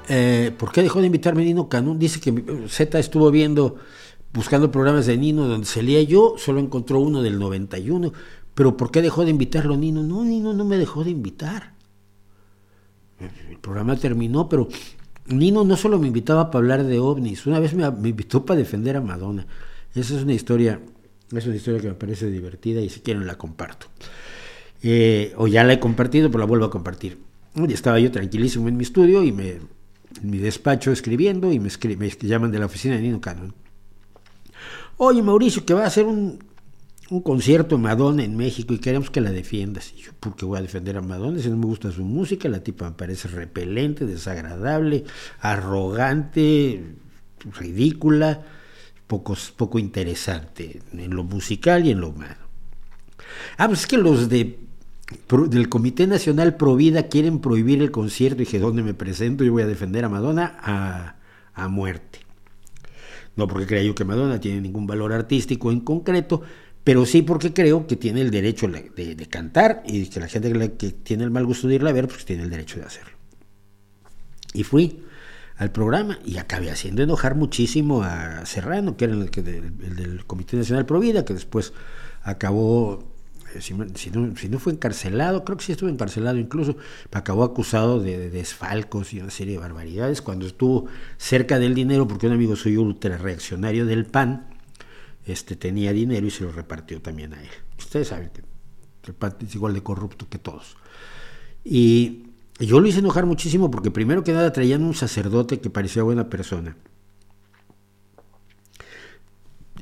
Eh, 0.09 0.51
¿Por 0.57 0.71
qué 0.71 0.81
dejó 0.81 0.99
de 0.99 1.05
invitarme 1.05 1.45
Nino 1.45 1.69
Canún? 1.69 1.99
Dice 1.99 2.19
que 2.19 2.33
Z 2.67 2.99
estuvo 2.99 3.31
viendo, 3.31 3.77
buscando 4.33 4.71
programas 4.71 5.05
de 5.05 5.15
Nino 5.15 5.47
donde 5.47 5.67
se 5.67 5.83
leía 5.83 6.01
yo, 6.01 6.33
solo 6.37 6.59
encontró 6.59 6.99
uno 6.99 7.21
del 7.21 7.39
91 7.39 8.11
pero 8.53 8.77
¿por 8.77 8.91
qué 8.91 9.01
dejó 9.01 9.23
de 9.23 9.31
invitarlo 9.31 9.77
Nino? 9.77 10.03
No, 10.03 10.23
Nino 10.23 10.53
no 10.53 10.65
me 10.65 10.77
dejó 10.77 11.03
de 11.03 11.11
invitar. 11.11 11.73
El 13.49 13.57
programa 13.59 13.95
terminó, 13.95 14.49
pero 14.49 14.67
Nino 15.27 15.63
no 15.63 15.77
solo 15.77 15.99
me 15.99 16.07
invitaba 16.07 16.49
para 16.49 16.59
hablar 16.59 16.83
de 16.83 16.99
ovnis, 16.99 17.45
una 17.45 17.59
vez 17.59 17.73
me, 17.73 17.85
invitó 17.85 18.45
para 18.45 18.57
defender 18.57 18.97
a 18.97 19.01
Madonna. 19.01 19.45
Esa 19.93 20.15
es 20.15 20.23
una 20.23 20.33
historia, 20.33 20.79
es 21.31 21.45
una 21.45 21.55
historia 21.55 21.81
que 21.81 21.87
me 21.89 21.93
parece 21.93 22.29
divertida 22.31 22.81
y 22.81 22.89
si 22.89 23.01
quieren 23.01 23.27
la 23.27 23.37
comparto. 23.37 23.87
Eh, 24.81 25.33
o 25.37 25.47
ya 25.47 25.63
la 25.63 25.73
he 25.73 25.79
compartido, 25.79 26.29
pero 26.29 26.39
la 26.39 26.45
vuelvo 26.45 26.65
a 26.65 26.71
compartir. 26.71 27.19
Estaba 27.69 27.99
yo 27.99 28.11
tranquilísimo 28.11 28.67
en 28.67 28.77
mi 28.77 28.83
estudio 28.83 29.23
y 29.23 29.31
me, 29.31 29.49
en 29.51 30.29
mi 30.29 30.37
despacho 30.39 30.91
escribiendo 30.91 31.51
y 31.51 31.59
me, 31.59 31.69
me 31.97 32.09
llaman 32.09 32.51
de 32.51 32.59
la 32.59 32.65
oficina 32.65 32.95
de 32.95 33.01
Nino 33.01 33.21
Cannon. 33.21 33.53
Oye, 34.97 35.21
Mauricio, 35.21 35.65
que 35.65 35.73
va 35.73 35.83
a 35.83 35.87
hacer 35.87 36.05
un, 36.05 36.39
un 37.11 37.21
concierto 37.21 37.77
Madonna 37.77 38.23
en 38.23 38.37
México 38.37 38.73
y 38.73 38.79
queremos 38.79 39.09
que 39.09 39.19
la 39.19 39.31
defiendas. 39.31 39.93
Y 39.93 40.03
yo, 40.03 40.11
¿por 40.17 40.33
qué 40.35 40.45
voy 40.45 40.57
a 40.57 40.61
defender 40.61 40.95
a 40.95 41.01
Madonna? 41.01 41.41
Si 41.41 41.49
no 41.49 41.57
me 41.57 41.65
gusta 41.65 41.91
su 41.91 42.05
música, 42.05 42.47
la 42.47 42.63
tipa 42.63 42.85
me 42.89 42.95
parece 42.95 43.27
repelente, 43.27 44.05
desagradable, 44.05 45.03
arrogante, 45.41 46.95
ridícula, 47.59 48.43
poco, 49.07 49.35
poco 49.57 49.77
interesante 49.77 50.81
en 50.93 51.13
lo 51.13 51.25
musical 51.25 51.85
y 51.85 51.91
en 51.91 51.99
lo 51.99 52.09
humano. 52.09 52.47
Ah, 53.57 53.67
pues 53.67 53.81
es 53.81 53.87
que 53.87 53.97
los 53.97 54.29
de 54.29 54.59
del 55.49 55.67
Comité 55.67 56.07
Nacional 56.07 56.55
Provida 56.55 57.09
quieren 57.09 57.39
prohibir 57.39 57.81
el 57.81 57.91
concierto 57.91 58.41
y 58.41 58.45
dije, 58.45 58.59
¿dónde 58.59 58.81
me 58.81 58.93
presento? 58.93 59.43
Yo 59.43 59.51
voy 59.51 59.63
a 59.63 59.67
defender 59.67 60.05
a 60.05 60.09
Madonna 60.09 60.57
a, 60.61 61.15
a 61.53 61.67
muerte. 61.67 62.19
No 63.35 63.45
porque 63.49 63.67
crea 63.67 63.83
yo 63.83 63.93
que 63.93 64.05
Madonna 64.05 64.39
tiene 64.39 64.61
ningún 64.61 64.87
valor 64.87 65.11
artístico 65.11 65.69
en 65.69 65.81
concreto, 65.81 66.43
pero 66.83 67.05
sí 67.05 67.21
porque 67.21 67.53
creo 67.53 67.85
que 67.85 67.95
tiene 67.95 68.21
el 68.21 68.31
derecho 68.31 68.67
de, 68.67 69.27
cantar 69.29 69.83
y 69.85 70.07
que 70.07 70.19
la 70.19 70.27
gente 70.27 70.51
que, 70.77 70.91
tiene 70.91 71.23
el 71.23 71.31
mal 71.31 71.45
gusto 71.45 71.67
de 71.67 71.75
irla 71.75 71.91
a 71.91 71.93
ver, 71.93 72.07
pues 72.07 72.25
tiene 72.25 72.43
el 72.43 72.49
derecho 72.49 72.79
de 72.79 72.85
hacerlo. 72.85 73.17
Y 74.53 74.63
fui 74.63 75.03
al 75.57 75.71
programa 75.71 76.19
y 76.25 76.37
acabé 76.37 76.71
haciendo 76.71 77.03
enojar 77.03 77.35
muchísimo 77.35 78.03
a 78.03 78.45
Serrano, 78.47 78.97
que 78.97 79.05
era 79.05 79.13
el, 79.13 79.29
del 79.29 80.25
Comité 80.25 80.57
Nacional 80.57 80.87
Provida, 80.87 81.23
que 81.23 81.35
después 81.35 81.71
acabó, 82.23 83.13
eh, 83.53 83.61
si, 83.61 83.73
no, 83.75 84.59
fue 84.59 84.73
encarcelado, 84.73 85.45
creo 85.45 85.57
que 85.57 85.65
sí 85.65 85.71
estuvo 85.73 85.89
encarcelado 85.89 86.39
incluso, 86.39 86.77
acabó 87.11 87.43
acusado 87.43 87.99
de, 87.99 88.31
desfalcos 88.31 89.13
y 89.13 89.19
una 89.19 89.29
serie 89.29 89.53
de 89.53 89.59
barbaridades 89.59 90.23
cuando 90.23 90.47
estuvo 90.47 90.87
cerca 91.17 91.59
del 91.59 91.75
dinero, 91.75 92.07
porque 92.07 92.25
un 92.25 92.33
amigo 92.33 92.55
soy 92.55 92.77
ultra 92.77 93.17
reaccionario 93.17 93.85
del 93.85 94.05
PAN, 94.07 94.50
este, 95.31 95.55
tenía 95.55 95.93
dinero 95.93 96.25
y 96.25 96.31
se 96.31 96.43
lo 96.43 96.51
repartió 96.51 97.01
también 97.01 97.33
a 97.33 97.41
él. 97.41 97.49
Ustedes 97.77 98.09
saben 98.09 98.29
que 98.29 98.41
el 99.07 99.13
PAN 99.13 99.35
es 99.41 99.55
igual 99.55 99.73
de 99.73 99.83
corrupto 99.83 100.27
que 100.29 100.37
todos. 100.37 100.77
Y 101.63 102.23
yo 102.59 102.79
lo 102.79 102.87
hice 102.87 102.99
enojar 102.99 103.25
muchísimo 103.25 103.71
porque 103.71 103.91
primero 103.91 104.23
que 104.23 104.33
nada 104.33 104.51
traían 104.51 104.83
un 104.83 104.93
sacerdote 104.93 105.59
que 105.59 105.69
parecía 105.69 106.03
buena 106.03 106.29
persona. 106.29 106.77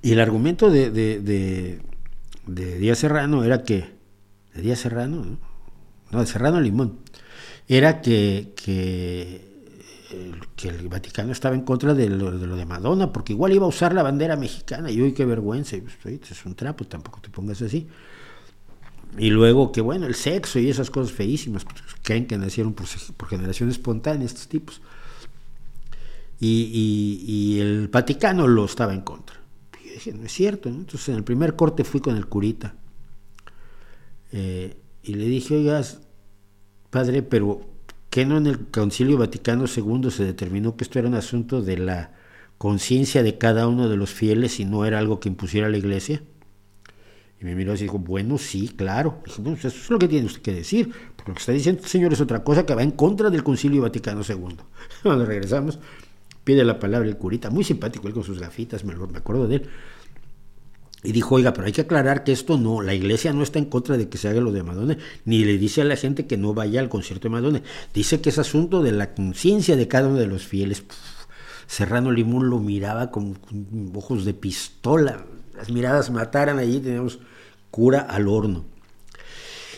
Y 0.02 0.14
el 0.14 0.20
argumento 0.20 0.70
de 0.72 1.82
Díaz 2.46 3.00
Serrano 3.00 3.44
era 3.44 3.64
que, 3.64 3.86
de 4.54 4.62
Díaz 4.62 4.80
Serrano, 4.80 5.26
¿no? 5.26 5.50
no, 6.12 6.20
de 6.22 6.26
Serrano 6.26 6.60
Limón, 6.60 7.00
era 7.68 8.02
que, 8.02 8.54
que, 8.56 9.49
que, 10.56 10.68
el 10.68 10.88
Vaticano 10.88 11.31
estaba 11.31 11.56
en 11.56 11.61
contra 11.61 11.94
de 11.94 12.10
lo, 12.10 12.31
de 12.31 12.65
Madonna, 12.65 13.14
porque 13.14 13.34
igual 13.34 13.53
iba 13.53 13.65
a 13.65 13.69
usar 13.69 13.94
la 13.94 14.03
bandera 14.03 14.36
mexicana, 14.36 14.90
y 14.91 15.02
uy, 15.02 15.14
qué 15.14 15.26
vergüenza, 15.26 15.77
pues, 16.02 16.31
es 16.31 16.45
un 16.45 16.56
trapo, 16.56 16.86
tampoco 16.86 17.22
te 17.22 17.30
pongas 17.30 17.61
así. 17.61 17.88
Y 19.18 19.30
luego 19.31 19.72
que 19.72 19.81
bueno, 19.81 20.06
el 20.06 20.15
sexo 20.15 20.60
y 20.60 20.69
esas 20.69 20.90
cosas 20.90 21.11
feísimas, 21.11 21.65
pues, 21.65 21.81
creen 22.03 22.27
que 22.27 22.38
nacieron 22.38 22.73
por, 22.73 22.88
generación 23.27 23.69
espontánea 23.69 24.26
estos 24.26 24.48
tipos. 24.48 24.81
Y, 26.40 27.57
el 27.60 27.90
Vaticano 27.90 28.48
lo 28.48 28.65
estaba 28.65 28.94
en 28.94 29.02
contra. 29.02 29.36
Y 29.84 29.88
yo 29.88 29.94
dije, 29.95 30.14
no 30.14 30.26
es 30.26 30.31
cierto. 30.31 30.69
Entonces 30.69 31.10
en 31.10 31.15
el 31.15 31.23
primer 31.23 31.56
corte 31.56 31.84
fui 31.84 31.99
con 31.99 32.15
el 32.15 32.27
curita. 32.27 32.76
Eh, 34.31 34.77
y 35.03 35.15
le 35.15 35.26
dije, 35.26 35.57
oigas, 35.57 35.99
padre, 36.91 37.23
pero 37.23 37.61
¿qué 38.10 38.26
no 38.26 38.38
en 38.38 38.48
el 38.48 38.68
Concilio 38.68 39.18
Vaticano 39.18 39.65
II 39.65 40.11
se 40.11 40.26
determinó 40.26 40.76
que 40.76 40.84
esto 40.84 40.99
era 40.99 41.07
un 41.07 41.15
asunto 41.15 41.61
de 41.61 41.77
la 41.77 42.11
conciencia 42.57 43.23
de 43.23 43.38
cada 43.38 43.68
uno 43.68 43.90
de 43.90 43.98
los 43.98 44.11
fieles 44.11 44.60
y 44.60 44.65
no 44.65 44.86
era 44.86 44.99
algo 44.99 45.19
que 45.19 45.30
impusiera 45.30 45.69
la 45.69 45.77
iglesia? 45.77 46.22
Y 47.41 47.45
me 47.45 47.56
miró 47.56 47.73
y 47.73 47.77
dijo, 47.77 47.99
bueno, 47.99 48.38
sí, 48.38 48.68
claro. 48.68 49.22
dije, 49.26 49.41
bueno, 49.41 49.57
pues 49.61 49.73
eso 49.73 49.84
es 49.84 49.90
lo 49.90 49.99
que 49.99 50.10
tiene 50.10 50.26
usted 50.26 50.41
que 50.41 50.53
decir, 50.53 50.91
porque 51.15 51.31
lo 51.31 51.36
que 51.36 51.40
está 51.40 51.53
diciendo 51.53 51.80
este 51.80 51.90
señor 51.91 52.11
es 52.11 52.19
otra 52.19 52.44
cosa 52.44 52.65
que 52.65 52.76
va 52.76 52.84
en 52.84 52.91
contra 52.91 53.30
del 53.30 53.44
Concilio 53.44 53.81
Vaticano 53.81 54.22
II. 54.27 54.57
Cuando 55.03 55.26
regresamos, 55.26 55.80
pide 56.44 56.65
la 56.65 56.80
palabra 56.80 57.07
el 57.07 57.15
curita, 57.15 57.49
muy 57.49 57.64
simpático 57.64 58.07
él 58.07 58.14
con 58.14 58.23
sus 58.23 58.40
gafitas, 58.40 58.84
me 58.84 58.94
acuerdo 58.94 59.48
de 59.48 59.56
él. 59.56 59.69
Y 61.04 61.14
dijo, 61.14 61.36
oiga, 61.36 61.54
pero 61.54 61.66
hay 61.66 61.72
que 61.72 61.82
aclarar 61.82 62.24
que 62.24 62.34
esto 62.34 62.58
no, 62.58 62.82
la 62.82 62.94
iglesia 62.94 63.32
no 63.32 63.44
está 63.44 63.58
en 63.58 63.66
contra 63.66 63.98
de 63.98 64.10
que 64.10 64.18
se 64.18 64.28
haga 64.28 64.42
lo 64.42 64.52
de 64.52 64.64
Madonna, 64.64 64.98
ni 65.24 65.46
le 65.46 65.58
dice 65.58 65.82
a 65.82 65.86
la 65.86 65.96
gente 65.96 66.28
que 66.28 66.38
no 66.38 66.54
vaya 66.54 66.82
al 66.82 66.90
concierto 66.90 67.30
de 67.30 67.34
Madonna. 67.34 67.62
Dice 67.94 68.20
que 68.20 68.30
es 68.30 68.38
asunto 68.38 68.84
de 68.84 68.92
la 68.92 69.14
conciencia 69.14 69.78
de 69.78 69.88
cada 69.88 70.10
uno 70.10 70.18
de 70.18 70.28
los 70.28 70.46
fieles. 70.46 70.84
Serrano 71.68 72.12
Limón 72.12 72.50
lo 72.50 72.60
miraba 72.60 73.12
con, 73.12 73.40
ojos 73.96 74.26
de 74.26 74.34
pistola, 74.34 75.26
las 75.56 75.70
miradas 75.70 76.10
mataran 76.10 76.60
allí, 76.60 76.80
teníamos 76.80 77.20
cura 77.72 78.02
al 78.02 78.28
horno. 78.28 78.66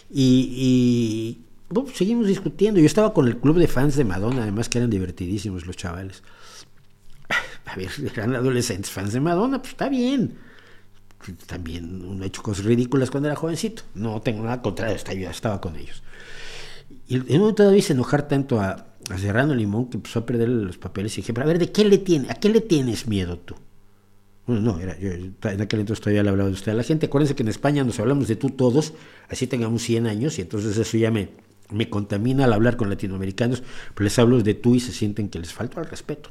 Y, 0.10 0.50
y 0.56 1.42
bueno, 1.70 1.90
seguimos 1.94 2.28
discutiendo. 2.28 2.80
Yo 2.80 2.86
estaba 2.86 3.14
con 3.14 3.28
el 3.28 3.38
club 3.38 3.58
de 3.60 3.68
fans 3.68 3.96
de 3.96 4.06
Madonna, 4.06 4.44
además 4.44 4.70
que 4.70 4.80
eran 4.80 4.90
divertidísimos 4.90 5.68
los 5.68 5.78
chavales. 5.78 6.24
A 7.66 7.76
ver, 7.76 7.90
eran 8.14 8.36
adolescentes 8.36 8.90
fans 8.90 9.14
de 9.14 9.20
Madonna, 9.20 9.60
pues 9.60 9.74
está 9.74 9.88
bien. 9.88 10.38
También 11.46 12.06
uno 12.06 12.24
ha 12.24 12.28
hecho 12.28 12.42
cosas 12.42 12.66
ridículas 12.66 13.12
cuando 13.12 13.30
era 13.30 13.36
jovencito. 13.36 13.84
No 13.96 14.22
tengo 14.22 14.44
nada 14.44 14.62
contra 14.62 14.92
esto, 14.92 15.14
yo 15.14 15.30
estaba 15.30 15.62
con 15.62 15.76
ellos. 15.76 16.04
Y 17.08 17.18
no 17.38 17.54
todavía 17.54 17.80
hice 17.80 17.94
enojar 17.94 18.28
tanto 18.28 18.60
a, 18.60 18.88
a 19.10 19.18
Serrano 19.18 19.54
Limón 19.54 19.90
que 19.90 19.98
empezó 19.98 20.20
a 20.20 20.26
perder 20.26 20.50
los 20.50 20.78
papeles 20.78 21.14
y 21.14 21.22
dije, 21.22 21.34
pero 21.34 21.46
a 21.46 21.48
ver, 21.48 21.60
¿de 21.60 21.72
qué 21.72 21.86
le 21.86 21.98
tiene, 21.98 22.30
¿a 22.30 22.36
qué 22.36 22.50
le 22.50 22.62
tienes 22.62 23.08
miedo 23.08 23.38
tú? 23.38 23.56
Bueno, 24.48 24.62
no, 24.62 24.80
era, 24.80 24.98
yo, 24.98 25.12
en 25.12 25.62
aquel 25.62 25.82
entonces 25.82 26.02
todavía 26.02 26.24
le 26.24 26.30
hablaba 26.30 26.50
de 26.50 26.56
usted 26.56 26.72
a 26.72 26.76
la 26.76 26.84
gente. 26.84 27.06
Acuérdense 27.06 27.36
que 27.36 27.44
en 27.44 27.50
España 27.50 27.84
nos 27.84 28.00
hablamos 28.00 28.28
de 28.28 28.36
tú 28.36 28.50
todos, 28.50 28.94
así 29.30 29.48
tengamos 29.48 29.82
100 29.84 30.08
años, 30.08 30.40
y 30.40 30.42
entonces 30.42 30.78
eso 30.78 30.98
ya 30.98 31.12
me, 31.12 31.30
me 31.70 31.90
contamina 31.90 32.46
al 32.46 32.54
hablar 32.54 32.78
con 32.78 32.90
latinoamericanos, 32.90 33.64
pero 33.94 34.06
les 34.06 34.18
hablo 34.20 34.42
de 34.42 34.54
tú 34.54 34.76
y 34.76 34.80
se 34.80 34.92
sienten 34.92 35.30
que 35.30 35.40
les 35.40 35.54
falta 35.54 35.80
el 35.80 35.88
respeto. 35.88 36.30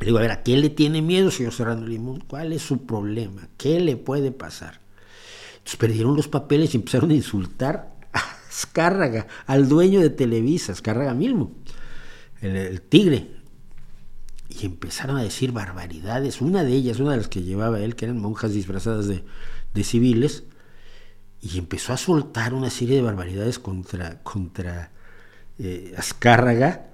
Le 0.00 0.06
digo, 0.06 0.18
a 0.18 0.22
ver, 0.22 0.30
¿a 0.30 0.42
qué 0.42 0.56
le 0.56 0.68
tiene 0.68 1.00
miedo, 1.00 1.30
señor 1.30 1.52
Serrano 1.52 1.86
Limón? 1.86 2.20
¿Cuál 2.26 2.52
es 2.52 2.62
su 2.62 2.84
problema? 2.84 3.48
¿Qué 3.56 3.80
le 3.80 3.96
puede 3.96 4.30
pasar? 4.30 4.80
Entonces 5.66 5.76
perdieron 5.76 6.14
los 6.14 6.28
papeles 6.28 6.74
y 6.74 6.76
empezaron 6.76 7.10
a 7.10 7.14
insultar 7.14 7.96
a 8.12 8.22
Escárraga, 8.50 9.26
al 9.46 9.68
dueño 9.68 10.00
de 10.00 10.10
Televisa, 10.10 10.72
Escárraga 10.72 11.14
mismo, 11.14 11.50
el, 12.40 12.80
tigre, 12.82 13.30
y 14.48 14.66
empezaron 14.66 15.16
a 15.16 15.22
decir 15.22 15.52
barbaridades. 15.52 16.40
Una 16.40 16.62
de 16.62 16.72
ellas, 16.72 17.00
una 17.00 17.12
de 17.12 17.16
las 17.16 17.28
que 17.28 17.42
llevaba 17.42 17.80
él, 17.80 17.96
que 17.96 18.04
eran 18.04 18.20
monjas 18.20 18.52
disfrazadas 18.52 19.08
de, 19.08 19.84
civiles, 19.84 20.44
y 21.40 21.58
empezó 21.58 21.92
a 21.92 21.96
soltar 21.96 22.54
una 22.54 22.70
serie 22.70 22.96
de 22.96 23.02
barbaridades 23.02 23.58
contra, 23.58 24.22
contra 24.22 24.92
eh, 25.58 25.94
Azcárraga. 25.96 26.90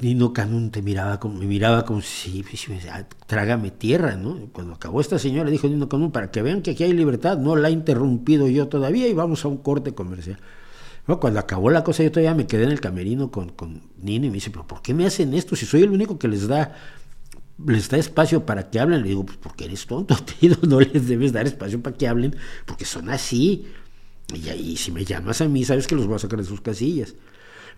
Nino 0.00 0.32
Canún 0.32 0.70
te 0.70 0.82
miraba 0.82 1.20
como, 1.20 1.38
me 1.38 1.46
miraba 1.46 1.84
como 1.84 2.00
si, 2.00 2.42
si 2.42 2.70
me 2.70 2.76
decía, 2.76 3.08
trágame 3.26 3.70
tierra, 3.70 4.16
¿no? 4.16 4.48
Cuando 4.52 4.74
acabó 4.74 5.00
esta 5.00 5.18
señora, 5.18 5.50
dijo 5.50 5.68
Nino 5.68 5.88
Canún, 5.88 6.10
para 6.12 6.30
que 6.30 6.42
vean 6.42 6.62
que 6.62 6.72
aquí 6.72 6.84
hay 6.84 6.92
libertad, 6.92 7.38
no 7.38 7.56
la 7.56 7.68
he 7.68 7.72
interrumpido 7.72 8.48
yo 8.48 8.68
todavía 8.68 9.08
y 9.08 9.14
vamos 9.14 9.44
a 9.44 9.48
un 9.48 9.58
corte 9.58 9.94
comercial. 9.94 10.38
Cuando 11.06 11.38
acabó 11.38 11.70
la 11.70 11.84
cosa, 11.84 12.02
yo 12.02 12.10
todavía 12.10 12.34
me 12.34 12.48
quedé 12.48 12.64
en 12.64 12.72
el 12.72 12.80
camerino 12.80 13.30
con, 13.30 13.50
con 13.50 13.82
Nino 14.02 14.26
y 14.26 14.30
me 14.30 14.34
dice, 14.34 14.50
pero 14.50 14.66
¿por 14.66 14.82
qué 14.82 14.92
me 14.92 15.06
hacen 15.06 15.34
esto 15.34 15.54
si 15.54 15.64
soy 15.64 15.82
el 15.82 15.90
único 15.90 16.18
que 16.18 16.26
les 16.26 16.48
da 16.48 16.74
les 17.64 17.88
da 17.88 17.96
espacio 17.96 18.44
para 18.44 18.70
que 18.70 18.80
hablen? 18.80 19.02
Le 19.02 19.08
digo, 19.08 19.24
pues 19.24 19.38
porque 19.38 19.66
eres 19.66 19.86
tonto, 19.86 20.16
tío, 20.40 20.56
no 20.62 20.80
les 20.80 21.06
debes 21.06 21.32
dar 21.32 21.46
espacio 21.46 21.80
para 21.80 21.96
que 21.96 22.08
hablen, 22.08 22.34
porque 22.66 22.84
son 22.84 23.08
así. 23.08 23.66
Y 24.34 24.48
ahí, 24.48 24.76
si 24.76 24.90
me 24.90 25.04
llamas 25.04 25.40
a 25.40 25.48
mí, 25.48 25.64
sabes 25.64 25.86
que 25.86 25.94
los 25.94 26.06
voy 26.06 26.16
a 26.16 26.18
sacar 26.18 26.40
de 26.40 26.44
sus 26.44 26.60
casillas. 26.60 27.14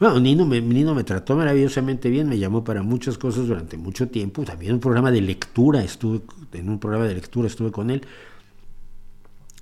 Bueno, 0.01 0.21
Nino 0.21 0.47
me, 0.47 0.61
Nino 0.61 0.95
me 0.95 1.05
trató 1.05 1.37
maravillosamente 1.37 2.09
bien, 2.09 2.29
me 2.29 2.39
llamó 2.39 2.63
para 2.63 2.83
muchas 2.83 3.19
cosas 3.19 3.49
durante 3.49 3.77
mucho 3.77 4.09
tiempo. 4.09 4.45
También 4.45 4.75
un 4.75 4.81
programa 4.81 5.11
de 5.11 5.21
lectura, 5.21 5.83
estuve 5.83 6.23
en 6.53 6.69
un 6.69 6.79
programa 6.79 7.07
de 7.07 7.15
lectura, 7.15 7.49
estuve 7.49 7.73
con 7.73 7.91
él 7.91 8.03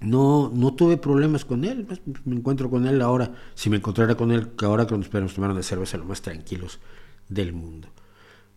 no, 0.01 0.53
no 0.55 0.75
tuve 0.75 0.97
problemas 0.97 1.45
con 1.45 1.65
él. 1.65 1.85
Pues, 1.85 2.01
me 2.25 2.37
encuentro 2.37 2.71
con 2.71 2.87
él 2.87 3.01
ahora. 3.03 3.33
Si 3.55 3.71
me 3.71 3.77
encontrara 3.77 4.15
con 4.15 4.31
él, 4.31 4.49
que 4.57 4.65
ahora 4.65 4.87
que 4.87 4.97
nos 4.97 5.09
tomar 5.11 5.51
una 5.51 5.63
cerveza 5.63 5.97
lo 5.97 6.05
más 6.05 6.23
tranquilos 6.23 6.79
del 7.29 7.53
mundo. 7.53 7.89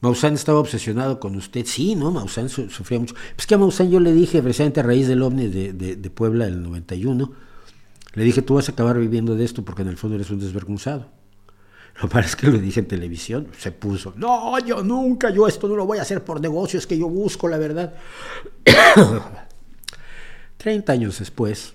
Maussan 0.01 0.33
estaba 0.33 0.59
obsesionado 0.59 1.19
con 1.19 1.35
usted. 1.35 1.65
Sí, 1.65 1.95
¿no? 1.95 2.11
Maussan 2.11 2.49
sufría 2.49 2.99
mucho. 2.99 3.15
Pues 3.35 3.47
que 3.47 3.55
a 3.55 3.57
Maussan 3.57 3.89
yo 3.89 3.99
le 3.99 4.13
dije, 4.13 4.41
precisamente 4.41 4.79
a 4.79 4.83
raíz 4.83 5.07
del 5.07 5.21
ovni 5.21 5.47
de, 5.47 5.73
de, 5.73 5.95
de, 5.95 6.09
Puebla 6.09 6.45
del 6.45 6.61
91, 6.63 7.31
le 8.13 8.23
dije, 8.23 8.41
tú 8.41 8.55
vas 8.55 8.69
a 8.69 8.71
acabar 8.71 8.97
viviendo 8.97 9.35
de 9.35 9.45
esto 9.45 9.63
porque 9.63 9.81
en 9.81 9.89
el 9.89 9.97
fondo 9.97 10.15
eres 10.15 10.29
un 10.29 10.39
desvergonzado. 10.39 11.07
Lo 12.01 12.07
pasa 12.07 12.27
es 12.27 12.35
que 12.35 12.47
lo 12.47 12.57
dije 12.57 12.79
en 12.79 12.87
televisión, 12.87 13.47
se 13.57 13.71
puso, 13.71 14.13
no, 14.15 14.57
yo 14.59 14.83
nunca, 14.83 15.29
yo 15.31 15.47
esto 15.47 15.67
no 15.67 15.75
lo 15.75 15.85
voy 15.85 15.97
a 15.97 16.03
hacer 16.03 16.23
por 16.23 16.39
negocio, 16.39 16.79
es 16.79 16.87
que 16.87 16.97
yo 16.97 17.09
busco 17.09 17.47
la 17.47 17.57
verdad. 17.57 17.93
30 20.57 20.93
años 20.93 21.19
después, 21.19 21.73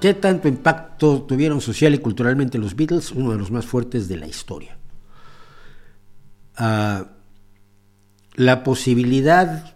¿Qué 0.00 0.14
tanto 0.14 0.46
impacto 0.46 1.22
tuvieron 1.22 1.60
social 1.60 1.94
y 1.94 1.98
culturalmente 1.98 2.58
los 2.58 2.76
Beatles? 2.76 3.12
Uno 3.12 3.32
de 3.32 3.38
los 3.38 3.50
más 3.50 3.64
fuertes 3.64 4.08
de 4.08 4.16
la 4.16 4.26
historia. 4.26 4.76
Uh, 6.58 7.06
la 8.34 8.62
posibilidad 8.62 9.75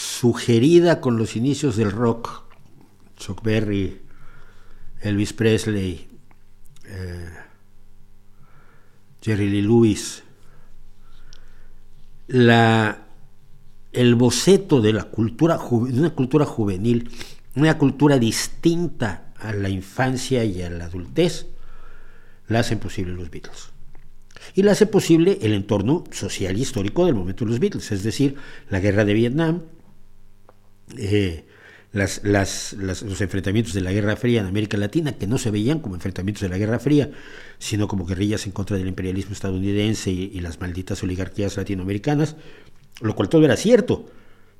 sugerida 0.00 1.00
con 1.00 1.18
los 1.18 1.36
inicios 1.36 1.76
del 1.76 1.92
rock, 1.92 2.44
Chuck 3.16 3.42
Berry, 3.42 4.00
Elvis 5.02 5.34
Presley, 5.34 6.08
eh, 6.86 7.28
Jerry 9.20 9.50
Lee 9.50 9.60
Lewis, 9.60 10.22
la, 12.28 13.08
el 13.92 14.14
boceto 14.14 14.80
de 14.80 14.94
la 14.94 15.04
cultura, 15.04 15.58
de 15.58 16.00
una 16.00 16.14
cultura 16.14 16.46
juvenil, 16.46 17.10
una 17.54 17.76
cultura 17.76 18.18
distinta 18.18 19.34
a 19.38 19.52
la 19.52 19.68
infancia 19.68 20.44
y 20.44 20.62
a 20.62 20.70
la 20.70 20.86
adultez, 20.86 21.46
la 22.48 22.60
hacen 22.60 22.78
posible 22.78 23.12
los 23.12 23.30
Beatles. 23.30 23.68
Y 24.54 24.62
la 24.62 24.72
hace 24.72 24.86
posible 24.86 25.38
el 25.42 25.52
entorno 25.52 26.04
social 26.10 26.56
y 26.56 26.62
histórico 26.62 27.04
del 27.04 27.14
momento 27.14 27.44
de 27.44 27.50
los 27.50 27.60
Beatles, 27.60 27.92
es 27.92 28.02
decir, 28.02 28.36
la 28.70 28.80
guerra 28.80 29.04
de 29.04 29.12
Vietnam, 29.12 29.60
eh, 30.96 31.44
las, 31.92 32.22
los 32.22 33.20
enfrentamientos 33.20 33.74
de 33.74 33.80
la 33.80 33.92
Guerra 33.92 34.16
Fría 34.16 34.40
en 34.40 34.46
América 34.46 34.76
Latina, 34.76 35.12
que 35.12 35.26
no 35.26 35.38
se 35.38 35.50
veían 35.50 35.80
como 35.80 35.96
enfrentamientos 35.96 36.42
de 36.42 36.48
la 36.48 36.58
Guerra 36.58 36.78
Fría, 36.78 37.10
sino 37.58 37.88
como 37.88 38.06
guerrillas 38.06 38.46
en 38.46 38.52
contra 38.52 38.76
del 38.76 38.86
imperialismo 38.86 39.32
estadounidense 39.32 40.10
y, 40.10 40.40
las 40.40 40.60
malditas 40.60 41.02
oligarquías 41.02 41.56
latinoamericanas, 41.56 42.36
lo 43.00 43.16
cual 43.16 43.28
todo 43.28 43.44
era 43.44 43.56
cierto, 43.56 44.08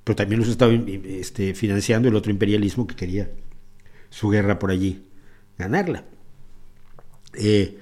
pero 0.03 0.17
también 0.17 0.41
los 0.41 0.49
estaba 0.49 0.73
este, 0.73 1.55
financiando 1.55 2.09
el 2.09 2.17
otro 2.17 2.33
imperialismo 2.33 2.87
que 2.87 2.97
quería 2.97 3.31
su 4.09 4.29
guerra 4.29 4.59
por 4.59 4.71
allí 4.71 5.05
ganarla. 5.57 6.05
Eh, 7.35 7.79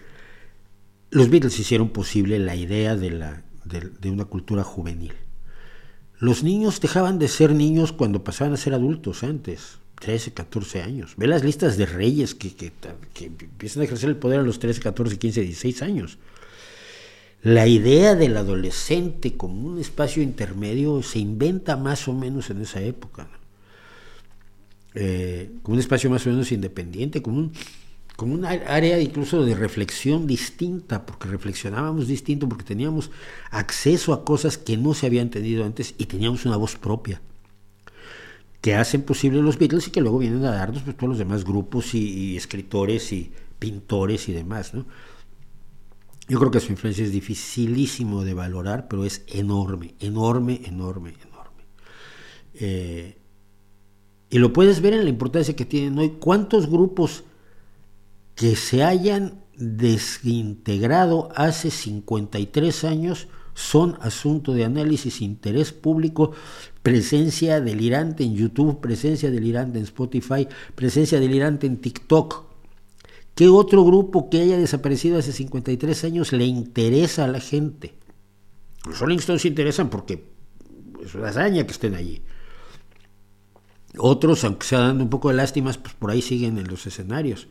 los 1.10 1.30
Beatles 1.30 1.58
hicieron 1.58 1.88
posible 1.88 2.38
la 2.38 2.54
idea 2.54 2.96
de 2.96 4.10
una 4.10 4.24
cultura 4.26 4.62
juvenil. 4.62 5.14
Los 6.18 6.42
niños 6.42 6.80
dejaban 6.80 7.18
de 7.18 7.28
ser 7.28 7.52
niños 7.52 7.92
cuando 7.92 8.24
pasaban 8.24 8.52
a 8.54 8.56
ser 8.56 8.74
adultos 8.74 9.22
antes, 9.22 9.78
13, 10.00 10.32
14 10.32 10.82
años. 10.82 11.14
Ve 11.16 11.26
las 11.26 11.44
listas 11.44 11.76
de 11.76 11.86
reyes 11.86 12.34
que, 12.34 12.54
que, 12.54 12.72
empiezan 13.24 13.82
a 13.82 13.84
ejercer 13.84 14.08
el 14.10 14.16
poder 14.16 14.40
a 14.40 14.42
los 14.42 14.58
13, 14.58 14.80
14, 14.80 15.18
15, 15.18 15.40
16 15.42 15.82
años. 15.82 16.18
la 17.42 17.68
idea 17.68 18.16
del 18.16 18.36
adolescente 18.36 19.36
como 19.36 19.68
un 19.68 19.78
espacio 19.78 20.22
intermedio 20.22 21.02
se 21.02 21.20
inventa 21.20 21.76
más 21.76 22.08
o 22.08 22.12
menos 22.12 22.50
en 22.50 22.62
esa 22.62 22.80
época, 22.80 23.28
eh, 24.94 25.52
como 25.62 25.74
un 25.74 25.80
espacio 25.80 26.10
más 26.10 26.26
o 26.26 26.30
menos 26.30 26.50
independiente, 26.50 27.22
como 27.22 27.38
un, 27.38 27.52
como 28.18 28.34
un 28.34 28.44
área 28.44 29.00
incluso 29.00 29.44
de 29.44 29.54
reflexión 29.54 30.26
distinta, 30.26 31.06
porque 31.06 31.28
reflexionábamos 31.28 32.08
distinto, 32.08 32.48
porque 32.48 32.64
teníamos 32.64 33.12
acceso 33.52 34.12
a 34.12 34.24
cosas 34.24 34.58
que 34.58 34.76
no 34.76 34.92
se 34.92 35.06
habían 35.06 35.30
tenido 35.30 35.64
antes 35.64 35.94
y 35.98 36.06
teníamos 36.06 36.44
una 36.44 36.56
voz 36.56 36.74
propia 36.74 37.22
que 38.60 38.74
hacen 38.74 39.02
posible 39.02 39.40
los 39.40 39.56
Beatles 39.56 39.86
y 39.86 39.92
que 39.92 40.00
luego 40.00 40.18
vienen 40.18 40.44
a 40.46 40.50
darnos 40.50 40.82
pues, 40.82 40.96
todos 40.96 41.10
los 41.10 41.18
demás 41.18 41.44
grupos 41.44 41.94
y, 41.94 42.36
escritores 42.36 43.12
y 43.12 43.30
pintores 43.60 44.28
y 44.28 44.32
demás. 44.32 44.74
¿no? 44.74 44.84
Yo 46.26 46.40
creo 46.40 46.50
que 46.50 46.58
su 46.58 46.72
influencia 46.72 47.04
es 47.04 47.12
dificilísimo 47.12 48.24
de 48.24 48.34
valorar, 48.34 48.88
pero 48.88 49.04
es 49.04 49.22
enorme, 49.28 49.94
enorme, 50.00 50.62
enorme, 50.64 51.14
enorme. 51.24 51.62
Eh, 52.54 53.16
y 54.28 54.38
lo 54.38 54.52
puedes 54.52 54.80
ver 54.80 54.94
en 54.94 55.04
la 55.04 55.10
importancia 55.10 55.54
que 55.54 55.64
tienen 55.64 55.96
hoy. 56.00 56.16
¿Cuántos 56.18 56.68
grupos 56.68 57.22
que 58.38 58.54
se 58.54 58.84
hayan 58.84 59.42
desintegrado 59.56 61.28
hace 61.34 61.72
53 61.72 62.84
años 62.84 63.26
son 63.54 63.98
asunto 64.00 64.54
de 64.54 64.64
análisis, 64.64 65.20
interés 65.20 65.72
público, 65.72 66.30
presencia 66.84 67.60
delirante 67.60 68.22
en 68.22 68.36
YouTube, 68.36 68.80
presencia 68.80 69.32
delirante 69.32 69.78
en 69.78 69.84
Spotify, 69.84 70.46
presencia 70.76 71.18
delirante 71.18 71.66
en 71.66 71.78
TikTok. 71.78 72.44
¿Qué 73.34 73.48
otro 73.48 73.84
grupo 73.84 74.30
que 74.30 74.40
haya 74.40 74.56
desaparecido 74.56 75.18
hace 75.18 75.32
53 75.32 76.04
años 76.04 76.32
le 76.32 76.44
interesa 76.44 77.24
a 77.24 77.28
la 77.28 77.40
gente? 77.40 77.96
Los 78.86 79.00
Rolling 79.00 79.18
Stones 79.18 79.42
se 79.42 79.48
interesan 79.48 79.90
porque 79.90 80.30
es 81.04 81.12
una 81.16 81.30
hazaña 81.30 81.66
que 81.66 81.72
estén 81.72 81.96
allí. 81.96 82.22
Otros, 83.96 84.44
aunque 84.44 84.64
sea 84.64 84.78
dando 84.78 85.02
un 85.02 85.10
poco 85.10 85.28
de 85.28 85.34
lástimas, 85.34 85.76
pues 85.76 85.94
por 85.94 86.12
ahí 86.12 86.22
siguen 86.22 86.56
en 86.58 86.68
los 86.68 86.86
escenarios. 86.86 87.48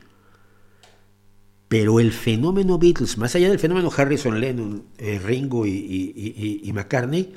Pero 1.67 1.99
el 1.99 2.13
fenómeno 2.13 2.77
Beatles, 2.77 3.17
más 3.17 3.35
allá 3.35 3.49
del 3.49 3.59
fenómeno 3.59 3.91
Harrison, 3.95 4.39
Lennon, 4.39 4.83
eh, 4.97 5.19
Ringo 5.23 5.65
y, 5.65 6.71
McCartney, 6.73 7.33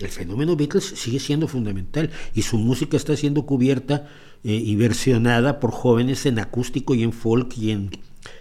el 0.00 0.08
fenómeno 0.08 0.56
Beatles 0.56 0.84
sigue 0.84 1.18
siendo 1.18 1.48
fundamental 1.48 2.10
y 2.34 2.42
su 2.42 2.58
música 2.58 2.96
está 2.96 3.16
siendo 3.16 3.44
cubierta 3.44 4.08
eh, 4.44 4.52
y 4.52 4.76
versionada 4.76 5.58
por 5.58 5.72
jóvenes 5.72 6.26
en 6.26 6.38
acústico 6.38 6.94
y 6.94 7.02
en 7.02 7.12
folk 7.12 7.56
y 7.58 7.72
en 7.72 7.90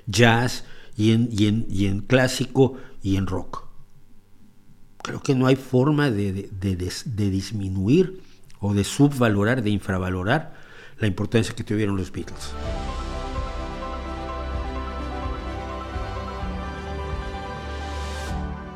jazz 0.06 0.64
y 0.96 1.12
en, 1.12 1.30
y 1.32 1.86
en, 1.88 2.02
clásico 2.02 2.78
y 3.02 3.16
en 3.16 3.26
rock. 3.26 3.66
Creo 5.04 5.24
que 5.24 5.34
no 5.34 5.48
hay 5.48 5.56
forma 5.56 6.12
de, 6.12 6.50
de 6.52 7.30
disminuir 7.32 8.22
o 8.60 8.76
de 8.76 8.84
subvalorar, 8.84 9.64
de 9.64 9.72
infravalorar 9.72 10.54
la 11.00 11.08
importancia 11.08 11.56
que 11.56 11.64
tuvieron 11.64 11.98
los 11.98 12.12
Beatles. 12.12 12.52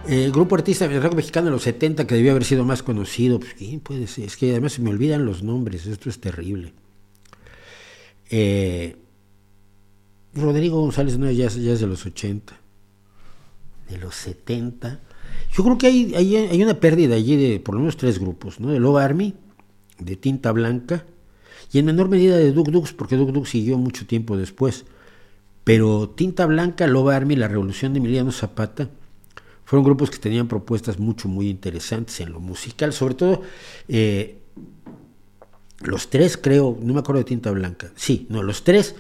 El 0.08 0.32
grupo 0.32 0.56
artista 0.56 0.88
de 0.88 1.00
rock 1.00 1.16
mexicano 1.16 1.46
de 1.46 1.52
los 1.52 1.64
70 1.64 2.06
que 2.06 2.16
debió 2.16 2.32
haber 2.32 2.44
sido 2.44 2.64
más 2.64 2.84
conocido, 2.84 3.40
pues 3.40 3.56
¿quién 3.56 3.80
puede 3.80 4.06
ser? 4.06 4.26
Es 4.26 4.38
que 4.38 4.52
además 4.52 4.74
se 4.74 4.82
me 4.82 4.92
olvidan 4.92 5.26
los 5.26 5.42
nombres, 5.42 5.88
esto 5.88 6.10
es 6.10 6.20
terrible. 6.20 6.74
Eh, 8.30 8.96
Rodrigo 10.36 10.80
González 10.82 11.18
no, 11.18 11.32
ya, 11.32 11.48
es 11.48 11.80
de 11.80 11.88
los 11.88 12.06
80, 12.06 12.56
de 13.90 13.98
los 13.98 14.14
70. 14.16 15.00
Yo 15.54 15.64
creo 15.64 15.78
que 15.78 15.88
hay, 15.88 16.14
hay, 16.14 16.62
una 16.62 16.80
pérdida 16.80 17.16
allí 17.16 17.36
de 17.36 17.60
por 17.60 17.74
lo 17.74 17.82
menos 17.82 17.98
tres 17.98 18.20
grupos, 18.20 18.60
¿no? 18.60 18.70
De 18.70 18.80
Love 18.80 18.98
Army, 18.98 19.34
de 19.98 20.16
Tinta 20.18 20.52
Blanca, 20.52 21.06
y 21.72 21.80
en 21.80 21.86
menor 21.86 22.10
medida 22.10 22.38
de 22.38 22.52
Duk 22.52 22.70
Dux, 22.70 22.94
porque 22.94 23.16
Duk 23.16 23.32
Dux 23.32 23.50
siguió 23.50 23.78
mucho 23.78 24.06
tiempo 24.06 24.38
después. 24.38 24.86
Pero 25.64 26.10
Tinta 26.10 26.46
Blanca, 26.46 26.86
Love 26.86 27.10
Army, 27.10 27.36
la 27.36 27.48
revolución 27.48 27.94
de 27.94 28.00
Emiliano 28.00 28.32
Zapata, 28.32 28.90
fueron 29.66 29.84
grupos 29.84 30.10
que 30.10 30.18
tenían 30.18 30.48
propuestas 30.48 31.00
mucho, 31.00 31.28
muy 31.28 31.50
interesantes 31.50 32.20
en 32.22 32.32
lo 32.32 32.40
musical, 32.40 32.94
sobre 32.94 33.16
todo 33.16 33.42
eh, 33.88 34.40
los 35.82 36.10
tres, 36.10 36.38
creo, 36.38 36.78
no 36.82 36.94
me 36.94 37.00
acuerdo 37.00 37.20
de 37.20 37.26
Tinta 37.26 37.52
Blanca, 37.52 37.92
sí, 37.96 38.28
no, 38.30 38.44
los 38.44 38.64
tres 38.64 38.96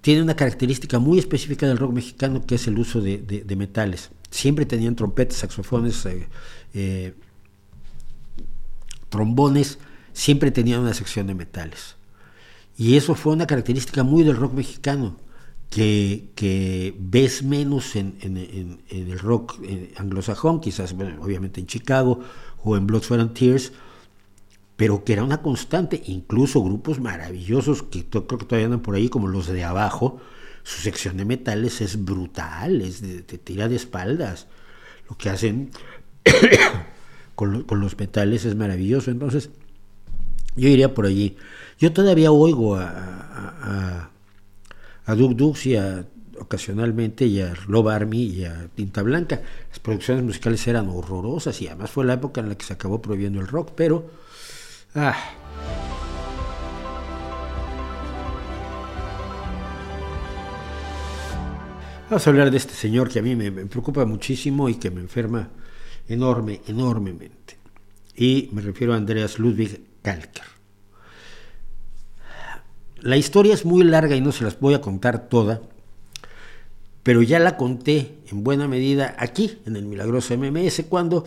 tienen 0.00 0.24
una 0.24 0.36
característica 0.36 0.98
muy 0.98 1.18
específica 1.18 1.66
del 1.66 1.78
rock 1.78 1.92
mexicano 1.92 2.46
que 2.46 2.54
es 2.54 2.66
el 2.68 2.78
uso 2.78 3.00
de, 3.00 3.44
metales. 3.56 4.10
Siempre 4.30 4.64
tenían 4.64 4.94
trompetas, 4.94 5.38
saxofones, 5.38 6.06
eh, 6.06 6.28
eh, 6.74 7.14
trombones, 9.08 9.78
siempre 10.12 10.52
tenían 10.52 10.80
una 10.80 10.94
sección 10.94 11.26
de 11.26 11.34
metales. 11.34 11.96
Y 12.78 12.96
eso 12.96 13.16
fue 13.16 13.32
una 13.32 13.48
característica 13.48 14.04
muy 14.04 14.22
del 14.22 14.36
rock 14.36 14.52
mexicano 14.52 15.16
que, 15.70 16.94
ves 16.98 17.42
menos 17.42 17.96
en, 17.96 18.78
el 18.88 19.18
rock 19.18 19.58
eh, 19.62 19.92
anglosajón, 19.96 20.60
quizás 20.60 20.92
obviamente 20.92 21.60
en 21.60 21.66
Chicago 21.66 22.20
o 22.62 22.76
en 22.76 22.86
Blood, 22.86 23.02
Sweat 23.02 23.20
and 23.20 23.34
Tears, 23.34 23.72
pero 24.76 25.04
que 25.04 25.14
era 25.14 25.24
una 25.24 25.42
constante, 25.42 26.02
incluso 26.06 26.62
grupos 26.62 27.00
maravillosos 27.00 27.82
que 27.82 28.04
creo 28.04 28.26
que 28.26 28.44
todavía 28.44 28.66
andan 28.66 28.80
por 28.80 28.94
ahí, 28.94 29.08
como 29.08 29.28
los 29.28 29.46
de 29.46 29.64
abajo, 29.64 30.20
su 30.62 30.82
sección 30.82 31.16
de 31.16 31.24
metales 31.24 31.80
es 31.80 32.04
brutal, 32.04 32.82
te 33.26 33.38
tira 33.38 33.68
de 33.68 33.76
espaldas. 33.76 34.48
Lo 35.08 35.16
que 35.16 35.30
hacen 35.30 35.70
con, 37.34 37.64
los 37.70 37.96
metales 37.96 38.44
es 38.44 38.56
maravilloso. 38.56 39.10
Entonces, 39.12 39.50
yo 40.56 40.68
iría 40.68 40.92
por 40.92 41.06
allí. 41.06 41.36
Yo 41.78 41.92
todavía 41.92 42.32
oigo 42.32 42.76
a 42.76 44.10
Duk 45.14 45.34
Dux 45.34 45.66
y 45.66 45.76
a, 45.76 46.04
ocasionalmente 46.38 47.26
y 47.26 47.40
a 47.40 47.54
Love 47.68 47.88
Army 47.88 48.24
y 48.24 48.44
a 48.44 48.68
Tinta 48.74 49.02
Blanca. 49.02 49.40
Las 49.68 49.78
producciones 49.78 50.24
musicales 50.24 50.66
eran 50.66 50.88
horrorosas 50.88 51.60
y 51.62 51.68
además 51.68 51.90
fue 51.90 52.04
la 52.04 52.14
época 52.14 52.40
en 52.40 52.48
la 52.48 52.54
que 52.56 52.64
se 52.64 52.72
acabó 52.72 53.00
prohibiendo 53.00 53.40
el 53.40 53.46
rock, 53.46 53.72
pero... 53.74 54.10
Ah. 54.94 55.16
Vamos 62.08 62.26
a 62.26 62.30
hablar 62.30 62.50
de 62.50 62.56
este 62.56 62.74
señor 62.74 63.08
que 63.08 63.18
a 63.18 63.22
mí 63.22 63.34
me, 63.34 63.50
me 63.50 63.66
preocupa 63.66 64.04
muchísimo 64.04 64.68
y 64.68 64.76
que 64.76 64.90
me 64.90 65.00
enferma 65.00 65.50
enorme, 66.08 66.60
enormemente. 66.66 67.58
Y 68.14 68.48
me 68.52 68.62
refiero 68.62 68.94
a 68.94 68.96
Andreas 68.96 69.38
Ludwig 69.38 69.80
Kalker. 70.02 70.55
La 73.06 73.16
historia 73.16 73.54
es 73.54 73.64
muy 73.64 73.84
larga 73.84 74.16
y 74.16 74.20
no 74.20 74.32
se 74.32 74.42
las 74.42 74.58
voy 74.58 74.74
a 74.74 74.80
contar 74.80 75.28
toda, 75.28 75.62
pero 77.04 77.22
ya 77.22 77.38
la 77.38 77.56
conté 77.56 78.18
en 78.32 78.42
buena 78.42 78.66
medida 78.66 79.14
aquí, 79.16 79.60
en 79.64 79.76
el 79.76 79.86
milagroso 79.86 80.36
MMS, 80.36 80.86
cuando 80.88 81.24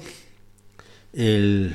el, 1.13 1.73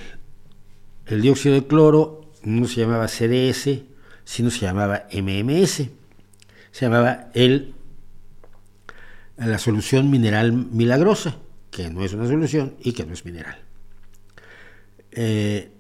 dióxido 1.08 1.54
de 1.54 1.66
cloro 1.66 2.30
no 2.42 2.68
se 2.68 2.82
llamaba 2.82 3.08
CDS, 3.08 3.80
sino 4.24 4.50
se 4.50 4.66
llamaba 4.66 5.06
MMS. 5.10 5.88
Se 6.70 6.84
llamaba 6.84 7.30
el, 7.32 7.72
la 9.38 9.58
solución 9.58 10.10
mineral 10.10 10.52
milagrosa, 10.52 11.38
que 11.70 11.88
no 11.88 12.04
es 12.04 12.12
una 12.12 12.26
solución 12.26 12.74
y 12.78 12.92
que 12.92 13.06
no 13.06 13.14
es 13.14 13.24
mineral. 13.24 13.56
Eh, 15.12 15.72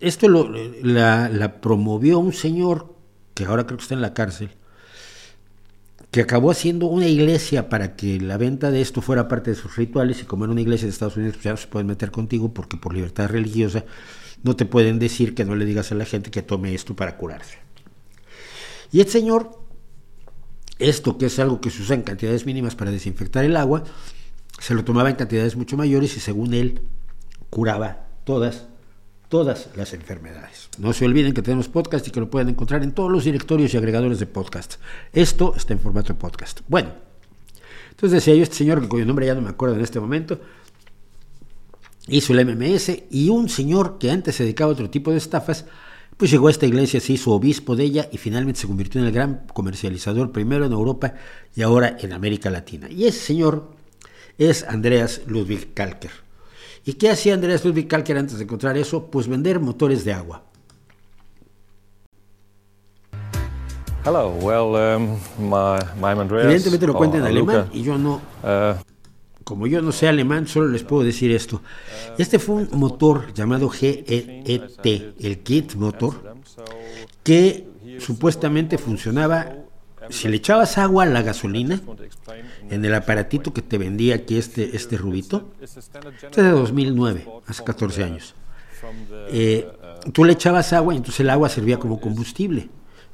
esto 0.00 0.26
lo, 0.26 0.50
la, 0.82 1.28
la, 1.28 1.60
promovió 1.60 2.18
un 2.18 2.32
señor 2.32 2.97
que 3.38 3.44
ahora 3.44 3.66
creo 3.66 3.76
que 3.76 3.82
está 3.82 3.94
en 3.94 4.00
la 4.00 4.14
cárcel, 4.14 4.50
que 6.10 6.20
acabó 6.20 6.50
haciendo 6.50 6.86
una 6.86 7.06
iglesia 7.06 7.68
para 7.68 7.94
que 7.94 8.20
la 8.20 8.36
venta 8.36 8.72
de 8.72 8.80
esto 8.80 9.00
fuera 9.00 9.28
parte 9.28 9.50
de 9.52 9.56
sus 9.56 9.76
rituales 9.76 10.20
y 10.20 10.24
como 10.24 10.42
era 10.42 10.50
una 10.50 10.60
iglesia 10.60 10.86
de 10.86 10.90
Estados 10.90 11.16
Unidos 11.16 11.36
pues 11.36 11.44
ya 11.44 11.56
se 11.56 11.68
pueden 11.68 11.86
meter 11.86 12.10
contigo 12.10 12.52
porque 12.52 12.76
por 12.76 12.94
libertad 12.94 13.28
religiosa 13.28 13.84
no 14.42 14.56
te 14.56 14.64
pueden 14.64 14.98
decir 14.98 15.36
que 15.36 15.44
no 15.44 15.54
le 15.54 15.66
digas 15.66 15.92
a 15.92 15.94
la 15.94 16.04
gente 16.04 16.32
que 16.32 16.42
tome 16.42 16.74
esto 16.74 16.96
para 16.96 17.16
curarse. 17.16 17.58
Y 18.90 19.02
el 19.02 19.06
Señor, 19.06 19.60
esto 20.80 21.16
que 21.16 21.26
es 21.26 21.38
algo 21.38 21.60
que 21.60 21.70
se 21.70 21.82
usa 21.82 21.94
en 21.94 22.02
cantidades 22.02 22.44
mínimas 22.44 22.74
para 22.74 22.90
desinfectar 22.90 23.44
el 23.44 23.56
agua, 23.56 23.84
se 24.58 24.74
lo 24.74 24.82
tomaba 24.82 25.10
en 25.10 25.16
cantidades 25.16 25.54
mucho 25.54 25.76
mayores 25.76 26.16
y 26.16 26.20
según 26.20 26.54
él 26.54 26.80
curaba 27.50 28.08
todas 28.24 28.66
todas 29.28 29.68
las 29.76 29.92
enfermedades. 29.92 30.68
No 30.78 30.92
se 30.92 31.04
olviden 31.04 31.34
que 31.34 31.42
tenemos 31.42 31.68
podcast 31.68 32.06
y 32.08 32.10
que 32.10 32.20
lo 32.20 32.30
pueden 32.30 32.48
encontrar 32.48 32.82
en 32.82 32.92
todos 32.92 33.10
los 33.10 33.24
directorios 33.24 33.72
y 33.74 33.76
agregadores 33.76 34.18
de 34.18 34.26
podcast. 34.26 34.76
Esto 35.12 35.54
está 35.56 35.74
en 35.74 35.80
formato 35.80 36.12
de 36.12 36.18
podcast. 36.18 36.60
Bueno, 36.68 36.92
entonces 37.90 38.12
decía 38.12 38.34
yo, 38.34 38.42
este 38.42 38.56
señor, 38.56 38.86
cuyo 38.88 39.04
nombre 39.04 39.26
ya 39.26 39.34
no 39.34 39.42
me 39.42 39.50
acuerdo 39.50 39.76
en 39.76 39.82
este 39.82 40.00
momento, 40.00 40.40
hizo 42.06 42.32
el 42.32 42.46
MMS 42.46 42.92
y 43.10 43.28
un 43.28 43.48
señor 43.48 43.98
que 43.98 44.10
antes 44.10 44.36
se 44.36 44.44
dedicaba 44.44 44.70
a 44.70 44.74
otro 44.74 44.88
tipo 44.88 45.10
de 45.10 45.18
estafas, 45.18 45.66
pues 46.16 46.30
llegó 46.30 46.48
a 46.48 46.50
esta 46.50 46.66
iglesia, 46.66 47.00
se 47.00 47.12
hizo 47.12 47.32
obispo 47.32 47.76
de 47.76 47.84
ella 47.84 48.08
y 48.10 48.18
finalmente 48.18 48.60
se 48.60 48.66
convirtió 48.66 49.00
en 49.00 49.06
el 49.06 49.12
gran 49.12 49.46
comercializador, 49.52 50.32
primero 50.32 50.64
en 50.64 50.72
Europa 50.72 51.14
y 51.54 51.62
ahora 51.62 51.96
en 52.00 52.12
América 52.12 52.50
Latina. 52.50 52.88
Y 52.90 53.04
ese 53.04 53.20
señor 53.20 53.70
es 54.38 54.64
Andreas 54.64 55.20
Ludwig 55.26 55.74
Kalker. 55.74 56.27
¿Y 56.88 56.94
qué 56.94 57.10
hacía 57.10 57.34
Andreas 57.34 57.66
Ludwig 57.66 57.86
Kalker 57.86 58.16
antes 58.16 58.38
de 58.38 58.44
encontrar 58.44 58.78
eso? 58.78 59.10
Pues 59.10 59.28
vender 59.28 59.60
motores 59.60 60.06
de 60.06 60.14
agua. 60.14 60.42
Hello, 64.06 64.30
well, 64.40 64.96
um, 64.96 65.18
my, 65.38 65.76
my 66.00 66.18
Andreas, 66.18 66.46
Evidentemente 66.46 66.86
lo 66.86 66.94
cuenta 66.94 67.18
en 67.18 67.24
o 67.24 67.26
alemán 67.26 67.68
y 67.74 67.82
yo 67.82 67.98
no, 67.98 68.22
uh, 68.42 68.82
como 69.44 69.66
yo 69.66 69.82
no 69.82 69.92
sé 69.92 70.08
alemán, 70.08 70.46
solo 70.46 70.68
les 70.68 70.82
puedo 70.82 71.04
decir 71.04 71.30
esto. 71.30 71.60
Este 72.16 72.38
fue 72.38 72.54
un 72.54 72.68
motor 72.72 73.34
llamado 73.34 73.68
GET, 73.68 74.08
el 74.08 75.38
Kit 75.40 75.74
motor, 75.74 76.36
que 77.22 77.68
supuestamente 77.98 78.78
funcionaba 78.78 79.56
si 80.10 80.28
le 80.28 80.36
echabas 80.36 80.78
agua 80.78 81.04
a 81.04 81.06
la 81.06 81.22
gasolina 81.22 81.80
en 82.70 82.84
el 82.84 82.94
aparatito 82.94 83.52
que 83.52 83.62
te 83.62 83.78
vendía 83.78 84.16
aquí 84.16 84.36
este, 84.36 84.76
este 84.76 84.96
rubito. 84.96 85.50
Este 85.60 85.80
es 85.80 86.36
de 86.36 86.50
2009, 86.50 87.26
hace 87.46 87.64
14 87.64 88.04
años. 88.04 88.34
Eh, 89.30 89.68
tú 90.12 90.24
le 90.24 90.32
echabas 90.32 90.72
agua 90.72 90.94
y 90.94 90.98
entonces 90.98 91.20
el 91.20 91.30
agua 91.30 91.48
servía 91.48 91.78
como 91.78 92.00
combustible. 92.00 92.68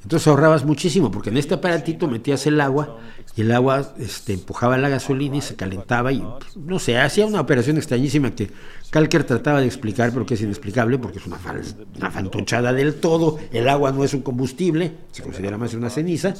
Entonces 0.05 0.27
ahorrabas 0.27 0.63
muchísimo 0.65 1.09
porque 1.09 1.31
en 1.31 1.37
este 1.37 1.55
aparatito 1.55 2.07
metías 2.07 2.45
el 2.45 2.61
agua 2.61 2.99
y 3.35 3.41
el 3.41 3.51
agua 3.51 3.95
este, 3.97 4.33
empujaba 4.33 4.77
la 4.77 4.87
gasolina 4.87 5.37
y 5.37 5.41
se 5.41 5.55
calentaba 5.55 6.11
y 6.13 6.23
no 6.55 6.77
sé, 6.77 6.99
hacía 6.99 7.25
una 7.25 7.41
operación 7.41 7.77
extrañísima 7.77 8.29
que 8.35 8.51
Calker 8.91 9.23
trataba 9.23 9.61
de 9.61 9.65
explicar 9.65 10.11
pero 10.13 10.23
que 10.23 10.35
es 10.35 10.41
inexplicable 10.41 10.99
porque 10.99 11.17
es 11.17 11.25
una, 11.25 11.37
fal- 11.39 11.87
una 11.97 12.11
fantochada 12.11 12.71
del 12.71 12.95
todo. 12.99 13.39
El 13.51 13.67
agua 13.67 13.91
no 13.91 14.03
es 14.03 14.13
un 14.13 14.21
combustible, 14.21 14.91
se 15.11 15.23
considera 15.23 15.57
más 15.57 15.73
una 15.73 15.89
ceniza. 15.89 16.35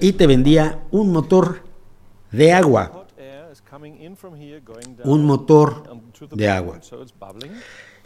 Y 0.00 0.12
te 0.14 0.26
vendía 0.26 0.80
un 0.90 1.12
motor 1.12 1.62
de 2.32 2.52
agua, 2.52 3.06
un 5.04 5.24
motor 5.24 5.84
de 6.36 6.50
agua. 6.50 6.80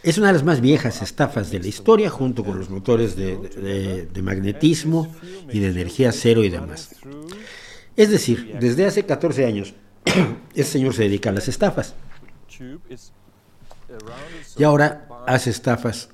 Es 0.03 0.17
una 0.17 0.27
de 0.27 0.33
las 0.33 0.43
más 0.43 0.61
viejas 0.61 1.01
estafas 1.01 1.49
de 1.51 1.59
la 1.59 1.67
historia, 1.67 2.09
junto 2.09 2.43
con 2.43 2.57
los 2.57 2.69
motores 2.69 3.15
de, 3.15 4.07
magnetismo 4.21 5.13
y 5.51 5.59
de 5.59 5.67
energía 5.69 6.11
cero 6.11 6.43
y 6.43 6.49
demás. 6.49 6.95
Es 7.95 8.09
decir, 8.11 8.57
desde 8.59 8.85
hace 8.85 9.05
14 9.05 9.45
años, 9.45 9.73
este 10.55 10.71
señor 10.73 10.93
se 10.93 11.03
dedica 11.03 11.29
a 11.31 11.33
las 11.33 11.47
estafas 11.47 11.95
y 14.57 14.63
ahora 14.63 15.07
hace 15.25 15.49
estafas 15.49 16.09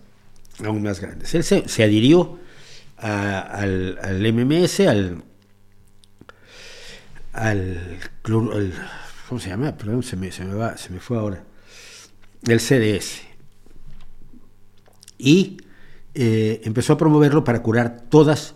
aún 0.64 0.84
más 0.84 1.00
grandes. 1.02 1.34
Él 1.36 1.44
se, 1.44 1.68
se 1.68 1.84
adhirió 1.84 2.40
al, 2.98 3.98
MMS, 4.34 4.80
al, 4.82 5.24
al, 7.34 8.00
al- 8.24 8.74
¿cómo 9.28 9.42
se 9.42 9.50
llama? 9.50 9.76
Perdón, 9.76 10.04
se 10.04 10.16
me, 10.16 10.32
se 10.32 10.46
me 10.46 10.56
va, 10.56 10.78
se 10.78 10.90
me 10.90 11.00
fue 11.00 11.18
ahora. 11.18 11.44
El 12.48 12.60
CDS. 12.60 13.33
Y 15.26 15.58
eh, 16.16 16.60
empezó 16.66 16.94
a 16.94 16.98
promoverlo 16.98 17.46
para 17.46 17.64
curar 17.64 18.02
todas, 18.10 18.56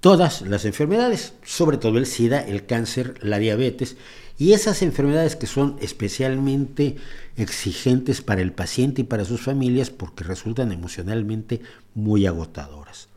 todas 0.00 0.42
las 0.42 0.64
enfermedades, 0.64 1.34
sobre 1.44 1.76
todo 1.78 1.98
el 1.98 2.06
SIDA, 2.06 2.40
el 2.40 2.66
cáncer, 2.66 3.14
la 3.22 3.38
diabetes 3.38 3.96
y 4.38 4.54
esas 4.54 4.82
enfermedades 4.82 5.36
que 5.36 5.46
son 5.46 5.76
especialmente 5.80 6.96
exigentes 7.36 8.22
para 8.22 8.40
el 8.42 8.52
paciente 8.52 9.02
y 9.02 9.04
para 9.04 9.24
sus 9.24 9.40
familias 9.40 9.90
porque 9.90 10.24
resultan 10.24 10.72
emocionalmente 10.72 11.60
muy 11.94 12.26
agotadoras. 12.26 13.08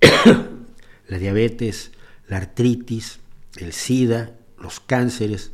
la 1.08 1.18
diabetes, 1.18 1.90
la 2.28 2.36
artritis, 2.36 3.18
el 3.56 3.72
SIDA, 3.72 4.30
los 4.60 4.78
cánceres, 4.78 5.50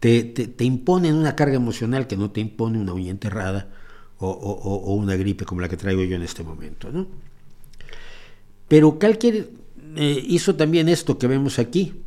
te, 0.00 0.22
te- 0.24 0.46
te 0.46 0.64
imponen 0.64 1.14
una 1.16 1.34
carga 1.36 1.56
emocional 1.56 2.06
que 2.06 2.16
no 2.16 2.30
te 2.30 2.40
impone 2.40 2.78
una 2.78 2.92
uña 2.92 3.10
enterrada 3.10 3.68
o, 4.18 4.94
una 4.94 5.16
gripe 5.16 5.44
como 5.44 5.60
la 5.60 5.68
que 5.68 5.76
traigo 5.76 6.02
yo 6.04 6.16
en 6.16 6.22
este 6.22 6.42
momento. 6.42 6.90
¿no? 6.90 7.06
Pero 8.68 8.98
Calker 8.98 9.50
eh, 9.96 10.24
hizo 10.28 10.54
también 10.54 10.88
esto 10.88 11.18
que 11.18 11.26
vemos 11.26 11.58
aquí. 11.58 12.02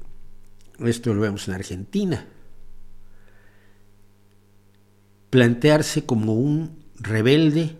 Esto 0.80 1.14
lo 1.14 1.22
vemos 1.22 1.48
en 1.48 1.54
Argentina. 1.54 2.26
Plantearse 5.30 6.06
como 6.06 6.34
un 6.34 6.80
rebelde 6.96 7.76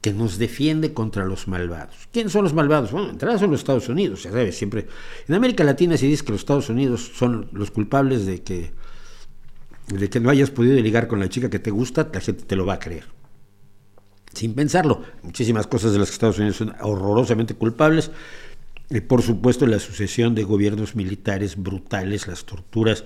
que 0.00 0.12
nos 0.12 0.38
defiende 0.38 0.92
contra 0.92 1.24
los 1.24 1.48
malvados. 1.48 2.08
¿Quiénes 2.12 2.32
son 2.32 2.44
los 2.44 2.54
malvados? 2.54 2.92
Bueno, 2.92 3.10
entrada 3.10 3.38
son 3.38 3.50
los 3.50 3.60
Estados 3.60 3.88
Unidos, 3.88 4.22
ya 4.22 4.30
sabes, 4.30 4.56
siempre. 4.56 4.86
En 5.26 5.34
América 5.34 5.64
Latina 5.64 5.96
si 5.96 6.06
dices 6.06 6.22
que 6.22 6.30
los 6.30 6.42
Estados 6.42 6.68
Unidos 6.68 7.10
son 7.16 7.48
los 7.50 7.72
culpables 7.72 8.24
de 8.24 8.42
que, 8.42 8.72
de 9.88 10.08
que 10.08 10.20
no 10.20 10.30
hayas 10.30 10.50
podido 10.50 10.80
ligar 10.80 11.08
con 11.08 11.18
la 11.18 11.28
chica 11.28 11.50
que 11.50 11.58
te 11.58 11.72
gusta, 11.72 12.08
la 12.12 12.20
gente 12.20 12.44
te 12.44 12.54
lo 12.54 12.64
va 12.64 12.74
a 12.74 12.78
creer. 12.78 13.15
Sin 14.36 14.52
pensarlo, 14.52 15.02
muchísimas 15.22 15.66
cosas 15.66 15.94
de 15.94 15.98
las 15.98 16.08
que 16.08 16.12
Estados 16.12 16.36
Unidos 16.36 16.56
son 16.56 16.74
horrorosamente 16.82 17.54
culpables. 17.54 18.10
Y 18.90 19.00
por 19.00 19.22
supuesto 19.22 19.66
la 19.66 19.78
sucesión 19.78 20.34
de 20.34 20.44
gobiernos 20.44 20.94
militares 20.94 21.56
brutales, 21.56 22.28
las 22.28 22.44
torturas 22.44 23.04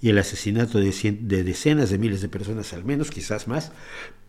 y 0.00 0.10
el 0.10 0.18
asesinato 0.18 0.78
de 0.78 1.42
decenas 1.42 1.90
de 1.90 1.98
miles 1.98 2.22
de 2.22 2.28
personas 2.28 2.72
al 2.72 2.84
menos, 2.84 3.10
quizás 3.10 3.48
más, 3.48 3.72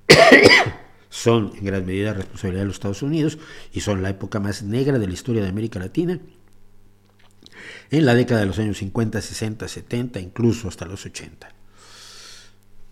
son 1.09 1.53
en 1.59 1.65
gran 1.65 1.85
medida 1.85 2.15
responsabilidad 2.15 2.63
de 2.63 2.67
los 2.69 2.77
Estados 2.77 3.03
Unidos 3.03 3.37
y 3.71 3.81
son 3.81 4.01
la 4.01 4.09
época 4.09 4.39
más 4.39 4.63
negra 4.63 4.97
de 4.97 5.05
la 5.05 5.13
historia 5.13 5.43
de 5.43 5.49
América 5.49 5.77
Latina. 5.77 6.19
En 7.91 8.03
la 8.03 8.15
década 8.15 8.39
de 8.39 8.47
los 8.47 8.57
años 8.57 8.79
50, 8.79 9.21
60, 9.21 9.67
70, 9.67 10.19
incluso 10.21 10.69
hasta 10.69 10.87
los 10.87 11.05
80. 11.05 11.49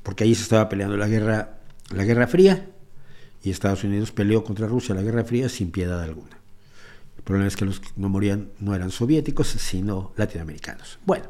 Porque 0.03 0.23
ahí 0.23 0.35
se 0.35 0.43
estaba 0.43 0.69
peleando 0.69 0.97
la 0.97 1.07
guerra, 1.07 1.57
la 1.89 2.03
guerra 2.03 2.27
fría 2.27 2.67
y 3.43 3.51
Estados 3.51 3.83
Unidos 3.83 4.11
peleó 4.11 4.43
contra 4.43 4.67
Rusia 4.67 4.95
la 4.95 5.01
guerra 5.01 5.23
fría 5.23 5.49
sin 5.49 5.71
piedad 5.71 6.01
alguna. 6.01 6.39
El 7.17 7.23
problema 7.23 7.47
es 7.47 7.55
que 7.55 7.65
los 7.65 7.79
que 7.79 7.89
no 7.95 8.09
morían 8.09 8.49
no 8.59 8.73
eran 8.73 8.91
soviéticos, 8.91 9.47
sino 9.47 10.13
latinoamericanos. 10.15 10.99
Bueno, 11.05 11.25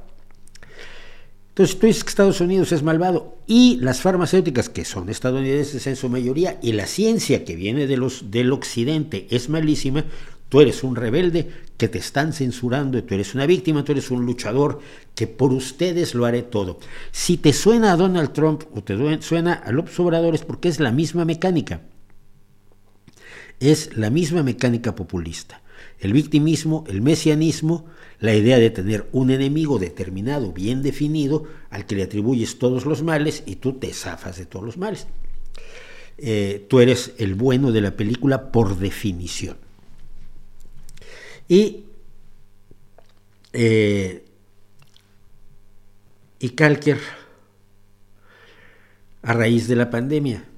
entonces 1.50 1.78
tú 1.78 1.86
dices 1.86 2.04
que 2.04 2.10
Estados 2.10 2.42
Unidos 2.42 2.72
es 2.72 2.82
malvado 2.82 3.38
y 3.46 3.78
las 3.78 4.02
farmacéuticas, 4.02 4.70
que 4.70 4.86
son 4.86 5.10
estadounidenses 5.10 5.86
en 5.86 5.96
su 5.96 6.10
mayoría, 6.10 6.58
y 6.64 6.72
la 6.72 6.88
ciencia 6.88 7.46
que 7.46 7.56
viene 7.56 7.86
de 7.86 7.98
los, 7.98 8.32
del 8.32 8.52
occidente 8.52 9.28
es 9.30 9.50
malísima, 9.50 10.04
tú 10.50 10.62
eres 10.62 10.84
un 10.84 10.96
rebelde 10.96 11.52
que 11.78 11.88
te 11.88 12.00
están 12.00 12.34
censurando, 12.34 13.04
tú 13.04 13.14
eres 13.14 13.36
una 13.36 13.46
víctima, 13.46 13.84
tú 13.84 13.92
eres 13.92 14.10
un 14.10 14.26
luchador, 14.26 14.80
que 15.14 15.28
por 15.28 15.54
ustedes 15.54 16.16
lo 16.16 16.26
haré 16.26 16.42
todo. 16.42 16.80
Si 17.12 17.38
te 17.38 17.54
suena 17.54 17.92
a 17.92 17.98
Donald 17.98 18.34
Trump 18.34 18.64
o 18.74 18.84
te 18.84 19.22
suena 19.22 19.54
a 19.54 19.72
López 19.72 20.00
Obrador 20.00 20.34
es 20.34 20.44
porque 20.44 20.70
es 20.70 20.80
la 20.80 20.92
misma 20.92 21.24
mecánica. 21.24 21.82
Es 23.64 23.96
la 23.96 24.10
misma 24.10 24.44
mecánica 24.44 24.94
populista. 24.94 25.62
El 25.98 26.12
victimismo, 26.12 26.84
el 26.90 27.02
mesianismo, 27.02 27.86
la 28.20 28.36
idea 28.36 28.60
de 28.60 28.70
tener 28.70 29.08
un 29.14 29.32
enemigo 29.32 29.80
determinado, 29.80 30.52
bien 30.52 30.84
definido, 30.84 31.46
al 31.70 31.86
que 31.86 31.96
le 31.96 32.04
atribuyes 32.04 32.60
todos 32.60 32.86
los 32.86 33.04
males 33.04 33.42
y 33.46 33.56
tú 33.56 33.80
te 33.80 33.94
zafas 33.94 34.38
de 34.38 34.46
todos 34.46 34.66
los 34.66 34.78
males. 34.78 35.08
Eh, 36.18 36.66
tú 36.70 36.82
eres 36.82 37.14
el 37.20 37.36
bueno 37.36 37.72
de 37.72 37.80
la 37.80 37.96
película 37.96 38.52
por 38.52 38.78
definición. 38.78 39.56
Y, 41.48 41.86
eh, 43.54 44.26
y 46.38 46.50
Kalker, 46.50 47.00
a 49.22 49.32
raíz 49.32 49.70
de 49.70 49.78
la 49.78 49.90
pandemia 49.90 50.50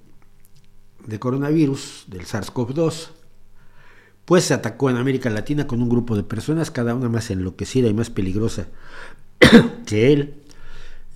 de 1.08 1.20
coronavirus, 1.20 2.06
del 2.08 2.26
SARS-CoV-2, 2.26 3.10
pues 4.26 4.44
se 4.46 4.54
atacó 4.54 4.90
en 4.90 4.98
América 4.98 5.30
Latina 5.30 5.68
con 5.68 5.82
un 5.82 5.90
grupo 5.90 6.16
de 6.16 6.24
personas, 6.24 6.72
cada 6.72 6.96
una 6.96 7.10
más 7.10 7.30
enloquecida 7.30 7.88
y 7.88 7.94
más 7.94 8.10
peligrosa 8.10 8.68
que 9.86 10.12
él, 10.14 10.34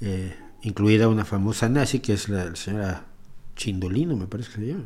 eh, 0.02 0.36
incluida 0.62 1.08
una 1.08 1.26
famosa 1.26 1.70
nazi 1.70 2.00
que 2.00 2.14
es 2.14 2.30
la, 2.30 2.56
señora 2.56 3.06
Chindolino, 3.56 4.16
me 4.16 4.28
parece 4.28 4.52
que 4.52 4.56
se 4.58 4.68
llama, 4.68 4.86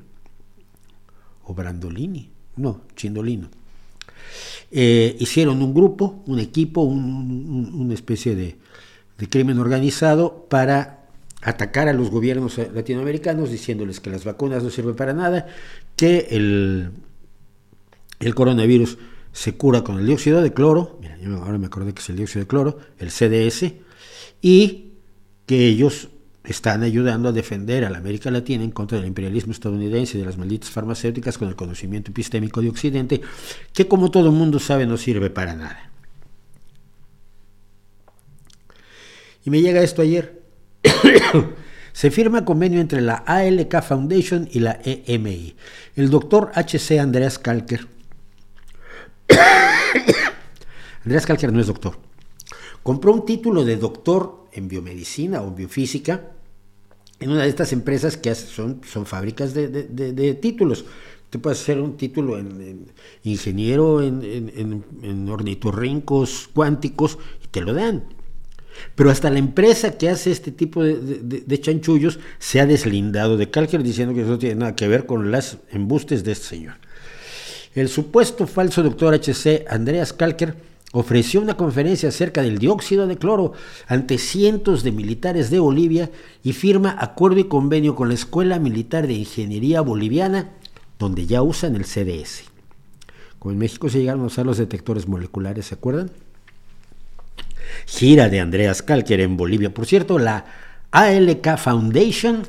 o 1.45 1.53
Brandolini, 1.53 2.31
no, 2.55 2.81
Chindolino. 2.95 3.49
Eh, 4.71 5.15
hicieron 5.19 5.61
un 5.61 5.73
grupo, 5.73 6.23
un 6.25 6.39
equipo, 6.39 6.81
un- 6.81 7.03
un- 7.03 7.71
una 7.81 7.93
especie 7.93 8.35
de 8.35 8.57
crimen 9.29 9.59
organizado 9.59 10.47
para 10.49 11.02
atacar 11.43 11.87
a 11.87 11.93
los 11.93 12.09
gobiernos 12.09 12.57
latinoamericanos 12.57 13.51
diciéndoles 13.51 13.99
que 13.99 14.09
las 14.09 14.23
vacunas 14.23 14.63
no 14.63 14.69
sirven 14.69 14.95
para 14.95 15.13
nada, 15.13 15.47
que 15.95 16.27
el, 16.31 16.91
el 18.19 18.35
coronavirus 18.35 18.97
se 19.31 19.55
cura 19.55 19.83
con 19.83 19.99
el 19.99 20.05
dióxido 20.05 20.41
de 20.41 20.53
cloro, 20.53 20.97
mira, 21.01 21.17
yo 21.17 21.35
ahora 21.37 21.57
me 21.57 21.65
acordé 21.65 21.93
que 21.93 22.01
es 22.01 22.09
el 22.09 22.17
dióxido 22.17 22.41
de 22.41 22.47
cloro, 22.47 22.79
el 22.99 23.11
CDS, 23.11 23.73
y 24.41 24.93
que 25.45 25.67
ellos 25.67 26.09
están 26.43 26.83
ayudando 26.83 27.29
a 27.29 27.31
defender 27.31 27.85
a 27.85 27.89
la 27.89 27.97
América 27.97 28.29
Latina 28.29 28.63
en 28.63 28.71
contra 28.71 28.97
del 28.97 29.07
imperialismo 29.07 29.53
estadounidense 29.53 30.17
y 30.17 30.19
de 30.19 30.25
las 30.25 30.37
malditas 30.37 30.69
farmacéuticas 30.69 31.37
con 31.37 31.47
el 31.47 31.55
conocimiento 31.55 32.11
epistémico 32.11 32.61
de 32.61 32.69
Occidente, 32.69 33.21
que 33.73 33.87
como 33.87 34.11
todo 34.11 34.31
mundo 34.31 34.59
sabe 34.59 34.85
no 34.85 34.97
sirve 34.97 35.29
para 35.29 35.55
nada. 35.55 35.89
Y 39.45 39.49
me 39.49 39.61
llega 39.61 39.81
esto 39.81 40.01
ayer. 40.01 40.42
Se 41.93 42.09
firma 42.09 42.43
convenio 42.43 42.81
entre 42.81 43.01
la 43.01 43.15
ALK 43.15 43.81
Foundation 43.83 44.49
y 44.51 44.59
la 44.59 44.79
EMI. 44.83 45.55
El 45.95 46.09
doctor 46.09 46.51
HC 46.55 46.99
Andreas 46.99 47.37
Kalker. 47.37 47.87
Andreas 51.05 51.43
no 51.51 51.59
es 51.59 51.67
doctor. 51.67 51.97
Compró 52.81 53.13
un 53.13 53.25
título 53.25 53.63
de 53.63 53.77
doctor 53.77 54.47
en 54.51 54.67
biomedicina 54.67 55.41
o 55.41 55.51
biofísica 55.51 56.31
en 57.19 57.29
una 57.29 57.43
de 57.43 57.49
estas 57.49 57.71
empresas 57.73 58.17
que 58.17 58.33
son, 58.35 58.81
son 58.85 59.05
fábricas 59.05 59.53
de, 59.53 60.37
títulos. 60.41 60.85
Tú 61.29 61.41
puedes 61.41 61.61
hacer 61.61 61.79
un 61.79 61.95
título 61.95 62.37
en, 62.37 62.87
ingeniero 63.23 64.01
en, 64.01 64.21
en, 64.23 64.83
en, 65.01 65.29
ornitorrincos 65.29 66.49
cuánticos 66.53 67.17
y 67.43 67.47
te 67.47 67.61
lo 67.61 67.73
dan. 67.73 68.03
Pero 68.95 69.09
hasta 69.09 69.29
la 69.29 69.39
empresa 69.39 69.97
que 69.97 70.09
hace 70.09 70.31
este 70.31 70.51
tipo 70.51 70.83
de, 70.83 71.59
chanchullos 71.59 72.19
se 72.39 72.59
ha 72.59 72.65
deslindado 72.65 73.37
de 73.37 73.49
Calker 73.49 73.83
diciendo 73.83 74.13
que 74.13 74.21
eso 74.21 74.31
no 74.31 74.37
tiene 74.37 74.55
nada 74.55 74.75
que 74.75 74.87
ver 74.87 75.05
con 75.05 75.31
las 75.31 75.57
embustes 75.71 76.23
de 76.23 76.31
este 76.31 76.45
señor. 76.45 76.75
El 77.75 77.89
supuesto 77.89 78.45
falso 78.45 78.83
doctor 78.83 79.15
HC 79.15 79.65
Andreas 79.67 80.13
Kalker 80.13 80.55
ofreció 80.91 81.41
una 81.41 81.57
conferencia 81.57 82.09
acerca 82.09 82.43
del 82.43 82.59
dióxido 82.59 83.07
de 83.07 83.17
cloro 83.17 83.53
ante 83.87 84.19
cientos 84.19 84.83
de 84.83 84.91
militares 84.91 85.49
de 85.49 85.59
Bolivia 85.59 86.11
y 86.43 86.53
firma 86.53 86.95
acuerdo 86.99 87.39
y 87.39 87.45
convenio 87.45 87.95
con 87.95 88.09
la 88.09 88.13
Escuela 88.13 88.59
Militar 88.59 89.07
de 89.07 89.13
Ingeniería 89.13 89.81
Boliviana, 89.81 90.51
donde 90.99 91.25
ya 91.25 91.41
usan 91.41 91.75
el 91.75 91.85
CDS. 91.85 92.43
Como 93.39 93.53
en 93.53 93.57
México 93.57 93.89
se 93.89 93.99
llegaron 93.99 94.21
a 94.21 94.27
usar 94.27 94.45
los 94.45 94.59
detectores 94.59 95.07
moleculares, 95.07 95.65
¿se 95.65 95.75
acuerdan? 95.75 96.11
Gira 97.85 98.29
de 98.29 98.39
Andreas 98.39 98.81
Kalker 98.81 99.19
en 99.21 99.37
Bolivia. 99.37 99.73
Por 99.73 99.85
cierto, 99.85 100.19
la 100.19 100.45
ALK 100.91 101.57
Foundation 101.57 102.43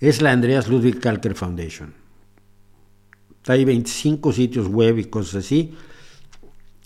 es 0.00 0.22
la 0.22 0.32
Andreas 0.32 0.68
Ludwig 0.68 1.00
Kalker 1.00 1.34
Foundation. 1.34 1.94
Hay 3.46 3.64
25 3.64 4.32
sitios 4.32 4.68
web 4.68 4.98
y 4.98 5.04
cosas 5.04 5.44
así. 5.44 5.74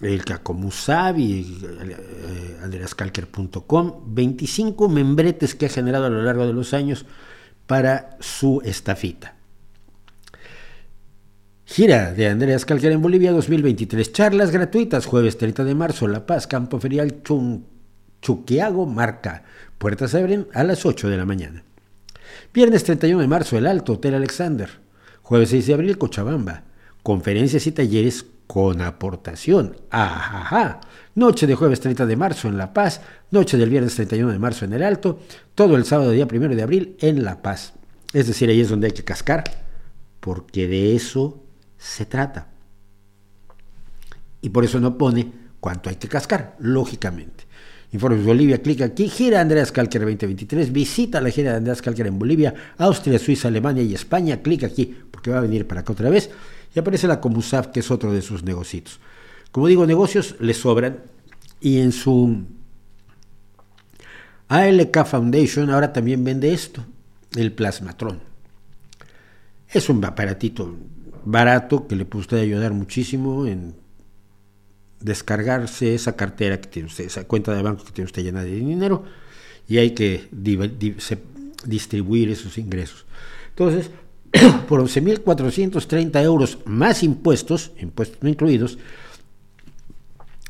El 0.01 0.25
Kakomusabi, 0.25 1.61
eh, 1.63 2.57
andreaskalker.com, 2.63 4.03
25 4.07 4.89
membretes 4.89 5.55
que 5.55 5.67
ha 5.67 5.69
generado 5.69 6.07
a 6.07 6.11
lo 6.11 6.23
largo 6.23 6.47
de 6.47 6.53
los 6.53 6.75
años 6.75 7.07
para 7.67 8.17
su 8.21 8.61
estafita. 8.65 9.37
Gira 11.67 12.13
de 12.13 12.29
Andreas 12.29 12.67
Calcar 12.67 12.93
en 12.93 13.01
Bolivia 13.01 13.33
2023. 13.33 14.13
Charlas 14.13 14.51
gratuitas, 14.51 15.07
jueves 15.07 15.39
30 15.39 15.65
de 15.65 15.75
marzo, 15.75 16.07
La 16.07 16.27
Paz, 16.27 16.47
Campo 16.47 16.79
Ferial 16.79 17.23
Chuquiago, 18.21 18.87
Marca. 18.87 19.45
Puertas 19.79 20.15
abren 20.15 20.47
a 20.53 20.63
las 20.63 20.85
8 20.85 21.09
de 21.09 21.17
la 21.17 21.25
mañana. 21.25 21.65
Viernes 22.53 22.85
31 22.85 23.23
de 23.23 23.29
marzo, 23.29 23.57
El 23.57 23.67
Alto, 23.67 23.95
Hotel 23.95 24.15
Alexander. 24.15 24.69
Jueves 25.23 25.49
6 25.49 25.67
de 25.67 25.75
abril, 25.75 25.99
Cochabamba. 25.99 26.65
Conferencias 27.03 27.67
y 27.67 27.73
talleres 27.73 28.27
con 28.47 28.83
aportación. 28.83 29.79
Ajaja. 29.91 30.81
Noche 31.15 31.47
de 31.47 31.55
jueves 31.55 31.81
30 31.81 32.05
de 32.05 32.17
marzo 32.17 32.47
en 32.47 32.59
La 32.59 32.75
Paz. 32.75 33.01
Noche 33.31 33.57
del 33.57 33.71
viernes 33.71 33.95
31 33.95 34.33
de 34.33 34.39
marzo 34.39 34.67
en 34.67 34.75
El 34.75 34.83
Alto. 34.83 35.19
Todo 35.55 35.77
el 35.77 35.87
sábado 35.87 36.11
día 36.11 36.29
1 36.31 36.49
de 36.55 36.63
abril 36.63 36.97
en 37.01 37.25
La 37.25 37.41
Paz. 37.41 37.73
Es 38.13 38.27
decir, 38.27 38.51
ahí 38.51 38.61
es 38.61 38.69
donde 38.69 38.89
hay 38.89 38.93
que 38.93 39.03
cascar, 39.03 39.45
porque 40.21 40.69
de 40.69 40.95
eso 40.95 41.44
se 41.85 42.07
trata. 42.07 42.49
Y 44.41 44.49
por 44.49 44.65
eso 44.65 44.81
no 44.81 44.97
pone 44.97 45.31
cuánto 45.61 45.91
hay 45.91 45.97
que 45.97 46.09
cascar, 46.09 46.57
lógicamente. 46.59 47.45
Informes 47.93 48.25
Bolivia, 48.25 48.61
clic 48.61 48.81
aquí, 48.81 49.09
gira 49.09 49.41
Andreas 49.41 49.71
Kalker 49.71 50.01
2023, 50.01 50.73
visita 50.73 51.21
la 51.21 51.31
gira 51.31 51.53
de 51.53 51.59
Andreas 51.59 51.83
Kalker 51.83 52.07
en 52.07 52.19
Bolivia, 52.19 52.55
Austria, 52.79 53.19
Suiza, 53.19 53.49
Alemania 53.49 53.83
y 53.83 53.95
España, 53.95 54.43
clic 54.43 54.65
aquí, 54.65 54.97
porque 55.11 55.31
va 55.31 55.39
a 55.39 55.43
venir 55.43 55.67
para 55.67 55.83
acá 55.83 55.93
otra 55.93 56.11
vez, 56.11 56.31
y 56.75 56.79
aparece 56.79 57.07
la 57.07 57.21
Comusaf, 57.21 57.69
que 57.69 57.81
es 57.81 57.91
otro 57.91 58.13
de 58.13 58.23
sus 58.23 58.43
negocios. 58.43 58.99
Como 59.53 59.69
digo, 59.69 59.87
negocios 59.87 60.37
le 60.41 60.55
sobran, 60.55 60.99
y 61.61 61.79
en 61.79 61.93
su 61.93 62.45
ALK 64.49 65.05
Foundation 65.05 65.71
ahora 65.71 65.93
también 65.93 66.25
vende 66.25 66.53
esto, 66.53 66.85
el 67.37 67.53
Plasmatron. 67.53 68.21
Es 69.69 69.89
un 69.89 70.05
aparatito 70.05 70.77
barato 71.25 71.87
que 71.87 71.97
le 71.97 72.05
puede 72.05 72.21
usted 72.21 72.39
ayudar 72.39 72.73
muchísimo 72.73 73.47
en 73.47 73.75
descargarse 75.01 75.95
esa 75.95 76.17
cartera 76.17 76.61
que 76.61 76.69
tiene 76.69 76.89
usted, 76.89 77.05
esa 77.05 77.25
cuenta 77.25 77.55
de 77.55 77.63
banco 77.63 77.85
que 77.85 77.93
tiene 77.93 78.07
usted 78.07 78.23
llena 78.23 78.43
de 78.43 78.55
dinero 78.55 79.05
y 79.69 79.79
hay 79.79 79.91
que 79.91 80.29
distribuir 81.67 82.31
esos 82.31 82.59
ingresos. 82.59 83.07
Entonces, 83.51 83.91
por 84.69 84.83
11.430 84.83 86.23
euros 86.23 86.59
más 86.65 87.03
impuestos, 87.03 87.73
impuestos 87.79 88.23
no 88.23 88.29
incluidos, 88.29 88.79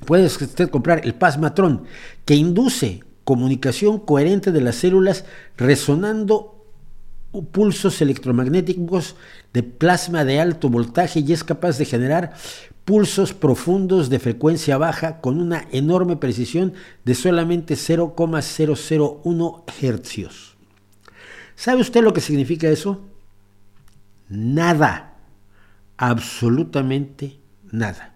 puede 0.06 0.26
usted 0.26 0.70
comprar 0.70 1.04
el 1.04 1.14
Pasmatron 1.14 1.84
que 2.24 2.34
induce 2.34 3.02
comunicación 3.24 3.98
coherente 3.98 4.52
de 4.52 4.60
las 4.60 4.76
células 4.76 5.24
resonando 5.56 6.53
pulsos 7.42 8.00
electromagnéticos 8.00 9.16
de 9.52 9.62
plasma 9.62 10.24
de 10.24 10.40
alto 10.40 10.68
voltaje 10.68 11.20
y 11.20 11.32
es 11.32 11.42
capaz 11.42 11.78
de 11.78 11.84
generar 11.84 12.34
pulsos 12.84 13.32
profundos 13.32 14.10
de 14.10 14.18
frecuencia 14.18 14.78
baja 14.78 15.20
con 15.20 15.40
una 15.40 15.66
enorme 15.72 16.16
precisión 16.16 16.74
de 17.04 17.14
solamente 17.14 17.76
0,001 17.76 19.64
hercios. 19.80 20.56
¿Sabe 21.56 21.80
usted 21.80 22.02
lo 22.02 22.12
que 22.12 22.20
significa 22.20 22.68
eso? 22.68 23.00
Nada, 24.28 25.16
absolutamente 25.96 27.38
nada. 27.70 28.14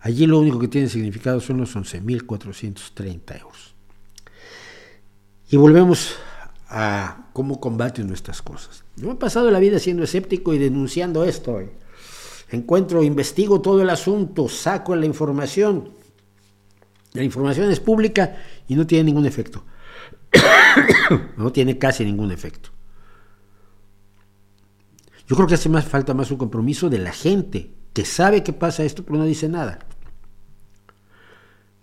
Allí 0.00 0.26
lo 0.26 0.38
único 0.40 0.58
que 0.58 0.68
tiene 0.68 0.88
significado 0.88 1.40
son 1.40 1.58
los 1.58 1.76
11.430 1.76 3.40
euros. 3.40 3.74
Y 5.50 5.56
volvemos 5.56 6.16
a 6.68 7.19
cómo 7.32 7.60
combaten 7.60 8.06
nuestras 8.06 8.42
cosas. 8.42 8.84
Yo 8.96 9.12
he 9.12 9.16
pasado 9.16 9.50
la 9.50 9.58
vida 9.58 9.78
siendo 9.78 10.02
escéptico 10.02 10.54
y 10.54 10.58
denunciando 10.58 11.24
esto. 11.24 11.60
Encuentro, 12.50 13.02
investigo 13.02 13.60
todo 13.60 13.82
el 13.82 13.90
asunto, 13.90 14.48
saco 14.48 14.94
la 14.96 15.06
información. 15.06 15.90
La 17.12 17.22
información 17.22 17.70
es 17.70 17.80
pública 17.80 18.36
y 18.68 18.74
no 18.74 18.86
tiene 18.86 19.04
ningún 19.04 19.26
efecto. 19.26 19.64
no 21.36 21.52
tiene 21.52 21.78
casi 21.78 22.04
ningún 22.04 22.30
efecto. 22.30 22.70
Yo 25.26 25.36
creo 25.36 25.46
que 25.46 25.54
hace 25.54 25.68
más 25.68 25.84
falta 25.84 26.12
más 26.14 26.30
un 26.30 26.38
compromiso 26.38 26.90
de 26.90 26.98
la 26.98 27.12
gente 27.12 27.72
que 27.92 28.04
sabe 28.04 28.42
que 28.42 28.52
pasa 28.52 28.84
esto 28.84 29.04
pero 29.04 29.18
no 29.18 29.24
dice 29.24 29.48
nada. 29.48 29.80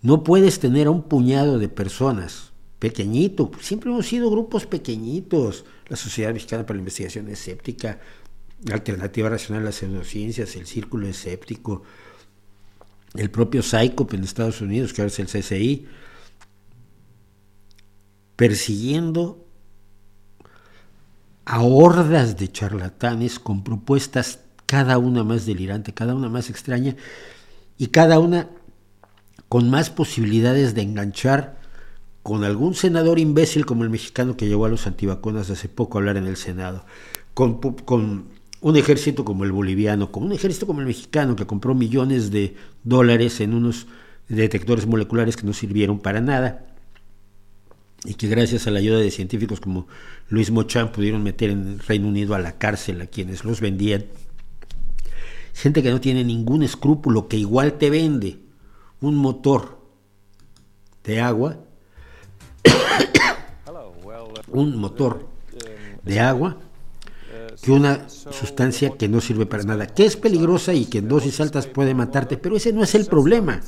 No 0.02 0.24
puedes 0.24 0.60
tener 0.60 0.88
a 0.88 0.92
un 0.92 1.04
puñado 1.04 1.58
de 1.60 1.70
personas 1.70 2.52
pequeñito, 2.80 3.52
siempre 3.60 3.90
hemos 3.90 4.06
sido 4.06 4.30
grupos 4.30 4.66
pequeñitos, 4.66 5.66
la 5.88 5.98
Sociedad 5.98 6.34
Mexicana 6.34 6.66
para 6.66 6.76
la 6.76 6.82
Investigación 6.82 7.28
Escéptica, 7.30 8.00
la 8.64 8.76
Alternativa 8.76 9.30
Racional 9.30 9.64
a 9.64 9.66
las 9.68 9.76
Pseudociencias, 9.76 10.56
el 10.56 10.68
Círculo 10.68 11.08
Escéptico, 11.08 11.84
el 13.16 13.32
propio 13.32 13.62
PSYCOP 13.62 14.14
en 14.14 14.24
Estados 14.24 14.62
Unidos, 14.62 14.94
que 14.94 15.02
ahora 15.02 15.12
es 15.12 15.20
el 15.20 15.28
CCI, 15.28 15.88
persiguiendo 18.36 19.46
a 21.46 21.62
hordas 21.62 22.38
de 22.38 22.52
charlatanes 22.52 23.40
con 23.40 23.64
propuestas 23.64 24.40
cada 24.66 24.98
una 24.98 25.24
más 25.24 25.46
delirante, 25.46 25.94
cada 25.94 26.14
una 26.14 26.30
más 26.30 26.50
extraña 26.50 26.96
y 27.78 27.88
cada 27.88 28.20
una 28.20 28.50
con 29.48 29.70
más 29.70 29.90
posibilidades 29.90 30.76
de 30.76 30.82
enganchar 30.82 31.57
con 32.28 32.44
algún 32.44 32.76
senador 32.76 33.20
imbécil 33.20 33.66
como 33.66 33.86
el 33.86 33.90
mexicano 33.90 34.36
que 34.36 34.50
llevó 34.50 34.66
a 34.66 34.70
los 34.70 34.86
antivacunas 34.86 35.50
hace 35.50 35.70
poco 35.70 35.98
a 35.98 36.02
hablar 36.02 36.18
en 36.18 36.28
el 36.28 36.36
Senado, 36.36 36.84
con, 37.34 37.58
un 38.60 38.76
ejército 38.76 39.24
como 39.24 39.46
el 39.46 39.54
boliviano, 39.54 40.12
con 40.12 40.24
un 40.24 40.34
ejército 40.34 40.68
como 40.68 40.82
el 40.82 40.88
mexicano 40.88 41.38
que 41.38 41.48
compró 41.48 41.74
millones 41.74 42.30
de 42.30 42.58
dólares 42.84 43.40
en 43.40 43.54
unos 43.54 43.88
detectores 44.28 44.86
moleculares 44.88 45.38
que 45.38 45.48
no 45.48 45.54
sirvieron 45.54 46.00
para 46.00 46.20
nada 46.20 46.66
y 48.04 48.16
que 48.16 48.28
gracias 48.28 48.68
a 48.68 48.72
la 48.72 48.80
ayuda 48.80 48.98
de 48.98 49.10
científicos 49.10 49.62
como 49.62 49.88
Luis 50.28 50.52
Mochan 50.52 50.92
pudieron 50.92 51.24
meter 51.24 51.50
en 51.50 51.66
el 51.66 51.80
Reino 51.80 52.10
Unido 52.10 52.36
a 52.36 52.40
la 52.40 52.58
cárcel 52.58 53.00
a 53.00 53.08
quienes 53.08 53.46
los 53.46 53.62
vendían. 53.62 54.04
Gente 55.54 55.82
que 55.82 55.92
no 55.92 56.02
tiene 56.02 56.26
ningún 56.26 56.62
escrúpulo, 56.62 57.30
que 57.30 57.38
igual 57.38 57.78
te 57.78 57.90
vende 57.90 58.38
un 59.00 59.16
motor 59.16 59.80
de 61.06 61.22
agua 61.22 61.64
un 64.50 64.78
motor 64.78 65.28
de 66.04 66.20
agua 66.20 66.58
que 67.62 67.72
una 67.72 68.08
sustancia 68.10 68.92
que 68.98 69.08
no 69.08 69.22
sirve 69.22 69.46
para 69.46 69.64
nada, 69.64 69.88
que 69.88 70.06
es 70.06 70.16
peligrosa 70.16 70.74
y 70.74 70.86
que 70.86 71.00
en 71.00 71.08
dosis 71.08 71.40
altas 71.40 71.68
puede 71.68 71.94
matarte, 71.94 72.38
pero 72.38 72.56
ese 72.56 72.72
no 72.74 72.84
es 72.84 72.96
el 72.96 73.06
problema. 73.06 73.62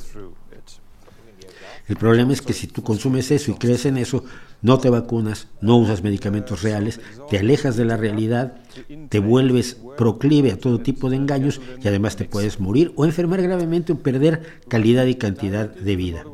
El 1.88 1.96
problema 1.96 2.32
es 2.32 2.40
que 2.40 2.52
si 2.52 2.68
tú 2.68 2.84
consumes 2.84 3.32
eso 3.32 3.50
y 3.50 3.54
crees 3.54 3.84
en 3.84 3.96
eso, 3.96 4.24
no 4.62 4.78
te 4.78 4.90
vacunas, 4.90 5.48
no 5.60 5.76
usas 5.76 6.04
medicamentos 6.04 6.62
reales, 6.62 7.00
te 7.28 7.38
alejas 7.38 7.76
de 7.76 7.84
la 7.84 7.96
realidad, 7.96 8.60
te 9.08 9.18
vuelves 9.18 9.76
proclive 9.96 10.52
a 10.52 10.58
todo 10.58 10.78
tipo 10.78 11.10
de 11.10 11.16
engaños 11.16 11.60
y 11.82 11.88
además 11.88 12.14
te 12.14 12.26
puedes 12.26 12.60
morir 12.60 12.92
o 12.94 13.04
enfermar 13.04 13.42
gravemente 13.42 13.92
o 13.92 13.98
perder 13.98 14.60
calidad 14.68 15.06
y 15.06 15.16
cantidad 15.16 15.68
de 15.68 15.96
vida. 15.96 16.24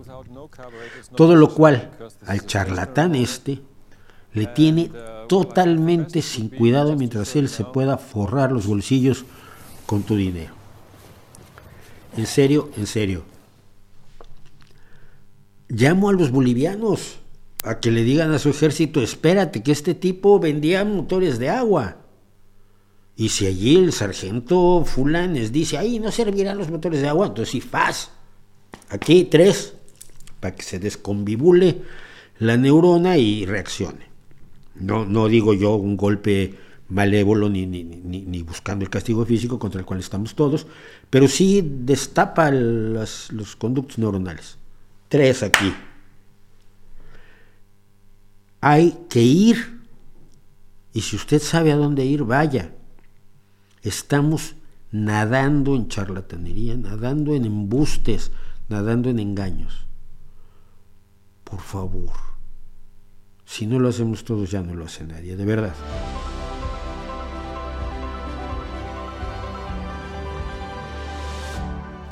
Todo 1.14 1.36
lo 1.36 1.48
cual 1.48 1.90
al 2.27 2.47
charlatán 2.47 3.14
este 3.14 3.60
le 4.32 4.47
tiene 4.47 4.90
totalmente 5.28 6.23
sin 6.23 6.48
cuidado 6.48 6.97
mientras 6.97 7.35
él 7.36 7.48
se 7.48 7.64
pueda 7.64 7.97
forrar 7.98 8.52
los 8.52 8.66
bolsillos 8.66 9.24
con 9.86 10.02
tu 10.02 10.16
dinero. 10.16 10.55
En 12.16 12.27
serio, 12.27 12.70
en 12.77 12.86
serio. 12.86 13.24
Llamo 15.68 16.10
a 16.10 16.12
los 16.12 16.31
bolivianos 16.31 17.18
a 17.64 17.81
que 17.81 17.90
le 17.90 18.05
digan 18.05 18.32
a 18.32 18.39
su 18.39 18.51
ejército, 18.51 19.02
espérate, 19.02 19.62
que 19.62 19.73
este 19.73 19.94
tipo 19.94 20.39
vendía 20.39 20.85
motores 20.85 21.39
de 21.39 21.51
agua. 21.51 21.97
Y 23.16 23.31
si 23.31 23.47
allí 23.47 23.77
el 23.77 23.93
sargento 23.93 24.85
Fulanes 24.85 25.51
dice, 25.51 25.78
ahí 25.78 25.98
no 25.98 26.12
servirán 26.12 26.59
los 26.59 26.70
motores 26.70 27.01
de 27.01 27.09
agua, 27.09 27.28
entonces 27.28 27.51
sí, 27.51 27.60
faz. 27.60 28.10
Aquí 28.89 29.24
tres, 29.24 29.74
para 30.41 30.55
que 30.55 30.63
se 30.63 30.79
desconvibule 30.79 31.83
la 32.39 32.57
neurona 32.57 33.17
y 33.17 33.47
reaccione. 33.47 34.07
No, 34.75 35.07
no 35.07 35.29
digo 35.29 35.55
yo 35.55 35.75
un 35.75 35.97
golpe 35.97 36.55
malévolo 36.89 37.49
ni, 37.49 37.67
ni, 37.67 37.85
ni, 37.85 38.43
buscando 38.43 38.85
el 38.85 38.91
castigo 38.91 39.25
físico 39.25 39.59
contra 39.59 39.81
el 39.81 39.87
cual 39.87 40.01
estamos 40.01 40.35
todos, 40.35 40.67
pero 41.11 41.27
sí 41.29 41.63
destapa 41.65 42.51
los 42.51 43.57
conductos 43.59 43.99
neuronales. 43.99 44.59
Tres 45.09 45.43
aquí. 45.43 45.73
Hay 48.61 48.97
que 49.09 49.23
ir. 49.23 49.77
Y 50.93 51.03
si 51.03 51.17
usted 51.17 51.41
sabe 51.41 51.73
a 51.73 51.77
dónde 51.77 52.05
ir, 52.05 52.25
vaya. 52.25 52.73
Estamos 53.83 54.57
nadando 54.91 55.77
en 55.77 55.89
charlatanería, 55.89 56.77
nadando 56.77 57.35
en 57.35 57.45
embustes, 57.45 58.33
nadando 58.69 59.11
en 59.11 59.19
engaños. 59.19 59.86
Por 61.48 61.60
favor. 61.60 62.10
Si 63.44 63.66
no 63.68 63.78
lo 63.78 63.89
hacemos 63.89 64.24
todos, 64.24 64.51
ya 64.51 64.62
no 64.62 64.74
lo 64.74 64.85
hace 64.85 65.05
nadie, 65.05 65.36
de 65.36 65.44
verdad. 65.44 65.74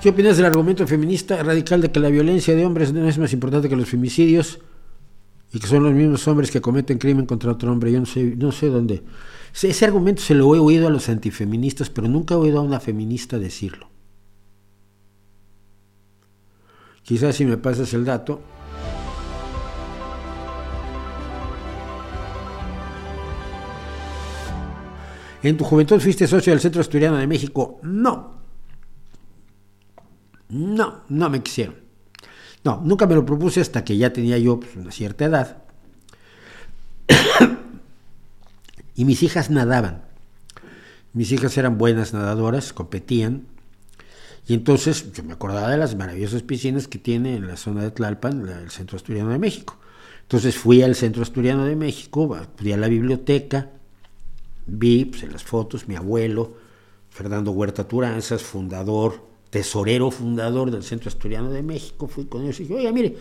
¿Qué 0.00 0.10
opinas 0.10 0.36
del 0.36 0.46
argumento 0.46 0.86
feminista 0.86 1.42
radical 1.42 1.80
de 1.80 1.90
que 1.90 1.98
la 1.98 2.10
violencia 2.10 2.54
de 2.54 2.64
hombres 2.64 2.92
no 2.92 3.08
es 3.08 3.18
más 3.18 3.32
importante 3.32 3.68
que 3.68 3.74
los 3.74 3.88
femicidios 3.88 4.60
y 5.52 5.58
que 5.58 5.66
son 5.66 5.82
los 5.82 5.94
mismos 5.94 6.28
hombres 6.28 6.52
que 6.52 6.60
cometen 6.60 6.98
crimen 6.98 7.26
contra 7.26 7.50
otro 7.50 7.72
hombre? 7.72 7.90
Yo 7.90 7.98
no 7.98 8.06
sé, 8.06 8.36
no 8.36 8.52
sé 8.52 8.68
dónde. 8.68 9.02
Ese 9.60 9.84
argumento 9.84 10.22
se 10.22 10.34
lo 10.34 10.54
he 10.54 10.60
oído 10.60 10.86
a 10.86 10.90
los 10.90 11.08
antifeministas, 11.08 11.90
pero 11.90 12.06
nunca 12.06 12.34
he 12.34 12.36
oído 12.36 12.60
a 12.60 12.62
una 12.62 12.78
feminista 12.78 13.36
decirlo. 13.40 13.88
Quizás 17.02 17.34
si 17.34 17.44
me 17.44 17.56
pasas 17.56 17.92
el 17.94 18.04
dato, 18.04 18.40
¿En 25.44 25.58
tu 25.58 25.64
juventud 25.64 26.00
fuiste 26.00 26.26
socio 26.26 26.54
del 26.54 26.60
Centro 26.60 26.80
Asturiano 26.80 27.18
de 27.18 27.26
México? 27.26 27.78
No. 27.82 28.32
No, 30.48 31.02
no 31.06 31.28
me 31.28 31.42
quisieron. 31.42 31.76
No, 32.64 32.80
nunca 32.82 33.06
me 33.06 33.14
lo 33.14 33.26
propuse 33.26 33.60
hasta 33.60 33.84
que 33.84 33.98
ya 33.98 34.10
tenía 34.10 34.38
yo 34.38 34.58
pues, 34.58 34.74
una 34.74 34.90
cierta 34.90 35.26
edad. 35.26 35.58
y 38.96 39.04
mis 39.04 39.22
hijas 39.22 39.50
nadaban. 39.50 40.04
Mis 41.12 41.30
hijas 41.30 41.58
eran 41.58 41.76
buenas 41.76 42.14
nadadoras, 42.14 42.72
competían. 42.72 43.46
Y 44.48 44.54
entonces 44.54 45.12
yo 45.12 45.24
me 45.24 45.34
acordaba 45.34 45.68
de 45.68 45.76
las 45.76 45.94
maravillosas 45.94 46.42
piscinas 46.42 46.88
que 46.88 46.98
tiene 46.98 47.36
en 47.36 47.46
la 47.48 47.58
zona 47.58 47.82
de 47.82 47.90
Tlalpan 47.90 48.48
el 48.48 48.70
Centro 48.70 48.96
Asturiano 48.96 49.28
de 49.28 49.38
México. 49.38 49.78
Entonces 50.22 50.56
fui 50.56 50.80
al 50.80 50.94
Centro 50.94 51.22
Asturiano 51.22 51.66
de 51.66 51.76
México, 51.76 52.34
fui 52.56 52.72
a 52.72 52.78
la 52.78 52.88
biblioteca, 52.88 53.72
Vi 54.66 55.04
pues, 55.04 55.22
en 55.22 55.32
las 55.32 55.44
fotos 55.44 55.88
mi 55.88 55.96
abuelo, 55.96 56.54
Fernando 57.10 57.52
Huerta 57.52 57.86
Turanzas, 57.86 58.42
fundador, 58.42 59.20
tesorero 59.50 60.10
fundador 60.10 60.70
del 60.70 60.82
Centro 60.82 61.08
Asturiano 61.08 61.50
de 61.50 61.62
México. 61.62 62.08
Fui 62.08 62.24
con 62.24 62.42
ellos 62.42 62.58
y 62.60 62.64
dije, 62.64 62.74
oye, 62.74 62.92
mire, 62.92 63.16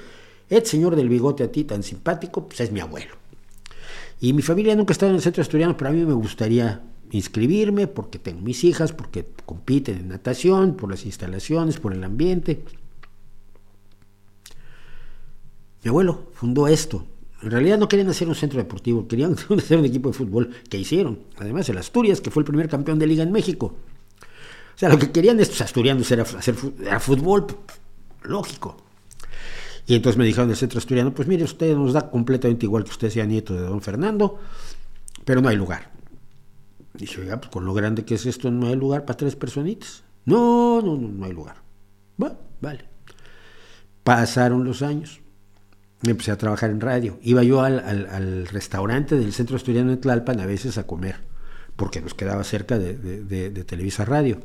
el 0.49 0.65
señor 0.65 0.95
del 0.95 1.09
bigote 1.09 1.43
a 1.43 1.51
ti 1.51 1.63
tan 1.63 1.83
simpático, 1.83 2.47
pues 2.47 2.59
es 2.61 2.71
mi 2.71 2.79
abuelo. 2.79 3.15
Y 4.19 4.33
mi 4.33 4.41
familia 4.41 4.75
nunca 4.75 4.93
estado 4.93 5.11
en 5.11 5.17
el 5.17 5.21
Centro 5.21 5.41
Asturiano, 5.41 5.75
pero 5.77 5.89
a 5.89 5.93
mí 5.93 6.03
me 6.05 6.13
gustaría 6.13 6.81
inscribirme 7.11 7.87
porque 7.87 8.19
tengo 8.19 8.41
mis 8.41 8.63
hijas, 8.63 8.93
porque 8.93 9.27
compiten 9.45 9.97
en 9.97 10.07
natación, 10.07 10.75
por 10.75 10.89
las 10.89 11.05
instalaciones, 11.05 11.79
por 11.79 11.93
el 11.93 12.03
ambiente. 12.03 12.63
Mi 15.83 15.89
abuelo 15.89 16.31
fundó 16.33 16.67
esto, 16.67 17.05
en 17.43 17.51
realidad 17.51 17.77
no 17.77 17.89
querían 17.89 18.09
hacer 18.09 18.27
un 18.27 18.35
centro 18.35 18.57
deportivo, 18.57 19.07
querían 19.07 19.33
hacer 19.57 19.77
un 19.77 19.85
equipo 19.85 20.09
de 20.09 20.13
fútbol 20.13 20.49
que 20.69 20.77
hicieron. 20.77 21.19
Además, 21.37 21.67
el 21.69 21.77
Asturias, 21.77 22.21
que 22.21 22.31
fue 22.31 22.41
el 22.41 22.45
primer 22.45 22.69
campeón 22.69 22.99
de 22.99 23.07
liga 23.07 23.23
en 23.23 23.31
México. 23.31 23.75
O 24.75 24.77
sea, 24.77 24.89
lo 24.89 24.97
que 24.97 25.11
querían 25.11 25.39
estos 25.39 25.61
asturianos 25.61 26.09
era 26.11 26.23
hacer 26.23 26.55
fútbol, 26.55 27.45
lógico. 28.23 28.77
Y 29.85 29.95
entonces 29.95 30.17
me 30.17 30.25
dijeron 30.25 30.47
del 30.47 30.57
centro 30.57 30.79
asturiano, 30.79 31.13
pues 31.13 31.27
mire, 31.27 31.43
usted 31.43 31.75
nos 31.75 31.93
da 31.93 32.09
completamente 32.09 32.65
igual 32.65 32.85
que 32.85 32.91
usted 32.91 33.09
sea 33.09 33.25
nieto 33.25 33.53
de 33.53 33.61
don 33.61 33.81
Fernando, 33.81 34.39
pero 35.25 35.41
no 35.41 35.49
hay 35.49 35.57
lugar. 35.57 35.91
Dije, 36.93 37.21
oiga, 37.21 37.39
pues 37.39 37.51
con 37.51 37.65
lo 37.65 37.73
grande 37.73 38.05
que 38.05 38.15
es 38.15 38.25
esto, 38.25 38.49
no 38.49 38.67
hay 38.67 38.75
lugar 38.75 39.05
para 39.05 39.17
tres 39.17 39.35
personitas. 39.35 40.03
No, 40.25 40.81
no, 40.81 40.95
no, 40.95 41.09
no 41.09 41.25
hay 41.25 41.33
lugar. 41.33 41.57
Bueno, 42.15 42.37
vale. 42.61 42.85
Pasaron 44.03 44.63
los 44.63 44.81
años 44.81 45.21
empecé 46.11 46.31
a 46.31 46.37
trabajar 46.37 46.69
en 46.69 46.81
radio. 46.81 47.17
Iba 47.21 47.43
yo 47.43 47.61
al, 47.61 48.47
restaurante 48.47 49.15
del 49.17 49.33
Centro 49.33 49.55
Asturiano 49.55 49.91
de 49.91 49.97
Tlalpan 49.97 50.39
a 50.39 50.45
veces 50.45 50.77
a 50.77 50.85
comer, 50.85 51.15
porque 51.75 52.01
nos 52.01 52.13
quedaba 52.13 52.43
cerca 52.43 52.77
de, 52.77 53.63
Televisa 53.65 54.05
Radio. 54.05 54.41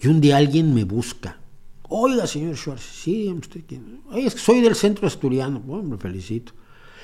Y 0.00 0.08
un 0.08 0.20
día 0.20 0.38
alguien 0.38 0.72
me 0.72 0.84
busca. 0.84 1.38
Oiga, 1.82 2.26
señor 2.26 2.56
Schwartz, 2.56 2.82
sí, 2.82 3.28
usted 3.28 3.62
quién. 3.66 4.00
es 4.14 4.34
que 4.34 4.40
soy 4.40 4.60
del 4.60 4.76
Centro 4.76 5.06
Asturiano. 5.06 5.60
Bueno, 5.60 5.82
me 5.82 5.98
felicito. 5.98 6.54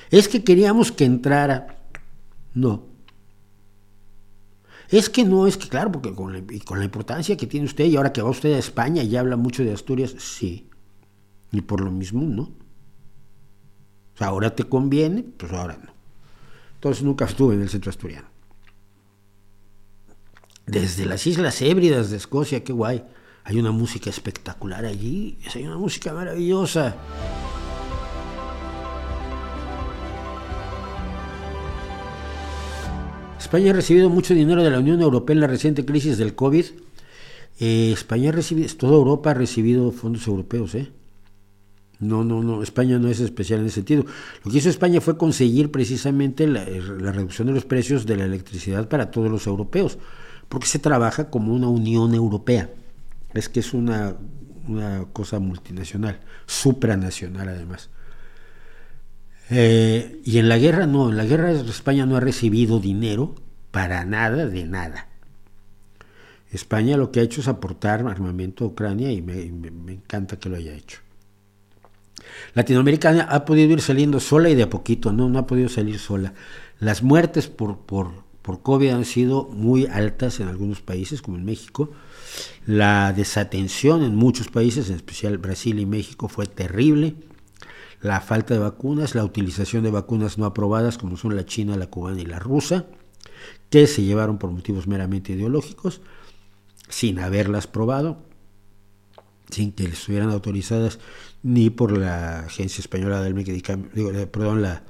Es 0.09 0.27
que 0.27 0.43
queríamos 0.43 0.91
que 0.91 1.05
entrara. 1.05 1.85
No. 2.53 2.85
Es 4.89 5.09
que 5.09 5.25
no, 5.25 5.45
es 5.45 5.57
que 5.57 5.67
claro, 5.67 5.91
porque 5.91 6.13
con 6.13 6.33
la, 6.33 6.41
con 6.65 6.79
la 6.79 6.85
importancia 6.85 7.35
que 7.35 7.45
tiene 7.45 7.65
usted 7.65 7.85
y 7.85 7.97
ahora 7.97 8.13
que 8.13 8.21
va 8.21 8.29
usted 8.29 8.53
a 8.53 8.57
España 8.57 9.03
y 9.03 9.15
habla 9.17 9.35
mucho 9.35 9.63
de 9.63 9.73
Asturias, 9.73 10.15
sí. 10.17 10.66
Y 11.57 11.61
por 11.61 11.81
lo 11.81 11.89
mismo, 11.89 12.21
¿no? 12.21 12.51
Ahora 14.19 14.55
te 14.55 14.65
conviene, 14.65 15.23
pues 15.23 15.51
ahora 15.51 15.79
no. 15.83 15.91
Entonces 16.75 17.03
nunca 17.03 17.25
estuve 17.25 17.55
en 17.55 17.63
el 17.63 17.69
centro 17.69 17.89
asturiano. 17.89 18.27
Desde 20.67 21.07
las 21.07 21.25
Islas 21.25 21.59
Hébridas 21.63 22.11
de 22.11 22.17
Escocia, 22.17 22.63
qué 22.63 22.73
guay. 22.73 23.03
Hay 23.43 23.57
una 23.57 23.71
música 23.71 24.11
espectacular 24.11 24.85
allí, 24.85 25.39
hay 25.55 25.65
una 25.65 25.77
música 25.77 26.13
maravillosa. 26.13 26.95
España 33.39 33.71
ha 33.71 33.73
recibido 33.73 34.11
mucho 34.11 34.35
dinero 34.35 34.61
de 34.61 34.69
la 34.69 34.77
Unión 34.77 35.01
Europea 35.01 35.33
en 35.33 35.39
la 35.39 35.47
reciente 35.47 35.85
crisis 35.85 36.19
del 36.19 36.35
COVID. 36.35 36.65
Eh, 37.59 37.91
España 37.93 38.29
ha 38.29 38.33
recibido, 38.33 38.71
toda 38.75 38.93
Europa 38.93 39.31
ha 39.31 39.33
recibido 39.33 39.91
fondos 39.91 40.27
europeos, 40.27 40.75
¿eh? 40.75 40.91
No, 41.99 42.23
no, 42.23 42.43
no, 42.43 42.61
España 42.61 42.99
no 42.99 43.07
es 43.07 43.19
especial 43.19 43.61
en 43.61 43.67
ese 43.67 43.75
sentido. 43.75 44.05
Lo 44.43 44.51
que 44.51 44.59
hizo 44.59 44.69
España 44.69 45.01
fue 45.01 45.17
conseguir 45.17 45.71
precisamente 45.71 46.45
la, 46.45 46.63
reducción 46.63 47.47
de 47.47 47.53
los 47.53 47.65
precios 47.65 48.05
de 48.05 48.17
la 48.17 48.25
electricidad 48.25 48.87
para 48.87 49.09
todos 49.09 49.31
los 49.31 49.47
europeos, 49.47 49.97
porque 50.47 50.67
se 50.67 50.79
trabaja 50.79 51.29
como 51.29 51.53
una 51.53 51.67
unión 51.67 52.13
europea. 52.13 52.69
Es 53.33 53.49
que 53.49 53.61
es 53.61 53.73
una, 53.73 54.15
una 54.67 55.05
cosa 55.11 55.39
multinacional, 55.39 56.19
supranacional 56.45 57.49
además. 57.49 57.89
Eh, 59.49 60.21
y 60.23 60.37
en 60.37 60.49
la 60.49 60.57
guerra 60.57 60.85
no, 60.85 61.09
en 61.09 61.17
la 61.17 61.25
guerra 61.25 61.51
España 61.51 62.05
no 62.05 62.17
ha 62.17 62.19
recibido 62.19 62.79
dinero 62.79 63.33
para 63.71 64.05
nada 64.05 64.45
de 64.45 64.65
nada. 64.67 65.07
España 66.51 66.95
lo 66.95 67.11
que 67.11 67.21
ha 67.21 67.23
hecho 67.23 67.41
es 67.41 67.47
aportar 67.47 68.05
armamento 68.07 68.65
a 68.65 68.67
Ucrania 68.67 69.11
y 69.11 69.21
me 69.21 69.93
encanta 69.93 70.37
que 70.37 70.49
lo 70.49 70.57
haya 70.57 70.73
hecho. 70.73 71.06
Latinoamérica 72.53 73.27
ha 73.29 73.45
podido 73.45 73.71
ir 73.71 73.81
saliendo 73.81 74.19
sola 74.19 74.49
y 74.49 74.55
de 74.55 74.63
a 74.63 74.69
poquito, 74.69 75.11
no, 75.11 75.29
no 75.29 75.39
ha 75.39 75.47
podido 75.47 75.69
salir 75.69 75.99
sola. 75.99 76.33
Las 76.79 77.03
muertes 77.03 77.47
por, 77.47 77.79
por, 77.79 78.11
por 78.41 78.61
COVID 78.61 78.89
han 78.89 79.05
sido 79.05 79.45
muy 79.45 79.85
altas 79.85 80.39
en 80.39 80.47
algunos 80.47 80.81
países, 80.81 81.21
como 81.21 81.37
en 81.37 81.45
México. 81.45 81.91
La 82.65 83.13
desatención 83.13 84.03
en 84.03 84.15
muchos 84.15 84.49
países, 84.49 84.89
en 84.89 84.95
especial 84.95 85.37
Brasil 85.37 85.79
y 85.79 85.85
México, 85.85 86.27
fue 86.27 86.45
terrible. 86.45 87.15
La 88.01 88.21
falta 88.21 88.53
de 88.53 88.59
vacunas, 88.59 89.15
la 89.15 89.25
utilización 89.25 89.83
de 89.83 89.91
vacunas 89.91 90.37
no 90.37 90.45
aprobadas, 90.45 90.97
como 90.97 91.17
son 91.17 91.35
la 91.35 91.45
china, 91.45 91.75
la 91.75 91.87
cubana 91.87 92.21
y 92.21 92.25
la 92.25 92.39
rusa, 92.39 92.85
que 93.69 93.87
se 93.87 94.03
llevaron 94.03 94.37
por 94.37 94.51
motivos 94.51 94.87
meramente 94.87 95.33
ideológicos, 95.33 96.01
sin 96.89 97.19
haberlas 97.19 97.67
probado, 97.67 98.19
sin 99.49 99.71
que 99.71 99.85
estuvieran 99.85 100.29
autorizadas 100.29 100.99
ni 101.43 101.69
por 101.69 101.97
la 101.97 102.39
Agencia 102.41 102.81
Española 102.81 103.21
del 103.21 103.33
Medicamento, 103.33 104.31
perdón, 104.31 104.61
la, 104.61 104.83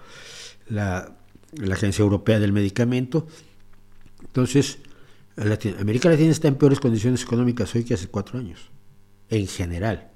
la, 0.70 1.16
Agencia 1.72 2.04
Europea 2.04 2.40
del 2.40 2.54
Medicamento, 2.54 3.28
entonces, 4.24 4.80
América 5.80 6.10
Latina 6.10 6.32
está 6.32 6.48
en 6.48 6.56
peores 6.56 6.80
condiciones 6.80 7.24
económicas 7.24 7.74
hoy 7.76 7.84
que 7.84 7.94
hace 7.94 8.08
cuatro 8.08 8.40
años, 8.40 8.70
en 9.30 9.48
general. 9.48 10.12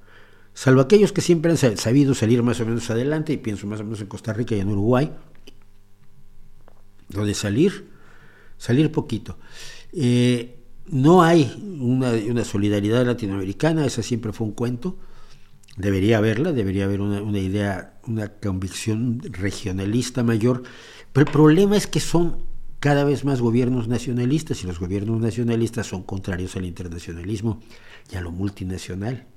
Salvo 0.54 0.82
aquellos 0.82 1.12
que 1.12 1.22
siempre 1.22 1.52
han 1.52 1.78
sabido 1.78 2.14
salir 2.14 2.44
más 2.44 2.60
o 2.60 2.66
menos 2.66 2.90
adelante, 2.90 3.34
y 3.34 3.38
pienso 3.38 3.68
más 3.68 3.80
o 3.80 3.84
menos 3.84 4.02
en 4.02 4.08
Costa 4.08 4.34
Rica 4.34 4.56
y 4.56 4.60
en 4.60 4.70
Uruguay, 4.70 5.12
donde 7.10 7.34
salir, 7.34 7.88
salir 8.58 8.92
poquito. 8.92 9.38
Eh, 9.94 10.58
no 10.88 11.24
hay 11.24 11.54
una, 11.80 12.12
una, 12.12 12.44
solidaridad 12.44 13.06
latinoamericana, 13.06 13.86
esa 13.86 14.04
siempre 14.04 14.34
fue 14.34 14.48
un 14.48 14.54
cuento, 14.54 14.98
debería 15.78 16.18
haberla, 16.18 16.52
debería 16.52 16.86
haber 16.86 17.02
una, 17.02 17.40
idea, 17.40 18.00
una 18.08 18.30
convicción 18.30 19.22
regionalista 19.24 20.24
mayor, 20.24 20.64
pero 21.14 21.26
el 21.26 21.32
problema 21.32 21.78
es 21.78 21.88
que 21.88 22.00
son 22.00 22.44
cada 22.80 23.04
vez 23.04 23.26
más 23.26 23.42
gobiernos 23.42 23.88
nacionalistas 23.88 24.64
y 24.64 24.68
los 24.68 24.80
gobiernos 24.80 25.22
nacionalistas 25.22 25.88
son 25.88 26.04
contrarios 26.04 26.56
al 26.56 26.66
internacionalismo 26.66 27.62
y 28.12 28.16
a 28.16 28.22
lo 28.22 28.32
multinacional. 28.32 29.28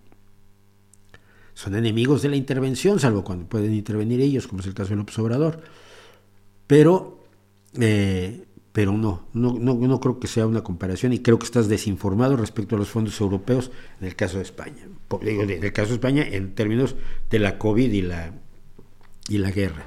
Son 1.52 1.77
enemigos 1.77 2.23
de 2.23 2.31
la 2.31 2.36
intervención, 2.36 2.98
salvo 2.98 3.23
cuando 3.23 3.47
pueden 3.47 3.74
intervenir 3.74 4.20
ellos, 4.20 4.48
como 4.48 4.61
es 4.61 4.66
el 4.66 4.74
caso 4.74 4.90
de 4.90 4.97
López 4.97 5.19
Obrador. 5.19 5.62
Pero, 6.66 7.24
eh, 7.78 8.47
pero 8.73 8.93
no, 8.93 9.28
no, 9.35 9.52
no, 9.52 10.01
creo 10.01 10.19
que 10.19 10.27
sea 10.27 10.47
una 10.47 10.65
comparación 10.65 11.12
y 11.12 11.20
creo 11.20 11.39
que 11.39 11.44
estás 11.44 11.69
desinformado 11.69 12.36
respecto 12.36 12.74
a 12.74 12.78
los 12.78 12.89
fondos 12.89 13.20
europeos 13.20 13.70
en 14.01 14.09
el 14.09 14.16
caso 14.16 14.39
de 14.39 14.43
España. 14.43 14.89
En 15.23 15.51
el 15.51 15.73
caso 15.73 15.89
de 15.89 15.95
España 15.95 16.27
en 16.28 16.55
términos 16.55 16.97
de 17.31 17.39
la 17.39 17.59
COVID 17.59 17.93
y 17.93 18.03
la, 18.03 18.32
y 19.28 19.39
la 19.39 19.51
guerra. 19.51 19.85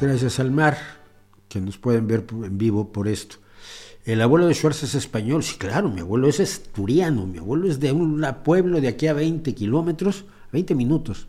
Gracias 0.00 0.38
al 0.38 0.50
mar, 0.50 0.76
que 1.48 1.60
nos 1.60 1.78
pueden 1.78 2.06
ver 2.06 2.26
en 2.30 2.58
vivo 2.58 2.92
por 2.92 3.08
esto. 3.08 3.36
El 4.04 4.20
abuelo 4.20 4.46
de 4.46 4.54
Schwartz 4.54 4.82
es 4.82 4.94
español, 4.94 5.42
sí, 5.42 5.56
claro, 5.56 5.88
mi 5.88 6.00
abuelo 6.00 6.28
es 6.28 6.40
asturiano, 6.40 7.26
mi 7.26 7.38
abuelo 7.38 7.68
es 7.70 7.80
de 7.80 7.90
un 7.92 8.26
pueblo 8.44 8.82
de 8.82 8.88
aquí 8.88 9.06
a 9.06 9.14
20 9.14 9.54
kilómetros, 9.54 10.26
20 10.52 10.74
minutos, 10.74 11.26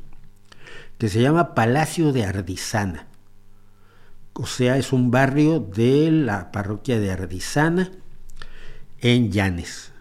que 0.98 1.08
se 1.08 1.22
llama 1.22 1.56
Palacio 1.56 2.12
de 2.12 2.26
Ardizana. 2.26 3.08
O 4.38 4.46
sea, 4.46 4.78
es 4.78 4.92
un 4.92 5.12
barrio 5.12 5.62
de 5.62 6.12
la 6.12 6.52
parroquia 6.52 7.00
de 7.00 7.10
Ardizana 7.10 7.90
en 9.00 9.32
Llanes. 9.32 9.94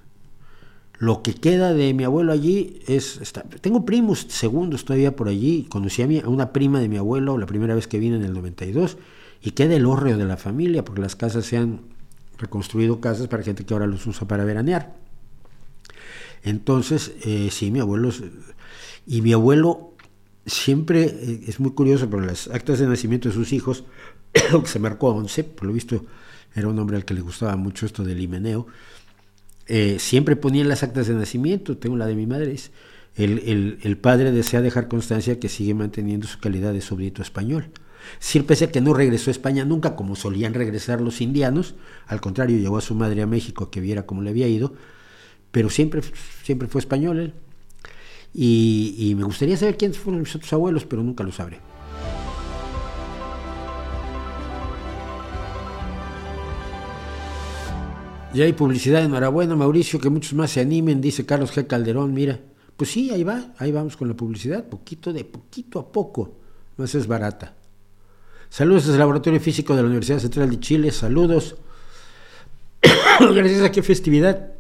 Lo 0.98 1.22
que 1.22 1.34
queda 1.34 1.72
de 1.72 1.94
mi 1.94 2.02
abuelo 2.02 2.32
allí 2.32 2.80
es... 2.88 3.20
tengo 3.60 3.84
primos 3.84 4.26
segundos 4.28 4.84
todavía 4.84 5.14
por 5.14 5.28
allí. 5.28 5.66
Conocí 5.70 6.02
a, 6.02 6.08
mi, 6.08 6.18
una 6.18 6.52
prima 6.52 6.80
de 6.80 6.88
mi 6.88 6.96
abuelo 6.96 7.38
la 7.38 7.46
primera 7.46 7.76
vez 7.76 7.86
que 7.86 8.00
vine 8.00 8.16
en 8.16 8.24
el 8.24 8.32
92 8.32 8.96
y 9.40 9.52
queda 9.52 9.76
el 9.76 9.86
hórreo 9.86 10.18
de 10.18 10.24
la 10.24 10.36
familia 10.36 10.84
porque 10.84 11.00
las 11.00 11.14
casas 11.14 11.44
se 11.44 11.56
han 11.56 11.82
reconstruido 12.38 13.00
casas 13.00 13.28
para 13.28 13.44
gente 13.44 13.64
que 13.64 13.72
ahora 13.72 13.86
los 13.86 14.04
usa 14.06 14.26
para 14.26 14.44
veranear. 14.44 14.96
Entonces, 16.42 17.12
eh, 17.24 17.48
sí, 17.52 17.70
mi 17.70 17.78
abuelo... 17.78 18.10
Y 19.06 19.20
mi 19.20 19.32
abuelo 19.32 19.93
siempre, 20.46 21.04
eh, 21.04 21.40
es 21.46 21.60
muy 21.60 21.72
curioso, 21.72 22.08
por 22.08 22.24
las 22.24 22.48
actas 22.48 22.78
de 22.78 22.86
nacimiento 22.86 23.28
de 23.28 23.34
sus 23.34 23.52
hijos, 23.52 23.84
que 24.32 24.66
se 24.66 24.78
marcó 24.78 25.10
a 25.10 25.14
11, 25.14 25.44
por 25.44 25.66
lo 25.66 25.72
visto 25.72 26.04
era 26.54 26.68
un 26.68 26.78
hombre 26.78 26.96
al 26.96 27.04
que 27.04 27.14
le 27.14 27.20
gustaba 27.20 27.56
mucho 27.56 27.84
esto 27.86 28.04
del 28.04 28.20
himeneo, 28.20 28.66
eh, 29.66 29.96
siempre 29.98 30.36
ponía 30.36 30.64
las 30.64 30.82
actas 30.82 31.08
de 31.08 31.14
nacimiento, 31.14 31.76
tengo 31.76 31.96
la 31.96 32.06
de 32.06 32.14
mi 32.14 32.26
madre, 32.26 32.54
el, 33.16 33.78
el, 33.82 33.96
padre 33.96 34.30
desea 34.32 34.60
dejar 34.60 34.88
constancia 34.88 35.40
que 35.40 35.48
sigue 35.48 35.74
manteniendo 35.74 36.26
su 36.26 36.38
calidad 36.38 36.72
de 36.72 36.80
súbdito 36.80 37.22
español. 37.22 37.70
Sir, 38.18 38.44
pese 38.44 38.66
a 38.66 38.70
que 38.70 38.80
no 38.80 38.92
regresó 38.92 39.30
a 39.30 39.32
España 39.32 39.64
nunca 39.64 39.96
como 39.96 40.14
solían 40.14 40.52
regresar 40.52 41.00
los 41.00 41.20
indianos, 41.20 41.74
al 42.06 42.20
contrario, 42.20 42.58
llevó 42.58 42.76
a 42.76 42.82
su 42.82 42.94
madre 42.94 43.22
a 43.22 43.26
México 43.26 43.70
que 43.70 43.80
viera 43.80 44.04
cómo 44.04 44.22
le 44.22 44.30
había 44.30 44.48
ido, 44.48 44.74
pero 45.50 45.70
siempre, 45.70 46.02
siempre 46.42 46.68
fue 46.68 46.80
español 46.80 47.18
él. 47.18 47.34
Y, 48.34 48.96
y 48.98 49.14
me 49.14 49.22
gustaría 49.24 49.56
saber 49.56 49.76
quiénes 49.76 49.98
fueron 49.98 50.20
mis 50.20 50.34
otros 50.34 50.52
abuelos, 50.52 50.84
pero 50.84 51.02
nunca 51.02 51.22
lo 51.24 51.32
sabré. 51.32 51.60
Ya 58.34 58.44
hay 58.44 58.52
publicidad, 58.52 59.04
enhorabuena 59.04 59.54
Mauricio, 59.54 60.00
que 60.00 60.10
muchos 60.10 60.34
más 60.34 60.50
se 60.50 60.60
animen, 60.60 61.00
dice 61.00 61.24
Carlos 61.24 61.56
G. 61.56 61.68
Calderón, 61.68 62.12
mira. 62.12 62.40
Pues 62.76 62.90
sí, 62.90 63.10
ahí 63.10 63.22
va, 63.22 63.52
ahí 63.58 63.70
vamos 63.70 63.96
con 63.96 64.08
la 64.08 64.14
publicidad, 64.14 64.64
poquito 64.64 65.12
de 65.12 65.24
poquito 65.24 65.78
a 65.78 65.92
poco, 65.92 66.32
más 66.76 66.92
es 66.96 67.06
barata. 67.06 67.54
Saludos 68.48 68.82
desde 68.82 68.94
el 68.94 68.98
Laboratorio 68.98 69.40
Físico 69.40 69.76
de 69.76 69.82
la 69.82 69.86
Universidad 69.86 70.18
Central 70.18 70.50
de 70.50 70.58
Chile, 70.58 70.90
saludos. 70.90 71.54
Gracias 73.20 73.62
a 73.62 73.70
qué 73.70 73.84
festividad. 73.84 74.52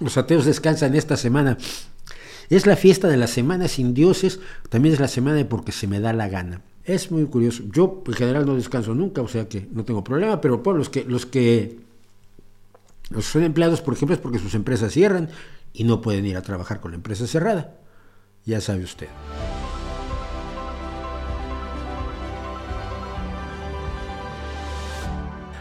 Los 0.00 0.16
ateos 0.16 0.44
descansan 0.44 0.94
esta 0.94 1.16
semana. 1.16 1.58
Es 2.48 2.66
la 2.66 2.76
fiesta 2.76 3.08
de 3.08 3.16
la 3.16 3.26
semana 3.26 3.68
sin 3.68 3.94
dioses, 3.94 4.40
también 4.68 4.94
es 4.94 5.00
la 5.00 5.08
semana 5.08 5.36
de 5.36 5.44
porque 5.44 5.72
se 5.72 5.86
me 5.86 6.00
da 6.00 6.12
la 6.12 6.28
gana. 6.28 6.62
Es 6.84 7.10
muy 7.10 7.24
curioso. 7.26 7.64
Yo 7.72 8.02
en 8.06 8.12
general 8.12 8.46
no 8.46 8.54
descanso 8.54 8.94
nunca, 8.94 9.22
o 9.22 9.28
sea 9.28 9.48
que 9.48 9.68
no 9.72 9.84
tengo 9.84 10.04
problema, 10.04 10.40
pero 10.40 10.62
por 10.62 10.76
los 10.76 10.88
que 10.88 11.04
los 11.04 11.26
que 11.26 11.80
son 13.20 13.42
empleados, 13.42 13.80
por 13.80 13.94
ejemplo, 13.94 14.14
es 14.14 14.20
porque 14.20 14.38
sus 14.38 14.54
empresas 14.54 14.92
cierran 14.92 15.28
y 15.72 15.84
no 15.84 16.00
pueden 16.00 16.26
ir 16.26 16.36
a 16.36 16.42
trabajar 16.42 16.80
con 16.80 16.92
la 16.92 16.96
empresa 16.96 17.26
cerrada. 17.26 17.74
Ya 18.44 18.60
sabe 18.60 18.84
usted. 18.84 19.08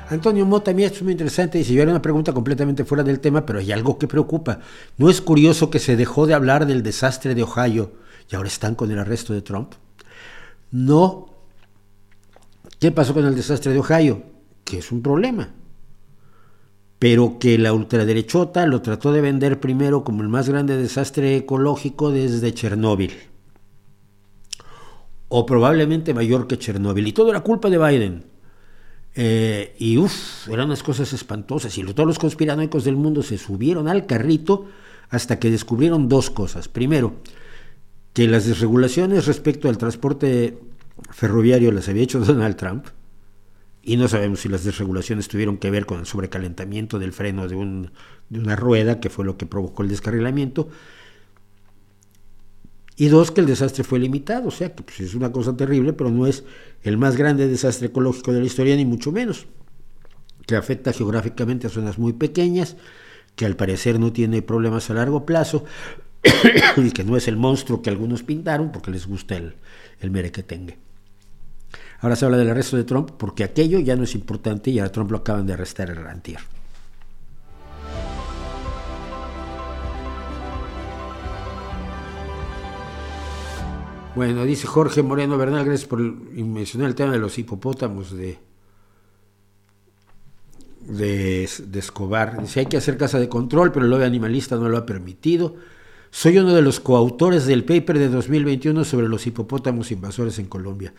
Antonio 0.10 0.46
Mota, 0.46 0.74
mí 0.74 0.84
esto 0.84 0.98
es 0.98 1.04
muy 1.04 1.12
interesante. 1.12 1.58
Dice, 1.58 1.74
yo 1.74 1.82
era 1.82 1.92
una 1.92 2.02
pregunta 2.02 2.34
completamente 2.34 2.86
fuera 2.86 3.04
del 3.04 3.20
tema, 3.20 3.46
pero 3.46 3.60
hay 3.60 3.72
algo 3.72 3.98
que 3.98 4.08
preocupa. 4.08 4.60
¿No 4.98 5.10
es 5.10 5.22
curioso 5.22 5.70
que 5.70 5.80
se 5.80 5.96
dejó 5.96 6.28
de 6.28 6.34
hablar 6.34 6.66
del 6.66 6.84
desastre 6.84 7.36
de 7.36 7.44
Ohio 7.44 7.94
y 8.30 8.36
ahora 8.36 8.48
están 8.48 8.76
con 8.76 8.92
el 8.92 9.00
arresto 9.00 9.34
de 9.34 9.42
Trump? 9.42 9.74
No. 10.72 11.30
¿Qué 12.80 12.92
pasó 12.92 13.14
con 13.14 13.26
el 13.26 13.36
desastre 13.36 13.74
de 13.74 13.80
Ohio? 13.80 14.24
Que 14.64 14.80
es 14.80 14.92
un 14.92 15.02
problema 15.02 15.50
pero 17.00 17.38
que 17.40 17.58
la 17.58 17.74
ultraderechota 17.74 18.66
lo 18.66 18.82
trató 18.82 19.12
de 19.12 19.22
vender 19.22 19.60
primero 19.60 20.04
como 20.04 20.24
el 20.24 20.30
más 20.30 20.50
grande 20.50 20.78
desastre 20.78 21.36
ecológico 21.36 22.12
desde 22.12 22.54
Chernóbil. 22.54 23.14
O 25.28 25.46
probablemente 25.46 26.14
mayor 26.14 26.48
que 26.48 26.58
Chernóbil. 26.58 27.08
Y 27.08 27.12
todo 27.12 27.30
era 27.30 27.42
culpa 27.42 27.70
de 27.70 27.78
Biden. 27.78 28.24
Eh, 29.16 29.76
y 29.80 29.98
uff, 29.98 30.48
eran 30.50 30.68
unas 30.68 30.84
cosas 30.84 31.14
espantosas. 31.14 31.78
Y 31.78 31.84
todos 31.84 32.08
los 32.08 32.20
conspiranoicos 32.20 32.84
del 32.84 32.98
mundo 32.98 33.24
se 33.24 33.38
subieron 33.38 33.88
al 33.88 34.06
carrito 34.06 34.66
hasta 35.10 35.40
que 35.40 35.50
descubrieron 35.50 36.10
dos 36.10 36.30
cosas. 36.30 36.68
Primero, 36.68 37.16
que 38.14 38.28
las 38.28 38.46
desregulaciones 38.46 39.26
respecto 39.26 39.70
al 39.70 39.78
transporte 39.78 40.58
ferroviario 41.12 41.72
las 41.72 41.88
había 41.90 42.04
hecho 42.04 42.20
Donald 42.26 42.56
Trump 42.56 42.86
y 43.88 43.98
no 43.98 44.08
sabemos 44.08 44.40
si 44.40 44.50
las 44.50 44.64
desregulaciones 44.64 45.28
tuvieron 45.28 45.58
que 45.58 45.70
ver 45.70 45.86
con 45.86 46.00
el 46.00 46.08
sobrecalentamiento 46.08 46.98
del 46.98 47.14
freno 47.14 47.48
de, 47.48 47.56
un, 47.56 47.92
de 48.30 48.40
una 48.40 48.56
rueda, 48.56 49.00
que 49.00 49.12
fue 49.12 49.26
lo 49.26 49.38
que 49.38 49.46
provocó 49.46 49.84
el 49.84 49.90
descarrilamiento. 49.90 50.70
Y 52.98 53.08
dos, 53.08 53.32
que 53.32 53.42
el 53.42 53.48
desastre 53.48 53.84
fue 53.84 54.00
limitado, 54.00 54.48
o 54.48 54.52
sea 54.52 54.74
que 54.74 54.84
pues, 54.84 55.02
es 55.02 55.16
una 55.16 55.32
cosa 55.32 55.56
terrible, 55.56 55.94
pero 55.94 56.10
no 56.10 56.28
es 56.28 56.44
el 56.84 56.98
más 56.98 57.18
grande 57.18 57.48
desastre 57.48 57.88
ecológico 57.88 58.32
de 58.32 58.40
la 58.40 58.46
historia, 58.46 58.76
ni 58.76 58.86
mucho 58.86 59.12
menos, 59.12 59.48
que 60.46 60.56
afecta 60.56 60.94
geográficamente 60.94 61.68
a 61.68 61.70
zonas 61.70 61.98
muy 61.98 62.14
pequeñas, 62.14 62.78
que 63.36 63.46
al 63.46 63.58
parecer 63.58 64.00
no 64.00 64.14
tiene 64.14 64.42
problemas 64.42 64.90
a 64.90 64.94
largo 64.94 65.26
plazo, 65.26 65.66
y 66.78 66.92
que 66.92 67.04
no 67.04 67.18
es 67.18 67.28
el 67.28 67.36
monstruo 67.36 67.82
que 67.82 67.90
algunos 67.90 68.24
pintaron, 68.24 68.72
porque 68.72 68.92
les 68.92 69.08
gusta 69.08 69.36
el, 69.36 69.56
el 70.00 70.12
mere 70.12 70.32
que 70.32 70.44
tenga. 70.44 70.76
Ahora 72.00 72.16
se 72.16 72.26
habla 72.26 72.38
del 72.38 72.50
arresto 72.50 72.78
de 72.78 72.84
Trump 72.84 73.12
porque 73.18 73.44
aquello 73.44 73.80
ya 73.80 73.96
no 73.96 74.04
es 74.04 74.16
importante 74.16 74.70
y 74.70 74.80
a 74.80 74.92
Trump 74.92 75.12
lo 75.12 75.18
acaban 75.18 75.46
de 75.46 75.54
arrestar 75.54 75.90
en 75.90 76.04
Rantier. 76.04 76.40
Bueno, 84.16 84.46
dice 84.46 84.66
Jorge 84.66 85.04
Moreno 85.04 85.38
Bernal, 85.38 85.66
gracias 85.66 85.90
por 85.90 86.00
mencionar 86.00 86.88
el 86.88 86.96
tema 86.96 87.12
de 87.12 87.20
los 87.20 87.38
hipopótamos 87.38 88.16
de, 88.16 88.40
de, 90.88 91.44
Escobar. 91.44 92.42
Dice, 92.42 92.62
hay 92.62 92.66
que 92.68 92.78
hacer 92.78 92.98
casa 92.98 93.20
de 93.20 93.28
control, 93.28 93.74
pero 93.74 93.84
el 93.84 93.92
lobby 93.92 94.06
animalista 94.06 94.56
no 94.56 94.70
lo 94.70 94.78
ha 94.78 94.86
permitido. 94.86 95.56
Soy 96.12 96.38
uno 96.38 96.54
de 96.54 96.62
los 96.62 96.80
coautores 96.80 97.46
del 97.46 97.66
paper 97.66 98.00
de 98.00 98.08
2021 98.08 98.86
sobre 98.86 99.10
los 99.10 99.28
hipopótamos 99.28 99.92
invasores 99.92 100.40
en 100.40 100.46
Colombia. 100.46 100.94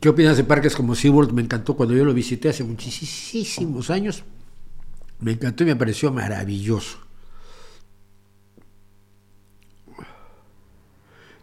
¿Qué 0.00 0.08
opinas 0.08 0.36
de 0.36 0.42
parques 0.42 0.74
como 0.74 0.96
SeaWorld? 0.96 1.30
Me 1.30 1.42
encantó 1.42 1.76
cuando 1.76 1.94
yo 1.94 2.04
lo 2.04 2.12
visité 2.12 2.48
hace 2.48 2.64
muchísimos 2.64 3.90
años. 3.90 4.24
Me 5.20 5.32
encantó 5.32 5.62
y 5.62 5.66
me 5.66 5.76
pareció 5.76 6.10
maravilloso. 6.10 6.98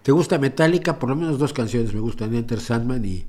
¿Te 0.03 0.11
gusta 0.11 0.39
Metallica? 0.39 0.97
Por 0.97 1.09
lo 1.09 1.15
menos 1.15 1.37
dos 1.37 1.53
canciones 1.53 1.93
me 1.93 1.99
gustan, 1.99 2.33
Enter 2.33 2.59
Sandman 2.59 3.05
y... 3.05 3.25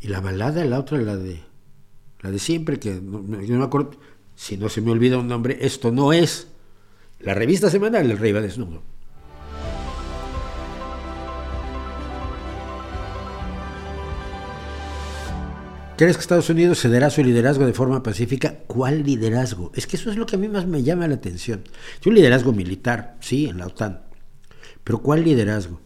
Y 0.00 0.08
la 0.08 0.20
balada, 0.20 0.64
la 0.64 0.78
otra, 0.80 0.98
la 0.98 1.16
de... 1.16 1.40
La 2.20 2.30
de 2.30 2.38
siempre, 2.38 2.78
que 2.78 3.00
no, 3.00 3.22
me 3.22 3.64
acuerdo... 3.64 3.92
Si 4.34 4.56
no 4.56 4.68
se 4.68 4.80
me 4.80 4.90
olvida 4.90 5.18
un 5.18 5.28
nombre, 5.28 5.58
esto 5.60 5.92
no 5.92 6.12
es 6.12 6.48
la 7.20 7.34
revista 7.34 7.70
semanal 7.70 8.10
El 8.10 8.18
Rey 8.18 8.32
va 8.32 8.40
desnudo. 8.40 8.82
¿Crees 16.02 16.16
que 16.16 16.22
Estados 16.22 16.50
Unidos 16.50 16.80
cederá 16.80 17.10
su 17.10 17.22
liderazgo 17.22 17.64
de 17.64 17.74
forma 17.74 18.02
pacífica? 18.02 18.58
¿Cuál 18.66 19.04
liderazgo? 19.04 19.70
Es 19.72 19.86
que 19.86 19.94
eso 19.94 20.10
es 20.10 20.16
lo 20.16 20.26
que 20.26 20.34
a 20.34 20.38
mí 20.40 20.48
más 20.48 20.66
me 20.66 20.82
llama 20.82 21.06
la 21.06 21.14
atención. 21.14 21.62
Es 22.00 22.04
un 22.04 22.16
liderazgo 22.16 22.52
militar, 22.52 23.16
sí, 23.20 23.46
en 23.46 23.58
la 23.58 23.68
OTAN. 23.68 24.02
Pero 24.82 24.98
¿cuál 24.98 25.22
liderazgo? 25.22 25.80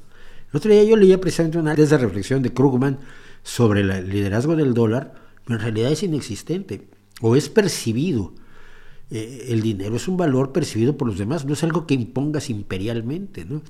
El 0.50 0.56
otro 0.56 0.72
día 0.72 0.84
yo 0.84 0.96
leía 0.96 1.20
precisamente 1.20 1.58
una 1.58 1.74
de 1.74 1.98
reflexión 1.98 2.42
de 2.42 2.50
Krugman 2.54 2.98
sobre 3.42 3.82
el 3.82 4.08
liderazgo 4.08 4.56
del 4.56 4.72
dólar, 4.72 5.12
pero 5.44 5.58
en 5.58 5.62
realidad 5.62 5.92
es 5.92 6.02
inexistente 6.02 6.88
o 7.20 7.36
es 7.36 7.50
percibido. 7.50 8.32
Eh, 9.10 9.48
el 9.50 9.60
dinero 9.60 9.96
es 9.96 10.08
un 10.08 10.16
valor 10.16 10.50
percibido 10.50 10.96
por 10.96 11.08
los 11.08 11.18
demás, 11.18 11.44
no 11.44 11.52
es 11.52 11.62
algo 11.62 11.86
que 11.86 11.92
impongas 11.92 12.48
imperialmente. 12.48 13.44
¿no? 13.44 13.60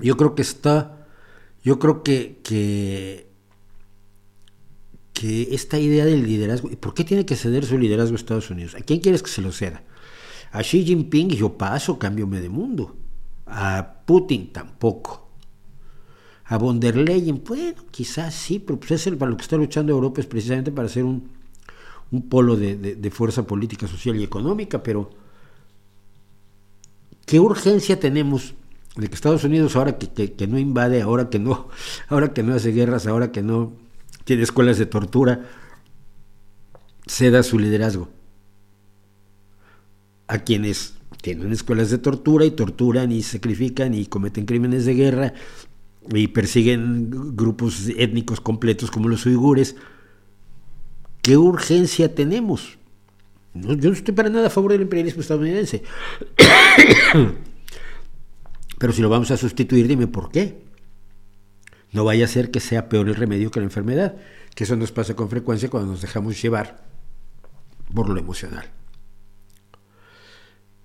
Yo 0.00 0.16
creo 0.16 0.34
que 0.34 0.42
está, 0.42 1.06
yo 1.62 1.78
creo 1.78 2.02
que, 2.02 2.40
que 2.42 3.33
que 5.24 5.54
esta 5.54 5.78
idea 5.78 6.04
del 6.04 6.26
liderazgo, 6.26 6.70
¿y 6.70 6.76
por 6.76 6.92
qué 6.92 7.02
tiene 7.02 7.24
que 7.24 7.34
ceder 7.34 7.64
su 7.64 7.78
liderazgo 7.78 8.12
a 8.12 8.16
Estados 8.16 8.50
Unidos? 8.50 8.74
¿A 8.74 8.80
quién 8.80 9.00
quieres 9.00 9.22
que 9.22 9.30
se 9.30 9.40
lo 9.40 9.52
ceda? 9.52 9.82
A 10.52 10.62
Xi 10.62 10.84
Jinping 10.84 11.30
yo 11.30 11.56
paso, 11.56 11.98
cámbiome 11.98 12.42
de 12.42 12.50
mundo. 12.50 12.94
A 13.46 14.02
Putin 14.04 14.52
tampoco. 14.52 15.30
A 16.44 16.58
von 16.58 16.78
der 16.78 16.96
Leyen, 16.96 17.42
bueno, 17.42 17.86
quizás 17.90 18.34
sí, 18.34 18.58
pero 18.58 18.78
pues 18.78 18.90
es 18.90 19.06
el, 19.06 19.16
para 19.16 19.30
lo 19.30 19.38
que 19.38 19.44
está 19.44 19.56
luchando 19.56 19.92
Europa 19.92 20.20
es 20.20 20.26
precisamente 20.26 20.70
para 20.70 20.90
ser 20.90 21.04
un, 21.04 21.30
polo 22.28 22.54
de, 22.54 23.10
fuerza 23.10 23.46
política, 23.46 23.88
social 23.88 24.16
y 24.16 24.24
económica, 24.24 24.82
pero 24.82 25.08
¿qué 27.24 27.40
urgencia 27.40 27.98
tenemos 27.98 28.52
de 28.94 29.08
que 29.08 29.14
Estados 29.14 29.42
Unidos, 29.44 29.74
ahora 29.74 29.96
que, 29.96 30.34
que 30.34 30.46
no 30.46 30.58
invade, 30.58 31.00
ahora 31.00 31.30
que 31.30 31.38
no, 31.38 31.70
ahora 32.08 32.34
que 32.34 32.42
no 32.42 32.54
hace 32.54 32.72
guerras, 32.72 33.06
ahora 33.06 33.32
que 33.32 33.40
no 33.40 33.83
tiene 34.24 34.42
escuelas 34.42 34.78
de 34.78 34.86
tortura, 34.86 35.46
ceda 37.06 37.42
su 37.42 37.58
liderazgo 37.58 38.08
a 40.26 40.38
quienes 40.38 40.94
tienen 41.22 41.52
escuelas 41.52 41.90
de 41.90 41.98
tortura 41.98 42.44
y 42.44 42.50
torturan 42.50 43.12
y 43.12 43.22
sacrifican 43.22 43.94
y 43.94 44.06
cometen 44.06 44.46
crímenes 44.46 44.84
de 44.84 44.94
guerra 44.94 45.34
y 46.12 46.28
persiguen 46.28 47.36
grupos 47.36 47.88
étnicos 47.96 48.40
completos 48.40 48.90
como 48.90 49.08
los 49.08 49.24
uigures. 49.26 49.76
¿Qué 51.22 51.36
urgencia 51.36 52.14
tenemos? 52.14 52.78
yo 53.54 53.88
no 53.88 53.92
estoy 53.92 54.12
para 54.12 54.28
nada 54.30 54.48
a 54.48 54.50
favor 54.50 54.72
del 54.72 54.82
imperialismo 54.82 55.22
estadounidense. 55.22 55.84
Pero 58.78 58.92
si 58.92 59.00
lo 59.00 59.08
vamos 59.08 59.30
a 59.30 59.36
sustituir, 59.36 59.86
dime 59.86 60.08
por 60.08 60.30
qué. 60.30 60.63
No 61.94 62.04
vaya 62.04 62.24
a 62.24 62.28
ser 62.28 62.50
que 62.50 62.58
sea 62.58 62.88
peor 62.88 63.08
el 63.08 63.14
remedio 63.14 63.52
que 63.52 63.60
la 63.60 63.66
enfermedad, 63.66 64.16
que 64.54 64.64
eso 64.64 64.74
nos 64.74 64.90
pasa 64.90 65.14
con 65.14 65.30
frecuencia 65.30 65.70
cuando 65.70 65.92
nos 65.92 66.02
dejamos 66.02 66.42
llevar 66.42 66.84
por 67.94 68.08
lo 68.08 68.18
emocional. 68.18 68.66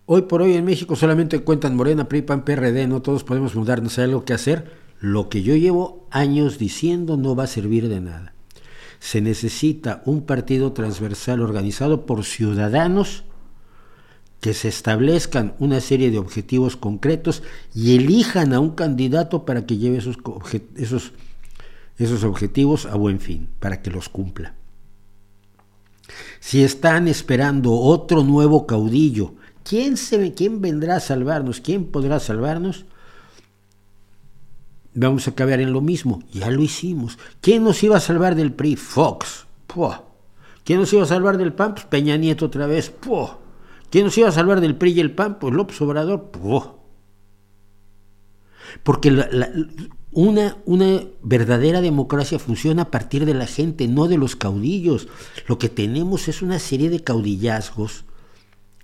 Hoy 0.05 0.21
por 0.23 0.43
hoy 0.43 0.53
en 0.53 0.65
México 0.65 0.95
solamente 0.95 1.39
cuentan 1.39 1.75
Morena, 1.75 2.07
PRI, 2.07 2.21
PAN, 2.21 2.45
PRD, 2.45 2.87
no 2.87 3.01
todos 3.01 3.23
podemos 3.23 3.55
mudarnos, 3.55 3.97
hay 3.97 4.05
algo 4.05 4.23
que 4.23 4.33
hacer. 4.33 4.71
Lo 4.99 5.29
que 5.29 5.41
yo 5.41 5.55
llevo 5.55 6.07
años 6.11 6.59
diciendo 6.59 7.17
no 7.17 7.35
va 7.35 7.45
a 7.45 7.47
servir 7.47 7.89
de 7.89 8.01
nada. 8.01 8.33
Se 8.99 9.19
necesita 9.19 10.03
un 10.05 10.27
partido 10.27 10.73
transversal 10.73 11.41
organizado 11.41 12.05
por 12.05 12.23
ciudadanos 12.23 13.23
que 14.41 14.53
se 14.53 14.69
establezcan 14.69 15.53
una 15.59 15.81
serie 15.81 16.11
de 16.11 16.17
objetivos 16.17 16.77
concretos 16.77 17.43
y 17.73 17.95
elijan 17.97 18.53
a 18.53 18.59
un 18.59 18.71
candidato 18.71 19.45
para 19.45 19.65
que 19.65 19.77
lleve 19.77 19.97
esos, 19.97 20.17
esos, 20.75 21.11
esos 21.97 22.23
objetivos 22.23 22.85
a 22.85 22.95
buen 22.95 23.19
fin, 23.19 23.49
para 23.59 23.81
que 23.81 23.91
los 23.91 24.07
cumpla. 24.07 24.55
Si 26.39 26.63
están 26.63 27.07
esperando 27.07 27.73
otro 27.73 28.23
nuevo 28.23 28.65
caudillo, 28.65 29.33
¿quién, 29.63 29.97
se, 29.97 30.33
¿quién 30.33 30.61
vendrá 30.61 30.95
a 30.95 31.01
salvarnos? 31.01 31.59
¿Quién 31.59 31.85
podrá 31.85 32.19
salvarnos? 32.19 32.85
Vamos 34.93 35.27
a 35.27 35.31
acabar 35.31 35.59
en 35.59 35.71
lo 35.71 35.81
mismo, 35.81 36.23
ya 36.31 36.49
lo 36.49 36.63
hicimos. 36.63 37.19
¿Quién 37.41 37.63
nos 37.63 37.83
iba 37.83 37.97
a 37.97 38.01
salvar 38.01 38.35
del 38.35 38.53
PRI? 38.53 38.75
Fox. 38.75 39.45
¿Quién 40.63 40.79
nos 40.79 40.91
iba 40.93 41.03
a 41.03 41.07
salvar 41.07 41.37
del 41.37 41.53
PAN? 41.53 41.73
Pues 41.75 41.85
Peña 41.85 42.17
Nieto 42.17 42.45
otra 42.45 42.65
vez. 42.65 42.91
¿Quién 43.89 44.05
nos 44.05 44.17
iba 44.17 44.29
a 44.29 44.33
salvar 44.33 44.61
del 44.61 44.75
PRI 44.75 44.91
y 44.91 44.99
el 44.99 45.11
PAN? 45.11 45.39
Pues 45.39 45.53
López 45.53 45.81
Obrador. 45.81 46.31
Porque 48.83 49.09
una, 50.11 50.57
una 50.65 51.03
verdadera 51.23 51.81
democracia 51.81 52.39
funciona 52.39 52.83
a 52.83 52.91
partir 52.91 53.25
de 53.25 53.33
la 53.33 53.47
gente, 53.47 53.87
no 53.87 54.07
de 54.07 54.17
los 54.17 54.35
caudillos. 54.35 55.07
Lo 55.47 55.57
que 55.57 55.69
tenemos 55.69 56.27
es 56.27 56.41
una 56.41 56.59
serie 56.59 56.89
de 56.89 57.03
caudillazgos 57.03 58.05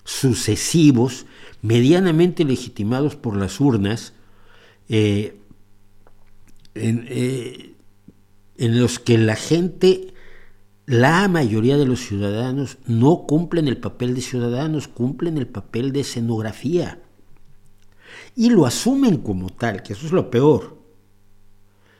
sucesivos, 0.04 1.26
medianamente 1.62 2.44
legitimados 2.44 3.16
por 3.16 3.36
las 3.36 3.60
urnas, 3.60 4.14
eh, 4.88 5.40
eh, 6.76 7.74
en 8.58 8.80
los 8.80 9.00
que 9.00 9.18
la 9.18 9.36
gente 9.36 10.14
la 10.86 11.28
mayoría 11.28 11.78
de 11.78 11.86
los 11.86 12.02
ciudadanos 12.02 12.78
no 12.86 13.26
cumplen 13.28 13.68
el 13.68 13.78
papel 13.78 14.14
de 14.14 14.22
ciudadanos, 14.22 14.88
cumplen 14.88 15.38
el 15.38 15.48
papel 15.48 15.92
de 15.92 16.02
escenografía. 16.02 17.02
Y 18.36 18.50
lo 18.50 18.66
asumen 18.66 19.18
como 19.18 19.50
tal, 19.50 19.82
que 19.82 19.94
eso 19.94 20.06
es 20.06 20.12
lo 20.12 20.30
peor. 20.30 20.78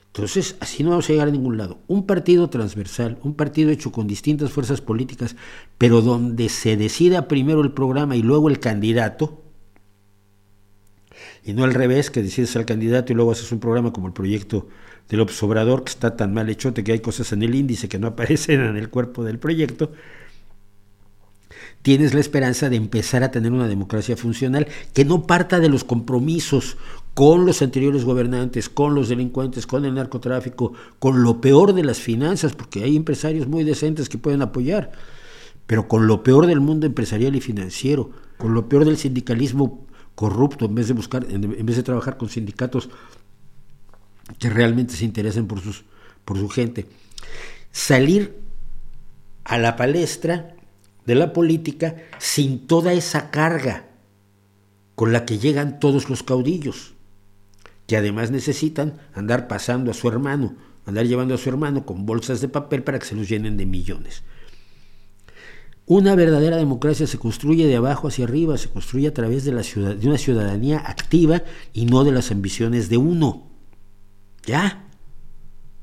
Entonces, 0.08 0.56
así 0.60 0.84
no 0.84 0.92
vamos 0.92 1.10
a 1.10 1.14
llegar 1.14 1.28
a 1.28 1.32
ningún 1.32 1.58
lado. 1.58 1.80
Un 1.88 2.06
partido 2.06 2.50
transversal, 2.50 3.18
un 3.24 3.34
partido 3.34 3.72
hecho 3.72 3.92
con 3.92 4.08
distintas 4.08 4.52
fuerzas 4.52 4.82
políticas, 4.82 5.36
pero 5.78 6.02
donde 6.02 6.48
se 6.50 6.78
decida 6.78 7.28
primero 7.28 7.62
el 7.62 7.72
programa 7.72 8.16
y 8.16 8.22
luego 8.22 8.50
el 8.50 8.60
candidato, 8.60 9.42
y 11.44 11.54
no 11.54 11.64
al 11.64 11.74
revés, 11.74 12.12
que 12.12 12.24
decides 12.24 12.56
al 12.56 12.66
candidato 12.66 13.12
y 13.12 13.16
luego 13.16 13.32
haces 13.32 13.52
un 13.52 13.60
programa 13.60 13.94
como 13.94 14.08
el 14.08 14.14
proyecto 14.14 14.68
del 15.10 15.22
obsobrador, 15.22 15.84
que 15.84 15.92
está 15.92 16.16
tan 16.16 16.34
mal 16.34 16.50
hecho 16.50 16.74
que 16.74 16.92
hay 16.92 17.00
cosas 17.00 17.32
en 17.32 17.44
el 17.44 17.56
índice 17.56 17.88
que 17.88 18.00
no 18.00 18.08
aparecen 18.10 18.62
en 18.62 18.78
el 18.78 18.90
cuerpo 18.90 19.24
del 19.24 19.40
proyecto, 19.40 19.92
tienes 21.82 22.16
la 22.16 22.20
esperanza 22.20 22.68
de 22.70 22.78
empezar 22.78 23.24
a 23.24 23.30
tener 23.30 23.52
una 23.52 23.68
democracia 23.68 24.18
funcional 24.18 24.68
que 24.94 25.06
no 25.06 25.28
parta 25.28 25.60
de 25.60 25.70
los 25.70 25.84
compromisos 25.84 26.78
con 27.14 27.46
los 27.46 27.62
anteriores 27.62 28.04
gobernantes, 28.04 28.70
con 28.70 28.96
los 28.96 29.08
delincuentes, 29.08 29.68
con 29.68 29.86
el 29.86 29.94
narcotráfico, 29.94 30.74
con 30.98 31.22
lo 31.22 31.42
peor 31.42 31.74
de 31.74 31.84
las 31.84 32.00
finanzas, 32.00 32.54
porque 32.54 32.84
hay 32.84 32.96
empresarios 32.96 33.48
muy 33.48 33.64
decentes 33.64 34.10
que 34.10 34.18
pueden 34.18 34.42
apoyar, 34.42 34.92
pero 35.68 35.88
con 35.88 36.08
lo 36.08 36.24
peor 36.24 36.48
del 36.48 36.60
mundo 36.60 36.88
empresarial 36.88 37.36
y 37.36 37.42
financiero, 37.42 38.10
con 38.38 38.56
lo 38.56 38.68
peor 38.68 38.84
del 38.84 38.98
sindicalismo 38.98 39.86
corrupto, 40.16 40.66
en 40.66 40.76
vez 40.76 40.88
de 40.88 40.94
buscar, 40.94 41.26
en 41.30 41.66
vez 41.66 41.76
de 41.76 41.84
trabajar 41.84 42.18
con 42.18 42.30
sindicatos 42.30 42.90
que 44.40 44.50
realmente 44.50 44.96
se 44.96 45.06
interesen 45.06 45.48
por, 45.48 45.62
sus, 45.62 45.86
por 46.24 46.38
su 46.38 46.50
gente. 46.50 46.88
Salir 47.72 48.40
a 49.44 49.58
la 49.58 49.76
palestra 49.76 50.56
de 51.06 51.16
la 51.16 51.34
política 51.34 51.96
sin 52.18 52.68
toda 52.68 52.94
esa 52.94 53.30
carga 53.30 53.86
con 54.96 55.12
la 55.12 55.26
que 55.26 55.38
llegan 55.38 55.80
todos 55.80 56.10
los 56.10 56.24
caudillos, 56.24 56.94
que 57.86 57.98
además 57.98 58.32
necesitan 58.32 58.98
andar 59.14 59.48
pasando 59.48 59.92
a 59.92 59.94
su 59.94 60.08
hermano, 60.08 60.56
andar 60.86 61.06
llevando 61.06 61.36
a 61.36 61.38
su 61.38 61.50
hermano 61.50 61.86
con 61.86 62.06
bolsas 62.06 62.42
de 62.42 62.48
papel 62.48 62.84
para 62.84 62.98
que 62.98 63.06
se 63.06 63.16
los 63.16 63.30
llenen 63.30 63.58
de 63.58 63.66
millones. 63.66 64.24
Una 65.88 66.16
verdadera 66.16 66.58
democracia 66.58 67.06
se 67.06 67.20
construye 67.20 67.68
de 67.68 67.76
abajo 67.76 68.08
hacia 68.08 68.26
arriba, 68.26 68.58
se 68.58 68.70
construye 68.70 69.08
a 69.08 69.14
través 69.14 69.46
de, 69.46 69.52
la 69.52 69.62
ciudad, 69.62 69.96
de 69.96 70.08
una 70.08 70.18
ciudadanía 70.18 70.80
activa 70.80 71.44
y 71.74 71.86
no 71.86 72.04
de 72.04 72.12
las 72.12 72.32
ambiciones 72.32 72.90
de 72.90 72.98
uno. 72.98 73.55
¿Ya? 74.46 74.86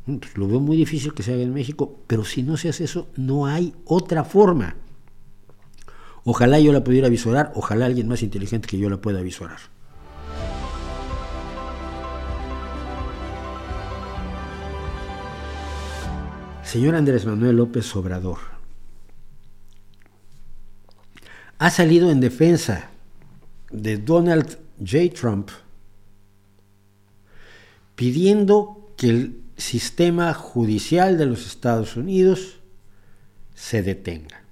Pues 0.05 0.37
lo 0.37 0.49
veo 0.49 0.61
muy 0.61 0.77
difícil 0.77 1.15
que 1.15 1.23
se 1.23 1.33
haga 1.33 1.43
en 1.43 1.55
México, 1.55 2.01
pero 2.07 2.25
si 2.25 2.43
no 2.43 2.57
se 2.57 2.69
hace 2.69 2.85
eso, 2.85 3.09
no 3.17 3.47
hay 3.47 3.75
otra 3.85 4.25
forma. 4.25 4.77
Ojalá 6.25 6.59
yo 6.61 6.73
la 6.73 6.85
pudiera 6.85 7.09
visorar, 7.09 7.53
ojalá 7.55 7.87
alguien 7.87 8.09
más 8.09 8.23
inteligente 8.23 8.69
que 8.69 8.79
yo 8.79 8.89
la 8.89 9.01
pueda 9.01 9.23
visorar. 9.23 9.59
Señor 16.65 16.95
Andrés 16.95 17.27
Manuel 17.27 17.57
López 17.57 17.95
Obrador, 17.97 18.39
ha 21.59 21.71
salido 21.71 22.11
en 22.11 22.21
defensa 22.21 22.91
de 23.71 23.99
Donald 23.99 24.59
J. 24.79 25.13
Trump 25.15 25.51
pidiendo 28.03 28.93
que 28.97 29.11
el 29.11 29.43
sistema 29.57 30.35
judicial 30.35 31.19
de 31.19 31.27
los 31.27 31.47
Estados 31.47 31.97
Unidos 31.97 32.59
se 33.55 33.81
detenga. 33.85 34.43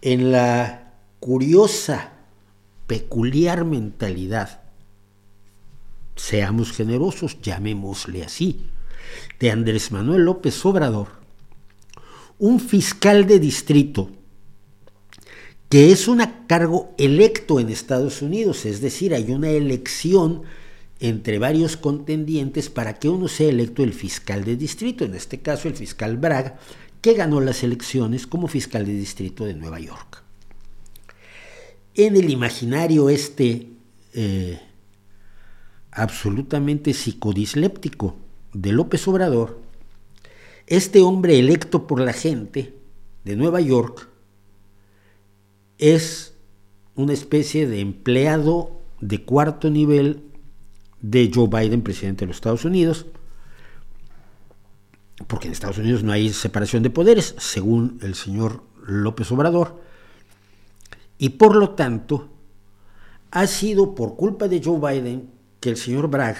En 0.00 0.32
la 0.32 0.94
curiosa, 1.20 2.12
peculiar 2.86 3.66
mentalidad, 3.66 4.62
seamos 6.16 6.72
generosos, 6.72 7.36
llamémosle 7.42 8.24
así, 8.24 8.70
de 9.38 9.50
Andrés 9.50 9.92
Manuel 9.92 10.22
López 10.22 10.64
Obrador, 10.64 11.08
un 12.38 12.58
fiscal 12.58 13.26
de 13.26 13.38
distrito 13.38 14.08
que 15.68 15.92
es 15.92 16.08
un 16.08 16.22
cargo 16.46 16.94
electo 16.96 17.60
en 17.60 17.68
Estados 17.68 18.22
Unidos, 18.22 18.64
es 18.64 18.80
decir, 18.80 19.12
hay 19.12 19.30
una 19.30 19.50
elección 19.50 20.44
entre 21.02 21.40
varios 21.40 21.76
contendientes 21.76 22.70
para 22.70 22.94
que 22.94 23.08
uno 23.08 23.26
sea 23.26 23.48
electo 23.48 23.82
el 23.82 23.92
fiscal 23.92 24.44
de 24.44 24.56
distrito, 24.56 25.04
en 25.04 25.16
este 25.16 25.40
caso 25.40 25.66
el 25.66 25.74
fiscal 25.74 26.16
Bragg, 26.16 26.56
que 27.00 27.14
ganó 27.14 27.40
las 27.40 27.64
elecciones 27.64 28.28
como 28.28 28.46
fiscal 28.46 28.86
de 28.86 28.94
distrito 28.94 29.44
de 29.44 29.54
Nueva 29.54 29.80
York. 29.80 30.22
En 31.96 32.16
el 32.16 32.30
imaginario 32.30 33.10
este 33.10 33.66
eh, 34.14 34.60
absolutamente 35.90 36.94
psicodisléptico 36.94 38.14
de 38.52 38.70
López 38.70 39.08
Obrador, 39.08 39.60
este 40.68 41.00
hombre 41.00 41.36
electo 41.36 41.88
por 41.88 42.00
la 42.00 42.12
gente 42.12 42.76
de 43.24 43.34
Nueva 43.34 43.60
York 43.60 44.08
es 45.78 46.34
una 46.94 47.12
especie 47.12 47.66
de 47.66 47.80
empleado 47.80 48.80
de 49.00 49.24
cuarto 49.24 49.68
nivel 49.68 50.28
de 51.02 51.30
Joe 51.34 51.48
Biden, 51.48 51.82
presidente 51.82 52.20
de 52.24 52.28
los 52.28 52.36
Estados 52.36 52.64
Unidos, 52.64 53.06
porque 55.26 55.48
en 55.48 55.52
Estados 55.52 55.78
Unidos 55.78 56.02
no 56.02 56.12
hay 56.12 56.32
separación 56.32 56.82
de 56.82 56.90
poderes, 56.90 57.34
según 57.38 57.98
el 58.02 58.14
señor 58.14 58.62
López 58.86 59.30
Obrador, 59.32 59.80
y 61.18 61.30
por 61.30 61.54
lo 61.56 61.70
tanto 61.70 62.28
ha 63.30 63.46
sido 63.46 63.94
por 63.94 64.16
culpa 64.16 64.48
de 64.48 64.62
Joe 64.62 64.78
Biden 64.78 65.30
que 65.60 65.70
el 65.70 65.76
señor 65.76 66.08
Bragg 66.08 66.36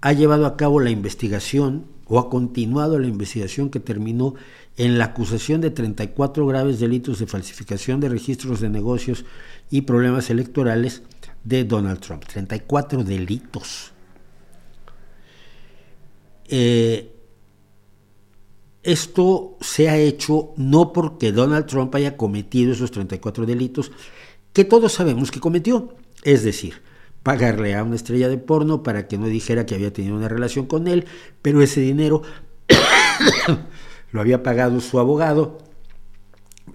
ha 0.00 0.12
llevado 0.12 0.46
a 0.46 0.56
cabo 0.56 0.80
la 0.80 0.90
investigación 0.90 1.86
o 2.06 2.18
ha 2.18 2.30
continuado 2.30 2.98
la 2.98 3.08
investigación 3.08 3.70
que 3.70 3.80
terminó 3.80 4.34
en 4.76 4.98
la 4.98 5.06
acusación 5.06 5.60
de 5.60 5.70
34 5.70 6.46
graves 6.46 6.78
delitos 6.78 7.18
de 7.18 7.26
falsificación 7.26 8.00
de 8.00 8.08
registros 8.08 8.60
de 8.60 8.68
negocios 8.68 9.24
y 9.70 9.82
problemas 9.82 10.30
electorales 10.30 11.02
de 11.46 11.64
Donald 11.64 12.00
Trump. 12.00 12.24
34 12.24 13.04
delitos. 13.04 13.92
Eh, 16.48 17.12
esto 18.82 19.56
se 19.60 19.88
ha 19.88 19.96
hecho 19.96 20.52
no 20.56 20.92
porque 20.92 21.32
Donald 21.32 21.66
Trump 21.66 21.94
haya 21.94 22.16
cometido 22.16 22.72
esos 22.72 22.90
34 22.90 23.46
delitos 23.46 23.90
que 24.52 24.64
todos 24.64 24.92
sabemos 24.92 25.30
que 25.30 25.40
cometió. 25.40 25.94
Es 26.22 26.42
decir, 26.42 26.82
pagarle 27.22 27.74
a 27.74 27.82
una 27.82 27.96
estrella 27.96 28.28
de 28.28 28.38
porno 28.38 28.82
para 28.82 29.06
que 29.08 29.18
no 29.18 29.26
dijera 29.26 29.66
que 29.66 29.74
había 29.74 29.92
tenido 29.92 30.16
una 30.16 30.28
relación 30.28 30.66
con 30.66 30.88
él, 30.88 31.04
pero 31.42 31.62
ese 31.62 31.80
dinero 31.80 32.22
lo 34.12 34.20
había 34.20 34.42
pagado 34.42 34.80
su 34.80 34.98
abogado, 34.98 35.58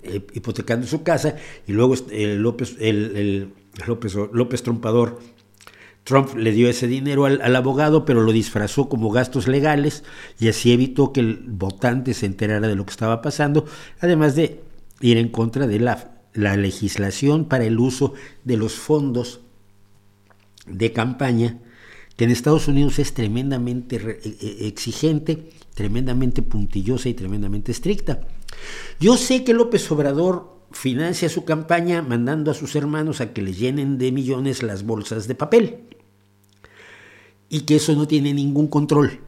eh, 0.04 0.26
hipotecando 0.34 0.88
su 0.88 1.04
casa, 1.04 1.36
y 1.68 1.74
luego 1.74 1.96
eh, 2.10 2.36
López, 2.36 2.76
el, 2.80 3.54
López, 3.88 4.16
López 4.32 4.64
Trompador, 4.64 5.20
Trump 6.04 6.36
le 6.36 6.52
dio 6.52 6.70
ese 6.70 6.88
dinero 6.88 7.26
al, 7.26 7.42
al, 7.42 7.56
abogado, 7.56 8.06
pero 8.06 8.22
lo 8.22 8.32
disfrazó 8.32 8.90
como 8.90 9.12
gastos 9.12 9.48
legales 9.48 10.04
y 10.40 10.48
así 10.48 10.72
evitó 10.72 11.14
que 11.14 11.20
el 11.20 11.44
votante 11.48 12.14
se 12.14 12.26
enterara 12.26 12.68
de 12.68 12.76
lo 12.76 12.86
que 12.86 12.92
estaba 12.92 13.22
pasando, 13.22 13.66
además 14.00 14.36
de 14.36 14.62
ir 15.00 15.18
en 15.18 15.30
contra 15.30 15.68
de 15.68 15.80
la, 15.80 16.12
la 16.34 16.58
legislación 16.58 17.46
para 17.46 17.66
el 17.66 17.80
uso 17.80 18.14
de 18.44 18.58
los 18.58 18.74
fondos 18.74 19.42
de 20.66 20.92
campaña, 20.92 21.60
que 22.16 22.26
en 22.26 22.32
Estados 22.32 22.68
Unidos 22.68 23.00
es 23.00 23.14
tremendamente 23.14 23.96
e, 23.96 24.38
e, 24.42 24.68
exigente, 24.68 25.50
tremendamente 25.74 26.42
puntillosa 26.42 27.10
y 27.10 27.14
tremendamente 27.14 27.72
estricta. 27.72 28.22
Yo 29.00 29.18
sé 29.18 29.44
que 29.44 29.54
López 29.54 29.90
Obrador 29.92 30.61
financia 30.72 31.30
su 31.30 31.46
campaña 31.46 32.02
mandando 32.02 32.52
a 32.52 32.54
sus 32.54 32.76
hermanos 32.76 33.22
a 33.22 33.34
que 33.34 33.42
le 33.42 33.54
llenen 33.54 33.98
de 33.98 34.12
millones 34.12 34.64
las 34.64 34.84
bolsas 34.84 35.28
de 35.28 35.36
papel 35.36 35.80
y 37.50 37.62
que 37.62 37.76
eso 37.76 37.94
no 37.96 38.08
tiene 38.08 38.34
ningún 38.34 38.68
control 38.68 39.20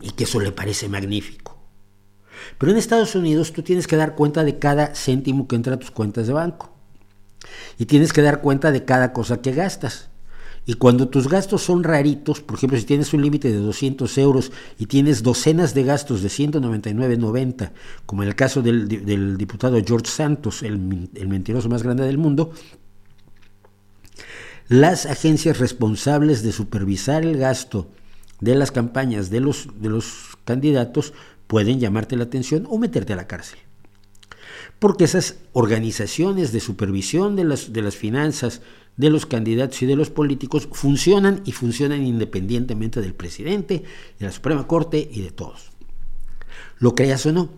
y 0.00 0.10
que 0.10 0.24
eso 0.24 0.40
le 0.40 0.52
parece 0.52 0.88
magnífico. 0.88 1.58
Pero 2.58 2.72
en 2.72 2.78
Estados 2.78 3.14
Unidos 3.14 3.52
tú 3.52 3.62
tienes 3.62 3.86
que 3.86 3.96
dar 3.96 4.14
cuenta 4.14 4.44
de 4.44 4.58
cada 4.58 4.94
céntimo 4.94 5.48
que 5.48 5.56
entra 5.56 5.74
a 5.74 5.78
tus 5.78 5.90
cuentas 5.90 6.26
de 6.26 6.32
banco. 6.32 6.72
Y 7.78 7.86
tienes 7.86 8.12
que 8.12 8.22
dar 8.22 8.40
cuenta 8.40 8.70
de 8.70 8.84
cada 8.84 9.12
cosa 9.12 9.40
que 9.40 9.52
gastas. 9.52 10.10
Y 10.64 10.74
cuando 10.74 11.08
tus 11.08 11.28
gastos 11.28 11.62
son 11.62 11.82
raritos, 11.82 12.40
por 12.40 12.56
ejemplo, 12.56 12.78
si 12.78 12.84
tienes 12.84 13.12
un 13.12 13.22
límite 13.22 13.50
de 13.50 13.58
200 13.58 14.16
euros 14.18 14.52
y 14.78 14.86
tienes 14.86 15.24
docenas 15.24 15.74
de 15.74 15.82
gastos 15.82 16.22
de 16.22 16.28
199,90, 16.28 17.72
como 18.06 18.22
en 18.22 18.28
el 18.28 18.36
caso 18.36 18.62
del, 18.62 19.36
diputado 19.36 19.82
George 19.84 20.08
Santos, 20.08 20.62
el, 20.62 20.78
mentiroso 20.78 21.68
más 21.68 21.82
grande 21.82 22.04
del 22.04 22.18
mundo, 22.18 22.52
las 24.68 25.06
agencias 25.06 25.58
responsables 25.58 26.44
de 26.44 26.52
supervisar 26.52 27.24
el 27.24 27.38
gasto 27.38 27.88
de 28.40 28.54
las 28.54 28.70
campañas 28.70 29.30
de 29.30 29.40
los, 29.40 29.68
candidatos 30.44 31.12
pueden 31.48 31.80
llamarte 31.80 32.16
la 32.16 32.24
atención 32.24 32.66
o 32.70 32.78
meterte 32.78 33.12
a 33.12 33.16
la 33.16 33.26
cárcel. 33.26 33.58
Porque 34.78 35.04
esas 35.04 35.36
organizaciones 35.52 36.52
de 36.52 36.60
supervisión 36.60 37.34
de 37.36 37.82
las 37.82 37.96
finanzas 37.96 38.62
de 38.96 39.10
los 39.10 39.26
candidatos 39.26 39.82
y 39.82 39.86
de 39.86 39.96
los 39.96 40.10
políticos 40.10 40.68
funcionan 40.70 41.42
y 41.44 41.52
funcionan 41.52 42.04
independientemente 42.04 43.00
del 43.00 43.14
presidente, 43.14 43.82
de 44.18 44.26
la 44.26 44.32
Suprema 44.32 44.66
Corte 44.66 45.08
y 45.12 45.22
de 45.22 45.30
todos. 45.30 45.70
Lo 46.78 46.94
creas 46.94 47.24
o 47.26 47.32
no. 47.32 47.50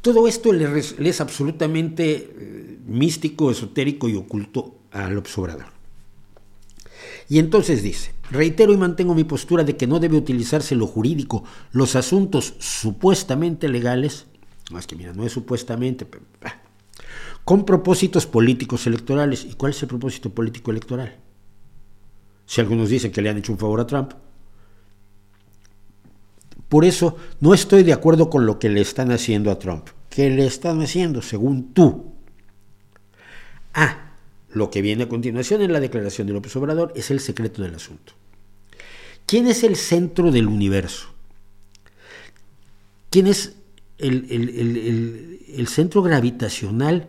Todo 0.00 0.26
esto 0.26 0.52
le, 0.52 0.66
es 0.78 1.20
absolutamente 1.20 2.32
eh, 2.34 2.78
místico, 2.86 3.50
esotérico 3.50 4.08
y 4.08 4.16
oculto 4.16 4.76
al 4.92 5.18
observador. 5.18 5.66
Y 7.28 7.38
entonces 7.38 7.82
dice, 7.82 8.12
reitero 8.30 8.72
y 8.72 8.76
mantengo 8.76 9.14
mi 9.14 9.24
postura 9.24 9.62
de 9.62 9.76
que 9.76 9.86
no 9.86 10.00
debe 10.00 10.16
utilizarse 10.16 10.74
lo 10.74 10.86
jurídico, 10.86 11.44
los 11.70 11.96
asuntos 11.96 12.54
supuestamente 12.58 13.68
legales, 13.68 14.26
más 14.72 14.86
que 14.86 14.96
mira, 14.96 15.12
no 15.12 15.24
es 15.24 15.32
supuestamente, 15.32 16.06
con 17.50 17.64
propósitos 17.64 18.26
políticos 18.26 18.86
electorales. 18.86 19.44
¿Y 19.44 19.54
cuál 19.54 19.72
es 19.72 19.82
el 19.82 19.88
propósito 19.88 20.30
político 20.30 20.70
electoral? 20.70 21.16
Si 22.46 22.60
algunos 22.60 22.88
dicen 22.88 23.10
que 23.10 23.20
le 23.20 23.28
han 23.28 23.38
hecho 23.38 23.50
un 23.50 23.58
favor 23.58 23.80
a 23.80 23.88
Trump. 23.88 24.12
Por 26.68 26.84
eso 26.84 27.16
no 27.40 27.52
estoy 27.52 27.82
de 27.82 27.92
acuerdo 27.92 28.30
con 28.30 28.46
lo 28.46 28.60
que 28.60 28.68
le 28.68 28.80
están 28.80 29.10
haciendo 29.10 29.50
a 29.50 29.58
Trump. 29.58 29.88
¿Qué 30.08 30.30
le 30.30 30.46
están 30.46 30.80
haciendo 30.80 31.22
según 31.22 31.74
tú? 31.74 32.12
Ah, 33.74 34.12
lo 34.50 34.70
que 34.70 34.80
viene 34.80 35.02
a 35.02 35.08
continuación 35.08 35.60
en 35.60 35.72
la 35.72 35.80
declaración 35.80 36.28
de 36.28 36.34
López 36.34 36.54
Obrador 36.54 36.92
es 36.94 37.10
el 37.10 37.18
secreto 37.18 37.62
del 37.62 37.74
asunto. 37.74 38.12
¿Quién 39.26 39.48
es 39.48 39.64
el 39.64 39.74
centro 39.74 40.30
del 40.30 40.46
universo? 40.46 41.08
¿Quién 43.10 43.26
es 43.26 43.56
el, 43.98 45.66
centro 45.66 46.00
gravitacional 46.00 47.08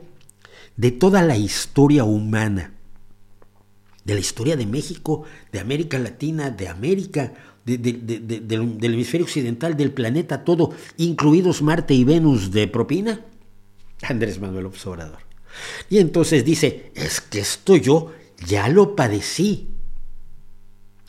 de 0.78 0.92
toda 0.92 1.22
la 1.22 1.38
historia 1.38 2.04
humana, 2.04 2.74
de 4.04 4.14
la 4.14 4.20
historia 4.20 4.56
de 4.56 4.66
México, 4.66 5.24
de 5.52 5.60
América 5.60 6.00
Latina, 6.00 6.50
de 6.50 6.68
América, 6.68 7.34
del, 7.66 8.80
hemisferio 8.82 9.26
occidental, 9.26 9.78
del 9.78 9.92
planeta 9.92 10.44
todo, 10.44 10.74
incluidos 10.98 11.62
Marte 11.62 11.94
y 11.94 12.04
Venus 12.04 12.52
de 12.52 12.68
propina? 12.68 13.22
Andrés 14.02 14.40
Manuel 14.40 14.66
Obrador. 14.66 15.20
Y 15.90 16.00
entonces 16.00 16.44
dice, 16.44 16.92
es 16.96 17.22
que 17.22 17.40
esto 17.40 17.76
yo 17.76 18.12
ya 18.48 18.68
lo 18.70 18.96
padecí. 18.96 19.68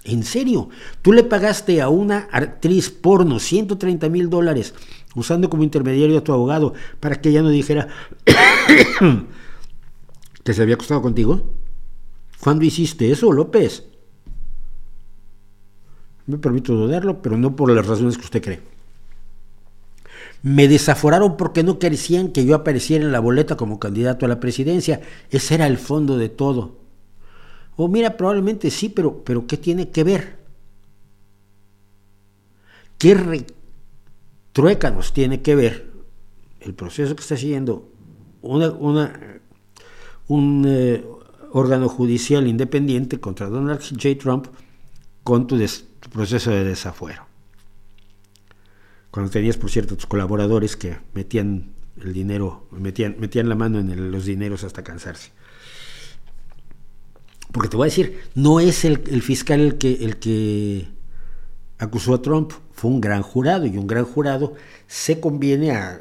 En 0.04 0.24
serio, 0.24 0.68
tú 1.00 1.12
le 1.12 1.22
pagaste 1.22 1.80
a 1.80 1.88
una 1.88 2.28
actriz 2.32 2.90
porno 2.90 3.38
130 3.38 4.08
mil 4.08 4.28
dólares 4.28 4.74
usando 5.14 5.48
como 5.48 5.62
intermediario 5.62 6.18
a 6.18 6.24
tu 6.24 6.32
abogado 6.32 6.74
para 6.98 7.20
que 7.20 7.28
ella 7.28 7.42
no 7.42 7.50
dijera 7.50 7.88
que 10.44 10.54
se 10.54 10.62
había 10.62 10.74
acostado 10.74 11.02
contigo. 11.02 11.54
¿Cuándo 12.40 12.64
hiciste 12.64 13.10
eso, 13.10 13.32
López? 13.32 13.84
Me 16.26 16.38
permito 16.38 16.74
dudarlo, 16.74 17.22
pero 17.22 17.36
no 17.36 17.54
por 17.56 17.70
las 17.70 17.86
razones 17.86 18.16
que 18.16 18.24
usted 18.24 18.42
cree. 18.42 18.60
Me 20.42 20.66
desaforaron 20.66 21.36
porque 21.36 21.62
no 21.62 21.78
querían 21.78 22.28
que 22.28 22.44
yo 22.44 22.54
apareciera 22.56 23.04
en 23.04 23.12
la 23.12 23.20
boleta 23.20 23.56
como 23.56 23.78
candidato 23.78 24.26
a 24.26 24.28
la 24.28 24.40
presidencia. 24.40 25.00
Ese 25.30 25.54
era 25.54 25.66
el 25.66 25.78
fondo 25.78 26.18
de 26.18 26.28
todo. 26.28 26.78
O 27.76 27.88
mira, 27.88 28.16
probablemente 28.16 28.70
sí, 28.70 28.88
pero, 28.88 29.22
pero 29.24 29.46
¿qué 29.46 29.56
tiene 29.56 29.90
que 29.90 30.04
ver? 30.04 30.38
¿Qué 32.98 33.46
truécanos 34.52 35.12
tiene 35.12 35.42
que 35.42 35.54
ver 35.54 35.92
el 36.60 36.74
proceso 36.74 37.16
que 37.16 37.22
está 37.22 37.36
siguiendo 37.36 37.88
una, 38.42 39.40
un 40.28 40.64
eh, 40.66 41.04
órgano 41.52 41.88
judicial 41.88 42.46
independiente 42.46 43.20
contra 43.20 43.48
Donald 43.48 43.80
J. 43.80 44.18
Trump 44.18 44.46
con 45.22 45.46
tu, 45.46 45.58
proceso 46.12 46.50
de 46.50 46.64
desafuero? 46.64 47.26
Cuando 49.10 49.30
tenías, 49.30 49.56
por 49.56 49.70
cierto, 49.70 49.96
tus 49.96 50.06
colaboradores 50.06 50.76
que 50.76 50.96
metían 51.12 51.72
el 52.00 52.12
dinero, 52.12 52.66
metían, 52.70 53.16
metían 53.18 53.48
la 53.48 53.54
mano 53.54 53.78
en 53.78 54.10
los 54.10 54.24
dineros 54.24 54.64
hasta 54.64 54.82
cansarse. 54.82 55.30
Porque 57.52 57.68
te 57.68 57.76
voy 57.76 57.84
a 57.84 57.90
decir, 57.90 58.18
no 58.34 58.60
es 58.60 58.84
el, 58.86 58.98
fiscal 59.22 59.60
el 59.60 59.76
que, 59.76 59.92
el 60.04 60.16
que 60.16 60.88
acusó 61.78 62.14
a 62.14 62.22
Trump, 62.22 62.52
fue 62.72 62.90
un 62.90 63.00
gran 63.00 63.22
jurado 63.22 63.66
y 63.66 63.76
un 63.76 63.86
gran 63.86 64.04
jurado 64.04 64.54
se 64.86 65.20
conviene 65.20 65.72
a, 65.72 66.00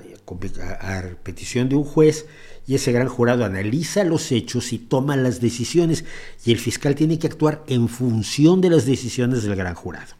a, 0.79 1.03
petición 1.23 1.67
de 1.67 1.75
un 1.75 1.83
juez 1.83 2.25
y 2.71 2.75
ese 2.75 2.93
gran 2.93 3.09
jurado 3.09 3.43
analiza 3.43 4.05
los 4.05 4.31
hechos 4.31 4.71
y 4.71 4.77
toma 4.77 5.17
las 5.17 5.41
decisiones 5.41 6.05
y 6.45 6.53
el 6.53 6.57
fiscal 6.57 6.95
tiene 6.95 7.19
que 7.19 7.27
actuar 7.27 7.65
en 7.67 7.89
función 7.89 8.61
de 8.61 8.69
las 8.69 8.85
decisiones 8.85 9.43
del 9.43 9.57
gran 9.57 9.75
jurado. 9.75 10.15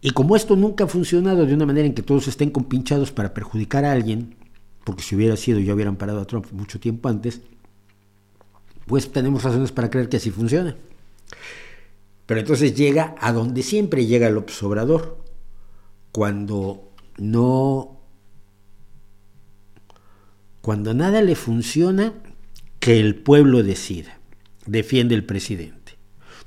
Y 0.00 0.10
como 0.10 0.36
esto 0.36 0.54
nunca 0.54 0.84
ha 0.84 0.86
funcionado 0.86 1.44
de 1.44 1.54
una 1.54 1.66
manera 1.66 1.88
en 1.88 1.94
que 1.94 2.04
todos 2.04 2.28
estén 2.28 2.50
compinchados 2.50 3.10
para 3.10 3.34
perjudicar 3.34 3.84
a 3.84 3.90
alguien, 3.90 4.36
porque 4.84 5.02
si 5.02 5.16
hubiera 5.16 5.36
sido 5.36 5.58
ya 5.58 5.74
hubieran 5.74 5.96
parado 5.96 6.20
a 6.20 6.24
Trump 6.24 6.46
mucho 6.52 6.78
tiempo 6.78 7.08
antes, 7.08 7.40
pues 8.86 9.10
tenemos 9.10 9.42
razones 9.42 9.72
para 9.72 9.90
creer 9.90 10.08
que 10.08 10.18
así 10.18 10.30
funciona. 10.30 10.76
Pero 12.26 12.38
entonces 12.38 12.76
llega 12.76 13.16
a 13.18 13.32
donde 13.32 13.64
siempre 13.64 14.06
llega 14.06 14.28
el 14.28 14.36
obsobrador, 14.36 15.18
cuando 16.12 16.92
no, 17.18 18.01
cuando 20.62 20.94
nada 20.94 21.20
le 21.20 21.34
funciona, 21.34 22.14
que 22.80 22.98
el 22.98 23.14
pueblo 23.14 23.62
decida, 23.62 24.18
defiende 24.66 25.14
el 25.14 25.24
presidente. 25.24 25.98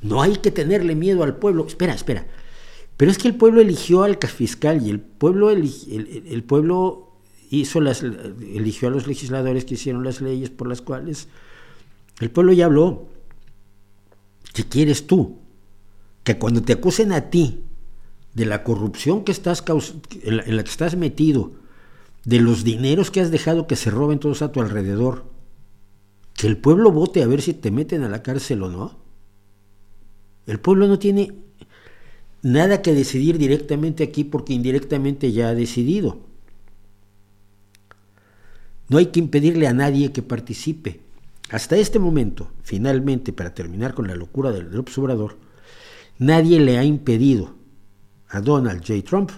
No 0.02 0.22
hay 0.22 0.36
que 0.38 0.52
tenerle 0.52 0.96
miedo 0.96 1.24
al 1.24 1.38
pueblo. 1.38 1.66
Espera, 1.66 1.94
espera. 1.94 2.28
Pero 2.98 3.12
es 3.12 3.18
que 3.18 3.28
el 3.28 3.36
pueblo 3.36 3.62
eligió 3.62 4.04
al 4.04 4.18
fiscal 4.18 4.86
y 4.86 4.90
el 4.90 5.00
pueblo, 5.00 5.50
el 5.50 6.44
pueblo 6.46 7.06
hizo 7.50 7.82
las, 7.82 8.04
eligió 8.04 8.88
a 8.88 8.92
los 8.92 9.08
legisladores 9.08 9.66
que 9.66 9.76
hicieron 9.76 10.04
las 10.04 10.22
leyes 10.22 10.50
por 10.50 10.68
las 10.68 10.82
cuales 10.82 11.28
el 12.20 12.32
pueblo 12.32 12.54
ya 12.54 12.66
habló. 12.66 13.08
¿Qué 14.54 14.64
quieres 14.64 15.08
tú? 15.08 15.40
Que 16.24 16.38
cuando 16.38 16.62
te 16.62 16.74
acusen 16.74 17.12
a 17.12 17.30
ti 17.30 17.64
de 18.34 18.46
la 18.46 18.64
corrupción 18.64 19.24
que 19.24 19.32
estás 19.32 19.64
en, 20.24 20.38
la, 20.38 20.64
que 20.64 20.70
estás 20.70 20.96
metido, 20.96 21.54
de 22.26 22.40
los 22.40 22.64
dineros 22.64 23.12
que 23.12 23.22
has 23.22 23.32
dejado 23.32 23.68
que 23.68 23.76
se 23.76 23.92
roben 23.92 24.20
todos 24.20 24.42
a 24.42 24.52
tu 24.52 24.60
alrededor, 24.60 25.26
que 26.34 26.48
el 26.48 26.58
pueblo 26.58 26.92
vote 26.92 27.24
a 27.24 27.28
ver 27.28 27.42
si 27.42 27.54
te 27.54 27.72
meten 27.72 28.04
a 28.04 28.10
la 28.10 28.24
cárcel 28.24 28.64
o 28.64 28.70
no. 28.70 29.00
El 30.48 30.60
pueblo 30.60 30.88
no 30.88 31.00
tiene 31.00 31.34
nada 32.42 32.82
que 32.82 32.94
decidir 32.94 33.38
directamente 33.38 34.04
aquí 34.04 34.24
porque 34.24 34.54
indirectamente 34.54 35.32
ya 35.32 35.50
ha 35.50 35.56
decidido. 35.56 36.20
No 38.90 38.98
hay 38.98 39.08
que 39.08 39.20
impedirle 39.20 39.68
a 39.68 39.74
nadie 39.74 40.12
que 40.12 40.22
participe. 40.22 41.02
Hasta 41.50 41.78
este 41.78 42.00
momento, 42.00 42.52
finalmente, 42.64 43.34
para 43.34 43.54
terminar 43.54 43.94
con 43.94 44.08
la 44.08 44.16
locura 44.16 44.52
del, 44.52 44.78
observador, 44.78 45.38
nadie 46.18 46.60
le 46.60 46.78
ha 46.78 46.84
impedido 46.84 47.56
a 48.30 48.42
Donald 48.42 48.84
J. 48.86 49.04
Trump 49.04 49.32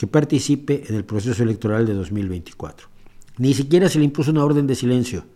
que 0.00 0.06
participe 0.06 0.84
en 0.88 0.94
el 0.94 1.04
proceso 1.04 1.42
electoral 1.42 1.84
de 1.84 1.92
2024. 1.92 2.88
Ni 3.36 3.52
siquiera 3.52 3.86
se 3.86 3.98
le 3.98 4.06
impuso 4.06 4.30
una 4.30 4.42
orden 4.42 4.66
de 4.66 4.74
silencio, 4.74 5.26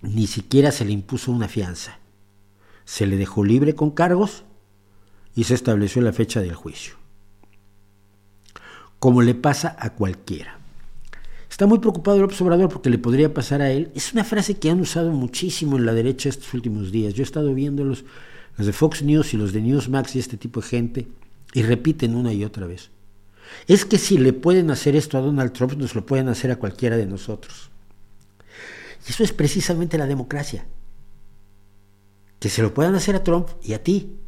ni 0.00 0.28
siquiera 0.28 0.70
se 0.70 0.84
le 0.84 0.92
impuso 0.92 1.32
una 1.32 1.48
fianza. 1.48 1.98
Se 2.84 3.04
le 3.04 3.16
dejó 3.16 3.42
libre 3.42 3.74
con 3.74 3.90
cargos 3.90 4.44
y 5.34 5.42
se 5.42 5.54
estableció 5.54 6.00
la 6.02 6.12
fecha 6.12 6.40
del 6.40 6.54
juicio. 6.54 6.94
Como 9.00 9.22
le 9.22 9.34
pasa 9.34 9.74
a 9.80 9.94
cualquiera. 9.94 10.60
Está 11.50 11.66
muy 11.66 11.80
preocupado 11.80 12.18
el 12.18 12.22
observador 12.22 12.68
porque 12.68 12.90
le 12.90 12.98
podría 12.98 13.34
pasar 13.34 13.60
a 13.60 13.72
él. 13.72 13.90
Es 13.96 14.12
una 14.12 14.22
frase 14.22 14.56
que 14.56 14.70
han 14.70 14.80
usado 14.80 15.10
muchísimo 15.10 15.78
en 15.78 15.84
la 15.84 15.94
derecha 15.94 16.28
estos 16.28 16.54
últimos 16.54 16.92
días. 16.92 17.12
Yo 17.12 17.22
he 17.22 17.24
estado 17.24 17.52
viendo 17.54 17.82
los, 17.82 18.04
los 18.56 18.68
de 18.68 18.72
Fox 18.72 19.02
News 19.02 19.34
y 19.34 19.36
los 19.36 19.52
de 19.52 19.62
Newsmax 19.62 20.14
y 20.14 20.20
este 20.20 20.36
tipo 20.36 20.60
de 20.60 20.68
gente 20.68 21.08
y 21.56 21.62
repiten 21.62 22.14
una 22.14 22.34
y 22.34 22.44
otra 22.44 22.66
vez. 22.66 22.90
Es 23.66 23.86
que 23.86 23.96
si 23.96 24.18
le 24.18 24.34
pueden 24.34 24.70
hacer 24.70 24.94
esto 24.94 25.16
a 25.16 25.22
Donald 25.22 25.54
Trump, 25.54 25.72
nos 25.72 25.94
lo 25.94 26.04
pueden 26.04 26.28
hacer 26.28 26.50
a 26.50 26.56
cualquiera 26.56 26.98
de 26.98 27.06
nosotros. 27.06 27.70
Y 29.06 29.10
eso 29.10 29.24
es 29.24 29.32
precisamente 29.32 29.96
la 29.96 30.06
democracia. 30.06 30.66
Que 32.38 32.50
se 32.50 32.60
lo 32.60 32.74
puedan 32.74 32.94
hacer 32.94 33.16
a 33.16 33.24
Trump 33.24 33.48
y 33.62 33.72
a 33.72 33.82
ti. 33.82 34.18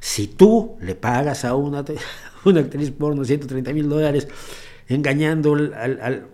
Si 0.00 0.26
tú 0.26 0.78
le 0.80 0.94
pagas 0.94 1.44
a 1.44 1.54
una, 1.54 1.84
una 2.46 2.60
actriz 2.60 2.90
porno 2.92 3.26
130 3.26 3.74
mil 3.74 3.86
dólares 3.86 4.26
engañando 4.88 5.52
al 5.52 6.30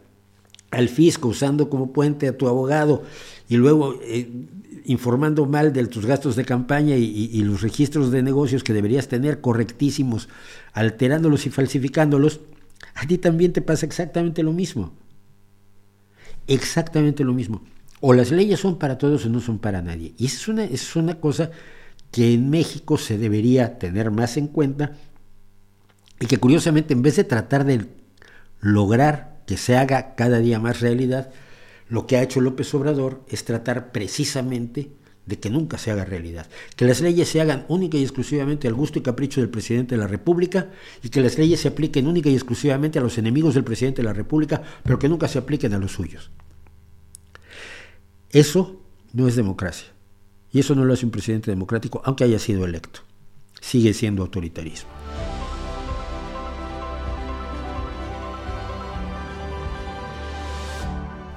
al 0.70 0.88
fisco 0.88 1.28
usando 1.28 1.70
como 1.70 1.92
puente 1.92 2.28
a 2.28 2.36
tu 2.36 2.48
abogado 2.48 3.04
y 3.48 3.56
luego 3.56 3.98
eh, 4.02 4.28
informando 4.86 5.46
mal 5.46 5.72
de 5.72 5.86
tus 5.86 6.06
gastos 6.06 6.36
de 6.36 6.44
campaña 6.44 6.96
y, 6.96 7.42
los 7.42 7.62
registros 7.62 8.10
de 8.10 8.22
negocios 8.22 8.64
que 8.64 8.72
deberías 8.72 9.08
tener 9.08 9.40
correctísimos, 9.40 10.28
alterándolos 10.72 11.46
y 11.46 11.50
falsificándolos, 11.50 12.40
a 12.94 13.06
ti 13.06 13.18
también 13.18 13.52
te 13.52 13.62
pasa 13.62 13.86
exactamente 13.86 14.42
lo 14.42 14.52
mismo. 14.52 14.92
Exactamente 16.46 17.24
lo 17.24 17.34
mismo. 17.34 17.62
O 18.00 18.14
las 18.14 18.30
leyes 18.30 18.60
son 18.60 18.78
para 18.78 18.98
todos 18.98 19.26
o 19.26 19.28
no 19.28 19.40
son 19.40 19.58
para 19.58 19.82
nadie. 19.82 20.14
Y 20.16 20.26
es 20.26 20.48
una, 20.48 20.64
es 20.64 20.96
una 20.96 21.20
cosa 21.20 21.50
que 22.10 22.32
en 22.32 22.50
México 22.50 22.98
se 22.98 23.18
debería 23.18 23.78
tener 23.78 24.10
más 24.10 24.36
en 24.36 24.46
cuenta 24.46 24.92
y 26.20 26.26
que 26.26 26.38
curiosamente 26.38 26.94
en 26.94 27.02
vez 27.02 27.16
de 27.16 27.24
tratar 27.24 27.64
de 27.64 27.86
lograr 28.60 29.42
que 29.46 29.56
se 29.56 29.76
haga 29.76 30.14
cada 30.14 30.38
día 30.38 30.58
más 30.58 30.80
realidad, 30.80 31.30
lo 31.88 32.06
que 32.06 32.16
ha 32.16 32.22
hecho 32.22 32.40
López 32.40 32.72
Obrador 32.74 33.22
es 33.28 33.44
tratar 33.44 33.92
precisamente 33.92 34.90
de 35.26 35.38
que 35.40 35.50
nunca 35.50 35.76
se 35.76 35.90
haga 35.90 36.04
realidad, 36.04 36.48
que 36.76 36.84
las 36.84 37.00
leyes 37.00 37.28
se 37.28 37.40
hagan 37.40 37.64
única 37.68 37.98
y 37.98 38.02
exclusivamente 38.02 38.68
al 38.68 38.74
gusto 38.74 38.98
y 38.98 39.02
capricho 39.02 39.40
del 39.40 39.50
presidente 39.50 39.96
de 39.96 40.00
la 40.00 40.06
República 40.06 40.70
y 41.02 41.08
que 41.08 41.20
las 41.20 41.36
leyes 41.36 41.60
se 41.60 41.68
apliquen 41.68 42.06
única 42.06 42.30
y 42.30 42.34
exclusivamente 42.34 42.98
a 42.98 43.02
los 43.02 43.18
enemigos 43.18 43.54
del 43.54 43.64
presidente 43.64 44.02
de 44.02 44.08
la 44.08 44.12
República, 44.12 44.62
pero 44.84 44.98
que 44.98 45.08
nunca 45.08 45.26
se 45.26 45.38
apliquen 45.38 45.74
a 45.74 45.78
los 45.78 45.92
suyos. 45.92 46.30
Eso 48.30 48.80
no 49.12 49.26
es 49.26 49.34
democracia. 49.34 49.88
Y 50.52 50.60
eso 50.60 50.74
no 50.74 50.84
lo 50.84 50.94
hace 50.94 51.04
un 51.04 51.12
presidente 51.12 51.50
democrático, 51.50 52.00
aunque 52.04 52.24
haya 52.24 52.38
sido 52.38 52.64
electo. 52.64 53.00
Sigue 53.60 53.92
siendo 53.94 54.22
autoritarismo. 54.22 55.05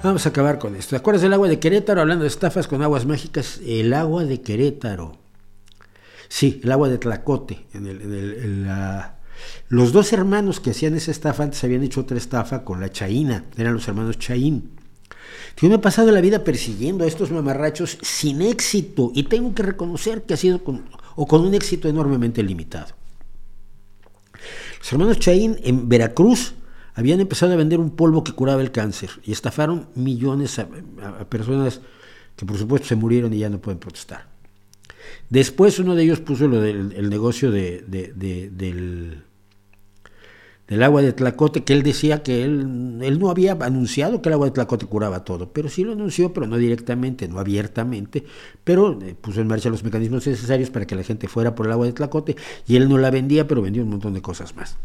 Vamos 0.02 0.26
a 0.26 0.30
acabar 0.30 0.60
con 0.60 0.76
esto. 0.76 0.92
¿Te 0.92 0.96
acuerdas 0.96 1.22
del 1.22 1.34
agua 1.34 1.50
de 1.50 1.60
Querétaro? 1.60 2.00
Hablando 2.00 2.24
de 2.24 2.30
estafas 2.30 2.68
con 2.68 2.82
aguas 2.82 3.06
mágicas, 3.06 3.60
el 3.66 3.94
agua 3.94 4.24
de 4.24 4.42
Querétaro. 4.42 5.18
Sí, 6.30 6.62
el 6.64 6.72
agua 6.72 6.88
de 6.88 6.98
Tlacote. 6.98 7.66
Los 9.68 9.92
dos 9.92 10.14
hermanos 10.14 10.62
que 10.62 10.72
hacían 10.72 10.96
esa 10.96 11.12
estafa 11.12 11.44
antes 11.44 11.62
habían 11.66 11.84
hecho 11.84 12.00
otra 12.00 12.18
estafa 12.18 12.64
con 12.64 12.80
la 12.80 12.90
Chaína. 12.90 13.44
Eran 13.58 13.74
los 13.74 13.88
hermanos 13.90 14.18
Chaín. 14.18 14.72
Yo 15.58 15.68
me 15.68 15.76
he 15.76 15.80
pasado 15.80 16.12
la 16.12 16.22
vida 16.22 16.46
persiguiendo 16.46 17.04
a 17.04 17.08
estos 17.08 17.30
mamarrachos 17.32 17.98
sin 18.02 18.42
éxito 18.42 19.12
y 19.14 19.24
tengo 19.24 19.54
que 19.54 19.64
reconocer 19.64 20.22
que 20.22 20.34
ha 20.34 20.38
sido 20.38 20.64
con, 20.64 20.86
o 21.18 21.28
con 21.28 21.42
un 21.42 21.54
éxito 21.54 21.90
enormemente 21.90 22.42
limitado. 22.42 22.94
Los 24.80 24.94
hermanos 24.94 25.20
Chaín 25.20 25.60
en 25.62 25.90
Veracruz 25.90 26.54
habían 27.00 27.22
empezado 27.22 27.54
a 27.54 27.56
vender 27.56 27.80
un 27.80 27.92
polvo 27.92 28.26
que 28.26 28.34
curaba 28.34 28.62
el 28.62 28.72
cáncer 28.72 29.10
y 29.24 29.32
estafaron 29.32 29.88
millones 29.96 30.60
a, 30.60 30.68
personas 31.30 31.80
que 32.36 32.46
por 32.46 32.58
supuesto 32.58 32.90
se 32.90 32.96
murieron 32.98 33.34
y 33.34 33.40
ya 33.40 33.50
no 33.50 33.60
pueden 33.60 33.80
protestar. 33.80 34.28
Después 35.30 35.80
uno 35.80 35.96
de 35.96 36.04
ellos 36.04 36.20
puso 36.20 36.46
el 36.46 37.10
negocio 37.10 37.52
de, 37.52 37.86
del, 37.88 39.24
del 40.68 40.84
agua 40.84 41.02
de 41.02 41.14
Tlacote, 41.14 41.64
que 41.64 41.72
él 41.72 41.84
decía 41.84 42.22
que 42.22 42.44
él, 42.44 43.00
él 43.02 43.18
no 43.18 43.30
había 43.30 43.54
anunciado 43.54 44.22
que 44.22 44.28
el 44.28 44.34
agua 44.34 44.48
de 44.48 44.52
Tlacote 44.52 44.86
curaba 44.86 45.24
todo, 45.24 45.54
pero 45.54 45.70
sí 45.70 45.86
lo 45.86 45.94
anunció, 45.94 46.34
pero 46.34 46.48
no 46.48 46.58
directamente, 46.58 47.30
no 47.30 47.40
abiertamente, 47.40 48.26
pero 48.66 49.00
eh, 49.02 49.16
puso 49.20 49.40
en 49.40 49.48
marcha 49.48 49.70
los 49.70 49.86
mecanismos 49.86 50.28
necesarios 50.28 50.70
para 50.70 50.86
que 50.86 50.96
la 50.96 51.04
gente 51.04 51.30
fuera 51.30 51.56
por 51.56 51.66
el 51.66 51.72
agua 51.72 51.86
de 51.86 51.94
Tlacote, 51.94 52.36
y 52.68 52.76
él 52.76 52.90
no 52.90 52.98
la 52.98 53.10
vendía, 53.10 53.48
pero 53.48 53.62
vendió 53.62 53.84
un 53.84 53.90
montón 53.90 54.14
de 54.14 54.22
cosas 54.22 54.54
más. 54.58 54.78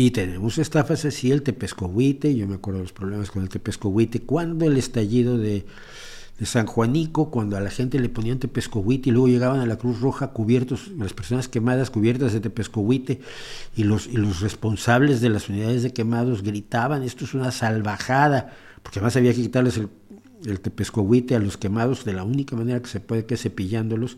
Y 0.00 0.12
tenemos 0.12 0.58
estafas 0.58 1.04
así, 1.06 1.32
el 1.32 1.42
Tepescohuite, 1.42 2.32
yo 2.36 2.46
me 2.46 2.54
acuerdo 2.54 2.78
de 2.78 2.84
los 2.84 2.92
problemas 2.92 3.32
con 3.32 3.42
el 3.42 3.48
Tepescohuite, 3.48 4.20
cuando 4.20 4.64
el 4.64 4.76
estallido 4.76 5.36
de 5.38 5.64
San 6.44 6.66
Juanico, 6.66 7.32
cuando 7.32 7.56
a 7.56 7.60
la 7.60 7.68
gente 7.68 7.98
le 7.98 8.08
ponían 8.08 8.38
tepescohuite 8.38 9.08
y 9.08 9.12
luego 9.12 9.26
llegaban 9.26 9.58
a 9.58 9.66
la 9.66 9.76
Cruz 9.76 9.98
Roja 10.00 10.28
cubiertos, 10.28 10.92
las 10.96 11.14
personas 11.14 11.48
quemadas 11.48 11.90
cubiertas 11.90 12.32
de 12.32 12.38
tepescohuite 12.38 13.22
y 13.74 13.82
los, 13.82 14.06
y 14.06 14.18
los 14.18 14.40
responsables 14.40 15.20
de 15.20 15.30
las 15.30 15.48
unidades 15.48 15.82
de 15.82 15.92
quemados 15.92 16.44
gritaban, 16.44 17.02
esto 17.02 17.24
es 17.24 17.34
una 17.34 17.50
salvajada, 17.50 18.54
porque 18.84 19.00
además 19.00 19.16
había 19.16 19.34
que 19.34 19.42
quitarles 19.42 19.78
el, 19.78 19.88
el 20.46 20.60
a 21.34 21.38
los 21.40 21.56
quemados 21.56 22.04
de 22.04 22.12
la 22.12 22.22
única 22.22 22.54
manera 22.54 22.80
que 22.80 22.88
se 22.88 23.00
puede, 23.00 23.26
que 23.26 23.34
es 23.34 23.42
cepillándolos 23.42 24.16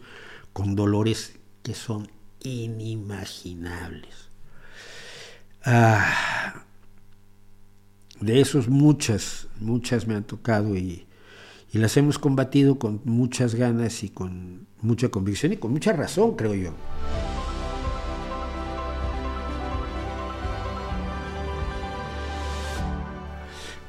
con 0.52 0.76
dolores 0.76 1.38
que 1.62 1.72
son 1.72 2.10
inimaginables. 2.42 4.29
Ah, 5.64 6.64
de 8.20 8.40
esos 8.40 8.68
muchas, 8.68 9.48
muchas 9.58 10.06
me 10.06 10.14
han 10.14 10.24
tocado 10.24 10.76
y 10.76 11.06
las 11.72 11.96
hemos 11.96 12.18
combatido 12.18 12.78
con 12.78 13.00
muchas 13.04 13.54
ganas 13.54 14.02
y 14.02 14.08
con 14.08 14.66
mucha 14.82 15.08
convicción 15.08 15.52
y 15.52 15.56
con 15.56 15.72
mucha 15.72 15.92
razón, 15.92 16.34
creo 16.36 16.54
yo. 16.54 16.74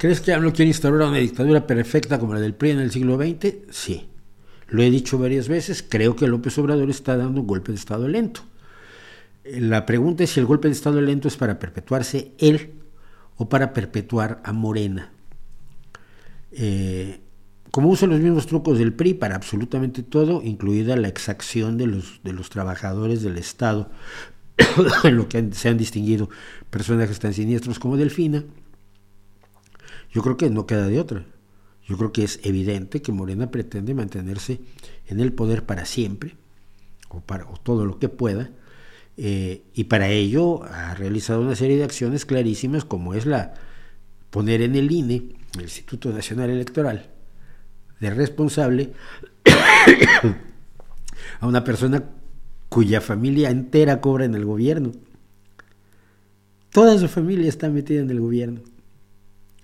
¿Crees 0.02 0.20
que 0.20 0.34
AMLO 0.34 0.52
quiere 0.52 0.70
instaurar 0.70 1.10
una 1.10 1.20
dictadura 1.20 1.68
perfecta 1.68 2.18
como 2.18 2.34
la 2.34 2.40
del 2.40 2.56
PRI 2.56 2.72
en 2.72 2.80
el 2.80 2.90
siglo 2.90 3.18
XX? 3.18 3.56
Sí. 3.70 4.08
Lo 4.68 4.82
he 4.82 4.90
dicho 4.90 5.20
varias 5.20 5.48
veces, 5.48 5.86
creo 5.88 6.16
que 6.16 6.28
López 6.28 6.58
Obrador 6.58 6.90
está 6.90 7.18
dando 7.18 7.42
un 7.42 7.46
golpe 7.46 7.72
de 7.72 7.78
Estado 7.78 8.08
lento. 8.08 8.42
La 9.44 9.86
pregunta 9.86 10.24
es 10.24 10.32
si 10.32 10.40
el 10.40 10.46
golpe 10.46 10.68
de 10.68 10.74
Estado 10.74 11.02
lento 11.02 11.28
es 11.28 11.38
para 11.38 11.58
perpetuarse 11.58 12.32
él 12.38 12.74
o 13.38 13.50
para 13.50 13.74
perpetuar 13.74 14.42
a 14.44 14.54
Morena. 14.54 15.12
Eh, 16.52 17.22
como 17.72 17.90
usa 17.90 18.08
los 18.08 18.20
mismos 18.20 18.46
trucos 18.48 18.78
del 18.78 18.94
PRI 18.94 19.14
para 19.14 19.36
absolutamente 19.36 20.04
todo, 20.04 20.42
incluida 20.44 20.96
la 20.98 21.08
exacción 21.08 21.78
de 21.78 21.88
los, 21.88 22.20
de 22.24 22.34
los 22.34 22.50
trabajadores 22.50 23.24
del 23.24 23.38
Estado, 23.38 23.90
en 25.04 25.16
lo 25.16 25.28
que 25.30 25.50
se 25.54 25.70
han 25.70 25.78
distinguido 25.78 26.30
personajes 26.70 27.20
tan 27.20 27.34
siniestros 27.34 27.80
como 27.80 27.98
Delfina, 27.98 28.44
yo 30.14 30.22
creo 30.22 30.38
que 30.38 30.50
no 30.50 30.66
queda 30.66 30.88
de 30.88 31.00
otra. 31.00 31.26
Yo 31.88 31.98
creo 31.98 32.12
que 32.12 32.24
es 32.24 32.40
evidente 32.44 33.02
que 33.02 33.12
Morena 33.12 33.50
pretende 33.50 33.94
mantenerse 33.94 34.60
en 35.08 35.20
el 35.20 35.34
poder 35.34 35.66
para 35.66 35.86
siempre, 35.86 36.36
o, 37.10 37.22
para, 37.22 37.46
todo 37.64 37.86
lo 37.86 38.00
que 38.00 38.10
pueda, 38.10 38.52
eh, 39.18 39.64
y 39.74 39.86
para 39.86 40.10
ello 40.10 40.64
ha 40.64 40.94
realizado 40.96 41.42
una 41.42 41.56
serie 41.56 41.78
de 41.78 41.84
acciones 41.84 42.26
clarísimas, 42.26 42.86
como 42.86 43.14
es 43.14 43.26
la 43.26 43.54
poner 44.30 44.62
en 44.62 44.76
el 44.76 44.92
INE, 44.92 45.36
el 45.56 45.62
Instituto 45.62 46.10
Nacional 46.12 46.50
Electoral, 46.50 47.10
de 48.00 48.10
responsable 48.10 48.94
a 51.40 51.48
una 51.48 51.64
persona 51.64 52.04
cuya 52.70 53.02
familia 53.02 53.50
entera 53.50 54.00
cobra 54.00 54.26
en 54.26 54.34
el 54.34 54.46
gobierno. 54.46 54.94
Toda 56.72 56.98
su 56.98 57.10
familia 57.10 57.50
está 57.50 57.70
metida 57.70 58.00
en 58.00 58.10
el 58.10 58.22
gobierno. 58.22 58.62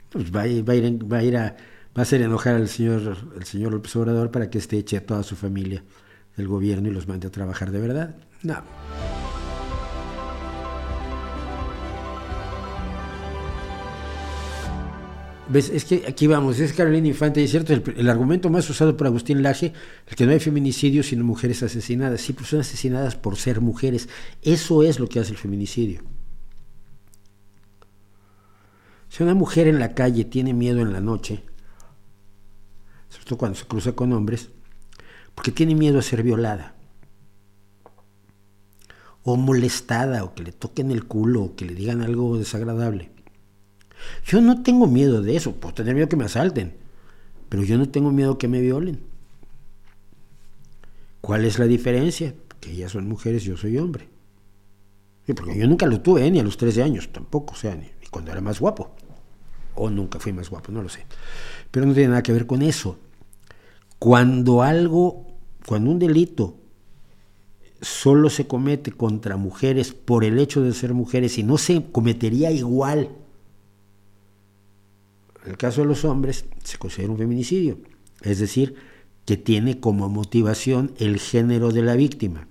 Pues 0.10 0.36
va, 0.36 0.42
a, 0.42 0.48
ir, 0.48 0.70
va 0.70 1.18
a, 1.18 1.24
ir 1.24 1.38
a, 1.38 1.42
va 1.42 1.56
a 1.96 2.02
hacer 2.02 2.22
enojar 2.22 2.56
al 2.56 2.68
señor, 2.68 3.18
el 3.36 3.46
señor 3.46 3.72
López 3.72 3.96
Obrador 3.96 4.30
para 4.30 4.50
que 4.50 4.58
esté 4.58 4.78
eche 4.78 4.98
a 4.98 5.06
toda 5.06 5.24
su 5.24 5.36
familia 5.38 5.84
del 6.36 6.48
gobierno 6.48 6.90
y 6.90 6.92
los 6.92 7.08
mande 7.08 7.28
a 7.28 7.32
trabajar 7.32 7.72
de 7.72 7.80
verdad. 7.80 8.16
No. 8.44 8.62
Es 15.54 15.86
que 15.86 16.04
aquí 16.06 16.28
vamos, 16.28 16.60
es 16.60 16.74
Carolina 16.74 17.08
Infante, 17.08 17.42
es 17.42 17.52
cierto, 17.52 17.74
el, 17.74 18.10
argumento 18.10 18.50
más 18.50 18.70
usado 18.70 18.98
por 18.98 19.08
Agustín 19.08 19.42
Laje, 19.42 19.72
el 20.06 20.16
que 20.16 20.26
no 20.26 20.34
hay 20.34 20.42
feminicidio 20.42 21.04
sino 21.04 21.24
mujeres 21.24 21.64
asesinadas. 21.64 22.20
Sí, 22.20 22.34
pues 22.34 22.50
son 22.50 22.60
asesinadas 22.60 23.16
por 23.16 23.38
ser 23.38 23.62
mujeres. 23.62 24.10
Eso 24.42 24.84
es 24.84 25.00
lo 25.00 25.08
que 25.08 25.22
hace 25.22 25.32
el 25.32 25.38
feminicidio. 25.38 26.02
Si 29.08 29.24
una 29.24 29.36
mujer 29.36 29.68
en 29.68 29.80
la 29.80 29.94
calle 29.94 30.26
tiene 30.26 30.54
miedo 30.54 30.82
en 30.82 30.92
la 30.92 31.00
noche, 31.00 31.44
sobre 33.08 33.26
todo 33.26 33.38
cuando 33.38 33.58
se 33.58 33.66
cruza 33.66 33.94
con 33.94 34.12
hombres, 34.12 34.50
porque 35.34 35.52
tiene 35.52 35.76
miedo 35.76 35.98
a 35.98 36.02
ser 36.02 36.24
violada, 36.24 36.76
o 39.24 39.38
molestada, 39.38 40.26
o 40.26 40.36
que 40.36 40.44
le 40.44 40.52
toquen 40.52 40.92
el 40.92 41.06
culo, 41.06 41.44
o 41.44 41.56
que 41.56 41.64
le 41.64 41.74
digan 41.74 42.02
algo 42.02 42.38
desagradable 42.38 43.17
yo 44.26 44.42
no 44.42 44.64
tengo 44.64 44.88
miedo 44.88 45.22
de 45.22 45.36
eso, 45.36 45.54
puedo 45.56 45.74
tener 45.74 45.96
miedo 45.96 46.10
que 46.10 46.16
me 46.16 46.26
asalten, 46.26 46.74
pero 47.50 47.64
yo 47.64 47.78
no 47.78 47.90
tengo 47.90 48.12
miedo 48.12 48.38
que 48.38 48.48
me 48.48 48.62
violen. 48.62 49.00
¿Cuál 51.22 51.46
es 51.46 51.60
la 51.60 51.66
diferencia? 51.66 52.34
Que 52.60 52.72
ellas 52.72 52.92
son 52.92 53.08
mujeres, 53.08 53.44
yo 53.44 53.58
soy 53.58 53.78
hombre. 53.78 54.08
porque 55.36 55.58
yo 55.58 55.68
nunca 55.68 55.86
lo 55.86 56.02
tuve, 56.02 56.26
¿eh? 56.26 56.32
ni 56.32 56.40
a 56.40 56.44
los 56.44 56.58
13 56.58 56.84
años, 56.84 57.10
tampoco, 57.12 57.54
o 57.54 57.58
sea, 57.58 57.76
ni, 57.76 57.90
cuando 58.10 58.32
era 58.32 58.42
más 58.42 58.60
guapo. 58.60 58.96
O 59.76 59.90
nunca 59.90 60.20
fui 60.20 60.34
más 60.34 60.50
guapo, 60.50 60.72
no 60.72 60.82
lo 60.82 60.90
sé. 60.90 61.06
Pero 61.70 61.86
no 61.86 61.94
tiene 61.94 62.10
nada 62.10 62.24
que 62.24 62.34
ver 62.34 62.48
con 62.48 62.62
eso. 62.62 62.98
Cuando 64.00 64.64
algo, 64.64 65.28
cuando 65.66 65.92
un 65.92 66.00
delito 66.00 66.56
solo 67.82 68.30
se 68.30 68.48
comete 68.48 68.92
contra 68.92 69.38
mujeres 69.38 69.94
por 69.94 70.24
el 70.24 70.40
hecho 70.40 70.62
de 70.62 70.74
ser 70.74 70.94
mujeres 70.94 71.38
y 71.38 71.44
no 71.44 71.58
se 71.58 71.92
cometería 71.92 72.52
igual 72.52 73.10
en 75.48 75.52
el 75.52 75.58
caso 75.58 75.80
de 75.80 75.88
los 75.88 76.04
hombres 76.04 76.44
se 76.62 76.78
considera 76.78 77.10
un 77.10 77.18
feminicidio, 77.18 77.80
es 78.22 78.40
decir, 78.40 78.76
que 79.24 79.38
tiene 79.38 79.80
como 79.80 80.10
motivación 80.10 80.94
el 80.98 81.20
género 81.20 81.72
de 81.72 81.84
la 81.84 81.96
víctima. 81.96 82.50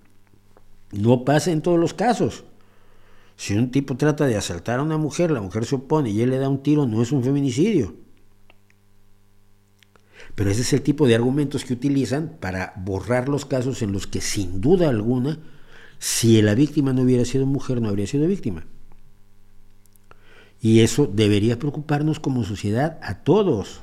No 0.92 1.23
pasa 1.26 1.50
en 1.50 1.60
todos 1.60 1.78
los 1.78 1.92
casos. 1.92 2.44
Si 3.36 3.52
un 3.52 3.70
tipo 3.70 3.99
trata 3.99 4.25
de 4.25 4.36
asaltar 4.36 4.78
a 4.78 4.83
una 4.83 4.97
mujer, 4.97 5.31
la 5.31 5.42
mujer 5.42 5.66
se 5.66 5.75
opone 5.75 6.08
y 6.08 6.23
él 6.23 6.31
le 6.31 6.39
da 6.39 6.49
un 6.49 6.62
tiro, 6.62 6.86
no 6.86 7.02
es 7.02 7.12
un 7.12 7.23
feminicidio. 7.23 7.97
Pero 10.34 10.50
ese 10.50 10.62
es 10.62 10.73
el 10.73 10.81
tipo 10.81 11.07
de 11.07 11.16
argumentos 11.16 11.66
que 11.66 11.75
utilizan 11.75 12.39
para 12.41 12.73
borrar 12.78 13.28
los 13.28 13.44
casos 13.44 13.83
en 13.83 13.92
los 13.92 14.07
que 14.07 14.23
sin 14.23 14.62
duda 14.62 14.89
alguna, 14.89 15.39
si 15.99 16.41
la 16.41 16.55
víctima 16.55 16.94
no 16.94 17.02
hubiera 17.02 17.26
sido 17.26 17.44
mujer, 17.44 17.83
no 17.83 17.91
habría 17.91 18.07
sido 18.07 18.26
víctima. 18.26 18.65
Y 20.67 20.81
eso 20.81 21.07
debería 21.07 21.61
preocuparnos 21.61 22.19
como 22.19 22.43
sociedad 22.43 22.99
a 23.01 23.23
todos. 23.23 23.83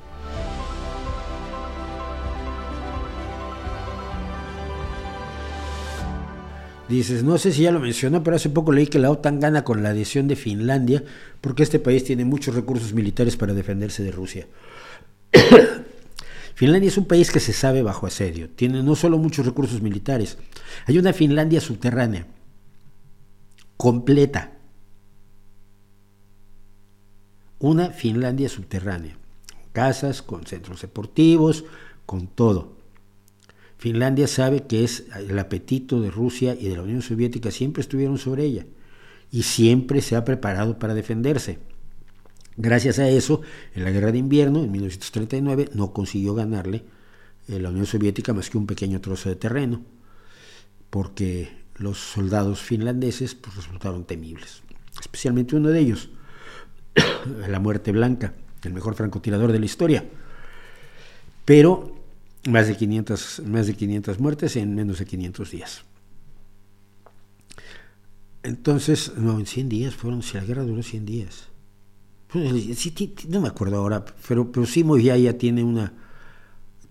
Dices, 6.86 7.24
no 7.24 7.38
sé 7.38 7.52
si 7.52 7.62
ya 7.62 7.72
lo 7.72 7.80
mencionó, 7.80 8.22
pero 8.22 8.36
hace 8.36 8.50
poco 8.50 8.70
leí 8.70 8.86
que 8.86 8.98
la 8.98 9.10
OTAN 9.10 9.40
gana 9.40 9.64
con 9.64 9.82
la 9.82 9.88
adhesión 9.88 10.28
de 10.28 10.36
Finlandia 10.36 11.02
porque 11.40 11.62
este 11.62 11.78
país 11.78 12.04
tiene 12.04 12.26
muchos 12.26 12.54
recursos 12.54 12.92
militares 12.92 13.38
para 13.38 13.54
defenderse 13.54 14.02
de 14.02 14.12
Rusia. 14.12 14.46
Finlandia 16.54 16.88
es 16.88 16.98
un 16.98 17.06
país 17.06 17.30
que 17.30 17.40
se 17.40 17.54
sabe 17.54 17.80
bajo 17.80 18.06
asedio, 18.06 18.50
tiene 18.50 18.82
no 18.82 18.94
solo 18.94 19.16
muchos 19.16 19.46
recursos 19.46 19.80
militares, 19.80 20.36
hay 20.84 20.98
una 20.98 21.14
Finlandia 21.14 21.62
subterránea, 21.62 22.26
completa, 23.78 24.53
una 27.64 27.92
Finlandia 27.92 28.50
subterránea, 28.50 29.16
casas, 29.72 30.20
con 30.20 30.44
centros 30.44 30.82
deportivos, 30.82 31.64
con 32.04 32.26
todo. 32.26 32.76
Finlandia 33.78 34.28
sabe 34.28 34.64
que 34.64 34.84
es 34.84 35.04
el 35.16 35.38
apetito 35.38 35.98
de 36.02 36.10
Rusia 36.10 36.54
y 36.60 36.68
de 36.68 36.76
la 36.76 36.82
Unión 36.82 37.00
Soviética 37.00 37.50
siempre 37.50 37.80
estuvieron 37.80 38.18
sobre 38.18 38.44
ella 38.44 38.66
y 39.32 39.44
siempre 39.44 40.02
se 40.02 40.14
ha 40.14 40.26
preparado 40.26 40.78
para 40.78 40.92
defenderse. 40.92 41.58
Gracias 42.58 42.98
a 42.98 43.08
eso, 43.08 43.40
en 43.74 43.84
la 43.84 43.90
guerra 43.90 44.12
de 44.12 44.18
invierno, 44.18 44.62
en 44.62 44.70
1939, 44.70 45.70
no 45.72 45.94
consiguió 45.94 46.34
ganarle 46.34 46.84
eh, 47.48 47.58
la 47.60 47.70
Unión 47.70 47.86
Soviética 47.86 48.34
más 48.34 48.50
que 48.50 48.58
un 48.58 48.66
pequeño 48.66 49.00
trozo 49.00 49.30
de 49.30 49.36
terreno, 49.36 49.80
porque 50.90 51.48
los 51.76 51.96
soldados 51.96 52.60
finlandeses 52.60 53.34
pues, 53.34 53.56
resultaron 53.56 54.04
temibles, 54.04 54.62
especialmente 55.00 55.56
uno 55.56 55.70
de 55.70 55.80
ellos, 55.80 56.10
la 57.48 57.58
muerte 57.58 57.92
blanca, 57.92 58.32
el 58.62 58.72
mejor 58.72 58.94
francotirador 58.94 59.52
de 59.52 59.58
la 59.58 59.66
historia. 59.66 60.04
Pero 61.44 61.94
más 62.48 62.68
de 62.68 62.76
500, 62.76 63.42
más 63.46 63.66
de 63.66 63.74
500 63.74 64.18
muertes 64.20 64.56
en 64.56 64.74
menos 64.74 64.98
de 64.98 65.06
500 65.06 65.50
días. 65.50 65.84
Entonces, 68.42 69.12
no, 69.16 69.38
en 69.38 69.46
100 69.46 69.68
días 69.68 69.94
fueron, 69.94 70.22
si 70.22 70.34
la 70.34 70.44
guerra 70.44 70.64
duró 70.64 70.82
100 70.82 71.06
días. 71.06 71.48
Pues, 72.28 73.26
no 73.28 73.40
me 73.40 73.48
acuerdo 73.48 73.76
ahora, 73.76 74.04
pero, 74.28 74.50
pero 74.50 74.66
sí 74.66 74.84
Movia 74.84 75.16
ya 75.16 75.34
tiene 75.38 75.62
una 75.62 75.92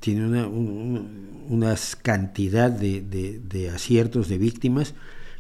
tiene 0.04 0.44
una, 0.46 1.76
cantidad 2.02 2.70
de, 2.70 3.72
aciertos 3.74 4.28
de 4.28 4.38
víctimas 4.38 4.96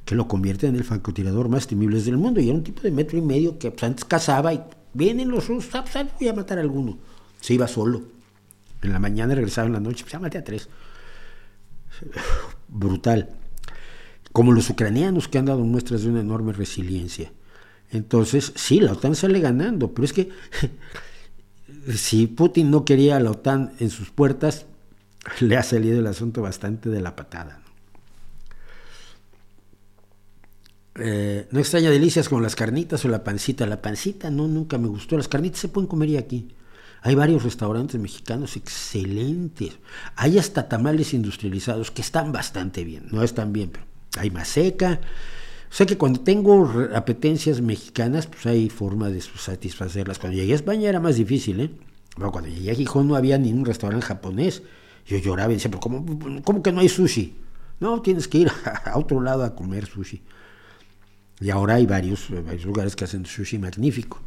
que 0.06 0.16
lo 0.16 0.28
convierten 0.28 0.72
en 0.72 0.76
el 0.76 0.84
francotirador 0.84 1.50
más 1.50 1.68
temible 1.68 2.02
del 2.02 2.18
mundo. 2.18 2.42
Y 2.42 2.50
era 2.50 2.58
un 2.58 2.64
tipo 2.64 2.82
de 2.82 2.92
metro 2.92 3.18
y 3.18 3.22
medio 3.22 3.58
que 3.58 3.72
pues, 3.72 3.84
antes 3.84 4.06
cazaba 4.06 4.54
y 4.54 4.62
vienen 4.94 5.30
los 5.30 5.48
rusos, 5.48 5.74
ah, 5.76 5.86
pues, 5.90 6.06
voy 6.20 6.28
a 6.28 6.34
matar 6.34 6.58
a 6.58 6.62
alguno. 6.62 6.98
Se 7.40 7.54
iba 7.54 7.68
solo. 7.68 8.02
En 8.82 8.92
la 8.92 9.00
mañana 9.00 9.34
regresaba 9.36 9.68
en 9.68 9.74
la 9.74 9.80
noche, 9.80 10.04
pues 10.04 10.14
ya 10.14 10.20
maté 10.20 10.38
a 10.38 10.44
tres. 10.44 10.68
Brutal. 12.68 13.30
Como 14.32 14.52
los 14.52 14.70
ucranianos 14.70 15.28
que 15.28 15.38
han 15.38 15.46
dado 15.46 15.64
muestras 15.64 16.04
de 16.04 16.10
una 16.10 16.22
enorme 16.22 16.54
resiliencia. 16.54 17.32
Entonces, 17.92 18.52
sí, 18.56 18.80
la 18.80 18.94
OTAN 18.94 19.16
sale 19.16 19.40
ganando, 19.40 19.94
pero 19.94 20.06
es 20.06 20.14
que 20.14 20.30
si 21.96 22.28
Putin 22.28 22.72
no 22.72 22.84
quería 22.84 23.18
a 23.18 23.20
la 23.20 23.32
OTAN 23.32 23.72
en 23.80 23.90
sus 23.90 24.10
puertas, 24.10 24.66
le 25.40 25.56
ha 25.56 25.64
salido 25.64 26.00
el 26.00 26.08
asunto 26.08 26.42
bastante 26.42 26.90
de 26.90 27.02
la 27.02 27.16
patada. 27.16 27.63
Eh, 30.96 31.48
no 31.52 31.60
extraña 31.60 31.90
delicias 31.90 32.30
como 32.30 32.42
las 32.42 32.56
carnitas 32.56 33.04
o 33.06 33.08
la 33.08 33.24
pancita. 33.24 33.66
La 33.66 33.82
pancita 33.82 34.30
no, 34.30 34.48
nunca 34.48 34.78
me 34.78 34.88
gustó. 34.88 35.18
Las 35.18 35.28
carnitas 35.28 35.60
se 35.60 35.70
pueden 35.70 35.88
comer 35.88 36.18
aquí. 36.18 36.50
Hay 37.02 37.16
varios 37.16 37.44
restaurantes 37.44 38.00
mexicanos 38.00 38.56
excelentes. 38.56 39.78
Hay 40.16 40.38
hasta 40.38 40.70
tamales 40.70 41.14
industrializados 41.14 41.92
que 41.92 42.02
están 42.02 42.32
bastante 42.32 42.84
bien. 42.84 43.08
No 43.12 43.24
están 43.24 43.52
bien, 43.52 43.72
pero 43.72 43.86
hay 44.18 44.32
más 44.32 44.48
seca. 44.48 45.02
O 45.70 45.76
sea 45.76 45.86
que 45.86 45.98
cuando 45.98 46.22
tengo 46.22 46.72
apetencias 46.96 47.60
mexicanas, 47.60 48.28
pues 48.28 48.46
hay 48.46 48.70
forma 48.70 49.10
de 49.10 49.20
satisfacerlas. 49.20 50.20
Cuando 50.20 50.38
llegué 50.38 50.54
a 50.54 50.56
España 50.56 50.88
era 50.88 51.00
más 51.00 51.16
difícil, 51.16 51.60
¿eh? 51.60 51.72
cuando 52.16 52.48
llegué 52.48 52.72
a 52.72 52.76
Gijón 52.76 53.08
no 53.08 53.16
había 53.16 53.38
ni 53.38 53.52
un 53.52 53.66
restaurante 53.66 54.06
japonés. 54.06 54.62
Yo 55.06 55.18
lloraba 55.18 55.52
y 55.52 55.56
decía, 55.56 55.72
pero 55.72 55.82
¿cómo, 55.82 56.64
que 56.64 56.72
no 56.72 56.80
hay 56.80 56.88
sushi? 56.90 57.36
No, 57.80 58.02
tienes 58.02 58.28
que 58.28 58.38
ir 58.38 58.52
a 58.86 58.98
otro 58.98 59.20
lado 59.20 59.44
a 59.44 59.56
comer 59.56 59.88
sushi. 59.88 60.22
Y 61.44 61.50
ahora 61.50 61.74
hay 61.76 61.86
varios, 61.86 62.30
lugares 62.64 62.96
que 62.96 63.04
hacen 63.04 63.26
sushi 63.26 63.60
magnífico. 63.60 64.22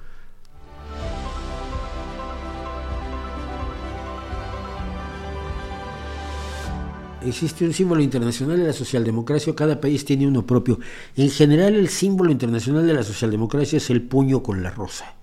existe 7.24 7.64
un 7.64 7.72
símbolo 7.72 8.02
internacional 8.02 8.58
de 8.58 8.66
la 8.66 8.72
socialdemocracia, 8.72 9.52
cada 9.56 9.80
país 9.80 10.04
tiene 10.04 10.28
uno 10.28 10.46
propio. 10.46 10.78
En 11.16 11.28
general 11.28 11.74
el 11.74 11.88
símbolo 11.88 12.30
internacional 12.30 12.86
de 12.86 12.94
la 12.94 13.02
socialdemocracia 13.02 13.78
es 13.78 13.90
el 13.90 14.02
puño 14.02 14.44
con 14.44 14.62
la 14.62 14.70
rosa. 14.70 15.16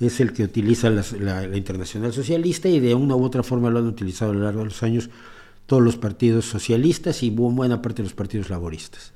Es 0.00 0.18
el 0.18 0.32
que 0.32 0.42
utiliza 0.42 0.90
la, 0.90 1.56
internacional 1.56 2.12
socialista 2.12 2.68
y 2.68 2.80
de 2.80 2.94
una 2.94 3.14
u 3.14 3.22
otra 3.22 3.44
forma 3.44 3.70
lo 3.70 3.78
han 3.78 3.86
utilizado 3.86 4.32
a 4.32 4.34
lo 4.34 4.40
largo 4.40 4.60
de 4.60 4.66
los 4.66 4.82
años 4.82 5.10
todos 5.66 5.82
los 5.82 5.96
partidos 5.96 6.46
socialistas 6.46 7.22
y 7.22 7.30
buena 7.30 7.82
parte 7.82 8.02
de 8.02 8.08
los 8.08 8.14
partidos 8.14 8.50
laboristas. 8.50 9.12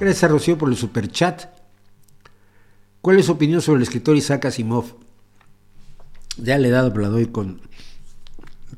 Gracias 0.00 0.24
a 0.24 0.28
Rocío 0.28 0.56
por 0.56 0.70
el 0.70 0.78
superchat. 0.78 1.44
¿Cuál 3.02 3.18
es 3.18 3.26
su 3.26 3.32
opinión 3.32 3.60
sobre 3.60 3.76
el 3.76 3.82
escritor 3.82 4.16
Isaac 4.16 4.46
Asimov? 4.46 4.94
Ya 6.38 6.56
le 6.56 6.68
he 6.68 6.70
dado, 6.70 6.90
pero 6.90 7.02
la 7.02 7.08
doy 7.10 7.26
con, 7.26 7.60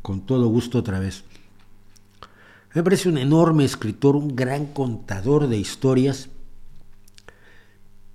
con 0.03 0.27
todo 0.27 0.49
gusto 0.49 0.79
otra 0.79 0.99
vez. 0.99 1.23
Me 2.75 2.83
parece 2.83 3.09
un 3.09 3.19
enorme 3.19 3.65
escritor, 3.65 4.17
un 4.17 4.35
gran 4.35 4.67
contador 4.67 5.47
de 5.47 5.59
historias, 5.59 6.29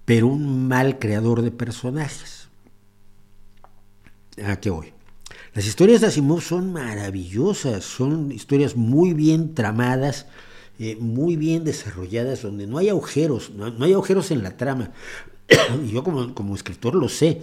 pero 0.03 0.27
un 0.27 0.67
mal 0.67 0.99
creador 0.99 1.43
de 1.43 1.51
personajes. 1.51 2.49
¿A 4.43 4.59
voy? 4.69 4.91
Las 5.53 5.65
historias 5.65 6.01
de 6.01 6.07
Asimov 6.07 6.41
son 6.41 6.73
maravillosas, 6.73 7.85
son 7.85 8.33
historias 8.33 8.75
muy 8.75 9.13
bien 9.13 9.55
tramadas, 9.55 10.25
eh, 10.79 10.97
muy 10.99 11.35
bien 11.35 11.63
desarrolladas, 11.63 12.41
donde 12.41 12.67
no 12.67 12.77
hay 12.77 12.89
agujeros, 12.89 13.51
no 13.51 13.83
hay 13.83 13.93
agujeros 13.93 14.31
en 14.31 14.43
la 14.43 14.57
trama. 14.57 14.91
y 15.85 15.91
yo 15.91 16.03
como, 16.03 16.55
escritor 16.55 16.95
lo 16.95 17.09
sé, 17.09 17.41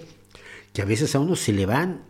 que 0.73 0.83
a 0.83 0.85
veces 0.85 1.15
a 1.15 1.21
uno 1.21 1.37
se 1.37 1.53
le 1.53 1.67
van, 1.67 2.03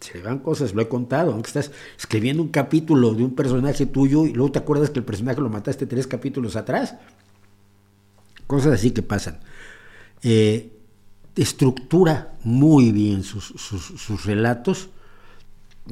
se 0.00 0.18
le 0.18 0.24
van 0.24 0.38
cosas, 0.38 0.74
lo 0.74 0.82
he 0.82 0.88
contado, 0.88 1.32
aunque 1.32 1.48
estás 1.48 1.70
escribiendo 1.98 2.42
un 2.42 2.48
capítulo 2.48 3.14
de 3.14 3.24
un 3.24 3.34
personaje 3.34 3.86
tuyo 3.86 4.26
y 4.26 4.32
luego 4.32 4.52
te 4.52 4.58
acuerdas 4.58 4.90
que 4.90 4.98
el 4.98 5.04
personaje 5.04 5.40
lo 5.40 5.48
mataste 5.48 5.86
tres 5.86 6.06
capítulos 6.06 6.56
atrás. 6.56 6.96
Cosas 8.46 8.74
así 8.74 8.92
que 8.92 9.02
pasan. 9.02 9.40
Eh, 10.22 10.72
estructura 11.34 12.36
muy 12.44 12.92
bien 12.92 13.22
sus, 13.22 13.46
sus, 13.46 14.24
relatos. 14.24 14.88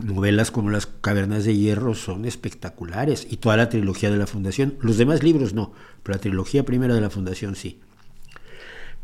Novelas 0.02 0.50
como 0.50 0.70
Las 0.70 0.86
Cavernas 0.86 1.44
de 1.44 1.56
Hierro 1.56 1.94
son 1.94 2.24
espectaculares 2.24 3.26
y 3.30 3.36
toda 3.36 3.56
la 3.56 3.68
trilogía 3.68 4.10
de 4.10 4.16
la 4.16 4.26
Fundación. 4.26 4.74
Los 4.80 4.98
demás 4.98 5.22
libros 5.22 5.54
no, 5.54 5.72
pero 6.02 6.16
la 6.16 6.20
trilogía 6.20 6.64
primera 6.64 6.94
de 6.94 7.00
la 7.00 7.10
Fundación 7.10 7.54
sí. 7.54 7.80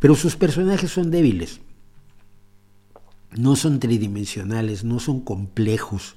Pero 0.00 0.16
sus 0.16 0.36
personajes 0.36 0.90
son 0.90 1.10
débiles, 1.10 1.60
no 3.36 3.54
son 3.54 3.78
tridimensionales, 3.78 4.82
no 4.82 4.98
son 4.98 5.20
complejos, 5.20 6.16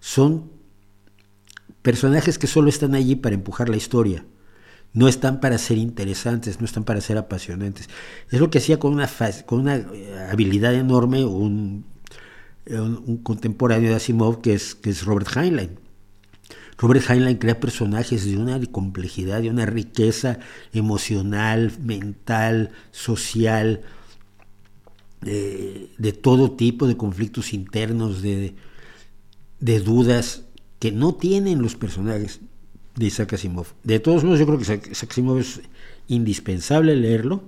son 0.00 0.50
personajes 1.82 2.38
que 2.38 2.46
solo 2.46 2.68
están 2.68 2.94
allí 2.94 3.14
para 3.14 3.34
empujar 3.34 3.68
la 3.68 3.76
historia. 3.76 4.24
No 4.94 5.06
están 5.06 5.40
para 5.40 5.58
ser 5.58 5.76
interesantes, 5.76 6.60
no 6.60 6.64
están 6.64 6.84
para 6.84 7.02
ser 7.02 7.18
apasionantes. 7.18 7.88
Es 8.30 8.40
lo 8.40 8.50
que 8.50 8.58
hacía 8.58 8.78
con 8.78 8.94
una, 8.94 9.08
con 9.44 9.60
una 9.60 9.76
eh, 9.76 10.28
habilidad 10.30 10.74
enorme 10.74 11.24
un, 11.26 11.84
un, 12.70 13.18
contemporáneo 13.22 13.90
de 13.90 13.96
Asimov 13.96 14.40
que 14.40 14.54
es, 14.54 14.74
que 14.74 14.90
es 14.90 15.04
Robert 15.04 15.28
Heinlein 15.36 15.78
Robert 16.78 17.10
Heinlein 17.10 17.38
crea 17.38 17.58
personajes 17.58 18.24
de 18.24 18.38
una 18.38 18.60
complejidad, 18.66 19.42
de 19.42 19.50
una 19.50 19.66
riqueza 19.66 20.38
emocional, 20.72 21.72
mental, 21.82 22.70
social, 22.92 23.82
de, 25.20 26.12
todo 26.22 26.52
tipo 26.52 26.86
de 26.86 26.96
conflictos 26.96 27.52
internos, 27.52 28.22
de, 28.22 28.54
dudas 29.60 30.44
que 30.78 30.92
no 30.92 31.16
tienen 31.16 31.60
los 31.60 31.74
personajes 31.74 32.40
de 32.94 33.06
Isaac 33.06 33.32
Asimov. 33.32 33.66
De 33.82 33.98
todos 33.98 34.22
modos, 34.22 34.38
yo 34.38 34.46
creo 34.46 34.58
que 34.58 34.62
Isaac 34.92 35.10
Asimov 35.10 35.38
es 35.38 35.60
indispensable 36.06 36.94
leerlo, 36.94 37.42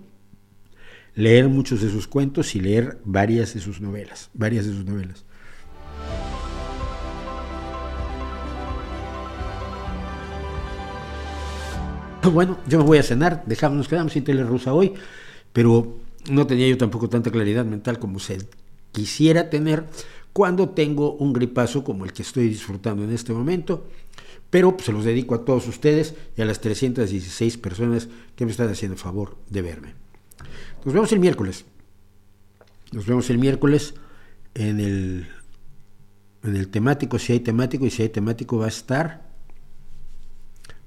leer 1.15 1.49
muchos 1.49 1.81
de 1.81 1.91
sus 1.91 2.07
cuentos 2.07 2.55
y 2.55 2.61
leer 2.61 2.99
varias 3.05 3.55
de 3.55 3.61
sus 3.61 3.81
novelas, 3.81 4.31
varias 4.35 4.67
de 4.67 4.73
sus 4.73 4.85
novelas. 4.85 5.25
Bueno, 12.33 12.59
yo 12.67 12.79
me 12.79 12.85
voy 12.85 12.99
a 12.99 13.03
cenar, 13.03 13.43
dejamos, 13.47 13.79
nos 13.79 13.89
quedamos 13.89 14.13
sin 14.13 14.25
tele 14.25 14.45
rusa 14.45 14.75
hoy, 14.75 14.93
pero 15.53 15.97
no 16.31 16.47
tenía 16.47 16.69
yo 16.69 16.77
tampoco 16.77 17.09
tanta 17.09 17.31
claridad 17.31 17.65
mental 17.65 17.99
como 17.99 18.19
se 18.19 18.39
quisiera 18.93 19.49
tener 19.49 19.87
cuando 20.33 20.69
tengo 20.69 21.15
un 21.15 21.33
gripazo 21.33 21.83
como 21.83 22.05
el 22.05 22.13
que 22.13 22.23
estoy 22.23 22.49
disfrutando 22.49 23.05
en 23.05 23.13
este 23.13 23.33
momento, 23.33 23.87
pero 24.51 24.73
pues, 24.73 24.87
se 24.87 24.93
los 24.93 25.05
dedico 25.05 25.35
a 25.35 25.45
todos 25.45 25.67
ustedes 25.67 26.15
y 26.37 26.43
a 26.43 26.45
las 26.45 26.61
316 26.61 27.57
personas 27.59 28.09
que 28.37 28.45
me 28.45 28.51
están 28.51 28.69
haciendo 28.69 28.97
favor 28.97 29.37
de 29.49 29.63
verme. 29.63 29.95
Nos 30.85 30.95
vemos 30.95 31.13
el 31.13 31.21
miércoles. 31.21 31.65
Nos 32.93 33.07
vemos 33.07 33.29
el 33.31 33.39
miércoles 33.39 33.95
en 34.55 34.81
el, 34.81 35.29
en 36.43 36.57
el 36.57 36.69
temático, 36.69 37.19
si 37.19 37.35
hay 37.35 37.41
temático, 37.41 37.87
y 37.87 37.91
si 37.91 38.03
hay 38.03 38.09
temático 38.09 38.59
va 38.59 38.67
a 38.67 38.69
estar 38.69 39.31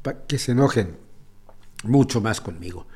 para 0.01 0.25
que 0.25 0.37
se 0.37 0.51
enojen 0.51 0.97
mucho 1.83 2.21
más 2.21 2.41
conmigo. 2.41 2.87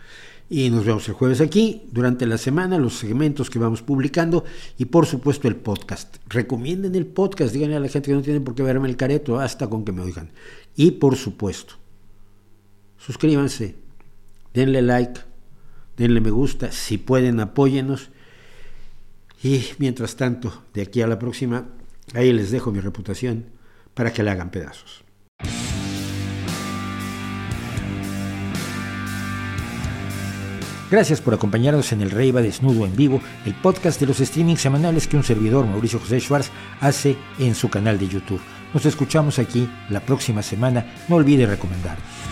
Y 0.49 0.69
nos 0.69 0.85
vemos 0.85 1.07
el 1.09 1.13
jueves 1.13 1.41
aquí, 1.41 1.89
durante 1.91 2.25
la 2.25 2.37
semana, 2.37 2.77
los 2.77 2.97
segmentos 2.97 3.49
que 3.49 3.59
vamos 3.59 3.81
publicando 3.81 4.45
y 4.77 4.85
por 4.85 5.05
supuesto 5.05 5.47
el 5.47 5.57
podcast. 5.57 6.17
Recomienden 6.27 6.95
el 6.95 7.05
podcast, 7.05 7.53
díganle 7.53 7.75
a 7.75 7.79
la 7.81 7.89
gente 7.89 8.09
que 8.09 8.15
no 8.15 8.21
tiene 8.21 8.39
por 8.39 8.55
qué 8.55 8.63
verme 8.63 8.87
el 8.87 8.95
careto, 8.95 9.39
hasta 9.39 9.69
con 9.69 9.83
que 9.83 9.91
me 9.91 10.01
oigan. 10.01 10.31
Y 10.75 10.91
por 10.91 11.17
supuesto, 11.17 11.75
suscríbanse, 12.97 13.75
denle 14.53 14.81
like, 14.81 15.19
denle 15.97 16.21
me 16.21 16.31
gusta, 16.31 16.71
si 16.71 16.97
pueden 16.97 17.39
apóyenos. 17.39 18.09
Y 19.43 19.65
mientras 19.77 20.15
tanto, 20.15 20.63
de 20.73 20.83
aquí 20.83 21.01
a 21.01 21.07
la 21.07 21.19
próxima, 21.19 21.65
Ahí 22.13 22.31
les 22.31 22.51
dejo 22.51 22.71
mi 22.71 22.79
reputación 22.79 23.45
para 23.93 24.13
que 24.13 24.23
la 24.23 24.31
hagan 24.31 24.49
pedazos. 24.49 25.03
Gracias 30.89 31.19
por 31.19 31.33
acompañarnos 31.33 31.91
en 31.91 32.01
el 32.01 32.11
Rey 32.11 32.31
va 32.31 32.41
Desnudo 32.41 32.85
en 32.85 32.95
Vivo, 32.95 33.19
el 33.45 33.53
podcast 33.55 33.99
de 33.99 34.05
los 34.05 34.19
streamings 34.19 34.61
semanales 34.61 35.05
que 35.05 35.17
un 35.17 35.23
servidor, 35.23 35.65
Mauricio 35.65 35.99
José 35.99 36.21
Schwartz, 36.21 36.49
hace 36.79 37.17
en 37.39 37.55
su 37.55 37.69
canal 37.69 37.99
de 37.99 38.07
YouTube. 38.07 38.39
Nos 38.73 38.85
escuchamos 38.85 39.37
aquí 39.37 39.69
la 39.89 39.99
próxima 39.99 40.41
semana. 40.41 40.85
No 41.09 41.17
olvide 41.17 41.45
recomendarnos. 41.45 42.26